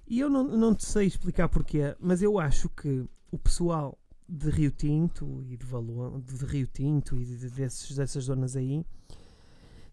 E 0.05 0.19
eu 0.19 0.29
não, 0.29 0.43
não 0.43 0.75
te 0.75 0.85
sei 0.85 1.07
explicar 1.07 1.47
porquê, 1.47 1.95
mas 1.99 2.21
eu 2.21 2.37
acho 2.37 2.67
que 2.67 3.05
o 3.31 3.37
pessoal 3.37 3.97
de 4.31 4.49
Rio 4.49 4.71
Tinto 4.71 5.43
e 5.49 5.57
de 5.57 5.65
Valongo, 5.65 6.21
de 6.21 6.45
Rio 6.45 6.65
Tinto 6.65 7.19
e 7.19 7.25
de, 7.25 7.49
desses, 7.49 7.95
dessas 7.97 8.23
zonas 8.23 8.55
aí, 8.55 8.85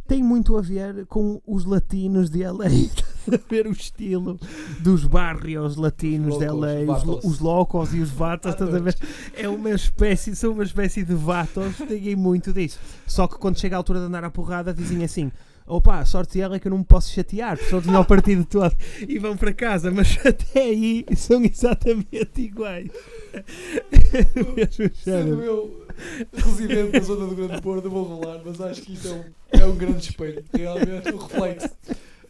tem 0.07 0.22
muito 0.22 0.57
a 0.57 0.62
ver 0.62 1.05
com 1.07 1.43
os 1.45 1.64
latinos 1.64 2.30
de 2.30 2.45
LA. 2.45 2.66
A 3.28 3.36
ver 3.47 3.66
o 3.66 3.72
estilo 3.72 4.41
dos 4.80 5.05
barrios 5.05 5.76
latinos 5.76 6.36
Os 6.36 6.39
de 6.39 6.47
LA, 6.47 6.91
os, 6.91 7.24
os 7.26 7.39
locos 7.41 7.93
e 7.93 8.01
os 8.01 8.09
vatos, 8.09 8.53
estás 8.53 8.74
a 8.74 8.78
ver? 8.78 8.97
É 9.34 9.47
uma 9.47 9.68
espécie, 9.68 10.34
são 10.34 10.53
uma 10.53 10.62
espécie 10.62 11.05
de 11.05 11.12
vatos, 11.12 11.76
tem 11.86 12.16
muito 12.16 12.55
disso. 12.55 12.78
Só 13.07 13.28
que 13.28 13.36
quando 13.36 13.61
chega 13.61 13.76
a 13.76 13.78
altura 13.78 13.99
de 13.99 14.07
andar 14.07 14.24
à 14.24 14.30
porrada, 14.30 14.72
dizem 14.72 15.05
assim: 15.05 15.30
opa, 15.69 16.05
sorte 16.05 16.41
ela 16.41 16.57
é 16.57 16.59
que 16.59 16.66
eu 16.66 16.71
não 16.71 16.79
me 16.79 16.85
posso 16.85 17.12
chatear, 17.12 17.57
porque 17.57 17.71
só 17.71 17.81
tinha 17.81 18.01
o 18.01 18.05
partido 18.05 18.45
todo 18.45 18.75
e 19.07 19.19
vão 19.19 19.37
para 19.37 19.53
casa, 19.53 19.91
mas 19.91 20.19
até 20.25 20.62
aí 20.62 21.05
são 21.16 21.45
exatamente 21.45 22.41
iguais. 22.41 22.91
Mesmo 24.57 24.91
Sendo 24.95 25.43
eu 25.43 25.87
residente 26.33 26.93
da 26.93 27.01
zona 27.01 27.27
do 27.27 27.35
Grande 27.35 27.61
Porto, 27.61 27.85
eu 27.85 27.91
vou 27.91 28.05
rolar, 28.05 28.41
mas 28.45 28.61
acho 28.61 28.83
que 28.83 28.95
isto 28.95 29.09
é 29.09 29.12
um, 29.12 29.25
é 29.62 29.66
um 29.66 29.77
grande 29.77 30.05
espelho, 30.05 30.45
realmente, 30.53 31.12
um 31.12 31.16
reflexo. 31.16 31.69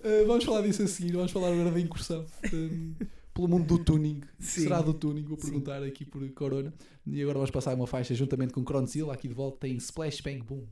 Uh, 0.05 0.26
vamos 0.26 0.45
falar 0.45 0.62
disso 0.62 0.82
a 0.82 0.86
seguir, 0.86 1.12
vamos 1.12 1.32
falar 1.32 1.53
agora 1.53 1.70
da 1.70 1.80
incursão 1.80 2.24
um, 2.53 2.95
pelo 3.34 3.49
mundo 3.49 3.66
do 3.66 3.78
tuning. 3.78 4.20
Sim. 4.39 4.62
Será 4.62 4.80
do 4.80 4.95
tuning? 4.95 5.22
Vou 5.22 5.36
Sim. 5.36 5.47
perguntar 5.47 5.82
aqui 5.82 6.05
por 6.05 6.26
Corona. 6.30 6.72
E 7.07 7.22
agora 7.22 7.39
vamos 7.39 7.51
passar 7.51 7.74
uma 7.74 7.86
faixa 7.86 8.14
juntamente 8.14 8.53
com 8.53 8.62
Chronzilla, 8.62 9.14
aqui 9.14 9.28
de 9.28 9.34
volta 9.34 9.59
tem 9.61 9.76
Splash 9.76 10.20
Bang 10.20 10.43
Boom. 10.43 10.64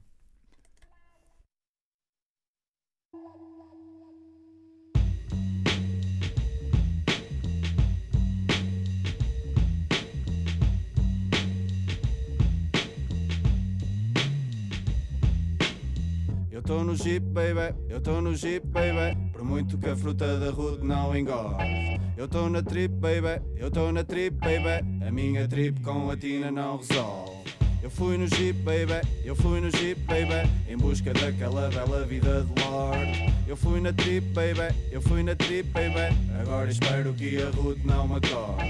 Eu 16.57 16.63
tô 16.63 16.83
no 16.83 16.97
jeep, 16.97 17.21
baby, 17.21 17.77
eu 17.87 18.01
tô 18.01 18.19
no 18.23 18.35
jeep, 18.35 18.67
baby. 18.69 19.15
Por 19.31 19.45
muito 19.45 19.77
que 19.77 19.91
a 19.91 19.95
fruta 19.95 20.39
da 20.39 20.51
rude 20.51 20.87
não 20.87 21.15
engorde. 21.15 22.01
Eu 22.17 22.27
tô 22.27 22.49
na 22.49 22.63
trip, 22.63 22.95
baby, 22.95 23.43
eu 23.57 23.71
tô 23.71 23.93
na 23.93 24.03
trip, 24.03 24.39
baby. 24.39 25.05
A 25.07 25.13
minha 25.13 25.47
trip 25.47 25.79
com 25.83 26.11
a 26.11 26.17
tina 26.17 26.51
não 26.51 26.79
resolve. 26.79 27.45
Eu 27.83 27.91
fui 27.91 28.17
no 28.17 28.27
jeep, 28.27 28.59
baby, 28.63 29.07
eu 29.23 29.37
fui 29.37 29.61
no 29.61 29.71
jeep, 29.71 30.01
baby. 30.07 30.51
Em 30.67 30.79
busca 30.79 31.13
daquela 31.13 31.69
bela 31.69 32.07
vida 32.07 32.43
de 32.45 32.63
Lord. 32.63 33.35
Eu 33.47 33.57
fui 33.59 33.79
na 33.79 33.93
trip, 33.93 34.27
baby, 34.33 34.75
eu 34.91 35.03
fui 35.03 35.23
na 35.23 35.37
trip, 35.37 35.69
baby. 35.75 36.17
Agora 36.41 36.71
espero 36.71 37.13
que 37.13 37.37
a 37.37 37.51
rude 37.51 37.87
não 37.87 38.09
me 38.09 38.15
acorde. 38.17 38.65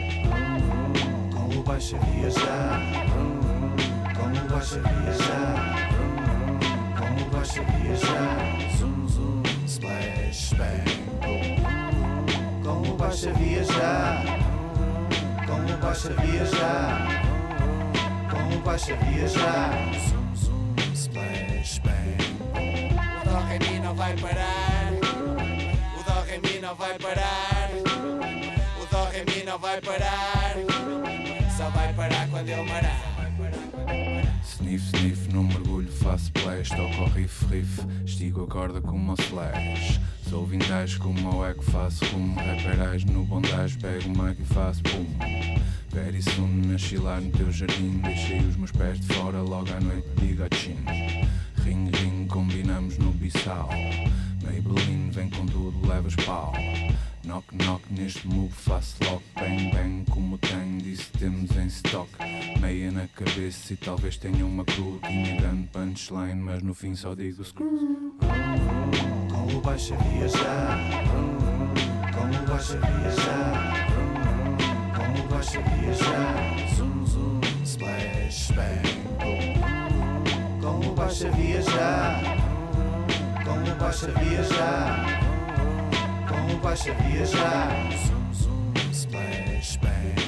Com 1.32 1.60
o 1.60 1.62
baixo 1.62 1.94
a 1.94 1.98
viajar, 2.00 2.80
com 4.12 4.44
o 4.44 4.50
baixo 4.50 4.80
a 4.80 4.88
viajar. 4.88 5.95
Como 7.16 7.30
vais 7.30 7.58
a 7.58 7.62
viajar? 7.62 8.36
Zum 8.76 9.08
zum, 9.08 9.42
splash 9.66 10.52
bang 10.52 10.84
boom. 11.22 12.62
Como 12.62 12.96
vais 12.98 13.26
a 13.26 13.32
viajar? 13.32 14.22
Como 15.46 15.78
vais 15.80 16.06
a 16.06 16.08
viajar? 16.20 17.22
Como 18.28 18.60
vais 18.60 18.90
a 18.90 18.94
viajar? 18.96 19.72
Zum 20.10 20.36
zum, 20.36 20.94
splash 20.94 21.80
bang 21.80 22.18
boom. 22.52 22.92
O 22.92 23.24
dó 23.24 23.40
ré 23.48 23.78
não 23.82 23.94
vai 23.94 24.14
parar. 24.16 24.92
O 25.98 26.02
dó 26.04 26.20
ré 26.20 26.60
não 26.60 26.74
vai 26.74 26.98
parar. 26.98 27.70
O 28.78 28.86
dó 28.90 29.04
ré 29.10 29.24
não 29.46 29.58
vai 29.58 29.80
parar. 29.80 30.54
Só 31.56 31.70
vai 31.70 31.94
parar 31.94 32.28
quando 32.28 32.50
eu 32.50 32.62
marar. 32.66 33.15
Sniff, 34.66 34.90
sniff, 34.90 35.32
no 35.32 35.44
mergulho, 35.44 35.88
faço 35.92 36.24
splash, 36.24 36.70
toco 36.70 37.04
riff, 37.14 37.46
riff, 37.46 37.86
estigo 38.04 38.42
a 38.42 38.46
corda 38.48 38.80
como 38.80 39.12
o 39.12 39.14
slash. 39.14 40.00
Sou 40.28 40.44
vintage 40.44 40.98
como 40.98 41.36
o 41.36 41.46
eco, 41.46 41.62
faço 41.62 42.04
rumo, 42.06 42.34
raperais 42.34 43.04
no 43.04 43.24
bondage, 43.24 43.78
pego 43.78 44.08
o 44.08 44.24
mic 44.24 44.42
e 44.42 44.44
faço 44.44 44.82
pum. 44.82 45.06
Very 45.90 46.20
soon, 46.20 46.74
a 46.74 46.78
chilar 46.78 47.20
no 47.20 47.30
teu 47.30 47.52
jardim, 47.52 48.00
deixei 48.02 48.40
os 48.40 48.56
meus 48.56 48.72
pés 48.72 48.98
de 48.98 49.14
fora, 49.14 49.40
logo 49.40 49.72
à 49.72 49.78
noite 49.78 50.08
digo 50.16 50.42
a 50.42 50.48
chin. 50.52 50.76
Ring, 51.64 51.88
ring, 51.98 52.26
combinamos 52.26 52.98
no 52.98 53.12
bissau. 53.12 53.70
Maybelline 54.42 55.12
vem 55.12 55.30
com 55.30 55.46
tudo, 55.46 55.86
levas 55.86 56.16
pau. 56.16 56.52
Knock 57.26 57.52
knock 57.56 57.82
neste 57.90 58.24
move 58.28 58.52
faço 58.52 58.94
lock 59.02 59.20
Bang 59.34 59.72
bang 59.72 60.04
como 60.12 60.38
tenho 60.38 60.80
disse 60.80 61.10
temos 61.18 61.50
em 61.56 61.66
stock. 61.66 62.08
Meia 62.60 62.92
na 62.92 63.08
cabeça 63.08 63.72
e 63.72 63.76
talvez 63.76 64.16
tenha 64.16 64.46
uma 64.46 64.64
crew 64.64 65.00
Tinha 65.04 65.40
grande 65.40 65.66
punchline 65.72 66.40
mas 66.40 66.62
no 66.62 66.72
fim 66.72 66.94
só 66.94 67.16
digo 67.16 67.44
screw. 67.44 68.14
Com 69.28 69.56
o 69.56 69.60
baixo 69.60 69.94
a 69.94 69.96
viajar 69.96 70.78
Com 72.14 72.44
o 72.44 72.46
baixo 72.46 72.76
a 72.76 72.86
viajar 72.86 73.86
Com 74.94 75.20
o 75.20 75.28
baixo 75.28 75.58
a 75.58 75.62
viajar. 75.62 76.76
Zoom 76.76 77.40
Splash 77.64 78.52
bang 78.52 78.82
Com 80.60 80.78
o 80.78 80.94
baixo 80.94 81.26
a 81.26 81.30
viajar 81.30 82.22
Com 83.44 83.72
o 83.72 83.74
baixo 83.74 84.06
a 84.06 84.20
viajar 84.20 85.25
Com 86.46 86.54
o 86.54 86.58
baixo 86.58 86.92
a 86.92 86.94
viajar. 86.94 87.90
Zoom 88.06 88.32
zoom 88.32 88.92
Splash 88.92 89.78
bang 89.78 90.25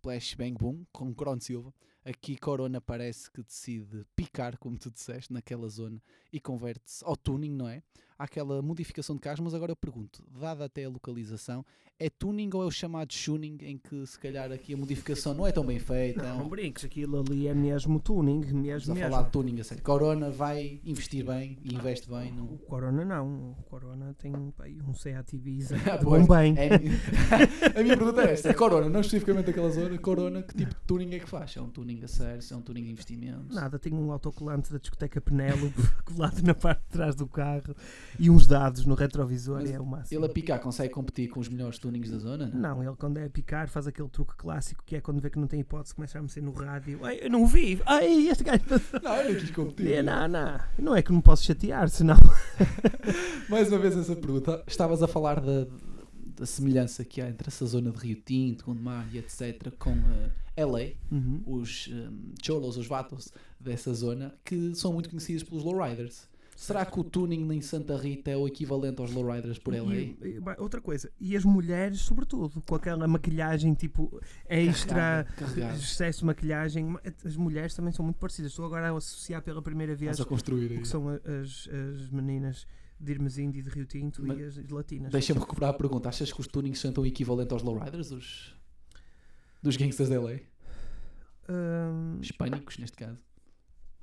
Splash 0.00 0.34
Bang 0.34 0.54
Boom 0.54 0.86
com 0.90 1.14
Cron 1.14 1.38
Silva. 1.38 1.74
Aqui 2.02 2.34
Corona 2.38 2.80
parece 2.80 3.30
que 3.30 3.42
decide 3.42 4.06
picar, 4.16 4.56
como 4.56 4.78
tu 4.78 4.90
disseste, 4.90 5.30
naquela 5.30 5.68
zona 5.68 6.02
e 6.32 6.40
converte-se 6.40 7.04
ao 7.04 7.14
tuning, 7.14 7.54
não 7.54 7.68
é? 7.68 7.82
Aquela 8.20 8.60
modificação 8.60 9.16
de 9.16 9.22
carros, 9.22 9.40
mas 9.40 9.54
agora 9.54 9.72
eu 9.72 9.76
pergunto, 9.76 10.22
dada 10.38 10.66
até 10.66 10.84
a 10.84 10.90
localização, 10.90 11.64
é 11.98 12.10
tuning 12.10 12.50
ou 12.52 12.62
é 12.62 12.66
o 12.66 12.70
chamado 12.70 13.08
tuning 13.14 13.56
em 13.62 13.78
que 13.78 14.06
se 14.06 14.18
calhar 14.18 14.52
aqui 14.52 14.74
a 14.74 14.76
modificação 14.76 15.32
não 15.34 15.46
é 15.46 15.52
tão 15.52 15.64
bem 15.64 15.78
feita? 15.78 16.22
Não, 16.22 16.34
é 16.34 16.38
não 16.38 16.48
brinques, 16.48 16.84
aquilo 16.84 17.18
ali 17.20 17.46
é 17.48 17.54
mesmo 17.54 17.98
tuning, 17.98 18.40
mesmo 18.40 18.58
Estamos 18.76 18.88
a 18.90 18.94
mesmo. 18.94 19.10
falar 19.10 19.22
de 19.24 19.30
tuning 19.30 19.60
a 19.60 19.64
sério. 19.64 19.82
Corona 19.82 20.30
vai 20.30 20.80
investir 20.84 21.24
bem 21.24 21.58
e 21.64 21.74
investe 21.74 22.10
bem 22.10 22.30
no. 22.32 22.44
O 22.44 22.58
Corona 22.58 23.04
não, 23.06 23.52
o 23.52 23.62
Corona 23.70 24.14
tem 24.18 24.32
aí 24.60 24.78
um 24.86 24.92
Seat 24.94 25.34
Ibiza 25.36 25.76
Ah, 25.90 25.98
pois. 26.02 26.26
bem. 26.28 26.54
É- 26.58 26.70
a 27.78 27.82
minha 27.82 27.96
pergunta 27.96 28.22
é 28.22 28.32
esta: 28.32 28.50
a 28.50 28.54
Corona, 28.54 28.88
não 28.90 29.00
especificamente 29.00 29.48
aquela 29.50 29.70
zona, 29.70 29.96
Corona, 29.98 30.42
que 30.42 30.54
tipo 30.54 30.74
de 30.74 30.80
tuning 30.86 31.14
é 31.14 31.18
que 31.18 31.28
faz? 31.28 31.56
É 31.56 31.60
um 31.62 31.70
tuning 31.70 32.02
a 32.04 32.08
sério? 32.08 32.42
É 32.50 32.56
um 32.56 32.60
tuning 32.62 32.84
de 32.84 32.90
investimento? 32.92 33.54
Nada, 33.54 33.78
tem 33.78 33.94
um 33.94 34.12
autocolante 34.12 34.70
da 34.72 34.78
discoteca 34.78 35.20
Penélope 35.22 35.74
colado 36.04 36.42
na 36.42 36.54
parte 36.54 36.82
de 36.82 36.88
trás 36.88 37.14
do 37.14 37.26
carro 37.26 37.74
e 38.18 38.28
uns 38.30 38.46
dados 38.46 38.84
no 38.84 38.94
retrovisor 38.94 39.60
Mas 39.60 39.70
é 39.70 39.80
o 39.80 39.86
máximo. 39.86 40.18
Ele 40.18 40.26
a 40.26 40.28
picar 40.32 40.60
consegue 40.60 40.92
competir 40.92 41.28
com 41.28 41.40
os 41.40 41.48
melhores 41.48 41.78
tunings 41.78 42.10
da 42.10 42.18
zona? 42.18 42.50
Não, 42.52 42.82
ele 42.82 42.96
quando 42.96 43.18
é 43.18 43.24
a 43.26 43.30
picar 43.30 43.68
faz 43.68 43.86
aquele 43.86 44.08
truque 44.08 44.34
clássico 44.36 44.82
que 44.84 44.96
é 44.96 45.00
quando 45.00 45.20
vê 45.20 45.30
que 45.30 45.38
não 45.38 45.46
tem 45.46 45.60
hipótese, 45.60 45.94
começa 45.94 46.18
a 46.18 46.22
mexer 46.22 46.42
no 46.42 46.52
rádio. 46.52 47.00
Ai, 47.04 47.18
eu 47.22 47.30
não 47.30 47.46
vi! 47.46 47.80
Ai, 47.86 48.28
este 48.28 48.44
gajo. 48.44 48.60
Não, 49.02 49.16
eu 49.16 49.32
não 49.32 49.40
quis 49.40 49.50
competir. 49.50 49.92
É, 49.92 50.02
não, 50.02 50.28
não. 50.28 50.60
Não 50.78 50.96
é 50.96 51.02
que 51.02 51.12
não 51.12 51.20
posso 51.20 51.44
chatear, 51.44 51.88
senão. 51.88 52.16
Mais 53.48 53.68
uma 53.68 53.78
vez 53.78 53.96
essa 53.96 54.14
pergunta. 54.16 54.62
Estavas 54.66 55.02
a 55.02 55.08
falar 55.08 55.40
da, 55.40 55.66
da 56.36 56.46
semelhança 56.46 57.04
que 57.04 57.20
há 57.20 57.28
entre 57.28 57.48
essa 57.48 57.64
zona 57.66 57.90
de 57.90 57.98
Rio 57.98 58.16
Tinto, 58.24 58.64
Gondomar 58.66 59.06
e 59.12 59.18
etc. 59.18 59.72
com 59.78 59.92
eh, 60.56 60.64
LA, 60.64 60.92
Uhum. 61.10 61.42
os 61.46 61.88
um, 61.92 62.32
cholos, 62.42 62.76
os 62.76 62.86
vatos 62.86 63.32
dessa 63.58 63.92
zona, 63.94 64.34
que 64.44 64.74
são 64.74 64.92
muito 64.92 65.08
conhecidos 65.08 65.42
pelos 65.42 65.64
lowriders. 65.64 66.28
Será 66.60 66.84
que 66.84 67.00
o 67.00 67.02
tuning 67.02 67.50
em 67.54 67.62
Santa 67.62 67.96
Rita 67.96 68.30
é 68.30 68.36
o 68.36 68.46
equivalente 68.46 69.00
aos 69.00 69.10
lowriders 69.12 69.58
por 69.58 69.72
LA? 69.74 69.94
E, 69.94 70.16
e, 70.20 70.40
bem, 70.40 70.54
outra 70.58 70.78
coisa, 70.78 71.10
e 71.18 71.34
as 71.34 71.42
mulheres, 71.42 72.00
sobretudo, 72.00 72.60
com 72.68 72.74
aquela 72.74 73.08
maquilhagem 73.08 73.72
tipo 73.72 74.20
extra, 74.46 75.24
Carregada, 75.24 75.32
carregada. 75.36 75.74
excesso 75.78 76.18
de 76.18 76.24
maquilhagem, 76.26 76.84
ma- 76.84 77.00
as 77.24 77.34
mulheres 77.34 77.74
também 77.74 77.94
são 77.94 78.04
muito 78.04 78.18
parecidas. 78.18 78.52
Estou 78.52 78.66
agora 78.66 78.90
a 78.92 78.96
associar 78.98 79.40
pela 79.42 79.62
primeira 79.62 79.94
vez 79.96 80.20
a 80.20 80.24
construir 80.26 80.72
aí. 80.72 80.78
que 80.80 80.86
são 80.88 81.08
as, 81.08 81.66
as 81.66 82.10
meninas 82.10 82.66
de 83.00 83.10
Irmesinda 83.12 83.56
e 83.56 83.62
de 83.62 83.70
Rio 83.70 83.86
Tinto 83.86 84.22
Mas 84.22 84.38
e 84.38 84.60
as 84.60 84.68
latinas. 84.68 85.10
Deixa-me 85.12 85.40
recuperar 85.40 85.70
a 85.70 85.72
pergunta. 85.72 86.10
Achas 86.10 86.30
que 86.30 86.40
os 86.42 86.46
tunings 86.46 86.78
são 86.78 86.90
então 86.90 87.06
equivalentes 87.06 87.52
aos 87.54 87.62
lowriders 87.62 88.10
dos, 88.10 88.54
dos 89.62 89.76
gangsters 89.78 90.10
de 90.10 90.18
LA? 90.18 90.40
Hum, 91.48 92.18
Hispânicos, 92.20 92.76
neste 92.76 92.98
caso. 92.98 93.18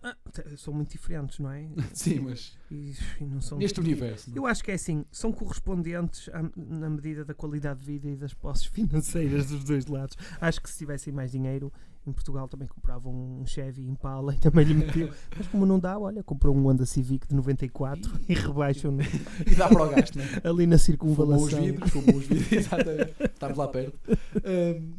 Ah, 0.04 0.16
são 0.58 0.74
muito 0.74 0.92
diferentes, 0.92 1.40
não 1.40 1.52
é? 1.52 1.68
Sim, 1.94 2.20
mas 2.20 2.56
E- 2.72 2.94
e 3.20 3.26
não 3.26 3.42
são- 3.42 3.58
neste 3.58 3.80
universo. 3.80 4.30
não 4.30 4.36
é? 4.36 4.40
Eu 4.40 4.46
acho 4.46 4.64
que 4.64 4.72
é 4.72 4.76
assim, 4.76 5.04
são 5.12 5.32
correspondentes 5.32 6.30
à- 6.30 6.44
na 6.56 6.90
medida 6.90 7.26
da 7.26 7.34
qualidade 7.34 7.80
de 7.80 7.86
vida 7.86 8.08
e 8.10 8.16
das 8.16 8.34
posses 8.34 8.66
financeiras 8.72 9.48
dos 9.48 9.64
dois 9.64 9.86
lados. 9.88 10.16
Acho 10.40 10.62
que 10.62 10.70
se 10.70 10.78
tivessem 10.78 11.12
mais 11.12 11.32
dinheiro, 11.32 11.72
em 12.06 12.12
Portugal 12.14 12.48
também 12.48 12.70
compravam 12.70 13.12
um 13.42 13.46
Chevy 13.46 13.86
Impala 13.86 14.34
e 14.36 14.38
também 14.40 14.64
lhe 14.66 14.74
metiam. 14.76 15.10
Mas 15.36 15.48
como 15.48 15.66
não 15.66 15.78
dá, 15.80 16.00
olha, 16.00 16.24
comprou 16.24 16.56
um 16.56 16.64
Honda 16.68 16.86
Civic 16.86 17.28
de 17.28 17.36
94 17.36 18.20
e 18.30 18.34
rebaixam 18.34 18.98
E 19.46 19.56
dá 19.56 19.68
para 19.68 19.84
o 19.84 19.90
gasto, 19.90 20.18
é? 20.20 20.48
ali 20.48 20.66
na 20.68 20.78
Fumou 20.78 20.78
os 20.78 20.82
circunvalação. 20.84 21.62
vidros, 21.64 21.92
fumou 21.92 22.16
os 22.16 22.26
vidros, 22.28 22.52
exatamente. 22.54 23.14
Estamos 23.24 23.58
lá 23.58 23.68
perto. 23.68 24.00
Ahm, 24.46 24.94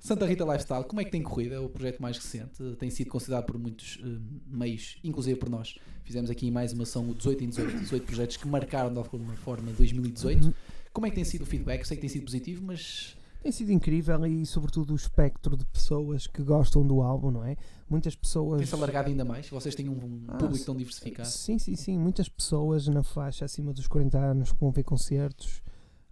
Santa 0.00 0.26
Rita 0.26 0.44
Lifestyle, 0.44 0.84
como 0.84 1.00
é 1.00 1.04
que 1.04 1.10
tem 1.10 1.22
corrido? 1.22 1.54
É 1.54 1.60
o 1.60 1.68
projeto 1.68 2.00
mais 2.00 2.16
recente, 2.16 2.62
tem 2.78 2.88
sido 2.90 3.10
considerado 3.10 3.44
por 3.44 3.58
muitos 3.58 3.98
ahm, 4.02 4.18
meios, 4.46 4.98
inclusive 5.04 5.38
por 5.38 5.48
nós. 5.50 5.76
Fizemos 6.04 6.30
aqui 6.30 6.50
mais 6.50 6.72
uma 6.72 6.82
ação, 6.84 7.08
o 7.08 7.14
18 7.14 7.44
em 7.44 7.48
18, 7.50 7.78
18 7.80 8.06
projetos 8.06 8.36
que 8.38 8.48
marcaram 8.48 8.90
de 8.92 8.98
alguma 8.98 9.34
forma 9.36 9.70
2018. 9.72 10.46
Uhum. 10.46 10.52
Como 10.92 11.06
é 11.06 11.10
que 11.10 11.16
tem 11.16 11.24
sido 11.24 11.42
o 11.42 11.46
feedback? 11.46 11.84
Sei 11.84 11.96
que 11.96 12.00
tem 12.00 12.10
sido 12.10 12.24
positivo, 12.24 12.64
mas 12.64 13.14
Tem 13.42 13.52
sido 13.52 13.70
incrível 13.72 14.26
e, 14.26 14.44
sobretudo, 14.44 14.92
o 14.92 14.96
espectro 14.96 15.56
de 15.56 15.64
pessoas 15.66 16.26
que 16.26 16.42
gostam 16.42 16.84
do 16.86 17.00
álbum, 17.00 17.30
não 17.30 17.44
é? 17.44 17.56
Muitas 17.88 18.14
pessoas. 18.16 18.58
tem-se 18.58 18.74
alargado 18.74 19.08
ainda 19.08 19.24
mais. 19.24 19.48
Vocês 19.48 19.74
têm 19.74 19.88
um 19.88 20.24
Ah, 20.28 20.36
público 20.36 20.64
tão 20.64 20.74
diversificado. 20.76 21.28
Sim, 21.28 21.58
sim, 21.58 21.76
sim. 21.76 21.98
Muitas 21.98 22.28
pessoas 22.28 22.86
na 22.88 23.02
faixa 23.02 23.44
acima 23.44 23.72
dos 23.72 23.86
40 23.86 24.18
anos 24.18 24.52
que 24.52 24.58
vão 24.60 24.70
ver 24.72 24.82
concertos 24.82 25.62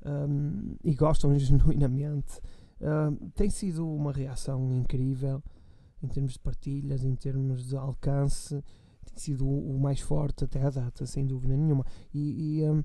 hum, 0.06 0.77
e 0.85 0.94
gostam 0.94 1.36
genuinamente. 1.39 2.40
Hum, 2.81 3.31
tem 3.35 3.51
sido 3.51 3.87
uma 3.89 4.13
reação 4.13 4.73
incrível 4.73 5.43
em 6.03 6.09
termos 6.09 6.35
de 6.35 6.39
partilhas, 6.39 7.05
em 7.05 7.15
termos 7.15 7.67
de 7.67 7.77
alcance. 7.77 8.63
Tem 9.05 9.17
sido 9.17 9.47
o, 9.47 9.77
o 9.77 9.81
mais 9.81 10.01
forte 10.01 10.45
até 10.45 10.63
à 10.63 10.71
data, 10.71 11.05
sem 11.07 11.27
dúvida 11.27 11.57
nenhuma. 11.57 11.85
E, 12.15 12.61
e, 12.61 12.71
hum, 12.71 12.85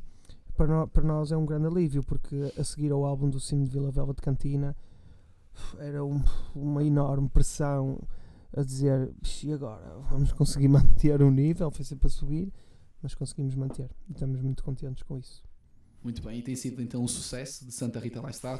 para, 0.55 0.67
nó- 0.67 0.87
para 0.87 1.03
nós 1.03 1.31
é 1.31 1.37
um 1.37 1.45
grande 1.45 1.67
alívio, 1.67 2.03
porque 2.03 2.51
a 2.57 2.63
seguir 2.63 2.91
ao 2.91 3.05
álbum 3.05 3.29
do 3.29 3.39
Cimo 3.39 3.65
de 3.65 3.71
Vila 3.71 3.91
Velva 3.91 4.13
de 4.13 4.21
Cantina 4.21 4.75
era 5.77 6.03
um- 6.03 6.21
uma 6.55 6.83
enorme 6.83 7.29
pressão 7.29 7.99
a 8.55 8.61
dizer 8.63 9.11
"Ixi, 9.21 9.47
e 9.49 9.53
agora 9.53 9.99
vamos 10.09 10.31
conseguir 10.31 10.67
manter 11.07 11.21
o 11.21 11.29
nível, 11.31 11.69
foi 11.71 11.85
sempre 11.85 12.07
a 12.07 12.09
subir, 12.09 12.51
mas 13.01 13.13
conseguimos 13.15 13.53
manter 13.55 13.89
e 14.07 14.11
estamos 14.13 14.41
muito 14.41 14.63
contentes 14.63 15.03
com 15.03 15.17
isso. 15.17 15.43
Muito 16.03 16.21
bem, 16.23 16.39
e 16.39 16.41
tem 16.41 16.55
sido 16.55 16.81
então 16.81 17.03
um 17.03 17.07
sucesso 17.07 17.65
de 17.65 17.71
Santa 17.71 17.99
Rita 17.99 18.19
Lifestyle. 18.19 18.59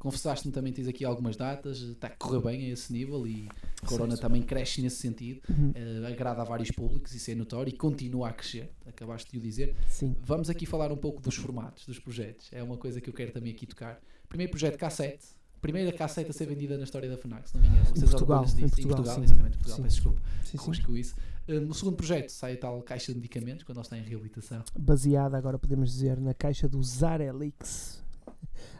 Confessaste-me 0.00 0.50
também, 0.52 0.72
tens 0.72 0.88
aqui 0.88 1.04
algumas 1.04 1.36
datas, 1.36 1.78
está 1.82 2.06
a 2.06 2.10
correr 2.10 2.40
bem 2.40 2.66
a 2.66 2.68
esse 2.70 2.90
nível 2.90 3.26
e 3.26 3.46
Corona 3.86 4.16
Sim. 4.16 4.22
também 4.22 4.42
cresce 4.42 4.80
nesse 4.80 4.96
sentido, 4.96 5.42
Uhum. 5.48 5.72
eh, 5.74 6.06
agrada 6.10 6.40
a 6.40 6.44
vários 6.44 6.70
públicos, 6.70 7.14
isso 7.14 7.30
é 7.30 7.34
notório 7.34 7.68
e 7.68 7.76
continua 7.76 8.30
a 8.30 8.32
crescer, 8.32 8.70
acabaste 8.86 9.30
de 9.30 9.36
o 9.36 9.40
dizer. 9.42 9.76
Sim. 9.86 10.16
Vamos 10.24 10.48
aqui 10.48 10.64
falar 10.64 10.90
um 10.90 10.96
pouco 10.96 11.20
dos 11.20 11.34
formatos, 11.36 11.84
dos 11.84 11.98
projetos, 11.98 12.48
é 12.50 12.62
uma 12.62 12.78
coisa 12.78 12.98
que 12.98 13.10
eu 13.10 13.14
quero 13.14 13.30
também 13.30 13.52
aqui 13.52 13.66
tocar. 13.66 14.00
Primeiro 14.26 14.50
projeto 14.50 14.78
K7, 14.78 15.18
primeira 15.60 15.92
K7 15.94 16.30
a 16.30 16.32
ser 16.32 16.46
vendida 16.46 16.78
na 16.78 16.84
história 16.84 17.06
da 17.08 17.18
FNAC, 17.18 17.50
se 17.50 17.54
não 17.56 17.60
me 17.62 17.68
engano. 17.68 17.82
Em 17.82 17.92
Vocês 17.94 18.10
Portugal, 18.10 18.38
orgulham-se 18.38 18.62
em 18.62 18.66
disso? 18.66 18.88
Portugal, 18.88 19.14
sim. 19.16 19.22
exatamente, 19.24 19.52
Portugal, 19.58 19.76
Sim. 19.76 19.82
peço 19.82 19.94
desculpa. 19.96 20.20
Sim, 20.44 20.50
sim. 20.58 20.64
Consigo 20.64 20.96
isso. 20.96 21.14
Eh, 21.46 21.60
no 21.60 21.74
segundo 21.74 21.96
projeto 21.96 22.30
sai 22.30 22.54
a 22.54 22.56
tal 22.56 22.80
caixa 22.82 23.12
de 23.12 23.18
medicamentos, 23.18 23.64
quando 23.64 23.76
nós 23.76 23.86
está 23.86 23.98
em 23.98 24.02
reabilitação. 24.02 24.62
Baseada, 24.78 25.36
agora 25.36 25.58
podemos 25.58 25.90
dizer, 25.92 26.18
na 26.18 26.32
caixa 26.32 26.66
do 26.66 26.82
Zarelix. 26.82 28.00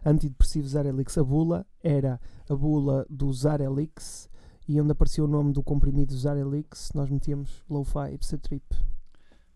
Antidepressivo 0.05 0.69
Zarelix. 0.69 1.17
A 1.19 1.25
bula 1.25 1.67
era 1.83 2.21
a 2.49 2.55
bula 2.55 3.07
do 3.09 3.33
Zarelix 3.33 4.29
e 4.69 4.81
onde 4.81 4.93
aparecia 4.93 5.25
o 5.25 5.27
nome 5.27 5.53
do 5.53 5.63
comprimido 5.63 6.17
Zarelix, 6.17 6.91
nós 6.95 7.11
metíamos 7.11 7.65
Lo-Fi 7.69 8.17
Trip. 8.41 8.65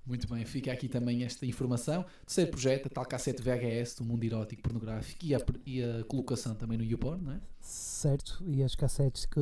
Muito 0.06 0.28
bem, 0.28 0.44
fica 0.44 0.70
aqui 0.70 0.86
também 0.86 1.24
esta 1.24 1.46
informação. 1.46 2.04
Terceiro 2.26 2.50
projeto, 2.50 2.86
a 2.86 2.90
tal 2.90 3.06
cassete 3.06 3.40
VHS 3.40 3.94
do 3.94 4.04
mundo 4.04 4.24
erótico 4.24 4.60
pornográfico 4.60 5.24
e 5.24 5.34
a, 5.34 5.40
e 5.64 5.82
a 5.82 6.04
colocação 6.04 6.54
também 6.54 6.76
no 6.76 6.84
YouPorn, 6.84 7.22
não 7.22 7.32
é? 7.32 7.40
Certo, 7.60 8.42
e 8.44 8.62
as 8.62 8.74
cassetes 8.74 9.24
que 9.24 9.40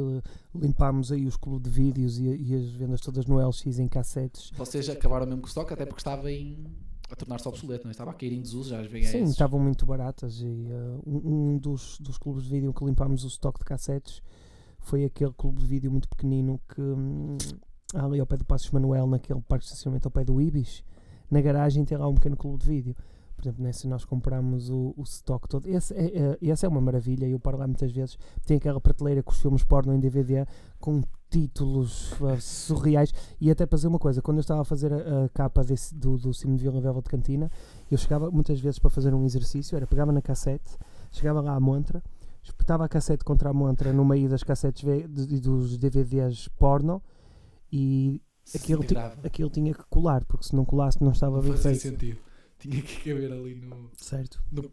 limpámos 0.55 1.11
aí 1.11 1.27
os 1.27 1.37
clubes 1.37 1.69
de 1.69 1.71
vídeos 1.71 2.19
e, 2.19 2.27
e, 2.27 2.55
as 2.55 2.71
vendas 2.71 3.01
todas 3.01 3.27
no 3.27 3.45
LX 3.45 3.79
em 3.81 3.89
cassetes. 3.89 4.53
Vocês 4.57 4.89
acabaram 4.89 5.27
mesmo 5.27 5.41
com 5.41 5.47
o 5.47 5.49
estoque, 5.49 5.73
até 5.73 5.85
porque 5.85 6.01
estava 6.01 6.31
em, 6.31 6.65
a 7.13 7.17
tornar-se 7.17 7.49
obsoleto, 7.49 7.85
não 7.85 7.91
é? 7.91 7.93
Estava 7.93 8.11
a 8.11 8.15
cair 8.15 8.33
em 8.33 8.41
desuso 8.41 8.71
já 8.71 8.81
as 8.81 8.87
VHS. 8.87 9.11
Sim, 9.11 9.25
estavam 9.25 9.61
muito 9.61 9.85
baratas 9.85 10.41
e 10.41 10.47
uh, 10.47 11.03
um, 11.07 11.55
um 11.55 11.59
dos, 11.59 11.99
dos 11.99 12.19
clubes 12.19 12.45
de 12.45 12.51
vídeo 12.51 12.73
que 12.73 12.85
limpámos 12.85 13.25
o 13.25 13.29
estoque 13.29 13.61
de 13.61 13.65
cassetes 13.65 14.23
foi 14.81 15.05
aquele 15.05 15.33
clube 15.33 15.61
de 15.61 15.67
vídeo 15.67 15.91
muito 15.91 16.09
pequenino 16.09 16.61
que... 16.69 16.81
Hum, 16.81 17.37
ali 17.95 18.21
ao 18.21 18.27
pé 18.27 18.37
do 18.37 18.45
Passos 18.45 18.71
Manuel, 18.71 19.07
naquele 19.07 19.41
parque 19.43 19.65
de 19.65 19.71
estacionamento 19.73 20.07
ao 20.09 20.13
pé 20.13 20.25
do 20.25 20.41
Ibis, 20.41 20.83
na 21.31 21.41
garagem 21.41 21.85
tem 21.85 21.97
lá 21.97 22.09
um 22.09 22.15
pequeno 22.15 22.37
clube 22.37 22.59
de 22.59 22.67
vídeo. 22.67 22.97
Por 23.43 23.49
exemplo, 23.49 23.65
nesse 23.65 23.89
nós 23.89 24.05
compramos 24.05 24.71
o, 24.71 24.95
o 24.97 25.03
stock 25.03 25.49
todo. 25.49 25.67
Esse 25.67 25.93
é, 25.95 26.39
é, 26.41 26.49
essa 26.49 26.65
é 26.65 26.69
uma 26.69 26.81
maravilha. 26.81 27.27
Eu 27.27 27.41
paro 27.41 27.59
lá 27.59 27.67
muitas 27.67 27.91
vezes. 27.91 28.17
Tem 28.47 28.57
aquela 28.57 28.81
prateleira 28.81 29.21
com 29.21 29.33
os 29.33 29.41
filmes 29.41 29.65
porno 29.65 29.93
em 29.93 29.99
DVD 29.99 30.47
com 30.79 31.03
títulos 31.29 32.13
uh, 32.21 32.41
surreais. 32.41 33.13
E 33.41 33.51
até 33.51 33.67
para 33.67 33.75
dizer 33.75 33.89
uma 33.89 33.99
coisa: 33.99 34.23
quando 34.23 34.37
eu 34.37 34.43
estava 34.43 34.61
a 34.61 34.65
fazer 34.65 34.93
a, 34.93 35.25
a 35.25 35.29
capa 35.31 35.65
desse, 35.65 35.93
do, 35.93 36.17
do 36.17 36.33
Cimo 36.33 36.57
de 36.57 36.63
Vila 36.63 36.81
de 36.81 37.11
Cantina, 37.11 37.51
eu 37.91 37.99
chegava 37.99 38.31
muitas 38.31 38.61
vezes 38.61 38.79
para 38.79 38.91
fazer 38.91 39.13
um 39.13 39.25
exercício. 39.25 39.75
Era 39.75 39.89
pegava 39.89 40.13
na 40.13 40.23
cassete, 40.23 40.79
chegava 41.11 41.41
lá 41.41 41.57
à 41.57 41.61
montra, 41.61 42.01
espetava 42.45 42.85
a 42.85 42.89
cassete 42.89 43.25
contra 43.25 43.51
a 43.51 43.53
montra 43.53 43.93
no 43.93 44.05
meio 44.05 44.29
das 44.29 44.45
cassetes 44.45 44.85
e 44.89 45.41
dos 45.41 45.77
DVDs 45.77 46.47
porno 46.47 47.03
e 47.73 48.23
aquilo, 48.55 48.85
ti, 48.85 48.95
aquilo 49.25 49.51
tinha 49.51 49.75
que 49.75 49.85
colar, 49.91 50.25
porque 50.27 50.47
se 50.47 50.55
não 50.55 50.65
colasse 50.65 51.03
não 51.03 51.11
estava 51.11 51.43
bem 51.43 51.57
feito. 51.57 51.81
sentido. 51.81 52.32
Tinha 52.63 52.81
que 52.81 53.11
caber 53.11 53.33
ali 53.33 53.57
no, 53.57 53.91
certo. 53.97 54.41
no, 54.53 54.71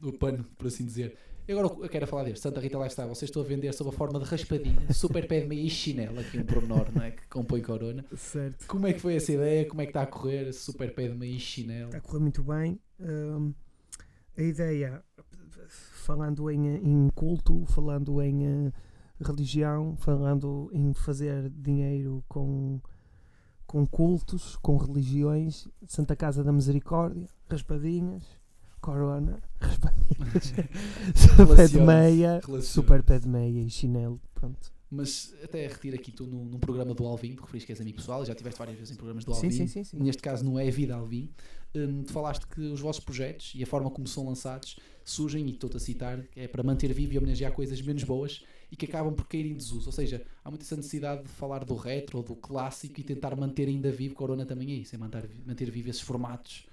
no 0.00 0.12
pano, 0.12 0.44
por 0.56 0.68
assim 0.68 0.86
dizer. 0.86 1.18
Agora 1.48 1.66
eu 1.66 1.88
quero 1.88 2.06
falar 2.06 2.24
deste. 2.24 2.40
Santa 2.40 2.60
Rita 2.60 2.76
Lifestyle, 2.78 3.08
vocês 3.08 3.28
estão 3.28 3.42
a 3.42 3.44
vender 3.44 3.72
sob 3.72 3.90
a 3.90 3.92
forma 3.92 4.18
de 4.18 4.24
raspadinha, 4.24 4.92
super 4.92 5.26
pé 5.26 5.40
de 5.40 5.46
meia 5.46 5.60
e 5.60 5.70
chinela, 5.70 6.20
aqui 6.20 6.38
um 6.38 6.44
pormenor, 6.44 6.88
não 6.92 7.02
é? 7.02 7.10
Que 7.12 7.26
compõe 7.28 7.60
corona. 7.62 8.04
Certo. 8.16 8.66
Como 8.66 8.86
é 8.86 8.92
que 8.92 9.00
foi 9.00 9.16
essa 9.16 9.32
ideia? 9.32 9.64
Como 9.64 9.80
é 9.80 9.86
que 9.86 9.90
está 9.90 10.02
a 10.02 10.06
correr 10.06 10.48
esse 10.48 10.60
super 10.60 10.92
pé 10.94 11.08
de 11.08 11.14
meia 11.14 11.34
e 11.34 11.40
chinela? 11.40 11.86
Está 11.86 11.98
a 11.98 12.00
correr 12.00 12.20
muito 12.20 12.42
bem. 12.44 12.80
Um, 13.00 13.52
a 14.36 14.42
ideia, 14.42 15.04
falando 15.68 16.50
em, 16.50 16.76
em 16.76 17.08
culto, 17.14 17.64
falando 17.66 18.20
em 18.22 18.66
uh, 18.66 18.72
religião, 19.20 19.96
falando 19.96 20.70
em 20.72 20.92
fazer 20.94 21.48
dinheiro 21.50 22.24
com, 22.28 22.80
com 23.76 23.86
cultos, 23.86 24.56
com 24.62 24.78
religiões, 24.78 25.68
Santa 25.86 26.16
Casa 26.16 26.42
da 26.42 26.50
Misericórdia, 26.50 27.28
raspadinhas, 27.46 28.22
corona, 28.80 29.38
raspadinhas, 29.60 30.54
pé 31.54 31.68
de 31.68 31.80
meia, 31.82 32.40
super 32.62 33.02
pé 33.02 33.18
de 33.18 33.28
meia 33.28 33.60
e 33.60 33.68
chinelo, 33.68 34.18
pronto. 34.34 34.72
Mas 34.90 35.34
até 35.44 35.66
retiro 35.66 35.94
aqui 35.94 36.10
tu 36.10 36.24
num, 36.24 36.46
num 36.46 36.58
programa 36.58 36.94
do 36.94 37.04
Alvin, 37.04 37.32
porque 37.32 37.42
referiste 37.42 37.66
que 37.66 37.72
és 37.72 37.80
amigo 37.82 37.98
pessoal, 37.98 38.24
já 38.24 38.32
estiveste 38.32 38.58
várias 38.58 38.78
vezes 38.78 38.94
em 38.94 38.96
programas 38.96 39.26
do 39.26 39.34
Alvin. 39.34 39.50
Sim, 39.50 39.66
sim, 39.66 39.84
sim, 39.84 39.98
Neste 39.98 40.22
caso 40.22 40.42
não 40.42 40.58
é 40.58 40.70
Vida 40.70 40.94
Alvin. 40.94 41.28
Um, 41.74 42.02
tu 42.02 42.12
falaste 42.14 42.46
que 42.46 42.60
os 42.60 42.80
vossos 42.80 43.04
projetos 43.04 43.52
e 43.54 43.62
a 43.62 43.66
forma 43.66 43.90
como 43.90 44.06
são 44.08 44.24
lançados 44.24 44.78
surgem, 45.04 45.44
e 45.48 45.50
estou-te 45.50 45.76
a 45.76 45.80
citar, 45.80 46.24
é 46.34 46.48
para 46.48 46.62
manter 46.62 46.94
vivo 46.94 47.12
e 47.12 47.18
homenagear 47.18 47.52
coisas 47.52 47.82
menos 47.82 48.04
boas 48.04 48.42
e 48.70 48.76
que 48.76 48.86
acabam 48.86 49.14
por 49.14 49.26
cair 49.26 49.46
em 49.46 49.54
desuso. 49.54 49.86
Ou 49.86 49.92
seja, 49.92 50.24
há 50.44 50.50
muita 50.50 50.64
essa 50.64 50.76
necessidade 50.76 51.22
de 51.22 51.28
falar 51.28 51.64
do 51.64 51.74
retro 51.74 52.22
do 52.22 52.34
clássico 52.34 53.00
e 53.00 53.04
tentar 53.04 53.36
manter 53.36 53.68
ainda 53.68 53.90
vivo. 53.90 54.14
Corona 54.14 54.44
também 54.44 54.72
é 54.72 54.74
isso, 54.74 54.94
é 54.94 54.98
manter, 54.98 55.28
manter 55.46 55.70
vivo 55.70 55.90
esses 55.90 56.02
formatos. 56.02 56.66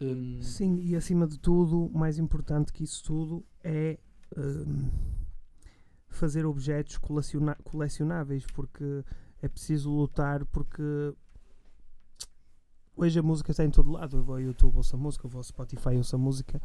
Um... 0.00 0.40
Sim, 0.40 0.80
e 0.82 0.96
acima 0.96 1.26
de 1.26 1.38
tudo, 1.38 1.90
mais 1.92 2.18
importante 2.18 2.72
que 2.72 2.84
isso 2.84 3.02
tudo 3.04 3.44
é. 3.62 3.98
Um 4.36 5.12
fazer 6.12 6.46
objetos 6.46 6.98
colecionáveis, 7.64 8.44
porque 8.54 9.04
é 9.40 9.48
preciso 9.48 9.90
lutar, 9.90 10.44
porque 10.46 10.82
hoje 12.96 13.18
a 13.18 13.22
música 13.22 13.50
está 13.50 13.64
em 13.64 13.70
todo 13.70 13.90
lado. 13.90 14.18
Eu 14.18 14.22
vou 14.22 14.36
ao 14.36 14.40
YouTube, 14.40 14.76
ouço 14.76 14.94
a 14.94 14.98
música, 14.98 15.26
eu 15.26 15.30
vou 15.30 15.40
ao 15.40 15.44
Spotify, 15.44 15.96
ouço 15.96 16.14
a 16.14 16.18
música. 16.18 16.60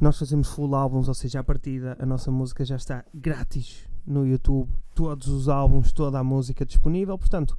Nós 0.00 0.18
fazemos 0.18 0.48
full 0.48 0.74
álbuns, 0.74 1.08
ou 1.08 1.14
seja, 1.14 1.40
à 1.40 1.44
partida 1.44 1.94
a 2.00 2.06
nossa 2.06 2.30
música 2.30 2.64
já 2.64 2.76
está 2.76 3.04
grátis 3.12 3.86
no 4.06 4.26
YouTube, 4.26 4.70
todos 4.94 5.28
os 5.28 5.46
álbuns, 5.46 5.92
toda 5.92 6.18
a 6.18 6.24
música 6.24 6.64
disponível. 6.64 7.18
Portanto, 7.18 7.54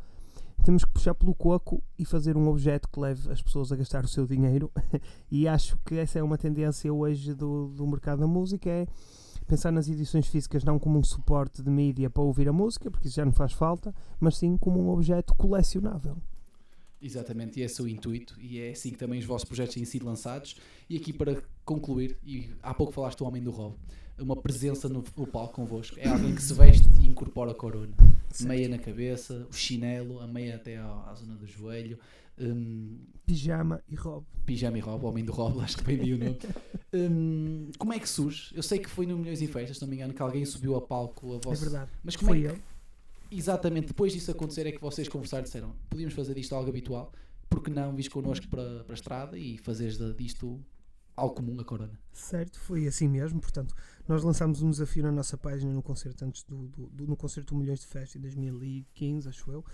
temos 0.64 0.84
que 0.84 0.92
puxar 0.92 1.14
pelo 1.14 1.36
coco 1.36 1.84
e 2.00 2.04
fazer 2.04 2.36
um 2.36 2.48
objeto 2.48 2.90
que 2.90 3.00
leve 3.00 3.32
as 3.32 3.44
pessoas 3.44 3.72
a 3.72 3.76
gastar 3.76 4.04
o 4.04 4.08
seu 4.08 4.26
dinheiro. 4.26 4.72
e 5.30 5.48
acho 5.48 5.78
que 5.86 5.96
essa 6.00 6.18
é 6.18 6.24
uma 6.24 6.38
tendência 6.38 6.92
hoje 6.92 7.36
do, 7.36 7.68
do 7.68 7.86
mercado 7.86 8.22
da 8.22 8.28
música. 8.28 8.68
É 8.72 8.88
pensar 9.48 9.72
nas 9.72 9.88
edições 9.88 10.26
físicas 10.26 10.64
não 10.64 10.80
como 10.80 10.98
um 10.98 11.04
suporte 11.04 11.62
de 11.62 11.70
mídia 11.70 12.10
para 12.10 12.24
ouvir 12.24 12.50
a 12.50 12.54
música, 12.54 12.90
porque 12.90 13.08
isso 13.08 13.18
já 13.18 13.26
não 13.26 13.34
faz 13.34 13.54
falta, 13.54 13.94
mas 14.20 14.38
sim 14.38 14.58
como 14.58 14.82
um 14.82 14.90
objeto 14.90 15.36
colecionável. 15.36 16.18
Exatamente, 17.02 17.60
e 17.60 17.64
esse 17.64 17.82
é 17.82 17.84
o 17.84 17.88
intuito, 17.88 18.36
e 18.40 18.60
é 18.60 18.72
assim 18.72 18.92
que 18.92 18.98
também 18.98 19.20
os 19.20 19.26
vossos 19.26 19.46
projetos 19.46 19.74
têm 19.74 19.86
sido 19.86 20.06
lançados. 20.06 20.56
E 20.90 20.96
aqui 20.98 21.12
para 21.12 21.42
concluir, 21.66 22.18
e 22.24 22.50
há 22.62 22.74
pouco 22.74 22.94
falaste 22.94 23.18
do 23.20 23.26
Homem 23.26 23.42
do 23.42 23.50
Rob, 23.50 23.76
uma 24.20 24.36
presença 24.36 24.88
no, 24.88 25.04
no 25.18 25.26
palco 25.26 25.56
convosco, 25.56 25.98
é 26.00 26.08
alguém 26.08 26.36
que 26.36 26.42
se 26.42 26.54
veste 26.54 26.88
e 27.02 27.08
incorpora 27.08 27.52
a 27.52 27.56
corona. 27.56 27.94
Certo. 28.30 28.48
Meia 28.48 28.70
na 28.70 28.78
cabeça, 28.78 29.48
o 29.50 29.54
chinelo, 29.54 30.20
a 30.20 30.28
meia 30.28 30.56
até 30.56 30.78
à, 30.78 31.06
à 31.08 31.14
zona 31.16 31.36
do 31.36 31.48
joelho. 31.48 31.98
Um, 32.40 32.98
pijama 33.26 33.82
e 33.90 33.96
Rob. 33.96 34.26
Pijama 34.46 34.78
e 34.78 34.82
Rob, 34.82 35.06
Homem 35.06 35.24
do 35.24 35.32
Rob, 35.32 35.60
acho 35.62 35.78
que 35.78 35.84
bem 35.84 36.14
o 36.14 36.18
nome. 36.18 36.38
Um, 36.94 37.72
como 37.78 37.94
é 37.94 38.00
que 38.00 38.10
surge? 38.10 38.54
Eu 38.54 38.62
sei 38.62 38.78
que 38.78 38.90
foi 38.90 39.06
no 39.06 39.18
Milhões 39.18 39.42
e 39.42 39.48
Festas, 39.48 39.78
se 39.78 39.82
não 39.82 39.88
me 39.88 39.96
engano, 39.96 40.14
que 40.14 40.22
alguém 40.22 40.44
subiu 40.44 40.76
a 40.76 40.82
palco 40.82 41.36
a 41.36 41.38
vossa. 41.38 41.64
É 41.64 41.70
verdade. 41.70 41.92
Mas 42.04 42.18
como 42.18 42.32
foi 42.32 42.40
é 42.40 42.42
que, 42.42 42.48
ele. 42.50 42.62
Exatamente, 43.32 43.88
depois 43.88 44.12
disso 44.14 44.30
acontecer 44.32 44.68
é 44.68 44.72
que 44.72 44.82
vocês 44.82 45.08
conversaram 45.08 45.44
e 45.44 45.46
disseram 45.46 45.76
podíamos 45.90 46.14
fazer 46.14 46.36
disto 46.36 46.54
algo 46.54 46.70
habitual, 46.70 47.12
porque 47.50 47.70
não 47.70 47.96
vis 47.96 48.08
connosco 48.08 48.48
para, 48.50 48.84
para 48.84 48.94
a 48.94 48.96
estrada 48.96 49.38
e 49.38 49.58
fazeres 49.58 49.98
disto 50.16 50.64
algo 51.16 51.36
comum 51.36 51.60
a 51.60 51.64
Corona? 51.64 52.00
Certo, 52.12 52.60
foi 52.60 52.88
assim 52.88 53.08
mesmo. 53.08 53.40
Portanto, 53.40 53.74
nós 54.08 54.24
lançámos 54.24 54.62
um 54.62 54.70
desafio 54.70 55.04
na 55.04 55.12
nossa 55.12 55.38
página 55.38 55.72
no 55.72 55.82
concerto 55.82 56.26
antes 56.26 56.44
do, 56.44 56.68
do, 56.68 56.88
do 56.88 57.08
no 57.08 57.16
concerto 57.16 57.54
do 57.54 57.60
Milhões 57.60 57.80
de 57.80 57.88
Festas 57.88 58.16
em 58.16 58.22
2015, 58.22 59.30
acho 59.30 59.52
eu. 59.52 59.66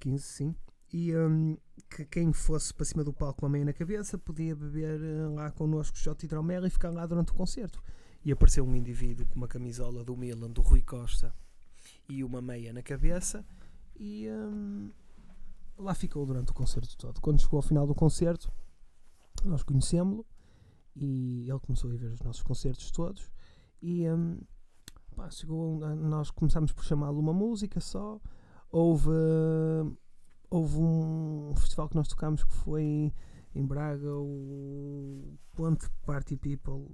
15, 0.00 0.22
sim 0.22 0.54
e 0.92 1.14
um, 1.14 1.56
que 1.90 2.04
quem 2.04 2.32
fosse 2.32 2.72
para 2.72 2.84
cima 2.84 3.04
do 3.04 3.12
palco 3.12 3.40
com 3.40 3.46
a 3.46 3.48
meia 3.48 3.64
na 3.64 3.72
cabeça 3.72 4.16
podia 4.16 4.56
beber 4.56 5.00
uh, 5.00 5.34
lá 5.34 5.50
connosco 5.50 5.98
shot 5.98 6.24
hidromel 6.24 6.66
e 6.66 6.70
ficar 6.70 6.90
lá 6.90 7.04
durante 7.06 7.32
o 7.32 7.34
concerto. 7.34 7.82
E 8.24 8.32
apareceu 8.32 8.66
um 8.66 8.74
indivíduo 8.74 9.26
com 9.26 9.36
uma 9.36 9.48
camisola 9.48 10.02
do 10.02 10.16
Milan, 10.16 10.50
do 10.50 10.60
Rui 10.60 10.82
Costa, 10.82 11.34
e 12.08 12.24
uma 12.24 12.40
meia 12.40 12.72
na 12.72 12.82
cabeça, 12.82 13.44
e 13.96 14.28
um, 14.30 14.90
lá 15.76 15.94
ficou 15.94 16.24
durante 16.24 16.50
o 16.50 16.54
concerto 16.54 16.96
todo. 16.96 17.20
Quando 17.20 17.40
chegou 17.40 17.58
ao 17.58 17.62
final 17.62 17.86
do 17.86 17.94
concerto, 17.94 18.50
nós 19.44 19.62
conhecemos-lo 19.62 20.26
e 20.96 21.48
ele 21.48 21.60
começou 21.60 21.90
a 21.90 21.94
ver 21.94 22.10
os 22.10 22.20
nossos 22.20 22.42
concertos 22.42 22.90
todos. 22.90 23.30
E 23.80 24.08
um, 24.08 24.40
pá, 25.14 25.30
chegou, 25.30 25.78
nós 25.96 26.30
começámos 26.30 26.72
por 26.72 26.84
chamá-lo 26.84 27.18
uma 27.18 27.32
música 27.32 27.80
só. 27.80 28.20
Houve. 28.70 29.10
Houve 30.50 30.78
um 30.78 31.52
festival 31.56 31.90
que 31.90 31.94
nós 31.96 32.08
tocámos 32.08 32.42
que 32.42 32.54
foi 32.54 33.12
em 33.54 33.66
Braga, 33.66 34.14
o 34.16 35.36
Ponte 35.52 35.86
Party 36.06 36.36
People, 36.36 36.86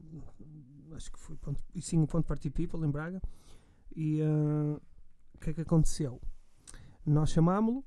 acho 0.93 1.13
que 1.13 1.19
foi 1.21 1.37
Ponte, 1.37 1.63
sim, 1.81 2.03
o 2.03 2.07
Ponte 2.09 2.27
Party 2.27 2.51
People 2.51 2.85
em 2.85 2.91
Braga. 2.91 3.23
E 3.95 4.21
uh, 4.23 4.81
que 5.45 5.51
é 5.51 5.55
que 5.55 5.61
aconteceu? 5.61 6.21
Nós 7.05 7.31
chamámos-lo 7.31 7.85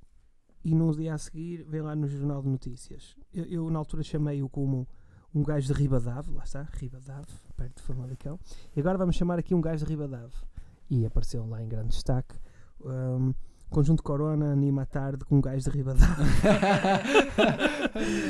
e 0.63 0.75
no 0.75 0.95
dia 0.95 1.13
a 1.13 1.17
seguir 1.17 1.63
veio 1.63 1.85
lá 1.85 1.95
no 1.95 2.07
Jornal 2.07 2.41
de 2.41 2.49
Notícias. 2.49 3.15
Eu, 3.33 3.45
eu 3.45 3.69
na 3.69 3.79
altura 3.79 4.03
chamei-o 4.03 4.47
como 4.47 4.87
um 5.33 5.43
gajo 5.43 5.67
de 5.67 5.73
Ribadave, 5.73 6.31
lá 6.31 6.43
está, 6.43 6.63
Ribadave, 6.73 7.31
perto 7.55 7.77
de 7.77 7.81
Famalicão. 7.81 8.39
E 8.75 8.79
agora 8.79 8.97
vamos 8.97 9.15
chamar 9.15 9.39
aqui 9.39 9.55
um 9.55 9.61
gajo 9.61 9.85
de 9.85 9.91
Ribadave. 9.91 10.33
E 10.89 11.05
apareceu 11.05 11.45
lá 11.47 11.61
em 11.61 11.67
grande 11.67 11.89
destaque. 11.89 12.35
Um, 12.79 13.33
Conjunto 13.69 14.01
Corona 14.01 14.51
anima 14.51 14.83
a 14.83 14.85
tarde 14.85 15.25
com 15.25 15.37
um 15.37 15.41
gajo 15.41 15.69
de 15.69 15.77
Ribadão. 15.77 16.07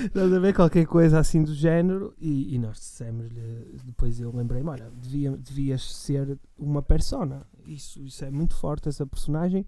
Estás 0.05 0.33
a 0.33 0.39
ver 0.39 0.53
qualquer 0.53 0.85
coisa 0.85 1.19
assim 1.19 1.43
do 1.43 1.53
género 1.53 2.13
e, 2.19 2.55
e 2.55 2.57
nós 2.57 2.77
dissemos-lhe, 2.77 3.79
depois 3.83 4.19
eu 4.19 4.35
lembrei-me, 4.35 4.69
olha, 4.69 4.91
devia, 4.95 5.31
devias 5.37 5.95
ser 5.95 6.39
uma 6.57 6.81
persona. 6.81 7.45
Isso, 7.65 8.01
isso 8.01 8.25
é 8.25 8.31
muito 8.31 8.55
forte, 8.55 8.89
essa 8.89 9.05
personagem. 9.05 9.65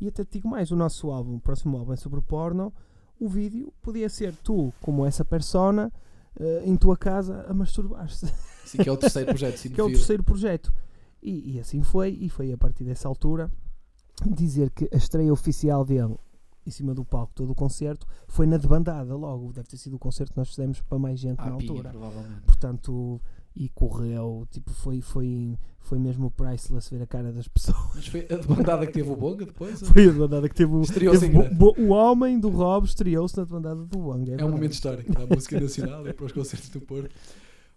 E 0.00 0.08
até 0.08 0.24
te 0.24 0.34
digo 0.34 0.48
mais, 0.48 0.70
o 0.70 0.76
nosso 0.76 1.10
álbum, 1.10 1.34
o 1.36 1.40
próximo 1.40 1.76
álbum 1.76 1.92
é 1.92 1.96
sobre 1.96 2.20
porno, 2.20 2.72
o 3.18 3.28
vídeo 3.28 3.72
podia 3.82 4.08
ser 4.08 4.34
tu 4.34 4.72
como 4.80 5.04
essa 5.04 5.24
persona 5.24 5.92
eh, 6.38 6.62
em 6.64 6.76
tua 6.76 6.96
casa 6.96 7.44
a 7.48 7.52
masturbar-se. 7.52 8.32
Sim, 8.64 8.78
que 8.78 8.88
é 8.88 8.92
o 8.92 8.96
terceiro 8.96 9.28
projeto 9.28 9.56
que 9.68 9.80
é 9.80 9.84
o 9.84 9.88
terceiro 9.88 10.22
projeto. 10.22 10.72
E, 11.22 11.56
e 11.56 11.60
assim 11.60 11.82
foi, 11.82 12.16
e 12.18 12.28
foi 12.30 12.52
a 12.52 12.56
partir 12.56 12.84
dessa 12.84 13.08
altura 13.08 13.50
dizer 14.28 14.70
que 14.70 14.88
a 14.92 14.96
estreia 14.96 15.32
oficial 15.32 15.84
dele 15.84 16.16
em 16.66 16.70
cima 16.70 16.94
do 16.94 17.04
palco 17.04 17.32
todo 17.34 17.50
o 17.50 17.54
concerto 17.54 18.06
foi 18.28 18.46
na 18.46 18.56
debandada 18.56 19.16
logo, 19.16 19.52
deve 19.52 19.68
ter 19.68 19.76
sido 19.78 19.96
o 19.96 19.98
concerto 19.98 20.32
que 20.32 20.38
nós 20.38 20.48
fizemos 20.50 20.80
para 20.82 20.98
mais 20.98 21.18
gente 21.18 21.40
À 21.40 21.46
na 21.50 21.56
pia, 21.56 21.70
altura. 21.70 21.90
provavelmente. 21.90 22.42
Portanto, 22.42 23.20
e 23.56 23.68
correu, 23.70 24.46
tipo, 24.50 24.70
foi, 24.70 25.00
foi, 25.00 25.58
foi 25.80 25.98
mesmo 25.98 26.30
priceless 26.30 26.88
ver 26.90 27.02
a 27.02 27.06
cara 27.06 27.32
das 27.32 27.48
pessoas. 27.48 27.78
Mas 27.94 28.06
foi 28.06 28.26
a 28.30 28.36
debandada 28.36 28.86
que 28.86 28.92
teve 28.92 29.10
o 29.10 29.16
Bonga 29.16 29.44
depois? 29.44 29.80
Foi 29.80 30.04
a 30.08 30.12
debandada 30.12 30.48
que 30.48 30.54
teve 30.54 30.72
o, 30.72 30.82
teve 30.82 31.26
em 31.26 31.36
o, 31.36 31.80
o 31.80 31.88
homem 31.88 32.38
do 32.38 32.48
Rob 32.48 32.86
estreou-se 32.86 33.36
na 33.36 33.44
debandada 33.44 33.84
do 33.84 33.98
Wang. 33.98 34.20
É 34.20 34.22
um 34.22 34.36
verdade. 34.36 34.50
momento 34.52 34.72
histórico 34.72 35.12
da 35.12 35.26
música 35.26 35.58
nacional 35.58 36.06
e 36.06 36.12
para 36.12 36.26
os 36.26 36.32
concertos 36.32 36.68
do 36.68 36.80
Porto. 36.80 37.10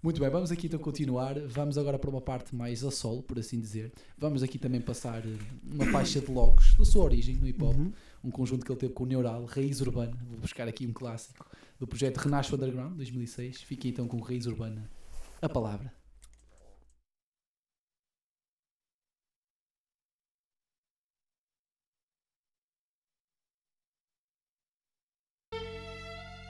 Muito 0.04 0.20
bem, 0.20 0.30
vamos 0.30 0.52
aqui 0.52 0.68
então 0.68 0.78
continuar. 0.80 1.40
Vamos 1.48 1.78
agora 1.78 1.98
para 1.98 2.10
uma 2.10 2.20
parte 2.20 2.54
mais 2.54 2.84
a 2.84 2.92
solo, 2.92 3.24
por 3.24 3.40
assim 3.40 3.58
dizer. 3.60 3.94
Vamos 4.18 4.44
aqui 4.44 4.60
também 4.60 4.82
passar 4.82 5.26
eh, 5.26 5.38
uma 5.64 5.86
faixa 5.86 6.20
de 6.20 6.30
logos 6.30 6.76
da 6.76 6.84
sua 6.84 7.06
origem 7.06 7.36
no 7.38 7.48
hip 7.48 7.64
hop, 7.64 7.74
Uhum. 7.78 7.92
um 8.26 8.30
conjunto 8.30 8.66
que 8.66 8.72
ele 8.72 8.80
teve 8.80 8.92
com 8.94 9.06
o 9.06 9.08
Neural, 9.08 9.46
Raiz 9.46 9.80
Urbana. 9.80 10.18
Vou 10.30 10.40
buscar 10.40 10.68
aqui 10.68 10.86
um 10.86 10.92
clássico 10.92 11.46
do 11.80 11.88
projeto 11.88 12.18
Renasce 12.18 12.54
Underground 12.54 12.98
2006. 12.98 13.62
Fiquem 13.62 13.92
então 13.92 14.06
com 14.06 14.20
Raiz 14.20 14.46
Urbana. 14.46 14.90
A 15.42 15.48
palavra. 15.48 16.03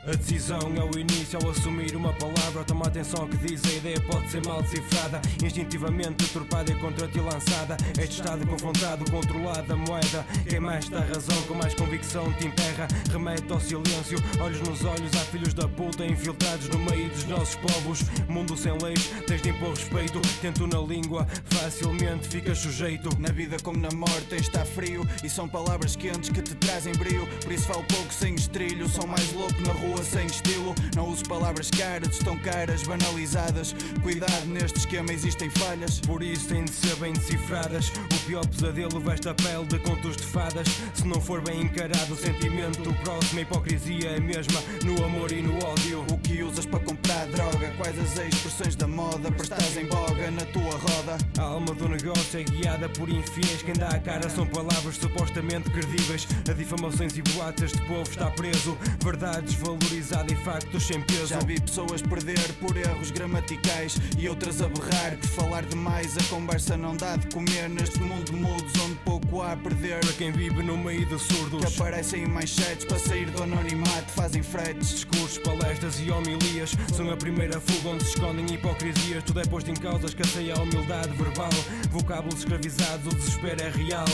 A 0.05 0.11
decisão 0.11 0.59
é 0.75 0.83
o 0.83 0.99
início 0.99 1.39
ao 1.41 1.49
assumir 1.49 1.95
uma 1.95 2.11
palavra. 2.11 2.65
Toma 2.65 2.87
atenção 2.87 3.25
que 3.25 3.37
diz 3.37 3.63
a 3.63 3.71
ideia 3.71 4.01
pode 4.01 4.29
ser 4.29 4.45
mal 4.45 4.61
decifrada. 4.61 5.21
Instintivamente 5.41 6.25
deturpada 6.25 6.73
e 6.73 6.75
contra 6.75 7.07
ti 7.07 7.21
lançada. 7.21 7.77
Este 7.97 8.19
estado 8.19 8.45
confrontado, 8.45 9.09
controlado 9.09 9.71
a 9.71 9.75
moeda. 9.77 10.25
Quem 10.49 10.59
mais 10.59 10.89
dá 10.89 10.99
razão, 10.99 11.41
com 11.43 11.53
mais 11.53 11.73
convicção 11.73 12.29
te 12.33 12.47
emperra. 12.47 12.85
Remete 13.13 13.49
ao 13.49 13.61
silêncio, 13.61 14.17
olhos 14.41 14.59
nos 14.67 14.83
olhos. 14.83 15.15
Há 15.15 15.23
filhos 15.31 15.53
da 15.53 15.69
puta 15.69 16.05
infiltrados 16.05 16.67
no 16.67 16.79
meio 16.79 17.07
dos 17.07 17.23
nossos 17.23 17.55
povos. 17.55 18.01
Mundo 18.27 18.57
sem 18.57 18.73
leis, 18.79 19.07
tens 19.25 19.41
de 19.41 19.49
impor 19.51 19.69
respeito. 19.69 20.19
Tento 20.41 20.67
na 20.67 20.79
língua, 20.79 21.25
facilmente 21.45 22.27
ficas 22.27 22.57
sujeito. 22.57 23.07
Na 23.19 23.29
vida 23.29 23.55
como 23.63 23.79
na 23.79 23.89
morte 23.91 24.35
está 24.35 24.65
frio 24.65 25.07
E 25.23 25.29
são 25.29 25.47
palavras 25.47 25.95
quentes 25.95 26.29
que 26.29 26.41
te 26.41 26.55
trazem 26.55 26.93
brilho 26.93 27.27
Por 27.43 27.51
isso 27.51 27.67
falo 27.67 27.83
pouco 27.83 28.13
sem 28.13 28.35
estrilho 28.35 28.87
Sou 28.89 29.07
mais 29.07 29.31
louco 29.33 29.61
na 29.61 29.73
rua 29.73 29.92
sem 30.01 30.25
estilo 30.25 30.73
Não 30.95 31.09
uso 31.09 31.23
palavras 31.25 31.69
caras, 31.69 32.15
estão 32.15 32.37
caras, 32.39 32.83
banalizadas 32.83 33.75
Cuidado 34.01 34.45
neste 34.47 34.79
esquema 34.79 35.11
existem 35.11 35.49
falhas 35.49 35.99
Por 35.99 36.23
isso 36.23 36.47
têm 36.47 36.63
de 36.63 36.71
ser 36.71 36.95
bem 36.95 37.13
decifradas. 37.13 37.89
O 37.89 38.25
pior 38.25 38.45
pesadelo 38.47 38.99
veste 38.99 39.27
pele 39.33 39.65
de 39.65 39.79
contos 39.79 40.15
de 40.17 40.23
fadas. 40.23 40.67
Se 40.93 41.07
não 41.07 41.19
for 41.19 41.41
bem 41.41 41.61
encarado 41.61 42.13
o 42.13 42.17
sentimento 42.17 42.93
próximo, 43.03 43.39
a 43.39 43.41
hipocrisia 43.41 44.11
é 44.11 44.17
a 44.17 44.21
mesma 44.21 44.61
no 44.83 45.03
amor 45.03 45.31
e 45.31 45.41
no 45.41 45.55
ódio. 45.65 46.05
O 46.11 46.17
que 46.17 46.43
usas 46.43 46.65
para 46.65 46.79
comprar 46.79 47.25
droga 47.27 47.71
Quais 47.77 47.97
as 47.99 48.17
expressões 48.17 48.75
da 48.75 48.87
moda 48.87 49.31
Para 49.31 49.43
estás 49.43 49.77
em 49.77 49.85
boga 49.85 50.31
na 50.31 50.45
tua 50.45 50.77
roda 50.77 51.17
A 51.37 51.41
alma 51.41 51.73
do 51.73 51.89
negócio 51.89 52.39
é 52.39 52.43
guiada 52.43 52.89
por 52.89 53.09
infiéis. 53.09 53.61
Quem 53.63 53.73
dá 53.73 53.89
a 53.89 53.99
cara 53.99 54.29
são 54.29 54.45
palavras 54.45 54.97
supostamente 54.97 55.69
credíveis. 55.69 56.27
A 56.49 56.53
difamações 56.53 57.17
e 57.17 57.21
boatos, 57.21 57.63
este 57.63 57.81
povo 57.87 58.09
está 58.09 58.29
preso. 58.31 58.77
Verdade 59.03 59.47
desvalorizada 59.83 60.31
e 60.31 60.35
factos 60.37 60.83
sem 60.83 61.01
peso. 61.01 61.27
Já 61.27 61.39
vi 61.39 61.59
pessoas 61.59 62.01
perder 62.01 62.53
por 62.53 62.75
erros 62.75 63.11
gramaticais 63.11 63.97
e 64.17 64.27
outras 64.27 64.61
a 64.61 64.67
berrar 64.67 65.17
por 65.17 65.29
falar 65.29 65.65
demais. 65.65 66.17
A 66.17 66.23
conversa 66.23 66.77
não 66.77 66.95
dá 66.95 67.15
de 67.15 67.27
comer 67.33 67.69
neste 67.69 67.99
mundo 67.99 68.31
de 68.31 68.33
mudos 68.33 68.73
onde 68.81 68.95
pouco 69.05 69.41
há 69.41 69.53
a 69.53 69.57
perder. 69.57 69.99
Para 69.99 70.13
quem 70.13 70.31
vive 70.31 70.63
no 70.63 70.77
meio 70.77 71.05
de 71.05 71.19
surdos, 71.19 71.65
Que 71.65 71.81
aparecem 71.81 72.23
em 72.23 72.27
manchetes 72.27 72.85
para 72.85 72.99
sair 72.99 73.29
do 73.31 73.43
anonimato, 73.43 74.11
fazem 74.11 74.41
fretes. 74.41 74.89
discursos, 74.89 75.37
palestras 75.39 75.99
e 75.99 76.11
homilias 76.11 76.71
são 76.93 77.09
a 77.11 77.17
primeira 77.17 77.59
fuga 77.59 77.89
onde 77.89 78.03
se 78.03 78.11
escondem 78.11 78.45
hipocrisias. 78.53 79.23
Tudo 79.23 79.39
é 79.39 79.45
posto 79.45 79.69
em 79.69 79.75
causa, 79.75 80.05
escasseia 80.05 80.55
a 80.55 80.61
humildade 80.61 81.11
verbal. 81.17 81.49
Vocábulos 81.89 82.39
escravizados, 82.39 83.07
o 83.07 83.15
desespero 83.15 83.61
é 83.61 83.69
real. 83.69 84.05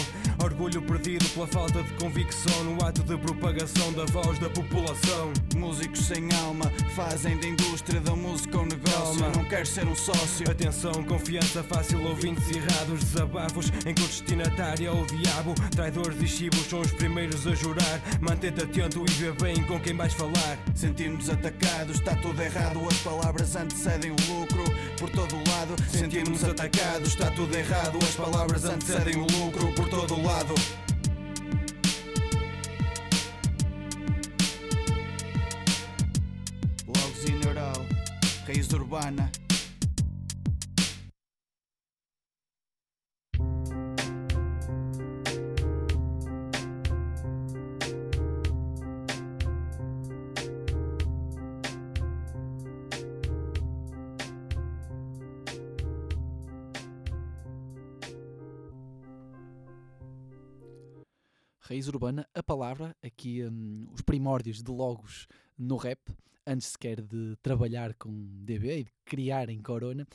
Orgulho 0.43 0.81
perdido 0.81 1.25
pela 1.29 1.47
falta 1.47 1.83
de 1.83 1.93
convicção 1.93 2.63
no 2.63 2.83
ato 2.85 3.03
de 3.03 3.17
propagação 3.17 3.91
da 3.93 4.05
voz 4.05 4.39
da 4.39 4.49
população. 4.49 5.31
Músicos 5.59 6.05
sem 6.05 6.33
alma 6.45 6.71
fazem 6.95 7.37
da 7.37 7.47
indústria 7.47 7.99
da 7.99 8.15
música 8.15 8.57
um 8.57 8.65
negócio. 8.65 9.19
Calma. 9.19 9.29
Não 9.35 9.43
quero 9.43 9.65
ser 9.65 9.85
um 9.85 9.95
sócio. 9.95 10.49
Atenção, 10.49 11.03
confiança 11.03 11.61
fácil, 11.61 12.01
ouvintes 12.07 12.49
errados, 12.49 13.03
desabafos 13.03 13.69
em 13.85 13.93
que 13.93 14.01
o 14.01 14.07
destinatário 14.07 14.87
é 14.87 14.91
o 14.91 15.05
diabo. 15.05 15.53
Traidores 15.71 16.21
e 16.21 16.27
chibos 16.27 16.65
são 16.65 16.79
os 16.79 16.91
primeiros 16.93 17.45
a 17.45 17.53
jurar. 17.53 18.01
Mantente 18.21 18.63
atento 18.63 19.03
e 19.05 19.11
vê 19.11 19.31
bem 19.33 19.61
com 19.65 19.77
quem 19.81 19.95
vais 19.97 20.13
falar. 20.13 20.57
Sentimos 20.73 21.29
atacados, 21.29 21.97
está 21.97 22.15
tudo 22.15 22.41
errado. 22.41 22.79
As 22.89 22.97
palavras 22.99 23.55
antecedem 23.57 24.11
o 24.11 24.15
lucro 24.33 24.63
por 24.97 25.09
todo 25.09 25.35
o 25.35 25.49
lado. 25.49 25.75
Sentimos 25.91 26.41
atacados, 26.41 27.09
está 27.09 27.29
tudo 27.31 27.53
errado. 27.53 27.99
As 28.01 28.15
palavras 28.15 28.63
antecedem 28.63 29.17
o 29.17 29.27
lucro 29.27 29.73
por 29.73 29.89
todo 29.89 30.15
o 30.15 30.23
lado. 30.25 30.55
Urbana. 38.89 39.29
Raiz 61.59 61.87
Urbana, 61.87 62.27
a 62.33 62.41
palavra, 62.41 62.95
aqui 63.03 63.43
hum, 63.43 63.87
os 63.93 64.01
primórdios 64.01 64.63
de 64.63 64.71
logos 64.71 65.27
no 65.59 65.75
rap, 65.75 65.99
antes 66.47 66.69
sequer 66.69 67.01
de 67.01 67.35
trabalhar 67.43 67.93
com 67.93 68.09
DB 68.43 68.79
e 68.79 68.83
de 68.85 68.91
criar 69.05 69.49
em 69.49 69.61
Corona. 69.61 70.07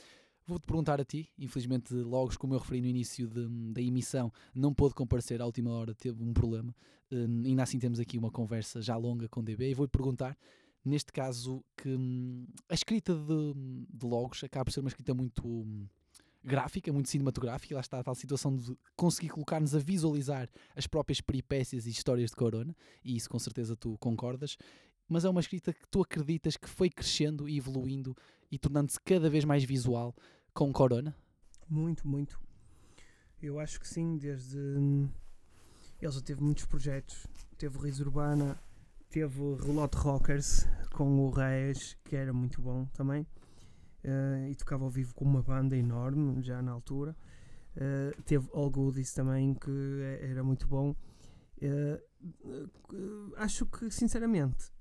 Vou-te 0.47 0.67
perguntar 0.67 0.99
a 0.99 1.05
ti, 1.05 1.29
infelizmente 1.39 1.93
logos, 1.93 2.37
como 2.37 2.53
eu 2.53 2.59
referi 2.59 2.81
no 2.81 2.87
início 2.87 3.27
de- 3.27 3.47
da 3.73 3.81
emissão, 3.81 4.31
não 4.53 4.73
pôde 4.73 4.93
comparecer 4.93 5.41
à 5.41 5.45
última 5.45 5.71
hora, 5.71 5.95
teve 5.95 6.21
um 6.21 6.33
problema. 6.33 6.75
Hum, 7.11 7.43
ainda 7.45 7.63
assim 7.63 7.79
temos 7.79 7.99
aqui 7.99 8.17
uma 8.17 8.29
conversa 8.29 8.81
já 8.81 8.95
longa 8.97 9.27
com 9.29 9.43
DB 9.43 9.71
e 9.71 9.73
vou-te 9.73 9.91
perguntar, 9.91 10.37
neste 10.83 11.11
caso, 11.11 11.63
que 11.77 11.89
hum, 11.89 12.45
a 12.69 12.73
escrita 12.75 13.15
de, 13.15 13.53
de 13.89 14.05
logos 14.05 14.43
acaba 14.43 14.65
por 14.65 14.71
ser 14.71 14.81
uma 14.81 14.89
escrita 14.89 15.13
muito 15.15 15.47
hum, 15.47 15.87
gráfica, 16.43 16.93
muito 16.93 17.09
cinematográfica, 17.09 17.73
lá 17.73 17.81
está 17.81 17.99
a 17.99 18.03
tal 18.03 18.13
situação 18.13 18.55
de 18.55 18.77
conseguir 18.95 19.29
colocar-nos 19.29 19.73
a 19.73 19.79
visualizar 19.79 20.47
as 20.75 20.85
próprias 20.85 21.19
peripécias 21.21 21.87
e 21.87 21.89
histórias 21.89 22.29
de 22.29 22.35
Corona, 22.35 22.75
e 23.03 23.15
isso 23.15 23.27
com 23.27 23.39
certeza 23.39 23.75
tu 23.75 23.97
concordas, 23.97 24.57
mas 25.07 25.25
é 25.25 25.29
uma 25.29 25.39
escrita 25.41 25.73
que 25.73 25.87
tu 25.89 26.01
acreditas 26.01 26.57
que 26.57 26.69
foi 26.69 26.89
crescendo 26.89 27.47
e 27.47 27.57
evoluindo 27.57 28.15
e 28.51 28.57
tornando-se 28.57 28.99
cada 29.01 29.29
vez 29.29 29.43
mais 29.45 29.63
visual 29.63 30.15
com 30.53 30.71
Corona? 30.71 31.15
Muito, 31.69 32.07
muito. 32.07 32.39
Eu 33.41 33.59
acho 33.59 33.79
que 33.79 33.87
sim, 33.87 34.17
desde. 34.17 34.57
hum, 34.57 35.09
Ele 36.01 36.11
já 36.11 36.21
teve 36.21 36.41
muitos 36.41 36.65
projetos. 36.65 37.25
Teve 37.57 37.77
Riz 37.79 37.99
Urbana, 37.99 38.59
teve 39.09 39.39
Relote 39.55 39.97
Rockers 39.97 40.65
com 40.93 41.19
o 41.25 41.29
Reis, 41.29 41.97
que 42.03 42.15
era 42.15 42.33
muito 42.33 42.61
bom 42.61 42.85
também. 42.93 43.25
eh, 44.03 44.49
e 44.51 44.55
tocava 44.55 44.83
ao 44.83 44.89
vivo 44.89 45.15
com 45.15 45.25
uma 45.25 45.41
banda 45.41 45.75
enorme, 45.75 46.41
já 46.43 46.61
na 46.61 46.71
altura. 46.71 47.15
Eh, 47.75 48.11
teve 48.25 48.47
All 48.53 48.69
Goodies 48.69 49.13
também, 49.13 49.55
que 49.55 49.71
é- 50.21 50.27
era 50.29 50.43
muito 50.43 50.67
bom. 50.67 50.95
Eh, 51.59 51.99
acho 53.37 53.65
que, 53.65 53.89
sinceramente, 53.89 54.71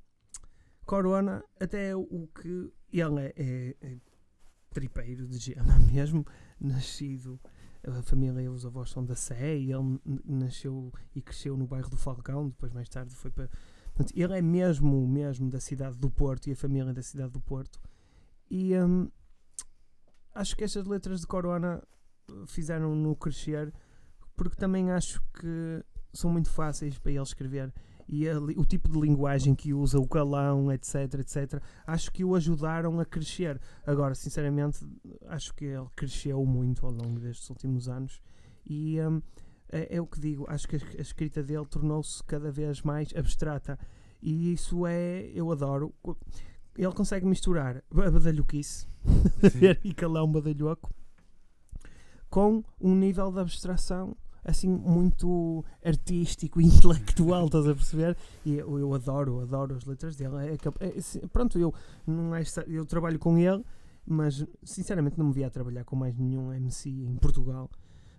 Corona, 0.84 1.42
até 1.60 1.94
o 1.96 2.28
que 2.28 2.72
ele 2.92 3.20
é, 3.20 3.32
é- 3.36 3.76
é 3.80 3.96
tripeiro 4.70 5.26
de 5.26 5.38
gema 5.38 5.78
mesmo, 5.92 6.26
nascido, 6.60 7.40
a 7.86 8.02
família 8.02 8.40
e 8.42 8.48
os 8.48 8.64
avós 8.64 8.90
são 8.90 9.04
da 9.04 9.14
Sé 9.14 9.56
e 9.56 9.72
ele 9.72 10.00
nasceu 10.24 10.92
e 11.14 11.20
cresceu 11.20 11.56
no 11.56 11.66
bairro 11.66 11.90
do 11.90 11.96
Falcão, 11.96 12.48
depois 12.48 12.72
mais 12.72 12.88
tarde 12.88 13.14
foi 13.14 13.30
para... 13.30 13.48
Ele 14.14 14.36
é 14.38 14.42
mesmo, 14.42 15.06
mesmo 15.06 15.48
da 15.50 15.60
cidade 15.60 15.96
do 15.98 16.10
Porto 16.10 16.48
e 16.48 16.52
a 16.52 16.56
família 16.56 16.90
é 16.90 16.94
da 16.94 17.02
cidade 17.02 17.30
do 17.32 17.40
Porto. 17.40 17.78
E 18.50 18.76
hum, 18.76 19.08
acho 20.34 20.56
que 20.56 20.64
estas 20.64 20.86
letras 20.86 21.20
de 21.20 21.26
Corona 21.26 21.80
fizeram-no 22.46 23.14
crescer, 23.14 23.72
porque 24.36 24.56
também 24.56 24.90
acho 24.90 25.22
que 25.34 25.84
são 26.12 26.30
muito 26.30 26.50
fáceis 26.50 26.98
para 26.98 27.12
ele 27.12 27.22
escrever 27.22 27.72
e 28.08 28.28
a 28.28 28.38
o 28.38 28.64
tipo 28.64 28.88
de 28.88 29.00
linguagem 29.00 29.54
que 29.54 29.72
usa, 29.72 29.98
o 29.98 30.06
calão, 30.06 30.70
etc, 30.72 31.14
etc, 31.20 31.62
acho 31.86 32.12
que 32.12 32.24
o 32.24 32.34
ajudaram 32.34 33.00
a 33.00 33.04
crescer. 33.04 33.60
Agora, 33.86 34.14
sinceramente, 34.14 34.86
acho 35.26 35.54
que 35.54 35.64
ele 35.64 35.86
cresceu 35.96 36.44
muito 36.44 36.86
ao 36.86 36.92
longo 36.92 37.18
destes 37.20 37.48
últimos 37.50 37.88
anos 37.88 38.20
e 38.66 39.00
hum, 39.00 39.20
é, 39.70 39.96
é 39.96 40.00
o 40.00 40.06
que 40.06 40.20
digo, 40.20 40.46
acho 40.48 40.68
que 40.68 40.76
a, 40.76 41.00
escrita 41.00 41.42
dele 41.42 41.66
tornou-se 41.66 42.22
cada 42.24 42.50
vez 42.50 42.82
mais 42.82 43.12
abstrata 43.14 43.78
e 44.22 44.52
isso 44.52 44.86
é, 44.86 45.30
eu 45.34 45.50
adoro. 45.50 45.92
Ele 46.76 46.92
consegue 46.92 47.26
misturar 47.26 47.76
a 47.76 48.10
badalhoquice 48.10 48.86
e 49.84 49.92
calão 49.94 50.30
badalhoco 50.30 50.92
com 52.30 52.64
um 52.80 52.96
nível 52.96 53.30
de 53.30 53.38
abstração 53.38 54.16
assim 54.44 54.68
muito 54.68 55.64
artístico 55.84 56.60
e 56.60 56.64
intelectual, 56.66 57.46
estás 57.46 57.66
a 57.66 57.74
perceber? 57.74 58.16
E 58.44 58.54
eu, 58.54 58.78
eu 58.78 58.94
adoro, 58.94 59.40
adoro 59.40 59.74
as 59.74 59.84
letras 59.84 60.16
dele. 60.16 60.34
É 60.36 60.54
é, 60.54 61.26
pronto, 61.28 61.58
eu 61.58 61.72
não 62.06 62.34
é 62.34 62.42
eu 62.66 62.84
trabalho 62.84 63.18
com 63.18 63.38
ele, 63.38 63.64
mas 64.06 64.44
sinceramente 64.62 65.18
não 65.18 65.26
me 65.26 65.32
via 65.32 65.46
a 65.46 65.50
trabalhar 65.50 65.84
com 65.84 65.96
mais 65.96 66.16
nenhum 66.16 66.52
MC 66.52 66.90
em 66.90 67.16
Portugal. 67.16 67.70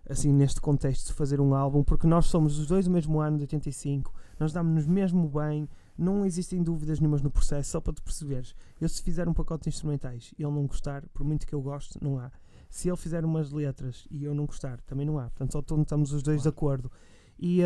Assim, 0.07 0.31
neste 0.31 0.61
contexto 0.61 1.07
de 1.07 1.14
fazer 1.14 1.41
um 1.41 1.56
álbum, 1.56 1.84
porque 1.84 2.06
nós 2.06 2.27
somos 2.27 2.60
os 2.60 2.68
dois 2.68 2.85
do 2.85 2.91
mesmo 2.91 3.19
ano, 3.19 3.38
de 3.38 3.43
85, 3.43 4.14
nós 4.39 4.53
damos-nos 4.53 4.85
mesmo 4.85 5.27
bem, 5.27 5.68
não 5.97 6.23
existem 6.23 6.61
dúvidas 6.61 6.99
nenhumas 6.99 7.23
no 7.23 7.31
processo, 7.31 7.72
só 7.72 7.81
para 7.81 7.93
te 7.93 8.03
perceberes. 8.03 8.56
Eu, 8.80 8.88
se 8.88 9.02
fizer 9.02 9.27
um 9.27 9.34
pacote 9.34 9.64
de 9.64 9.69
instrumentais 9.69 10.31
e 10.38 10.43
ele 10.43 10.52
não 10.52 10.68
gostar, 10.68 11.03
por 11.07 11.23
muito 11.23 11.47
que 11.47 11.56
eu 11.56 11.61
goste, 11.61 11.97
não 12.03 12.19
há. 12.19 12.31
Se 12.70 12.90
ele 12.90 12.98
fizer 12.98 13.24
umas 13.24 13.52
letras 13.52 14.08
e 14.12 14.24
eu 14.24 14.34
não 14.34 14.46
gostar, 14.46 14.80
também 14.82 15.06
não 15.06 15.18
há. 15.18 15.30
Portanto, 15.30 15.52
só 15.52 15.82
estamos 15.82 16.12
os 16.12 16.24
dois 16.24 16.44
de 16.44 16.50
acordo. 16.50 16.92
E 17.38 17.62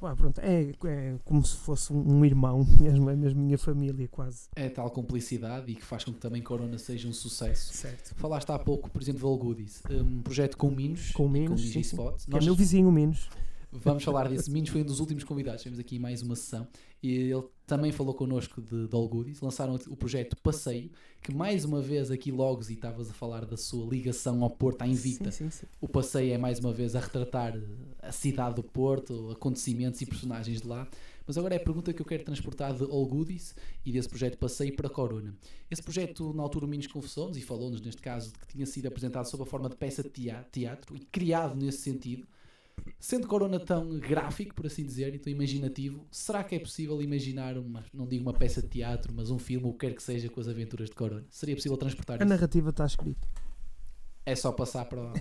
pá, 0.00 0.16
pronto, 0.16 0.40
é, 0.40 0.72
é 0.86 1.18
como 1.24 1.44
se 1.44 1.56
fosse 1.56 1.92
um 1.92 2.24
irmão, 2.24 2.66
mesmo, 2.80 3.08
é 3.08 3.14
mesmo 3.14 3.40
minha 3.40 3.56
família, 3.56 4.08
quase. 4.08 4.48
É 4.56 4.68
tal 4.68 4.90
cumplicidade 4.90 5.70
e 5.70 5.74
que 5.76 5.84
faz 5.84 6.04
com 6.04 6.12
que 6.12 6.18
também 6.18 6.42
Corona 6.42 6.78
seja 6.78 7.08
um 7.08 7.12
sucesso. 7.12 7.72
Certo. 7.74 8.14
Falaste 8.16 8.50
há 8.50 8.58
pouco, 8.58 8.90
por 8.90 9.00
exemplo, 9.00 9.20
do 9.20 9.28
All 9.28 9.38
Goodies, 9.38 9.82
um 9.88 10.20
projeto 10.22 10.56
com 10.56 10.70
Minos, 10.70 11.12
Com 11.12 11.28
Minos, 11.28 11.50
com 11.50 11.56
sim, 11.58 11.64
sim. 11.64 11.80
Digispot. 11.80 12.26
Que 12.26 12.36
é 12.36 12.40
meu 12.40 12.54
vizinho, 12.54 12.90
Minos. 12.90 13.28
Vamos 13.72 14.04
falar 14.04 14.28
desse. 14.28 14.50
Minos 14.50 14.70
foi 14.70 14.82
um 14.82 14.84
dos 14.84 15.00
últimos 15.00 15.24
convidados. 15.24 15.62
Temos 15.62 15.78
aqui 15.78 15.98
mais 15.98 16.22
uma 16.22 16.36
sessão. 16.36 16.66
E 17.04 17.30
ele 17.30 17.44
também 17.66 17.92
falou 17.92 18.14
connosco 18.14 18.62
de, 18.62 18.88
de 18.88 18.94
All 18.96 19.06
Goodies. 19.06 19.42
Lançaram 19.42 19.74
o 19.88 19.94
projeto 19.96 20.34
Passeio, 20.38 20.90
que 21.22 21.34
mais 21.34 21.62
uma 21.62 21.82
vez 21.82 22.10
aqui 22.10 22.32
logo, 22.32 22.62
e 22.70 22.72
estavas 22.72 23.10
a 23.10 23.12
falar 23.12 23.44
da 23.44 23.58
sua 23.58 23.86
ligação 23.86 24.42
ao 24.42 24.48
Porto, 24.48 24.80
à 24.80 24.86
Invita. 24.88 25.30
Sim, 25.30 25.50
sim, 25.50 25.50
sim. 25.50 25.66
O 25.82 25.86
Passeio 25.86 26.32
é 26.32 26.38
mais 26.38 26.58
uma 26.60 26.72
vez 26.72 26.96
a 26.96 27.00
retratar 27.00 27.52
a 28.00 28.10
cidade 28.10 28.54
do 28.54 28.62
Porto, 28.62 29.30
acontecimentos 29.30 30.00
e 30.00 30.06
personagens 30.06 30.62
de 30.62 30.66
lá. 30.66 30.88
Mas 31.26 31.36
agora 31.36 31.54
é 31.54 31.58
a 31.58 31.60
pergunta 31.60 31.92
que 31.92 32.00
eu 32.00 32.06
quero 32.06 32.24
transportar 32.24 32.74
de 32.74 32.84
All 32.84 33.06
Goodies 33.06 33.54
e 33.84 33.92
desse 33.92 34.08
projeto 34.08 34.38
Passeio 34.38 34.74
para 34.74 34.88
Corona. 34.88 35.34
Esse 35.70 35.82
projeto, 35.82 36.32
na 36.32 36.42
altura, 36.42 36.64
o 36.64 36.68
Minos 36.68 36.86
confessou-nos 36.86 37.36
e 37.36 37.42
falou-nos, 37.42 37.82
neste 37.82 38.00
caso, 38.00 38.32
de 38.32 38.38
que 38.38 38.46
tinha 38.46 38.64
sido 38.64 38.86
apresentado 38.86 39.26
sob 39.26 39.42
a 39.42 39.46
forma 39.46 39.68
de 39.68 39.76
peça 39.76 40.02
de 40.02 40.08
tea- 40.08 40.46
teatro 40.50 40.96
e 40.96 41.00
criado 41.00 41.54
nesse 41.54 41.78
sentido. 41.82 42.26
Sendo 42.98 43.26
Corona 43.28 43.60
tão 43.60 43.98
gráfico, 43.98 44.54
por 44.54 44.66
assim 44.66 44.84
dizer, 44.84 45.14
e 45.14 45.18
tão 45.18 45.32
imaginativo, 45.32 46.06
será 46.10 46.42
que 46.42 46.54
é 46.54 46.58
possível 46.58 47.00
imaginar 47.02 47.56
uma, 47.58 47.84
não 47.92 48.06
digo 48.06 48.22
uma 48.22 48.32
peça 48.32 48.62
de 48.62 48.68
teatro, 48.68 49.12
mas 49.14 49.30
um 49.30 49.38
filme, 49.38 49.66
o 49.66 49.72
que 49.72 49.86
quer 49.86 49.94
que 49.94 50.02
seja, 50.02 50.28
com 50.28 50.40
as 50.40 50.48
aventuras 50.48 50.88
de 50.88 50.94
Corona? 50.94 51.24
Seria 51.30 51.54
possível 51.54 51.76
transportar 51.76 52.16
A 52.20 52.24
isso? 52.24 52.28
narrativa 52.28 52.70
está 52.70 52.86
escrita. 52.86 53.28
É 54.26 54.34
só 54.34 54.50
passar 54.52 54.86
para, 54.86 55.12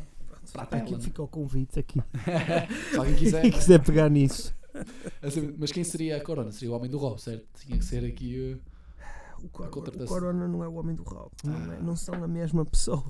para 0.52 0.64
a 0.64 0.66
tela. 0.66 0.82
Aqui 0.84 0.96
é? 0.96 1.00
fica 1.00 1.22
o 1.22 1.28
convite 1.28 1.80
aqui. 1.80 2.00
Se 2.92 2.98
alguém 2.98 3.16
quiser. 3.16 3.42
Quem 3.42 3.52
quiser 3.52 3.84
pegar 3.84 4.10
nisso. 4.10 4.56
Assim, 5.22 5.54
Mas 5.58 5.72
quem 5.72 5.84
seria 5.84 6.18
a 6.18 6.22
Corona? 6.22 6.52
Seria 6.52 6.72
o 6.72 6.76
homem 6.76 6.90
do 6.90 6.98
Rob, 6.98 7.22
certo? 7.22 7.46
Tinha 7.60 7.78
que 7.78 7.86
ser 7.86 8.04
aqui 8.06 8.58
uh, 8.58 9.44
O, 9.44 9.46
a 9.46 9.50
Cor- 9.50 9.68
o 9.68 9.70
contratação. 9.70 10.08
Corona 10.08 10.48
não 10.48 10.64
é 10.64 10.68
o 10.68 10.74
homem 10.76 10.96
do 10.96 11.04
Rob. 11.04 11.30
Não, 11.44 11.74
é- 11.74 11.80
não 11.82 11.96
são 11.96 12.24
a 12.24 12.28
mesma 12.28 12.66
pessoa. 12.66 13.04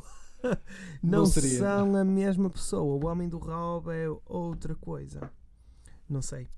não 1.01 1.19
Não 1.19 1.25
são 1.25 1.95
a 1.95 2.03
mesma 2.03 2.49
pessoa. 2.49 3.03
O 3.03 3.07
homem 3.07 3.29
do 3.29 3.37
Rob 3.37 3.89
é 3.89 4.07
outra 4.25 4.75
coisa. 4.75 5.31
Não 6.09 6.21
sei. 6.21 6.49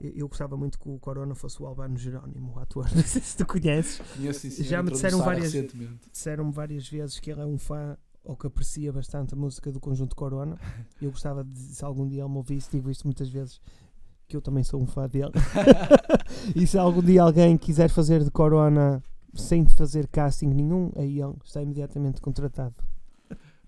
Eu, 0.00 0.10
eu 0.10 0.28
gostava 0.28 0.56
muito 0.56 0.78
que 0.78 0.88
o 0.88 0.98
Corona 0.98 1.34
fosse 1.34 1.62
o 1.62 1.66
Albano 1.66 1.96
Jerónimo, 1.96 2.54
o 2.54 2.58
ator. 2.58 2.88
Não 2.94 3.02
sei 3.02 3.20
se 3.20 3.36
tu 3.36 3.46
conheces. 3.46 4.00
Conheço, 4.16 4.40
sim, 4.40 4.50
senhor. 4.50 4.68
Já 4.68 4.82
me 4.82 4.90
disseram 4.90 5.18
várias, 5.18 5.52
disseram 6.12 6.50
várias 6.50 6.88
vezes 6.88 7.18
que 7.20 7.30
ele 7.30 7.40
é 7.40 7.46
um 7.46 7.58
fã 7.58 7.96
ou 8.24 8.36
que 8.36 8.46
aprecia 8.46 8.92
bastante 8.92 9.34
a 9.34 9.36
música 9.36 9.70
do 9.70 9.80
conjunto 9.80 10.16
Corona. 10.16 10.58
Eu 11.00 11.10
gostava 11.10 11.44
de, 11.44 11.58
se 11.58 11.84
algum 11.84 12.06
dia 12.06 12.22
ele 12.22 12.30
me 12.30 12.36
ouvisse, 12.36 12.70
digo 12.70 12.90
isto 12.90 13.06
muitas 13.06 13.28
vezes, 13.28 13.60
que 14.28 14.36
eu 14.36 14.40
também 14.42 14.62
sou 14.62 14.80
um 14.80 14.86
fã 14.86 15.08
dele. 15.08 15.32
e 16.54 16.66
se 16.66 16.78
algum 16.78 17.02
dia 17.02 17.22
alguém 17.22 17.58
quiser 17.58 17.88
fazer 17.88 18.22
de 18.22 18.30
Corona 18.30 19.02
sem 19.34 19.66
fazer 19.66 20.06
casting 20.06 20.48
nenhum, 20.48 20.92
aí 20.94 21.20
ele 21.20 21.34
está 21.44 21.62
imediatamente 21.62 22.20
contratado. 22.20 22.74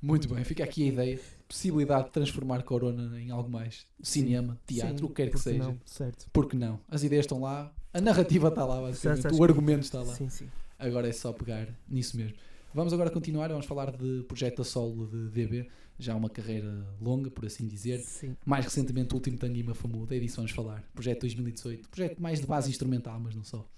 Muito 0.02 0.28
bem, 0.34 0.42
fica 0.42 0.64
aqui 0.64 0.82
a 0.82 0.86
ideia. 0.88 1.20
Possibilidade 1.46 2.06
de 2.06 2.10
transformar 2.10 2.62
Corona 2.64 3.20
em 3.20 3.30
algo 3.30 3.48
mais. 3.48 3.86
Cinema, 4.02 4.58
teatro, 4.66 4.98
Sim, 4.98 5.04
o 5.04 5.08
que 5.08 5.14
quer 5.14 5.30
que 5.30 5.38
seja. 5.38 5.58
não, 5.58 5.78
certo. 5.84 6.26
Porque 6.32 6.56
não? 6.56 6.80
As 6.88 7.04
ideias 7.04 7.24
estão 7.24 7.40
lá, 7.40 7.72
a 7.94 8.00
narrativa 8.00 8.48
está 8.48 8.64
lá, 8.64 8.80
basicamente. 8.80 9.26
está 9.26 9.38
O 9.38 9.44
argumento 9.44 9.82
está 9.82 10.00
lá. 10.00 10.14
Sim, 10.14 10.28
sim. 10.28 10.48
Agora 10.78 11.08
é 11.08 11.12
só 11.12 11.32
pegar 11.32 11.68
nisso 11.88 12.16
mesmo. 12.16 12.36
Vamos 12.74 12.92
agora 12.92 13.10
continuar, 13.10 13.48
vamos 13.48 13.66
falar 13.66 13.92
de 13.92 14.24
projeto 14.26 14.62
a 14.62 14.64
solo 14.64 15.06
de 15.06 15.28
DB, 15.28 15.68
já 15.98 16.16
uma 16.16 16.30
carreira 16.30 16.86
longa, 17.00 17.30
por 17.30 17.44
assim 17.44 17.68
dizer. 17.68 18.00
Sim. 18.00 18.34
Mais 18.46 18.64
recentemente 18.64 19.12
o 19.12 19.16
último 19.16 19.36
Tanguima 19.36 19.72
é 19.72 20.18
disso 20.18 20.34
que 20.34 20.36
vamos 20.36 20.52
falar. 20.52 20.82
Projeto 20.94 21.20
2018, 21.20 21.88
projeto 21.90 22.18
mais 22.20 22.40
de 22.40 22.46
base 22.46 22.70
instrumental, 22.70 23.20
mas 23.20 23.34
não 23.34 23.44
só. 23.44 23.68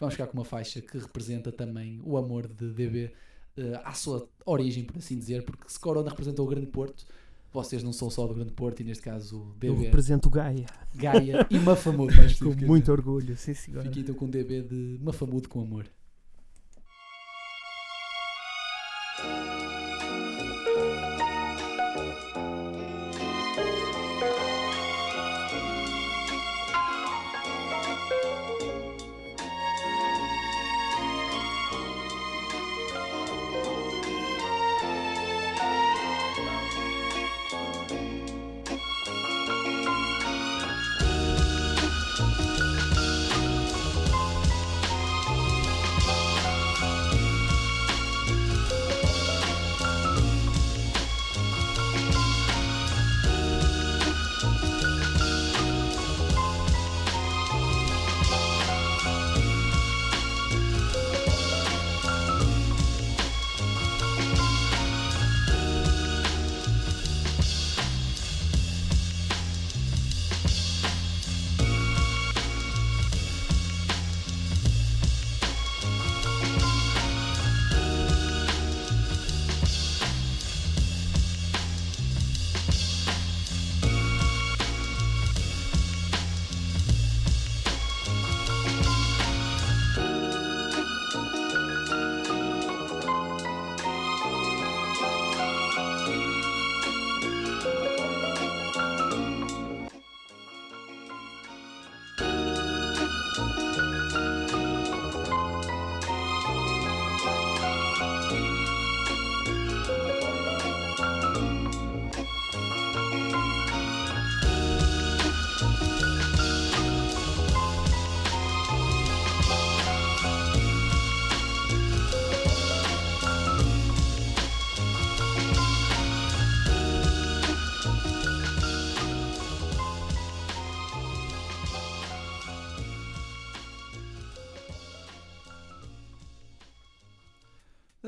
Vamos 0.00 0.14
ficar 0.14 0.28
com 0.28 0.38
uma 0.38 0.44
faixa 0.44 0.80
que 0.80 0.96
representa 0.96 1.52
também 1.52 2.00
o 2.04 2.16
amor 2.16 2.48
de 2.48 2.72
DB 2.72 3.12
eh, 3.58 3.80
à 3.84 3.92
sua 3.92 4.28
origem, 4.46 4.84
por 4.84 4.96
assim 4.98 5.18
dizer, 5.18 5.42
porque 5.44 5.64
se 5.66 5.78
Corona 5.78 6.08
representa 6.08 6.42
o 6.42 6.46
Grande 6.46 6.66
Porto, 6.66 7.04
vocês 7.52 7.82
não 7.82 7.92
são 7.92 8.08
só 8.10 8.26
do 8.26 8.34
Grande 8.34 8.52
Porto 8.52 8.80
e 8.80 8.84
neste 8.84 9.02
caso 9.02 9.38
o 9.38 9.54
Eu 9.62 9.74
DB. 9.74 9.84
represento 9.86 10.30
Gaia. 10.30 10.66
Gaia 10.94 11.46
e 11.50 11.58
Mafamudo, 11.60 12.12
Com 12.38 12.66
muito 12.66 12.92
orgulho, 12.92 13.36
sim. 13.36 13.54
Fiquem 13.54 14.02
então 14.02 14.14
com 14.14 14.26
o 14.26 14.28
DB 14.28 14.62
de 14.62 14.98
Mafamudo 15.02 15.48
com 15.48 15.60
amor. 15.60 15.86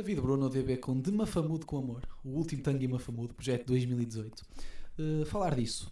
David 0.00 0.22
Bruno, 0.22 0.48
DB 0.48 0.78
com 0.78 0.98
De 0.98 1.12
Mafamudo 1.12 1.66
com 1.66 1.76
Amor, 1.76 2.00
o 2.24 2.30
último 2.30 2.62
tango 2.62 2.82
em 2.82 2.88
Mafamudo, 2.88 3.34
projeto 3.34 3.66
2018. 3.66 4.42
Uh, 4.98 5.26
falar 5.26 5.54
disso. 5.54 5.90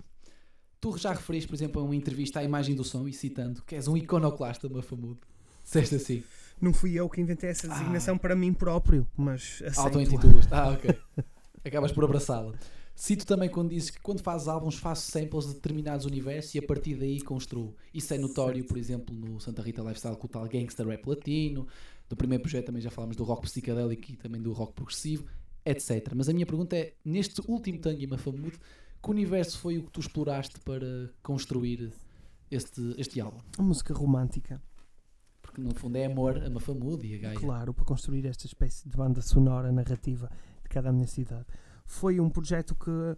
Tu 0.81 0.97
já 0.97 1.13
referiste, 1.13 1.47
por 1.47 1.55
exemplo, 1.55 1.83
a 1.83 1.85
uma 1.85 1.95
entrevista 1.95 2.41
à 2.41 2.43
imagem 2.43 2.75
do 2.75 2.83
som 2.83 3.07
e 3.07 3.13
citando 3.13 3.63
que 3.65 3.75
és 3.75 3.87
um 3.87 3.99
iconoclasta 3.99 4.67
Mafamudo. 4.67 5.19
Disseste 5.63 5.97
assim. 5.97 6.25
Não 6.59 6.73
fui 6.73 6.95
eu 6.95 7.07
que 7.07 7.21
inventei 7.21 7.51
essa 7.51 7.69
designação 7.69 8.17
para 8.17 8.35
mim 8.35 8.55
próprio, 8.55 9.07
mas. 9.15 9.63
Auto-intitulas. 9.77 10.51
Ah, 10.51 10.71
ok. 10.71 10.99
Acabas 11.63 11.93
por 11.93 12.03
abraçá-la. 12.03 12.55
Cito 12.95 13.27
também 13.27 13.49
quando 13.49 13.69
dizes 13.69 13.91
que 13.91 14.01
quando 14.01 14.21
fazes 14.21 14.49
álbuns 14.49 14.77
faço 14.77 15.09
samples 15.09 15.47
de 15.47 15.55
determinados 15.55 16.05
universos 16.07 16.55
e 16.55 16.59
a 16.59 16.63
partir 16.63 16.97
daí 16.97 17.21
construo. 17.21 17.77
Isso 17.95 18.13
é 18.15 18.19
notório, 18.19 18.65
por 18.65 18.77
exemplo, 18.77 19.15
no 19.15 19.39
Santa 19.39 19.63
Rita 19.63 19.83
Lifestyle 19.83 20.17
com 20.17 20.27
o 20.27 20.29
tal 20.29 20.49
Gangster 20.49 20.85
Rap 20.85 21.07
Latino. 21.07 21.69
Do 22.09 22.17
primeiro 22.17 22.43
projeto 22.43 22.67
também 22.67 22.81
já 22.81 22.91
falámos 22.91 23.17
do 23.17 23.25
rock 23.25 23.43
psicadélico 23.43 24.11
e 24.11 24.17
também 24.17 24.41
do 24.41 24.53
rock 24.53 24.73
progressivo, 24.73 25.27
etc. 25.65 26.13
Mas 26.15 26.29
a 26.29 26.33
minha 26.33 26.47
pergunta 26.47 26.77
é, 26.77 26.95
neste 27.05 27.43
último 27.47 27.79
Tangue 27.79 28.07
Mafamude, 28.07 28.59
que 29.03 29.11
universo 29.11 29.59
foi 29.59 29.79
o 29.79 29.85
que 29.85 29.91
tu 29.91 30.01
exploraste 30.01 30.59
para 30.61 31.11
construir 31.23 31.93
este, 32.51 32.95
este 32.97 33.21
álbum? 33.21 33.39
A 33.59 33.63
música 33.63 33.93
romântica. 33.93 34.63
Porque 35.43 35.61
no 35.61 35.75
fundo 35.75 35.97
é 35.97 36.07
amor 36.07 36.43
a 36.43 36.51
Mafamude 36.51 37.07
e 37.07 37.15
a 37.15 37.19
Gaia. 37.19 37.39
Claro, 37.39 37.75
para 37.75 37.85
construir 37.85 38.27
esta 38.27 38.47
espécie 38.47 38.89
de 38.89 38.97
banda 38.97 39.21
sonora 39.21 39.71
narrativa 39.71 40.31
de 40.63 40.69
cada 40.69 40.93
minha 40.93 41.07
cidade. 41.07 41.47
Foi 41.85 42.21
um 42.21 42.29
projeto 42.29 42.75
que 42.75 42.91
uh, 42.91 43.17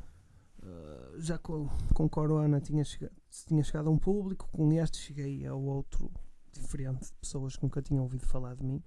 já 1.18 1.38
com, 1.38 1.68
com 1.94 2.08
Corona 2.08 2.60
tinha 2.60 2.84
chegado, 2.84 3.12
tinha 3.46 3.62
chegado 3.62 3.88
a 3.88 3.90
um 3.90 3.98
público, 3.98 4.48
com 4.52 4.72
este 4.72 4.98
cheguei 4.98 5.46
a 5.46 5.54
outro 5.54 6.10
diferente 6.60 7.06
de 7.06 7.12
pessoas 7.14 7.56
que 7.56 7.62
nunca 7.62 7.82
tinham 7.82 8.02
ouvido 8.02 8.26
falar 8.26 8.54
de 8.54 8.64
mim 8.64 8.82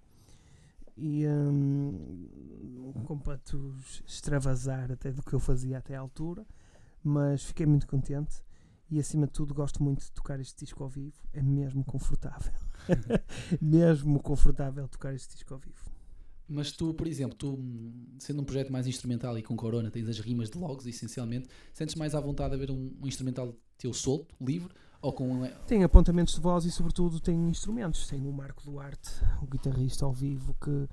e 0.95 1.27
um, 1.27 2.91
um 2.95 3.03
completo 3.03 3.75
extravasar 4.05 4.91
até 4.91 5.11
do 5.11 5.23
que 5.23 5.33
eu 5.33 5.39
fazia 5.39 5.79
até 5.79 5.95
à 5.95 5.99
altura, 5.99 6.45
mas 7.03 7.43
fiquei 7.43 7.65
muito 7.65 7.87
contente 7.87 8.43
e 8.89 8.99
acima 8.99 9.25
de 9.25 9.33
tudo 9.33 9.53
gosto 9.53 9.81
muito 9.81 10.03
de 10.03 10.11
tocar 10.11 10.39
este 10.39 10.63
disco 10.65 10.83
ao 10.83 10.89
vivo, 10.89 11.17
é 11.33 11.41
mesmo 11.41 11.83
confortável. 11.83 12.53
mesmo 13.59 14.21
confortável 14.21 14.87
tocar 14.87 15.13
este 15.13 15.33
disco 15.33 15.53
ao 15.53 15.59
vivo. 15.59 15.91
Mas 16.47 16.71
tu, 16.71 16.93
por 16.93 17.07
exemplo, 17.07 17.35
tu 17.35 17.57
sendo 18.19 18.41
um 18.41 18.45
projeto 18.45 18.71
mais 18.71 18.85
instrumental 18.85 19.37
e 19.37 19.41
com 19.41 19.55
Corona, 19.55 19.89
tens 19.89 20.07
as 20.07 20.19
rimas 20.19 20.49
de 20.49 20.57
logs 20.57 20.85
essencialmente, 20.85 21.49
sentes 21.73 21.95
mais 21.95 22.13
à 22.13 22.19
vontade 22.19 22.53
a 22.53 22.57
ver 22.57 22.69
um, 22.69 22.93
um 23.01 23.07
instrumental 23.07 23.57
teu 23.77 23.93
solto, 23.93 24.35
livre, 24.39 24.69
ou 25.03 25.11
com... 25.11 25.45
Tem 25.67 25.83
apontamentos 25.83 26.35
de 26.35 26.39
voz 26.39 26.63
e 26.63 26.71
sobretudo 26.71 27.19
tem 27.19 27.37
instrumentos. 27.49 28.07
Tem 28.07 28.25
o 28.25 28.31
Marco 28.31 28.63
Duarte, 28.63 29.11
o 29.41 29.45
guitarrista 29.45 30.05
ao 30.05 30.13
vivo 30.13 30.55
que 30.63 30.87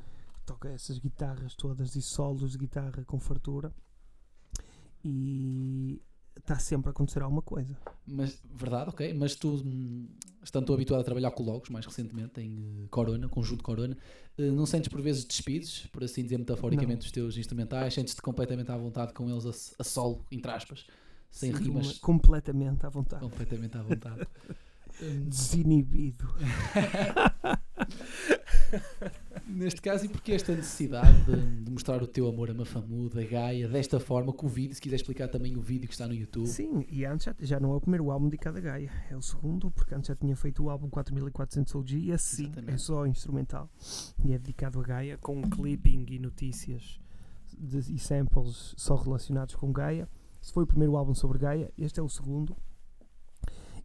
toca 0.44 0.68
essas 0.68 0.98
guitarras 0.98 1.54
todas 1.54 1.94
e 1.94 2.02
solos 2.02 2.50
de 2.50 2.58
guitarra 2.58 3.04
com 3.06 3.20
fartura. 3.20 3.72
E 5.04 6.02
está 6.36 6.58
sempre 6.58 6.88
a 6.88 6.90
acontecer 6.90 7.22
alguma 7.22 7.40
coisa. 7.40 7.78
Mas, 8.04 8.42
verdade, 8.52 8.90
ok. 8.90 9.14
Mas 9.14 9.36
tu, 9.36 9.62
estando 10.42 10.66
tu 10.66 10.74
habituado 10.74 11.02
a 11.02 11.04
trabalhar 11.04 11.30
com 11.30 11.44
logos, 11.44 11.70
mais 11.70 11.86
recentemente, 11.86 12.40
em 12.40 12.88
Corona, 12.90 13.28
conjunto 13.28 13.62
Corona, 13.62 13.96
eh, 14.36 14.50
não 14.50 14.66
sentes 14.66 14.88
por 14.88 15.00
vezes 15.00 15.24
despidos, 15.24 15.86
por 15.92 16.02
assim 16.02 16.24
dizer 16.24 16.38
metaforicamente, 16.38 17.02
não. 17.02 17.06
os 17.06 17.12
teus 17.12 17.36
instrumentais? 17.36 17.94
Sentes-te 17.94 18.20
completamente 18.20 18.72
à 18.72 18.76
vontade 18.76 19.12
com 19.12 19.30
eles 19.30 19.46
a, 19.46 19.82
a 19.82 19.84
solo, 19.84 20.26
entre 20.32 20.50
aspas? 20.50 20.84
Sem 21.30 21.52
rimas. 21.52 21.98
Completamente 21.98 22.84
à 22.84 22.88
vontade. 22.88 23.22
Completamente 23.22 23.76
à 23.76 23.82
vontade. 23.82 24.26
Desinibido. 25.26 26.28
Neste 29.46 29.80
caso, 29.80 30.04
e 30.04 30.08
porquê 30.08 30.32
esta 30.32 30.54
necessidade 30.54 31.24
de, 31.24 31.64
de, 31.64 31.70
mostrar 31.70 32.02
o 32.02 32.06
teu 32.06 32.28
amor 32.28 32.50
a 32.50 32.54
Mafamuda, 32.54 33.20
a 33.20 33.24
Gaia, 33.24 33.68
desta 33.68 33.98
forma, 33.98 34.32
com 34.32 34.46
o 34.46 34.48
vídeo, 34.48 34.74
se 34.74 34.80
quiser 34.80 34.96
explicar 34.96 35.28
também 35.28 35.56
o 35.56 35.60
vídeo 35.60 35.88
que 35.88 35.94
está 35.94 36.06
no 36.06 36.14
YouTube. 36.14 36.46
Sim, 36.46 36.84
e 36.88 37.04
antes 37.04 37.24
já, 37.24 37.34
já 37.40 37.60
não 37.60 37.72
é 37.72 37.76
o 37.76 37.80
primeiro 37.80 38.10
álbum 38.10 38.28
dedicado 38.28 38.58
a 38.58 38.60
Gaia, 38.60 38.92
é 39.10 39.16
o 39.16 39.22
segundo, 39.22 39.70
porque 39.70 39.94
antes 39.94 40.08
já 40.08 40.14
tinha 40.14 40.36
feito 40.36 40.62
o 40.62 40.70
álbum 40.70 40.88
4400 40.88 41.74
OG 41.74 41.98
e 41.98 42.12
assim 42.12 42.44
Exatamente. 42.44 42.74
é 42.74 42.78
só 42.78 43.06
instrumental. 43.06 43.68
E 44.24 44.32
é 44.32 44.38
dedicado 44.38 44.78
a 44.80 44.82
Gaia, 44.82 45.18
com 45.18 45.42
clipping 45.42 46.06
e 46.08 46.18
notícias 46.18 47.00
de, 47.58 47.78
e 47.92 47.98
samples 47.98 48.74
só 48.76 48.94
relacionados 48.94 49.54
com 49.56 49.72
Gaia. 49.72 50.08
Esse 50.42 50.52
foi 50.52 50.64
o 50.64 50.66
primeiro 50.66 50.96
álbum 50.96 51.14
sobre 51.14 51.38
Gaia, 51.38 51.70
este 51.76 52.00
é 52.00 52.02
o 52.02 52.08
segundo. 52.08 52.56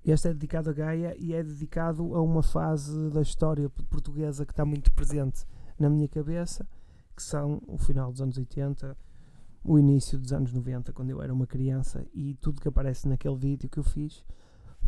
Este 0.05 0.27
é 0.27 0.33
dedicado 0.33 0.69
a 0.69 0.73
Gaia 0.73 1.15
e 1.17 1.33
é 1.33 1.43
dedicado 1.43 2.15
a 2.15 2.21
uma 2.21 2.43
fase 2.43 3.09
da 3.09 3.21
história 3.21 3.69
portuguesa 3.89 4.45
que 4.45 4.51
está 4.51 4.63
muito 4.63 4.91
presente 4.91 5.45
na 5.79 5.89
minha 5.89 6.07
cabeça, 6.07 6.67
que 7.15 7.23
são 7.23 7.61
o 7.67 7.77
final 7.77 8.11
dos 8.11 8.21
anos 8.21 8.37
80, 8.37 8.95
o 9.63 9.79
início 9.79 10.19
dos 10.19 10.31
anos 10.31 10.53
90, 10.53 10.93
quando 10.93 11.09
eu 11.09 11.21
era 11.21 11.33
uma 11.33 11.47
criança, 11.47 12.05
e 12.13 12.35
tudo 12.35 12.61
que 12.61 12.67
aparece 12.67 13.07
naquele 13.07 13.35
vídeo 13.35 13.67
que 13.67 13.79
eu 13.79 13.83
fiz 13.83 14.23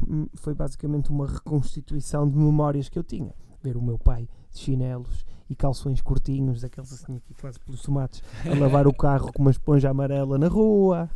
hum, 0.07 0.27
foi 0.35 0.53
basicamente 0.53 1.09
uma 1.09 1.25
reconstituição 1.25 2.29
de 2.29 2.37
memórias 2.37 2.87
que 2.87 2.99
eu 2.99 3.03
tinha. 3.03 3.33
Ver 3.63 3.75
o 3.75 3.81
meu 3.81 3.97
pai 3.97 4.29
de 4.51 4.59
chinelos 4.59 5.25
e 5.49 5.55
calções 5.55 6.01
curtinhos, 6.01 6.61
daqueles 6.61 6.91
assim 6.91 7.17
aqui 7.17 7.33
quase 7.39 7.59
pelos 7.59 7.81
tomates, 7.81 8.21
a 8.45 8.53
lavar 8.59 8.87
o 8.87 8.93
carro 8.93 9.31
com 9.31 9.41
uma 9.41 9.51
esponja 9.51 9.89
amarela 9.89 10.37
na 10.37 10.47
rua, 10.47 11.09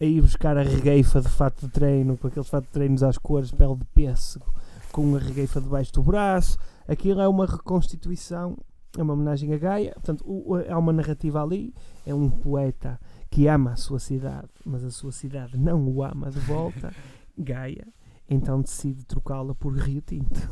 a 0.00 0.04
ir 0.04 0.20
buscar 0.20 0.56
a 0.56 0.62
regueifa 0.62 1.20
de 1.20 1.28
fato 1.28 1.66
de 1.66 1.72
treino, 1.72 2.16
com 2.16 2.28
aqueles 2.28 2.48
fato 2.48 2.64
de 2.64 2.70
treinos 2.70 3.02
às 3.02 3.18
cores, 3.18 3.50
pele 3.50 3.76
de 3.76 3.84
pêssego, 3.86 4.46
com 4.92 5.16
a 5.16 5.18
regueifa 5.18 5.60
debaixo 5.60 5.92
do 5.92 6.02
braço. 6.02 6.58
Aquilo 6.86 7.20
é 7.20 7.28
uma 7.28 7.46
reconstituição, 7.46 8.56
é 8.98 9.02
uma 9.02 9.14
homenagem 9.14 9.52
a 9.54 9.58
Gaia. 9.58 9.92
Portanto, 9.94 10.24
o, 10.26 10.56
há 10.56 10.78
uma 10.78 10.92
narrativa 10.92 11.42
ali, 11.42 11.72
é 12.04 12.14
um 12.14 12.28
poeta 12.28 12.98
que 13.30 13.46
ama 13.46 13.72
a 13.72 13.76
sua 13.76 14.00
cidade, 14.00 14.48
mas 14.64 14.84
a 14.84 14.90
sua 14.90 15.12
cidade 15.12 15.56
não 15.56 15.86
o 15.88 16.02
ama 16.02 16.30
de 16.30 16.40
volta. 16.40 16.92
Gaia 17.38 17.86
então 18.30 18.62
decide 18.62 19.04
trocá-la 19.04 19.54
por 19.56 19.76
Rio 19.76 20.00
Tinto. 20.00 20.48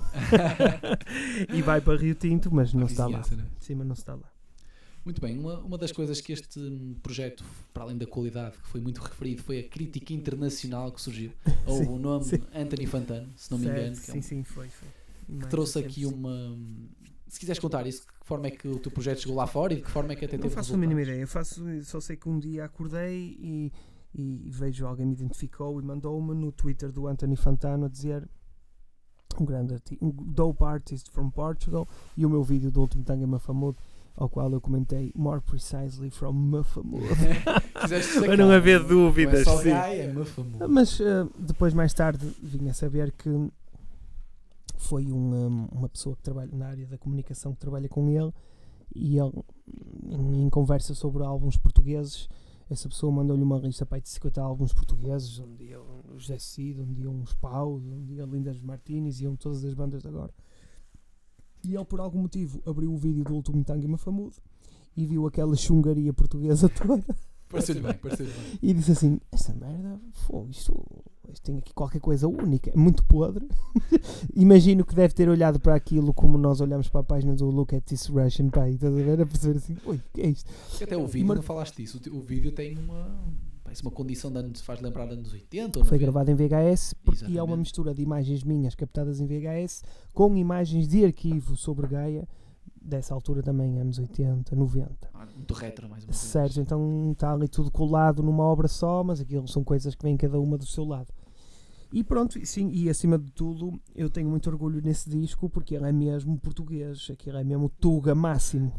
e 1.54 1.62
vai 1.62 1.80
para 1.80 1.96
Rio 1.96 2.14
Tinto, 2.16 2.52
mas 2.52 2.74
não 2.74 2.86
está 2.86 3.06
lá. 3.06 3.22
Né? 3.30 3.46
Sim, 3.60 3.76
mas 3.76 3.86
não 3.86 3.94
está 3.94 4.16
lá. 4.16 4.28
Muito 5.04 5.20
bem, 5.22 5.38
uma, 5.38 5.60
uma 5.60 5.78
das 5.78 5.92
coisas 5.92 6.20
que 6.20 6.32
este 6.32 6.60
projeto, 7.02 7.44
para 7.72 7.84
além 7.84 7.96
da 7.96 8.04
qualidade, 8.04 8.58
que 8.58 8.68
foi 8.68 8.80
muito 8.80 9.00
referido, 9.00 9.42
foi 9.42 9.60
a 9.60 9.62
crítica 9.62 10.12
internacional 10.12 10.90
que 10.90 11.00
surgiu. 11.00 11.30
Ou 11.64 11.94
o 11.94 11.98
nome 11.98 12.24
sim. 12.24 12.42
Anthony 12.52 12.84
Fantano, 12.84 13.28
se 13.36 13.50
não 13.50 13.58
me 13.58 13.68
engano. 13.68 13.96
Que 13.96 14.02
sim, 14.02 14.12
é 14.12 14.18
um, 14.18 14.22
sim, 14.22 14.42
foi. 14.42 14.68
foi. 14.68 14.88
Que 15.38 15.46
trouxe 15.46 15.78
aqui 15.78 16.04
uma. 16.04 16.58
Se 17.28 17.38
quiseres 17.38 17.60
contar 17.60 17.86
isso, 17.86 18.00
de 18.00 18.06
que 18.06 18.26
forma 18.26 18.48
é 18.48 18.50
que 18.50 18.66
o 18.66 18.78
teu 18.78 18.90
projeto 18.90 19.20
chegou 19.20 19.36
lá 19.36 19.46
fora 19.46 19.72
e 19.72 19.76
de 19.76 19.82
que 19.82 19.90
forma 19.90 20.12
é 20.12 20.16
que 20.16 20.24
até 20.24 20.36
teve 20.36 20.48
Não 20.48 20.50
faço 20.50 20.74
a 20.74 20.76
mínima 20.76 21.00
ideia. 21.00 21.20
Eu 21.20 21.28
faço, 21.28 21.62
só 21.84 22.00
sei 22.00 22.16
que 22.16 22.28
um 22.28 22.38
dia 22.38 22.64
acordei 22.64 23.38
e 23.40 23.72
e 24.14 24.48
vejo 24.50 24.86
alguém 24.86 25.06
me 25.06 25.12
identificou 25.12 25.80
e 25.80 25.84
mandou-me 25.84 26.34
no 26.34 26.50
Twitter 26.50 26.90
do 26.90 27.06
Anthony 27.06 27.36
Fantano 27.36 27.86
a 27.86 27.88
dizer 27.88 28.28
um 29.40 29.44
grande 29.44 29.74
artista, 29.74 30.04
um 30.04 30.10
dope 30.10 30.64
artist 30.64 31.10
from 31.10 31.30
Portugal. 31.30 31.86
E 32.16 32.26
o 32.26 32.30
meu 32.30 32.42
vídeo 32.42 32.70
do 32.70 32.80
último 32.80 33.04
tango 33.04 33.22
é 33.22 33.26
Mafamudo 33.26 33.78
ao 34.18 34.28
qual 34.28 34.50
eu 34.50 34.60
comentei 34.60 35.12
more 35.14 35.40
precisely 35.40 36.10
from 36.10 36.32
Mafamudo 36.32 37.06
para 38.26 38.36
não 38.36 38.50
haver 38.50 38.82
dúvidas 38.82 39.46
não 39.46 39.60
é 39.60 39.62
sim. 39.62 39.70
é 39.70 40.66
mas 40.66 40.98
uh, 40.98 41.30
depois 41.38 41.72
mais 41.72 41.94
tarde 41.94 42.26
vim 42.42 42.68
a 42.68 42.74
saber 42.74 43.12
que 43.12 43.30
foi 44.76 45.12
um, 45.12 45.68
uma 45.70 45.88
pessoa 45.88 46.16
que 46.16 46.22
trabalha 46.22 46.50
na 46.52 46.66
área 46.66 46.84
da 46.86 46.98
comunicação 46.98 47.52
que 47.52 47.60
trabalha 47.60 47.88
com 47.88 48.08
ele 48.08 48.32
e 48.92 49.18
ele 49.18 49.32
em, 50.04 50.46
em 50.46 50.50
conversa 50.50 50.94
sobre 50.94 51.22
álbuns 51.22 51.56
portugueses 51.56 52.28
essa 52.70 52.88
pessoa 52.88 53.12
mandou-lhe 53.12 53.42
uma 53.42 53.58
lista 53.58 53.86
para 53.86 54.00
de 54.00 54.08
50 54.08 54.42
álbuns 54.42 54.72
portugueses, 54.72 55.38
um 55.38 55.54
dia 55.54 55.80
o 55.80 56.18
José 56.18 56.38
Cid, 56.38 56.80
um 56.80 56.92
dia 56.92 57.10
uns 57.10 57.32
Paus, 57.34 57.82
um 57.84 58.04
dia 58.04 58.24
Lindas 58.24 58.60
Martins, 58.60 59.20
iam 59.20 59.36
todas 59.36 59.64
as 59.64 59.72
bandas 59.72 60.02
de 60.02 60.08
agora. 60.08 60.32
E 61.64 61.74
ele, 61.74 61.84
por 61.84 62.00
algum 62.00 62.22
motivo, 62.22 62.62
abriu 62.66 62.92
o 62.92 62.96
vídeo 62.96 63.24
do 63.24 63.34
último 63.34 63.64
Tangue 63.64 63.88
Mafamudo 63.88 64.36
e 64.96 65.06
viu 65.06 65.26
aquela 65.26 65.56
chungaria 65.56 66.12
portuguesa 66.12 66.68
toda. 66.86 67.04
Pareceu-lhe 67.48 67.80
bem, 67.80 67.94
pareceu 67.98 68.26
bem. 68.26 68.58
E 68.60 68.74
disse 68.74 68.92
assim: 68.92 69.20
Essa 69.32 69.54
merda, 69.54 69.98
pô, 70.26 70.46
isto 70.48 71.04
isto 71.32 71.42
tem 71.42 71.58
aqui 71.58 71.74
qualquer 71.74 72.00
coisa 72.00 72.26
única, 72.26 72.70
é 72.70 72.76
muito 72.76 73.04
podre. 73.04 73.46
Imagino 74.34 74.84
que 74.84 74.94
deve 74.94 75.14
ter 75.14 75.28
olhado 75.28 75.60
para 75.60 75.74
aquilo 75.74 76.12
como 76.14 76.38
nós 76.38 76.60
olhamos 76.60 76.88
para 76.88 77.00
a 77.00 77.04
página 77.04 77.34
do 77.34 77.50
Look 77.50 77.74
at 77.74 77.84
This 77.84 78.06
Russian 78.06 78.48
Pie, 78.48 78.74
estás 78.74 78.92
a 78.92 79.02
ver? 79.02 79.20
A 79.20 79.26
perceber 79.26 79.58
assim, 79.58 79.76
oi, 79.84 79.96
o 79.96 80.02
que 80.12 80.20
é 80.22 80.28
isto? 80.28 80.50
Até 80.82 80.96
o 80.96 81.06
vídeo, 81.06 81.28
Mar... 81.28 81.36
não 81.36 81.42
falaste 81.42 81.76
disso, 81.76 82.00
o, 82.10 82.20
vídeo 82.20 82.52
tem 82.52 82.76
uma. 82.78 83.16
Parece 83.62 83.82
uma 83.82 83.90
condição 83.90 84.32
de 84.32 84.38
anos, 84.38 84.62
faz 84.62 84.80
lembrar 84.80 85.10
anos 85.10 85.30
80 85.30 85.84
Foi 85.84 85.98
gravado 85.98 86.30
em 86.30 86.34
VHS 86.34 86.94
porque 86.94 87.18
Exatamente. 87.18 87.38
é 87.38 87.42
uma 87.42 87.56
mistura 87.56 87.92
de 87.92 88.00
imagens 88.00 88.42
minhas 88.42 88.74
captadas 88.74 89.20
em 89.20 89.26
VHS 89.26 89.82
com 90.14 90.34
imagens 90.34 90.88
de 90.88 91.04
arquivo 91.04 91.54
sobre 91.54 91.86
Gaia 91.86 92.26
dessa 92.80 93.12
altura 93.12 93.42
também, 93.42 93.78
anos 93.78 93.98
80, 93.98 94.56
90. 94.56 95.10
Ah, 95.12 95.26
muito 95.26 95.52
retro, 95.52 95.88
mais 95.88 96.02
uma 96.04 96.12
vez. 96.12 96.16
Certo, 96.16 96.60
então 96.60 97.10
está 97.12 97.32
ali 97.32 97.46
tudo 97.46 97.70
colado 97.70 98.22
numa 98.22 98.42
obra 98.44 98.68
só, 98.68 99.04
mas 99.04 99.20
aquilo 99.20 99.46
são 99.46 99.62
coisas 99.62 99.94
que 99.94 100.02
vêm 100.02 100.16
cada 100.16 100.40
uma 100.40 100.56
do 100.56 100.66
seu 100.66 100.84
lado. 100.84 101.12
E 101.92 102.04
pronto, 102.04 102.38
sim, 102.44 102.70
e 102.70 102.90
acima 102.90 103.18
de 103.18 103.30
tudo, 103.32 103.80
eu 103.94 104.10
tenho 104.10 104.28
muito 104.28 104.48
orgulho 104.50 104.80
nesse 104.82 105.08
disco 105.08 105.48
porque 105.48 105.74
ele 105.74 105.86
é 105.88 105.92
mesmo 105.92 106.38
português, 106.38 107.08
aquilo 107.10 107.38
é 107.38 107.44
mesmo 107.44 107.68
Tuga 107.80 108.14
máximo. 108.14 108.72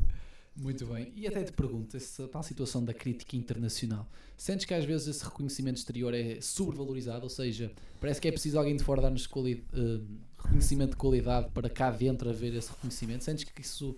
Muito 0.56 0.86
bem. 0.86 1.12
E 1.16 1.26
até 1.26 1.44
te 1.44 1.54
pergunto, 1.54 1.96
essa 1.96 2.28
tal 2.28 2.44
situação 2.44 2.84
da 2.84 2.94
crítica 2.94 3.36
internacional, 3.36 4.06
sentes 4.38 4.66
que 4.66 4.74
às 4.74 4.84
vezes 4.84 5.08
esse 5.08 5.24
reconhecimento 5.24 5.78
exterior 5.78 6.14
é 6.14 6.40
sobrevalorizado? 6.42 7.24
Ou 7.24 7.30
seja, 7.30 7.72
parece 8.00 8.20
que 8.20 8.28
é 8.28 8.32
preciso 8.32 8.60
alguém 8.60 8.76
de 8.76 8.84
fora 8.84 9.02
dar-nos 9.02 9.26
eh, 9.26 10.02
reconhecimento 10.38 10.92
de 10.92 10.98
qualidade 10.98 11.50
para 11.52 11.70
cá 11.70 11.90
dentro 11.90 12.30
haver 12.30 12.54
esse 12.54 12.70
reconhecimento? 12.70 13.24
Sentes 13.24 13.44
que 13.46 13.62
isso 13.62 13.96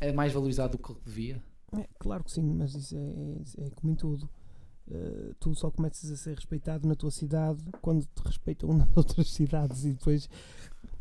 é 0.00 0.12
mais 0.12 0.32
valorizado 0.32 0.76
do 0.76 0.82
que 0.82 0.94
devia? 1.04 1.42
É, 1.72 1.88
claro 1.98 2.24
que 2.24 2.32
sim, 2.32 2.42
mas 2.42 2.74
isso 2.74 2.94
é, 2.96 3.62
é- 3.62 3.66
é 3.66 3.70
como 3.70 3.92
em 3.92 3.96
tudo. 3.96 4.28
Uh, 4.90 5.34
tu 5.38 5.54
só 5.54 5.70
começas 5.70 6.10
a 6.10 6.16
ser 6.16 6.34
respeitado 6.34 6.88
na 6.88 6.96
tua 6.96 7.12
cidade 7.12 7.62
quando 7.80 8.04
te 8.04 8.22
respeitam 8.24 8.72
nas 8.74 8.88
outras 8.96 9.30
cidades 9.30 9.84
e 9.84 9.92
depois, 9.92 10.28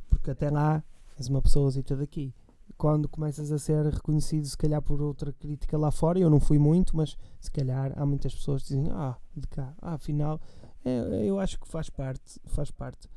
porque 0.07 0.29
até 0.29 0.51
lá 0.51 0.83
és 1.17 1.27
uma 1.27 1.41
pessoa 1.41 1.71
daqui. 1.97 2.33
Quando 2.77 3.09
começas 3.09 3.51
a 3.51 3.57
ser 3.57 3.83
reconhecido, 3.87 4.45
se 4.45 4.55
calhar 4.55 4.81
por 4.81 5.01
outra 5.01 5.33
crítica 5.33 5.75
lá 5.77 5.91
fora, 5.91 6.19
eu 6.19 6.29
não 6.29 6.39
fui 6.39 6.59
muito, 6.59 6.95
mas 6.95 7.17
se 7.41 7.49
calhar 7.49 7.91
há 7.95 8.05
muitas 8.05 8.33
pessoas 8.33 8.61
que 8.61 8.69
dizem: 8.69 8.89
Ah, 8.91 9.17
de 9.35 9.47
cá, 9.47 9.73
ah, 9.81 9.95
afinal, 9.95 10.39
é, 10.85 11.25
eu 11.25 11.39
acho 11.39 11.59
que 11.59 11.67
faz 11.67 11.89
parte. 11.89 12.39
Faz 12.45 12.69
parte. 12.69 13.09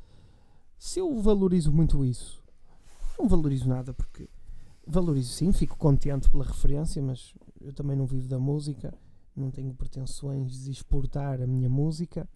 Se 0.79 0.99
eu 0.99 1.21
valorizo 1.21 1.71
muito 1.71 2.05
isso, 2.05 2.43
não 3.19 3.29
valorizo 3.29 3.69
nada 3.69 3.93
porque 3.93 4.29
valorizo 4.87 5.33
sim, 5.33 5.53
fico 5.53 5.77
contente 5.77 6.29
pela 6.29 6.45
referência, 6.45 7.01
mas 7.01 7.35
eu 7.61 7.73
também 7.73 7.97
não 7.97 8.07
vivo 8.07 8.27
da 8.27 8.39
música, 8.39 8.93
não 9.35 9.51
tenho 9.51 9.75
pretensões 9.75 10.65
de 10.65 10.71
exportar 10.71 11.41
a 11.41 11.47
minha 11.47 11.69
música. 11.69 12.29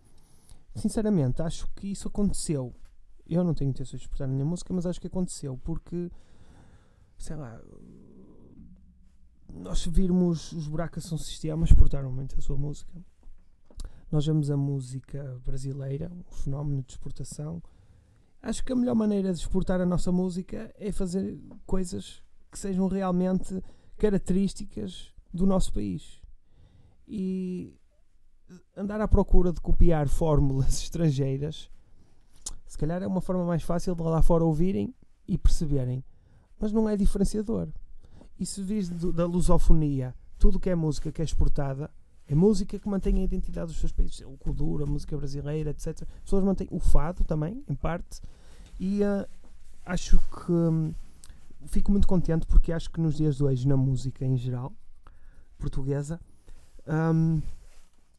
Sinceramente, 0.75 1.43
acho 1.43 1.69
que 1.75 1.89
isso 1.89 2.09
aconteceu. 2.09 2.75
Eu 3.27 3.43
não 3.43 3.55
tenho 3.55 3.71
intenções 3.71 4.01
de 4.01 4.07
exportar 4.07 4.29
a 4.29 4.31
minha 4.31 4.45
música, 4.45 4.73
mas 4.73 4.87
acho 4.87 5.01
que 5.01 5.07
aconteceu 5.07 5.59
porque, 5.65 6.11
sei 7.19 7.37
lá, 7.37 7.61
nós 9.53 9.87
virmos 9.87 10.53
os 10.53 10.69
buracos 10.69 11.05
são 11.05 11.19
sistemas, 11.19 11.71
exportaram 11.71 12.13
muito 12.13 12.39
a 12.39 12.41
sua 12.41 12.57
música. 12.57 12.93
Nós 14.11 14.27
vemos 14.27 14.51
a 14.51 14.57
música 14.57 15.41
brasileira, 15.45 16.11
um 16.13 16.35
fenómeno 16.35 16.83
de 16.83 16.93
exportação. 16.93 17.63
Acho 18.41 18.65
que 18.65 18.73
a 18.73 18.77
melhor 18.77 18.95
maneira 18.95 19.33
de 19.33 19.41
exportar 19.41 19.81
a 19.81 19.87
nossa 19.87 20.13
música 20.13 20.73
é 20.79 20.93
fazer 20.93 21.39
coisas 21.67 22.23
que 22.51 22.59
sejam 22.59 22.87
realmente 22.87 23.63
características 23.99 25.13
do 25.33 25.47
nosso 25.47 25.73
país. 25.73 26.21
E 27.07 27.75
andar 28.77 29.01
à 29.01 29.09
procura 29.09 29.53
de 29.53 29.61
copiar 29.61 30.09
fórmulas 30.09 30.81
estrangeiras, 30.83 31.71
se 32.67 32.77
calhar 32.77 33.03
é 33.03 33.07
uma 33.07 33.21
forma 33.21 33.45
mais 33.45 33.63
fácil 33.63 33.95
de 33.95 34.03
lá 34.03 34.23
fora 34.23 34.45
ouvirem 34.45 34.95
e 35.27 35.39
perceberem, 35.39 36.05
mas 36.59 36.73
não 36.73 36.89
é 36.89 36.97
diferenciador. 36.97 37.69
E 38.39 38.45
se 38.45 38.63
vis 38.63 38.89
da 38.89 39.25
lusofonia, 39.25 40.15
tudo 40.39 40.61
que 40.61 40.69
é 40.69 40.75
música 40.75 41.11
que 41.11 41.23
é 41.23 41.25
exportada, 41.25 41.91
é 42.29 42.35
música 42.35 42.79
que 42.79 42.89
mantém 42.89 43.21
a 43.21 43.23
identidade 43.23 43.69
dos 43.69 43.79
seus 43.79 43.93
países. 43.93 44.21
O 44.21 44.37
Kuduro, 44.37 44.85
a 44.85 44.87
música 44.87 45.17
brasileira, 45.17 45.71
etc. 45.71 46.03
As 46.03 46.23
pessoas 46.23 46.45
mantêm 46.45 46.67
o 46.71 46.81
fado 46.81 47.25
também, 47.25 47.63
em 47.69 47.75
parte. 47.75 48.21
E 48.81 49.01
uh, 49.03 49.27
acho 49.85 50.19
que 50.19 50.53
hum, 50.53 50.93
fico 51.67 51.91
muito 51.93 52.09
contente 52.09 52.47
porque 52.47 52.73
acho 52.73 52.91
que 52.91 53.01
nos 53.01 53.17
dias 53.17 53.37
de 53.37 53.45
hoje, 53.45 53.67
na 53.67 53.77
música 53.77 54.25
em 54.25 54.37
geral, 54.37 54.73
portuguesa, 55.57 56.21
hum, 56.89 57.43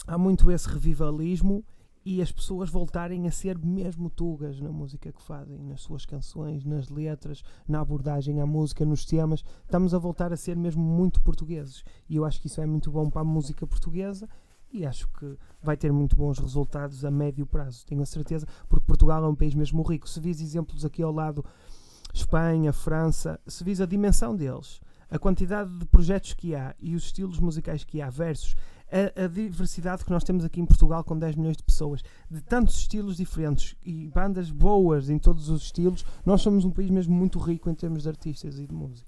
há 0.06 0.18
muito 0.18 0.52
esse 0.52 0.68
revivalismo 0.68 1.64
e 2.06 2.22
as 2.22 2.32
pessoas 2.32 2.70
voltarem 2.70 3.28
a 3.28 3.32
ser 3.32 3.58
mesmo 3.58 4.10
tugas 4.10 4.62
na 4.62 4.72
música 4.72 5.12
que 5.12 5.22
fazem, 5.22 5.62
nas 5.62 5.82
suas 5.82 6.06
canções, 6.06 6.64
nas 6.64 6.88
letras, 6.88 7.44
na 7.68 7.82
abordagem 7.82 8.40
à 8.40 8.46
música, 8.46 8.86
nos 8.86 9.06
temas. 9.06 9.44
Estamos 9.64 9.94
a 9.94 9.98
voltar 9.98 10.32
a 10.32 10.38
ser 10.38 10.56
mesmo 10.56 10.82
muito 10.82 11.22
portugueses. 11.22 11.84
E 12.08 12.16
eu 12.16 12.24
acho 12.24 12.40
que 12.40 12.48
isso 12.48 12.62
é 12.62 12.66
muito 12.66 12.90
bom 12.90 13.10
para 13.10 13.22
a 13.22 13.26
música 13.26 13.68
portuguesa 13.68 14.30
e 14.72 14.86
acho 14.86 15.08
que 15.10 15.38
vai 15.62 15.76
ter 15.76 15.92
muito 15.92 16.16
bons 16.16 16.40
resultados 16.40 17.04
a 17.04 17.12
médio 17.12 17.46
prazo, 17.46 17.86
tenho 17.86 18.02
a 18.02 18.06
certeza, 18.06 18.48
porque 18.68 18.86
Portugal 18.86 19.24
é 19.24 19.28
um 19.28 19.36
país 19.36 19.54
mesmo 19.54 19.82
rico. 19.84 20.08
Se 20.08 20.20
vis 20.20 20.42
exemplos 20.42 20.86
aqui 20.86 21.02
ao 21.02 21.12
lado, 21.12 21.44
Espanha, 22.14 22.74
França, 22.74 23.40
se 23.46 23.64
vis 23.64 23.82
a 23.82 23.86
dimensão 23.86 24.36
deles, 24.36 24.82
a 25.10 25.20
quantidade 25.20 25.72
de 25.78 25.86
projetos 25.86 26.34
que 26.34 26.56
há 26.56 26.76
e 26.80 26.96
os 26.96 27.06
estilos 27.06 27.40
musicais 27.40 27.84
que 27.84 28.02
há 28.02 28.10
versus 28.10 28.56
a, 28.92 29.24
a, 29.24 29.28
diversidade 29.28 30.06
que 30.06 30.12
nós 30.12 30.24
temos 30.24 30.46
aqui 30.46 30.62
em 30.62 30.66
Portugal 30.66 31.04
com 31.04 31.18
10 31.18 31.36
milhões 31.36 31.58
de 31.58 31.64
pessoas, 31.64 32.02
de 32.30 32.42
tantos 32.42 32.78
estilos 32.78 33.18
diferentes 33.18 33.76
e 33.84 34.08
bandas 34.08 34.50
boas 34.50 35.10
em 35.10 35.20
todos 35.20 35.50
os 35.50 35.64
estilos, 35.64 36.06
nós 36.26 36.42
somos 36.42 36.64
um 36.64 36.72
país 36.72 36.90
mesmo 36.90 37.14
muito 37.14 37.40
rico 37.40 37.70
em 37.70 37.76
termos 37.76 38.04
de 38.04 38.10
artistas 38.10 38.58
e 38.60 38.66
de 38.66 38.74
música. 38.74 39.07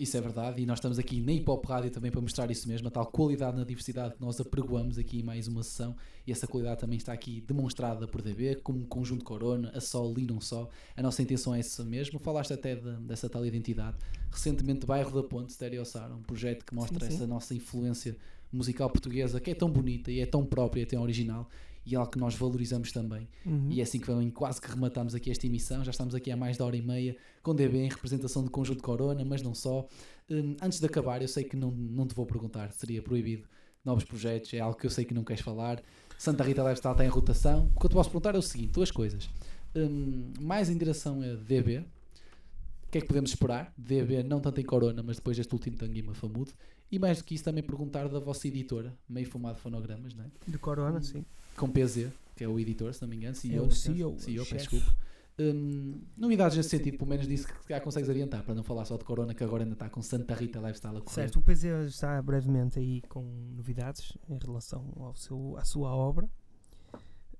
Isso 0.00 0.16
é 0.16 0.20
verdade, 0.22 0.62
e 0.62 0.64
nós 0.64 0.78
estamos 0.78 0.98
aqui 0.98 1.20
na 1.20 1.30
Hip 1.30 1.50
Hop 1.50 1.62
Rádio 1.66 1.90
também 1.90 2.10
para 2.10 2.22
mostrar 2.22 2.50
isso 2.50 2.66
mesmo, 2.66 2.88
a 2.88 2.90
tal 2.90 3.04
qualidade 3.04 3.54
na 3.58 3.64
diversidade 3.64 4.14
que 4.14 4.20
nós 4.22 4.40
apregoamos 4.40 4.96
aqui 4.96 5.20
em 5.20 5.22
mais 5.22 5.46
uma 5.46 5.62
sessão, 5.62 5.94
e 6.26 6.32
essa 6.32 6.46
qualidade 6.46 6.80
também 6.80 6.96
está 6.96 7.12
aqui 7.12 7.44
demonstrada 7.46 8.08
por 8.08 8.22
DB, 8.22 8.54
como 8.62 8.86
conjunto 8.86 9.22
Corona, 9.22 9.70
a 9.74 9.80
Sol 9.80 10.18
e 10.18 10.22
não 10.22 10.40
só. 10.40 10.70
A 10.96 11.02
nossa 11.02 11.20
intenção 11.20 11.54
é 11.54 11.58
essa 11.58 11.84
mesmo. 11.84 12.18
Falaste 12.18 12.54
até 12.54 12.76
de, 12.76 12.96
dessa 13.00 13.28
tal 13.28 13.44
identidade. 13.44 13.98
Recentemente, 14.30 14.86
Bairro 14.86 15.10
da 15.10 15.22
Ponte, 15.22 15.52
Stereo 15.52 15.84
Sara, 15.84 16.14
um 16.14 16.22
projeto 16.22 16.64
que 16.64 16.74
mostra 16.74 16.98
sim, 17.00 17.10
sim. 17.10 17.16
essa 17.16 17.26
nossa 17.26 17.54
influência 17.54 18.16
musical 18.50 18.88
portuguesa 18.88 19.38
que 19.38 19.50
é 19.50 19.54
tão 19.54 19.70
bonita 19.70 20.10
e 20.10 20.20
é 20.20 20.26
tão 20.26 20.46
própria, 20.46 20.82
é 20.82 20.86
tão 20.86 21.02
original 21.02 21.46
e 21.90 21.94
é 21.94 21.98
algo 21.98 22.10
que 22.10 22.18
nós 22.18 22.34
valorizamos 22.34 22.92
também. 22.92 23.28
Uhum. 23.44 23.68
E 23.70 23.80
é 23.80 23.82
assim 23.82 23.98
que 23.98 24.06
vamos, 24.06 24.32
quase 24.32 24.60
que 24.60 24.70
rematamos 24.70 25.14
aqui 25.14 25.30
esta 25.30 25.46
emissão. 25.46 25.84
Já 25.84 25.90
estamos 25.90 26.14
aqui 26.14 26.30
há 26.30 26.36
mais 26.36 26.56
de 26.56 26.62
hora 26.62 26.76
e 26.76 26.82
meia 26.82 27.16
com 27.42 27.54
DB 27.54 27.78
em 27.78 27.88
representação 27.88 28.44
do 28.44 28.50
Conjunto 28.50 28.82
Corona, 28.82 29.24
mas 29.24 29.42
não 29.42 29.54
só. 29.54 29.86
Um, 30.28 30.56
antes 30.62 30.78
de 30.78 30.86
acabar, 30.86 31.20
eu 31.20 31.28
sei 31.28 31.42
que 31.42 31.56
não, 31.56 31.70
não 31.70 32.06
te 32.06 32.14
vou 32.14 32.24
perguntar, 32.24 32.70
seria 32.72 33.02
proibido 33.02 33.48
novos 33.84 34.04
projetos, 34.04 34.52
é 34.54 34.60
algo 34.60 34.78
que 34.78 34.86
eu 34.86 34.90
sei 34.90 35.04
que 35.04 35.14
não 35.14 35.24
queres 35.24 35.42
falar. 35.42 35.82
Santa 36.18 36.44
Rita 36.44 36.62
Lifestyle 36.62 36.92
está 36.92 37.04
em 37.04 37.08
rotação. 37.08 37.70
O 37.74 37.80
que 37.80 37.86
eu 37.86 37.90
te 37.90 37.94
posso 37.94 38.10
perguntar 38.10 38.34
é 38.34 38.38
o 38.38 38.42
seguinte: 38.42 38.72
duas 38.72 38.90
coisas. 38.90 39.28
Um, 39.74 40.32
mais 40.40 40.68
em 40.68 40.76
direção 40.76 41.20
a 41.22 41.34
DB, 41.34 41.78
o 41.78 42.90
que 42.90 42.98
é 42.98 43.00
que 43.00 43.06
podemos 43.06 43.30
esperar? 43.30 43.72
DB, 43.76 44.22
não 44.22 44.40
tanto 44.40 44.60
em 44.60 44.64
Corona, 44.64 45.02
mas 45.02 45.16
depois 45.16 45.36
deste 45.36 45.52
último 45.52 45.76
Tanguima 45.76 46.14
Famudo. 46.14 46.52
E 46.90 46.98
mais 46.98 47.18
do 47.18 47.24
que 47.24 47.34
isso, 47.34 47.44
também 47.44 47.62
perguntar 47.62 48.08
da 48.08 48.18
vossa 48.18 48.48
editora, 48.48 48.92
Meio 49.08 49.28
Fumado 49.30 49.58
Fonogramas, 49.58 50.12
não 50.12 50.24
é? 50.24 50.28
De 50.46 50.58
Corona, 50.58 51.00
sim. 51.00 51.24
Com 51.56 51.68
PZ, 51.68 52.08
que 52.36 52.44
é 52.44 52.48
o 52.48 52.58
editor, 52.58 52.92
se 52.94 53.02
não 53.02 53.08
me 53.08 53.16
engano, 53.16 53.34
CEO, 53.34 53.64
é 53.64 53.66
o 53.66 53.70
CEO, 53.70 54.18
CEO 54.18 54.46
peço 54.46 54.70
desculpa. 54.70 54.96
Um, 55.38 56.02
novidades 56.16 56.56
nesse 56.56 56.68
sentido, 56.68 56.98
pelo 56.98 57.08
menos 57.08 57.26
disse 57.26 57.46
que 57.46 57.54
já 57.68 57.80
consegues 57.80 58.10
adiantar, 58.10 58.42
para 58.42 58.54
não 58.54 58.62
falar 58.62 58.84
só 58.84 58.96
de 58.96 59.04
Corona, 59.04 59.34
que 59.34 59.42
agora 59.42 59.62
ainda 59.62 59.74
está 59.74 59.88
com 59.88 60.02
Santa 60.02 60.34
Rita 60.34 60.58
Lifestyle 60.58 60.98
a 60.98 61.00
correr. 61.00 61.14
Certo, 61.14 61.38
o 61.38 61.42
PZ 61.42 61.64
está 61.88 62.20
brevemente 62.20 62.78
aí 62.78 63.00
com 63.08 63.22
novidades 63.56 64.12
em 64.28 64.38
relação 64.38 64.92
ao 64.96 65.14
seu, 65.14 65.56
à 65.56 65.64
sua 65.64 65.94
obra. 65.94 66.28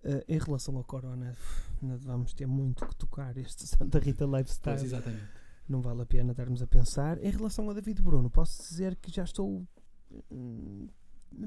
Uh, 0.03 0.24
em 0.27 0.39
relação 0.39 0.78
ao 0.78 0.85
Corona, 0.85 1.37
vamos 1.82 2.32
ter 2.32 2.47
muito 2.47 2.87
que 2.87 2.97
tocar 2.97 3.37
este 3.37 3.66
Santa 3.69 3.99
Rita 3.99 4.24
Lifestyle. 4.24 4.78
Pois, 4.78 4.82
exatamente 4.82 5.41
não 5.70 5.81
vale 5.81 6.03
a 6.03 6.07
pena 6.07 6.32
estarmos 6.32 6.61
a 6.61 6.66
pensar. 6.66 7.23
Em 7.24 7.31
relação 7.31 7.70
a 7.70 7.73
David 7.73 8.03
Bruno, 8.03 8.28
posso 8.28 8.61
dizer 8.61 8.97
que 8.97 9.11
já 9.11 9.23
estou. 9.23 9.65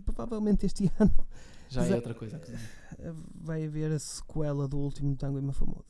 Provavelmente 0.05 0.65
este 0.65 0.91
ano. 0.99 1.13
Já 1.69 1.85
é 1.85 1.95
outra 1.95 2.13
coisa. 2.13 2.39
Vai 3.35 3.65
haver 3.65 3.91
a 3.91 3.99
sequela 3.99 4.67
do 4.67 4.77
último 4.77 5.15
Tango 5.15 5.39
em 5.39 5.41
Mafamudo. 5.41 5.85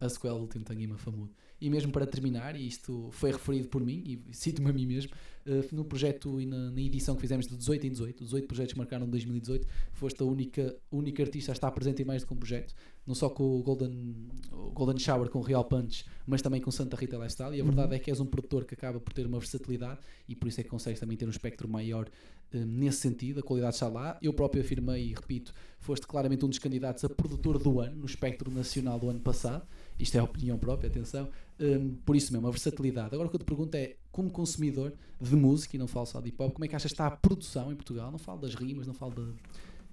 A 0.00 0.08
sequela 0.08 0.36
do 0.36 0.42
último 0.42 0.64
Tango 0.64 0.80
em 0.80 0.86
Mafamudo. 0.86 1.32
E 1.60 1.68
mesmo 1.68 1.92
para 1.92 2.06
terminar, 2.06 2.56
e 2.56 2.66
isto 2.66 3.10
foi 3.12 3.32
referido 3.32 3.68
por 3.68 3.84
mim, 3.84 4.02
e 4.06 4.34
cito-me 4.34 4.70
a 4.70 4.72
mim 4.72 4.86
mesmo, 4.86 5.12
uh, 5.46 5.74
no 5.76 5.84
projeto 5.84 6.40
e 6.40 6.46
na, 6.46 6.70
na, 6.70 6.80
edição 6.80 7.14
que 7.14 7.20
fizemos 7.20 7.46
de 7.46 7.54
18 7.54 7.86
em 7.86 7.90
18, 7.90 8.24
18 8.24 8.46
projetos 8.46 8.74
marcaram 8.74 9.06
2018, 9.06 9.68
foste 9.92 10.22
a 10.22 10.24
única, 10.24 10.74
única 10.90 11.22
artista 11.22 11.52
a 11.52 11.54
estar 11.54 11.70
presente 11.72 12.00
em 12.00 12.04
mais 12.06 12.22
do 12.22 12.28
que 12.28 12.32
um 12.32 12.38
projeto, 12.38 12.74
não 13.06 13.14
só 13.14 13.28
com 13.28 13.58
o 13.58 13.62
Golden, 13.62 14.26
o 14.50 14.70
Golden 14.70 14.98
Shower, 14.98 15.28
com 15.28 15.40
o 15.40 15.42
Real 15.42 15.64
Punch, 15.64 16.06
mas 16.26 16.40
também 16.40 16.62
com 16.62 16.70
Santa 16.70 16.96
Rita 16.96 17.16
Lifestyle. 17.16 17.54
E 17.54 17.60
a 17.60 17.64
verdade 17.64 17.88
uhum. 17.88 17.94
é 17.94 17.98
que 17.98 18.10
és 18.10 18.20
um 18.20 18.26
produtor 18.26 18.64
que 18.64 18.72
acaba 18.72 18.98
por 18.98 19.12
ter 19.12 19.26
uma 19.26 19.38
versatilidade 19.38 20.00
e 20.26 20.34
por 20.34 20.48
isso 20.48 20.60
é 20.60 20.64
que 20.64 20.70
consegues 20.70 20.98
também 20.98 21.18
ter 21.18 21.26
um 21.26 21.30
espectro 21.30 21.68
maior 21.68 22.08
nesse 22.52 22.98
sentido. 22.98 23.40
A 23.40 23.42
qualidade 23.42 23.74
está 23.74 23.88
lá. 23.88 24.18
Eu 24.20 24.32
próprio 24.32 24.62
afirmei 24.62 25.08
e 25.08 25.14
repito, 25.14 25.52
foste 25.78 26.06
claramente 26.06 26.44
um 26.44 26.48
dos 26.48 26.58
candidatos 26.58 27.04
a 27.04 27.08
produtor 27.08 27.58
do 27.58 27.80
ano 27.80 27.96
no 27.96 28.06
espectro 28.06 28.50
nacional 28.50 28.98
do 28.98 29.08
ano 29.08 29.20
passado. 29.20 29.66
Isto 29.98 30.16
é 30.16 30.20
a 30.20 30.24
opinião 30.24 30.58
própria, 30.58 30.88
atenção. 30.88 31.28
Um, 31.58 31.94
por 32.06 32.16
isso 32.16 32.32
mesmo, 32.32 32.46
a 32.48 32.50
versatilidade. 32.50 33.14
Agora 33.14 33.28
o 33.28 33.30
que 33.30 33.36
eu 33.36 33.40
te 33.40 33.44
pergunto 33.44 33.74
é, 33.74 33.96
como 34.10 34.30
consumidor 34.30 34.94
de 35.20 35.36
música, 35.36 35.76
e 35.76 35.78
não 35.78 35.86
falo 35.86 36.06
só 36.06 36.20
de 36.20 36.28
hip 36.28 36.42
hop, 36.42 36.54
como 36.54 36.64
é 36.64 36.68
que 36.68 36.74
achas 36.74 36.90
que 36.90 36.94
está 36.94 37.06
a 37.06 37.10
produção 37.10 37.70
em 37.70 37.76
Portugal? 37.76 38.10
Não 38.10 38.18
falo 38.18 38.40
das 38.40 38.54
rimas, 38.54 38.86
não 38.86 38.94
falo 38.94 39.14
de. 39.14 39.34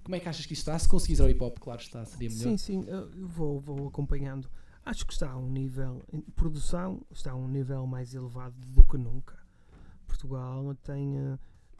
Como 0.04 0.16
é 0.16 0.20
que 0.20 0.30
achas 0.30 0.46
que 0.46 0.54
isto 0.54 0.62
está? 0.62 0.80
Se 0.80 0.88
conseguires 0.88 1.20
ao 1.20 1.30
hip 1.30 1.44
hop, 1.44 1.60
claro 1.60 1.82
está, 1.82 2.06
seria 2.06 2.30
melhor. 2.30 2.44
Sim, 2.44 2.58
sim, 2.58 2.86
eu 2.88 3.28
vou, 3.28 3.60
vou 3.60 3.88
acompanhando. 3.88 4.50
Acho 4.86 5.06
que 5.06 5.12
está 5.12 5.32
a 5.32 5.38
um 5.38 5.50
nível, 5.50 6.02
produção, 6.34 7.02
está 7.12 7.32
a 7.32 7.36
um 7.36 7.50
nível 7.50 7.86
mais 7.86 8.16
elevado 8.16 8.56
do 8.68 8.86
que 8.86 8.98
nunca. 8.98 9.38
Portugal 10.08 10.74
tem, 10.82 11.18
uh, 11.18 11.38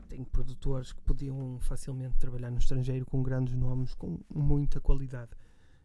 tem 0.08 0.24
produtores 0.24 0.92
que 0.94 1.02
podiam 1.02 1.60
facilmente 1.60 2.18
trabalhar 2.18 2.52
no 2.52 2.58
estrangeiro 2.58 3.06
com 3.06 3.22
grandes 3.22 3.56
nomes, 3.56 3.94
com 3.94 4.20
muita 4.34 4.80
qualidade 4.80 5.32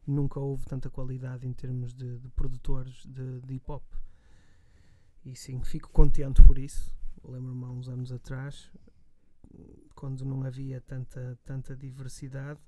nunca 0.06 0.40
houve 0.40 0.64
tanta 0.66 0.90
qualidade 0.90 1.46
em 1.46 1.52
termos 1.52 1.94
de, 1.94 2.18
de 2.18 2.28
produtores 2.30 3.04
de, 3.06 3.40
de 3.40 3.54
hip 3.54 3.70
hop. 3.70 3.84
E 5.24 5.36
sim, 5.36 5.62
fico 5.62 5.90
contente 5.90 6.42
por 6.42 6.58
isso. 6.58 6.94
Lembro-me 7.24 7.64
há 7.64 7.68
uns 7.68 7.88
anos 7.88 8.10
atrás, 8.10 8.70
quando 9.94 10.24
não 10.24 10.42
havia 10.42 10.80
tanta, 10.80 11.38
tanta 11.44 11.76
diversidade, 11.76 12.58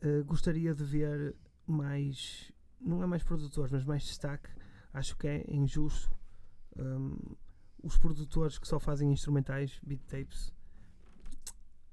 eh, 0.00 0.22
gostaria 0.22 0.74
de 0.74 0.82
ver 0.82 1.36
mais, 1.64 2.52
não 2.80 3.02
é 3.02 3.06
mais 3.06 3.22
produtores, 3.22 3.70
mas 3.70 3.84
mais 3.84 4.02
destaque. 4.02 4.50
Acho 4.92 5.16
que 5.16 5.28
é 5.28 5.44
injusto 5.48 6.10
hum, 6.76 7.36
os 7.84 7.96
produtores 7.98 8.58
que 8.58 8.66
só 8.66 8.80
fazem 8.80 9.12
instrumentais, 9.12 9.78
beat 9.86 10.00
tapes, 10.06 10.52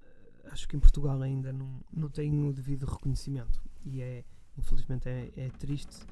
eh, 0.01 0.49
acho 0.51 0.67
que 0.67 0.75
em 0.75 0.79
Portugal 0.79 1.21
ainda 1.21 1.51
não, 1.51 1.81
não 1.91 2.09
têm 2.09 2.47
o 2.47 2.53
devido 2.53 2.85
reconhecimento 2.85 3.61
e 3.85 4.01
é, 4.01 4.23
infelizmente, 4.57 5.07
é, 5.09 5.31
é 5.35 5.49
triste 5.49 6.05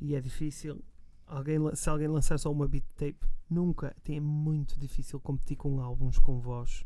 e 0.00 0.14
é 0.14 0.20
difícil. 0.20 0.82
Alguém, 1.26 1.58
se 1.74 1.88
alguém 1.88 2.08
lançar 2.08 2.38
só 2.38 2.52
uma 2.52 2.68
beat 2.68 2.84
tape, 2.96 3.26
nunca 3.48 3.96
é 4.08 4.20
muito 4.20 4.78
difícil 4.78 5.18
competir 5.20 5.56
com 5.56 5.80
álbuns 5.80 6.18
com 6.18 6.38
voz 6.38 6.84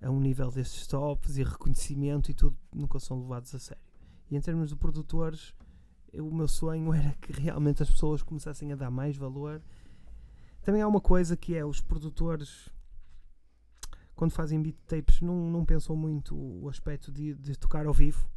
a 0.00 0.10
um 0.10 0.20
nível 0.20 0.50
desses 0.50 0.86
tops 0.86 1.36
e 1.38 1.44
reconhecimento 1.44 2.30
e 2.30 2.34
tudo, 2.34 2.56
nunca 2.74 2.98
são 2.98 3.20
levados 3.20 3.54
a 3.54 3.58
sério. 3.58 3.82
E 4.30 4.36
em 4.36 4.40
termos 4.40 4.70
de 4.70 4.76
produtores, 4.76 5.54
eu- 6.12 6.26
o 6.26 6.34
meu 6.34 6.48
sonho 6.48 6.92
era 6.92 7.14
que 7.20 7.32
realmente 7.32 7.82
as 7.82 7.90
pessoas 7.90 8.22
começassem 8.22 8.72
a 8.72 8.76
dar 8.76 8.90
mais 8.90 9.16
valor. 9.16 9.62
Também 10.64 10.80
há 10.82 10.88
uma 10.88 11.00
coisa 11.00 11.36
que 11.36 11.54
é 11.54 11.64
os 11.64 11.80
produtores 11.80 12.68
quando 14.16 14.30
fazem 14.30 14.62
beat 14.62 14.76
tapes 14.86 15.20
não, 15.20 15.50
não 15.50 15.64
pensam 15.64 15.96
muito 15.96 16.34
o 16.36 16.68
aspecto 16.68 17.10
de, 17.10 17.34
de 17.34 17.56
tocar 17.56 17.86
ao 17.86 17.92
vivo. 17.92 18.28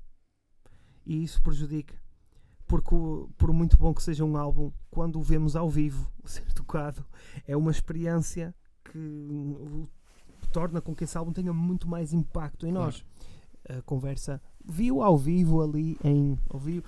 E 1.06 1.24
isso 1.24 1.42
prejudica 1.42 1.96
porque 2.66 2.94
o- 2.94 3.30
por 3.38 3.54
muito 3.54 3.78
bom 3.78 3.94
que 3.94 4.04
seja 4.04 4.26
um 4.26 4.36
álbum 4.36 4.72
quando 4.92 5.18
o 5.18 5.22
vemos 5.22 5.56
ao 5.56 5.70
vivo 5.70 6.12
ser 6.26 6.52
tocado 6.54 7.06
é 7.48 7.56
uma 7.56 7.72
experiência 7.72 8.54
que 8.84 8.98
o- 8.98 9.88
torna 10.52 10.82
com 10.82 10.94
que 10.96 11.04
esse 11.06 11.18
álbum 11.18 11.32
tenha 11.32 11.54
muito 11.54 11.88
mais 11.88 12.12
impacto 12.14 12.66
em 12.68 12.72
nós. 12.72 13.06
A 13.70 13.82
conversa 13.84 14.42
viu 14.66 15.02
ao 15.02 15.18
vivo 15.18 15.62
ali 15.62 15.98
em 16.04 16.38
ao 16.50 16.60
vivo 16.60 16.86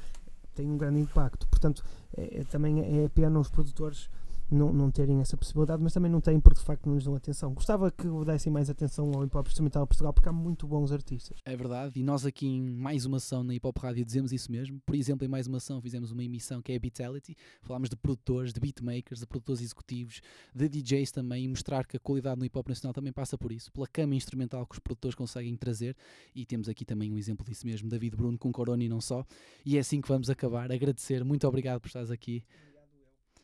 tem 0.55 0.69
um 0.69 0.77
grande 0.77 0.99
impacto. 0.99 1.47
Portanto 1.47 1.83
é, 2.17 2.39
é- 2.39 2.43
também 2.45 2.81
é 3.03 3.07
pena 3.07 3.39
os 3.39 3.49
produtores 3.49 4.09
não, 4.51 4.73
não 4.73 4.91
terem 4.91 5.19
essa 5.21 5.37
possibilidade, 5.37 5.81
mas 5.81 5.93
também 5.93 6.11
não 6.11 6.21
têm 6.21 6.39
porque 6.39 6.59
de 6.59 6.65
facto 6.65 6.87
não 6.87 6.95
lhes 6.95 7.03
dão 7.03 7.15
atenção. 7.15 7.53
Gostava 7.53 7.91
que 7.91 8.07
dessem 8.25 8.51
mais 8.51 8.69
atenção 8.69 9.11
ao 9.13 9.23
hip 9.23 9.35
hop 9.37 9.47
instrumental 9.47 9.85
Portugal 9.85 10.13
porque 10.13 10.29
há 10.29 10.33
muito 10.33 10.67
bons 10.67 10.91
artistas. 10.91 11.37
É 11.45 11.55
verdade, 11.55 11.99
e 11.99 12.03
nós 12.03 12.25
aqui 12.25 12.47
em 12.47 12.61
mais 12.61 13.05
uma 13.05 13.17
ação 13.17 13.43
na 13.43 13.53
Hip 13.53 13.65
Hop 13.67 13.77
Rádio 13.77 14.05
dizemos 14.05 14.31
isso 14.31 14.51
mesmo. 14.51 14.79
Por 14.85 14.95
exemplo, 14.95 15.25
em 15.25 15.27
mais 15.27 15.47
uma 15.47 15.57
ação 15.57 15.81
fizemos 15.81 16.11
uma 16.11 16.23
emissão 16.23 16.61
que 16.61 16.71
é 16.71 16.75
a 16.75 16.79
Beatality, 16.79 17.35
falámos 17.61 17.89
de 17.89 17.95
produtores, 17.95 18.53
de 18.53 18.59
beatmakers, 18.59 19.19
de 19.19 19.27
produtores 19.27 19.61
executivos, 19.61 20.21
de 20.53 20.69
DJs 20.69 21.11
também, 21.11 21.45
e 21.45 21.47
mostrar 21.47 21.85
que 21.85 21.97
a 21.97 21.99
qualidade 21.99 22.39
no 22.39 22.45
hip 22.45 22.57
hop 22.57 22.67
nacional 22.67 22.93
também 22.93 23.11
passa 23.13 23.37
por 23.37 23.51
isso, 23.51 23.71
pela 23.71 23.87
cama 23.87 24.15
instrumental 24.15 24.65
que 24.65 24.75
os 24.75 24.79
produtores 24.79 25.15
conseguem 25.15 25.55
trazer, 25.55 25.95
e 26.35 26.45
temos 26.45 26.69
aqui 26.69 26.85
também 26.85 27.11
um 27.11 27.17
exemplo 27.17 27.45
disso 27.45 27.65
mesmo, 27.65 27.89
David 27.89 28.15
Bruno 28.15 28.37
com 28.37 28.51
Corona 28.51 28.83
e 28.83 28.89
não 28.89 29.01
só. 29.01 29.25
E 29.65 29.77
é 29.77 29.79
assim 29.79 30.01
que 30.01 30.07
vamos 30.07 30.29
acabar. 30.29 30.71
Agradecer, 30.71 31.23
muito 31.23 31.47
obrigado 31.47 31.81
por 31.81 31.87
estares 31.87 32.11
aqui. 32.11 32.43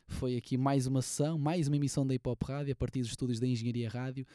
Foi 0.08 0.36
aqui 0.36 0.56
mais 0.56 0.86
uma 0.86 1.02
sessão, 1.02 1.38
mais 1.38 1.68
uma 1.68 1.76
emissão 1.76 2.06
da 2.06 2.14
Hip 2.14 2.28
Hop 2.28 2.42
Rádio, 2.42 2.72
a 2.72 2.76
partir 2.76 3.00
dos 3.00 3.10
estúdios 3.10 3.40
da 3.40 3.46
Engenharia 3.46 3.88
Rádio. 3.88 4.26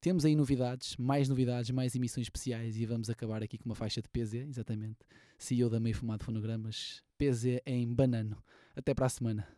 Temos 0.00 0.24
aí 0.24 0.36
novidades, 0.36 0.96
mais 0.96 1.28
novidades, 1.28 1.70
mais 1.70 1.94
emissões 1.94 2.26
especiais 2.26 2.76
e 2.76 2.84
vamos 2.84 3.08
acabar 3.08 3.42
aqui 3.42 3.56
com 3.56 3.64
uma 3.64 3.74
faixa 3.74 4.02
de 4.02 4.08
PZ, 4.08 4.34
exatamente. 4.34 4.98
CEO 5.38 5.70
da 5.70 5.80
Meio 5.80 5.96
Fumado 5.96 6.24
Fonogramas, 6.24 7.02
PZ 7.16 7.60
em 7.64 7.92
Banano. 7.92 8.36
Até 8.76 8.92
para 8.92 9.06
a 9.06 9.08
semana. 9.08 9.48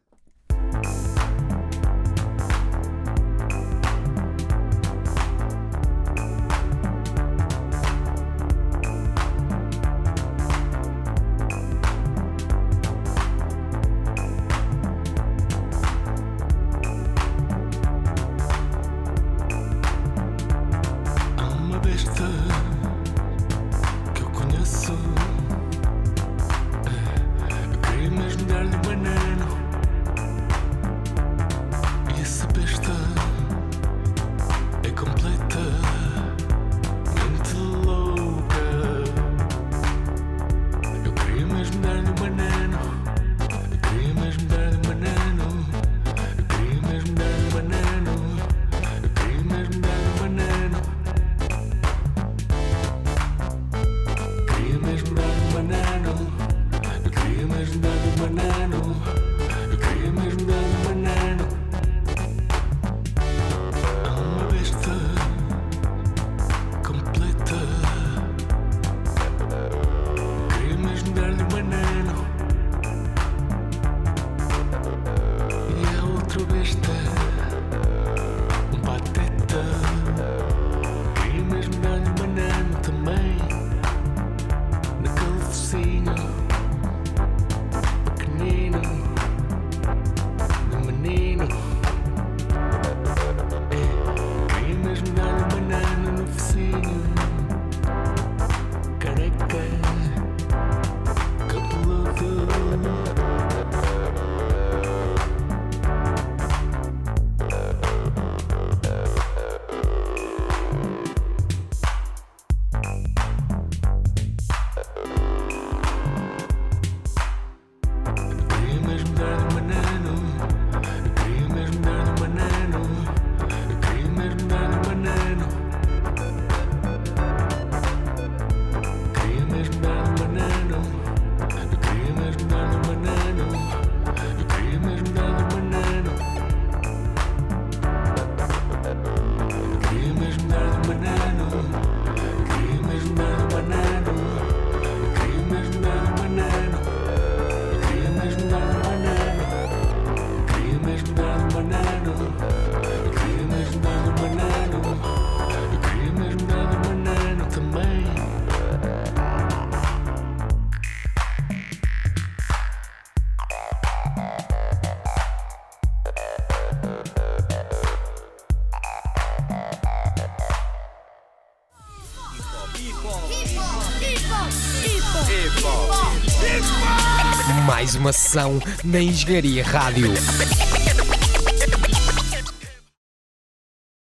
nem 178.36 178.60
na 178.84 179.00
Engenharia 179.00 179.64
Rádio. 179.64 180.12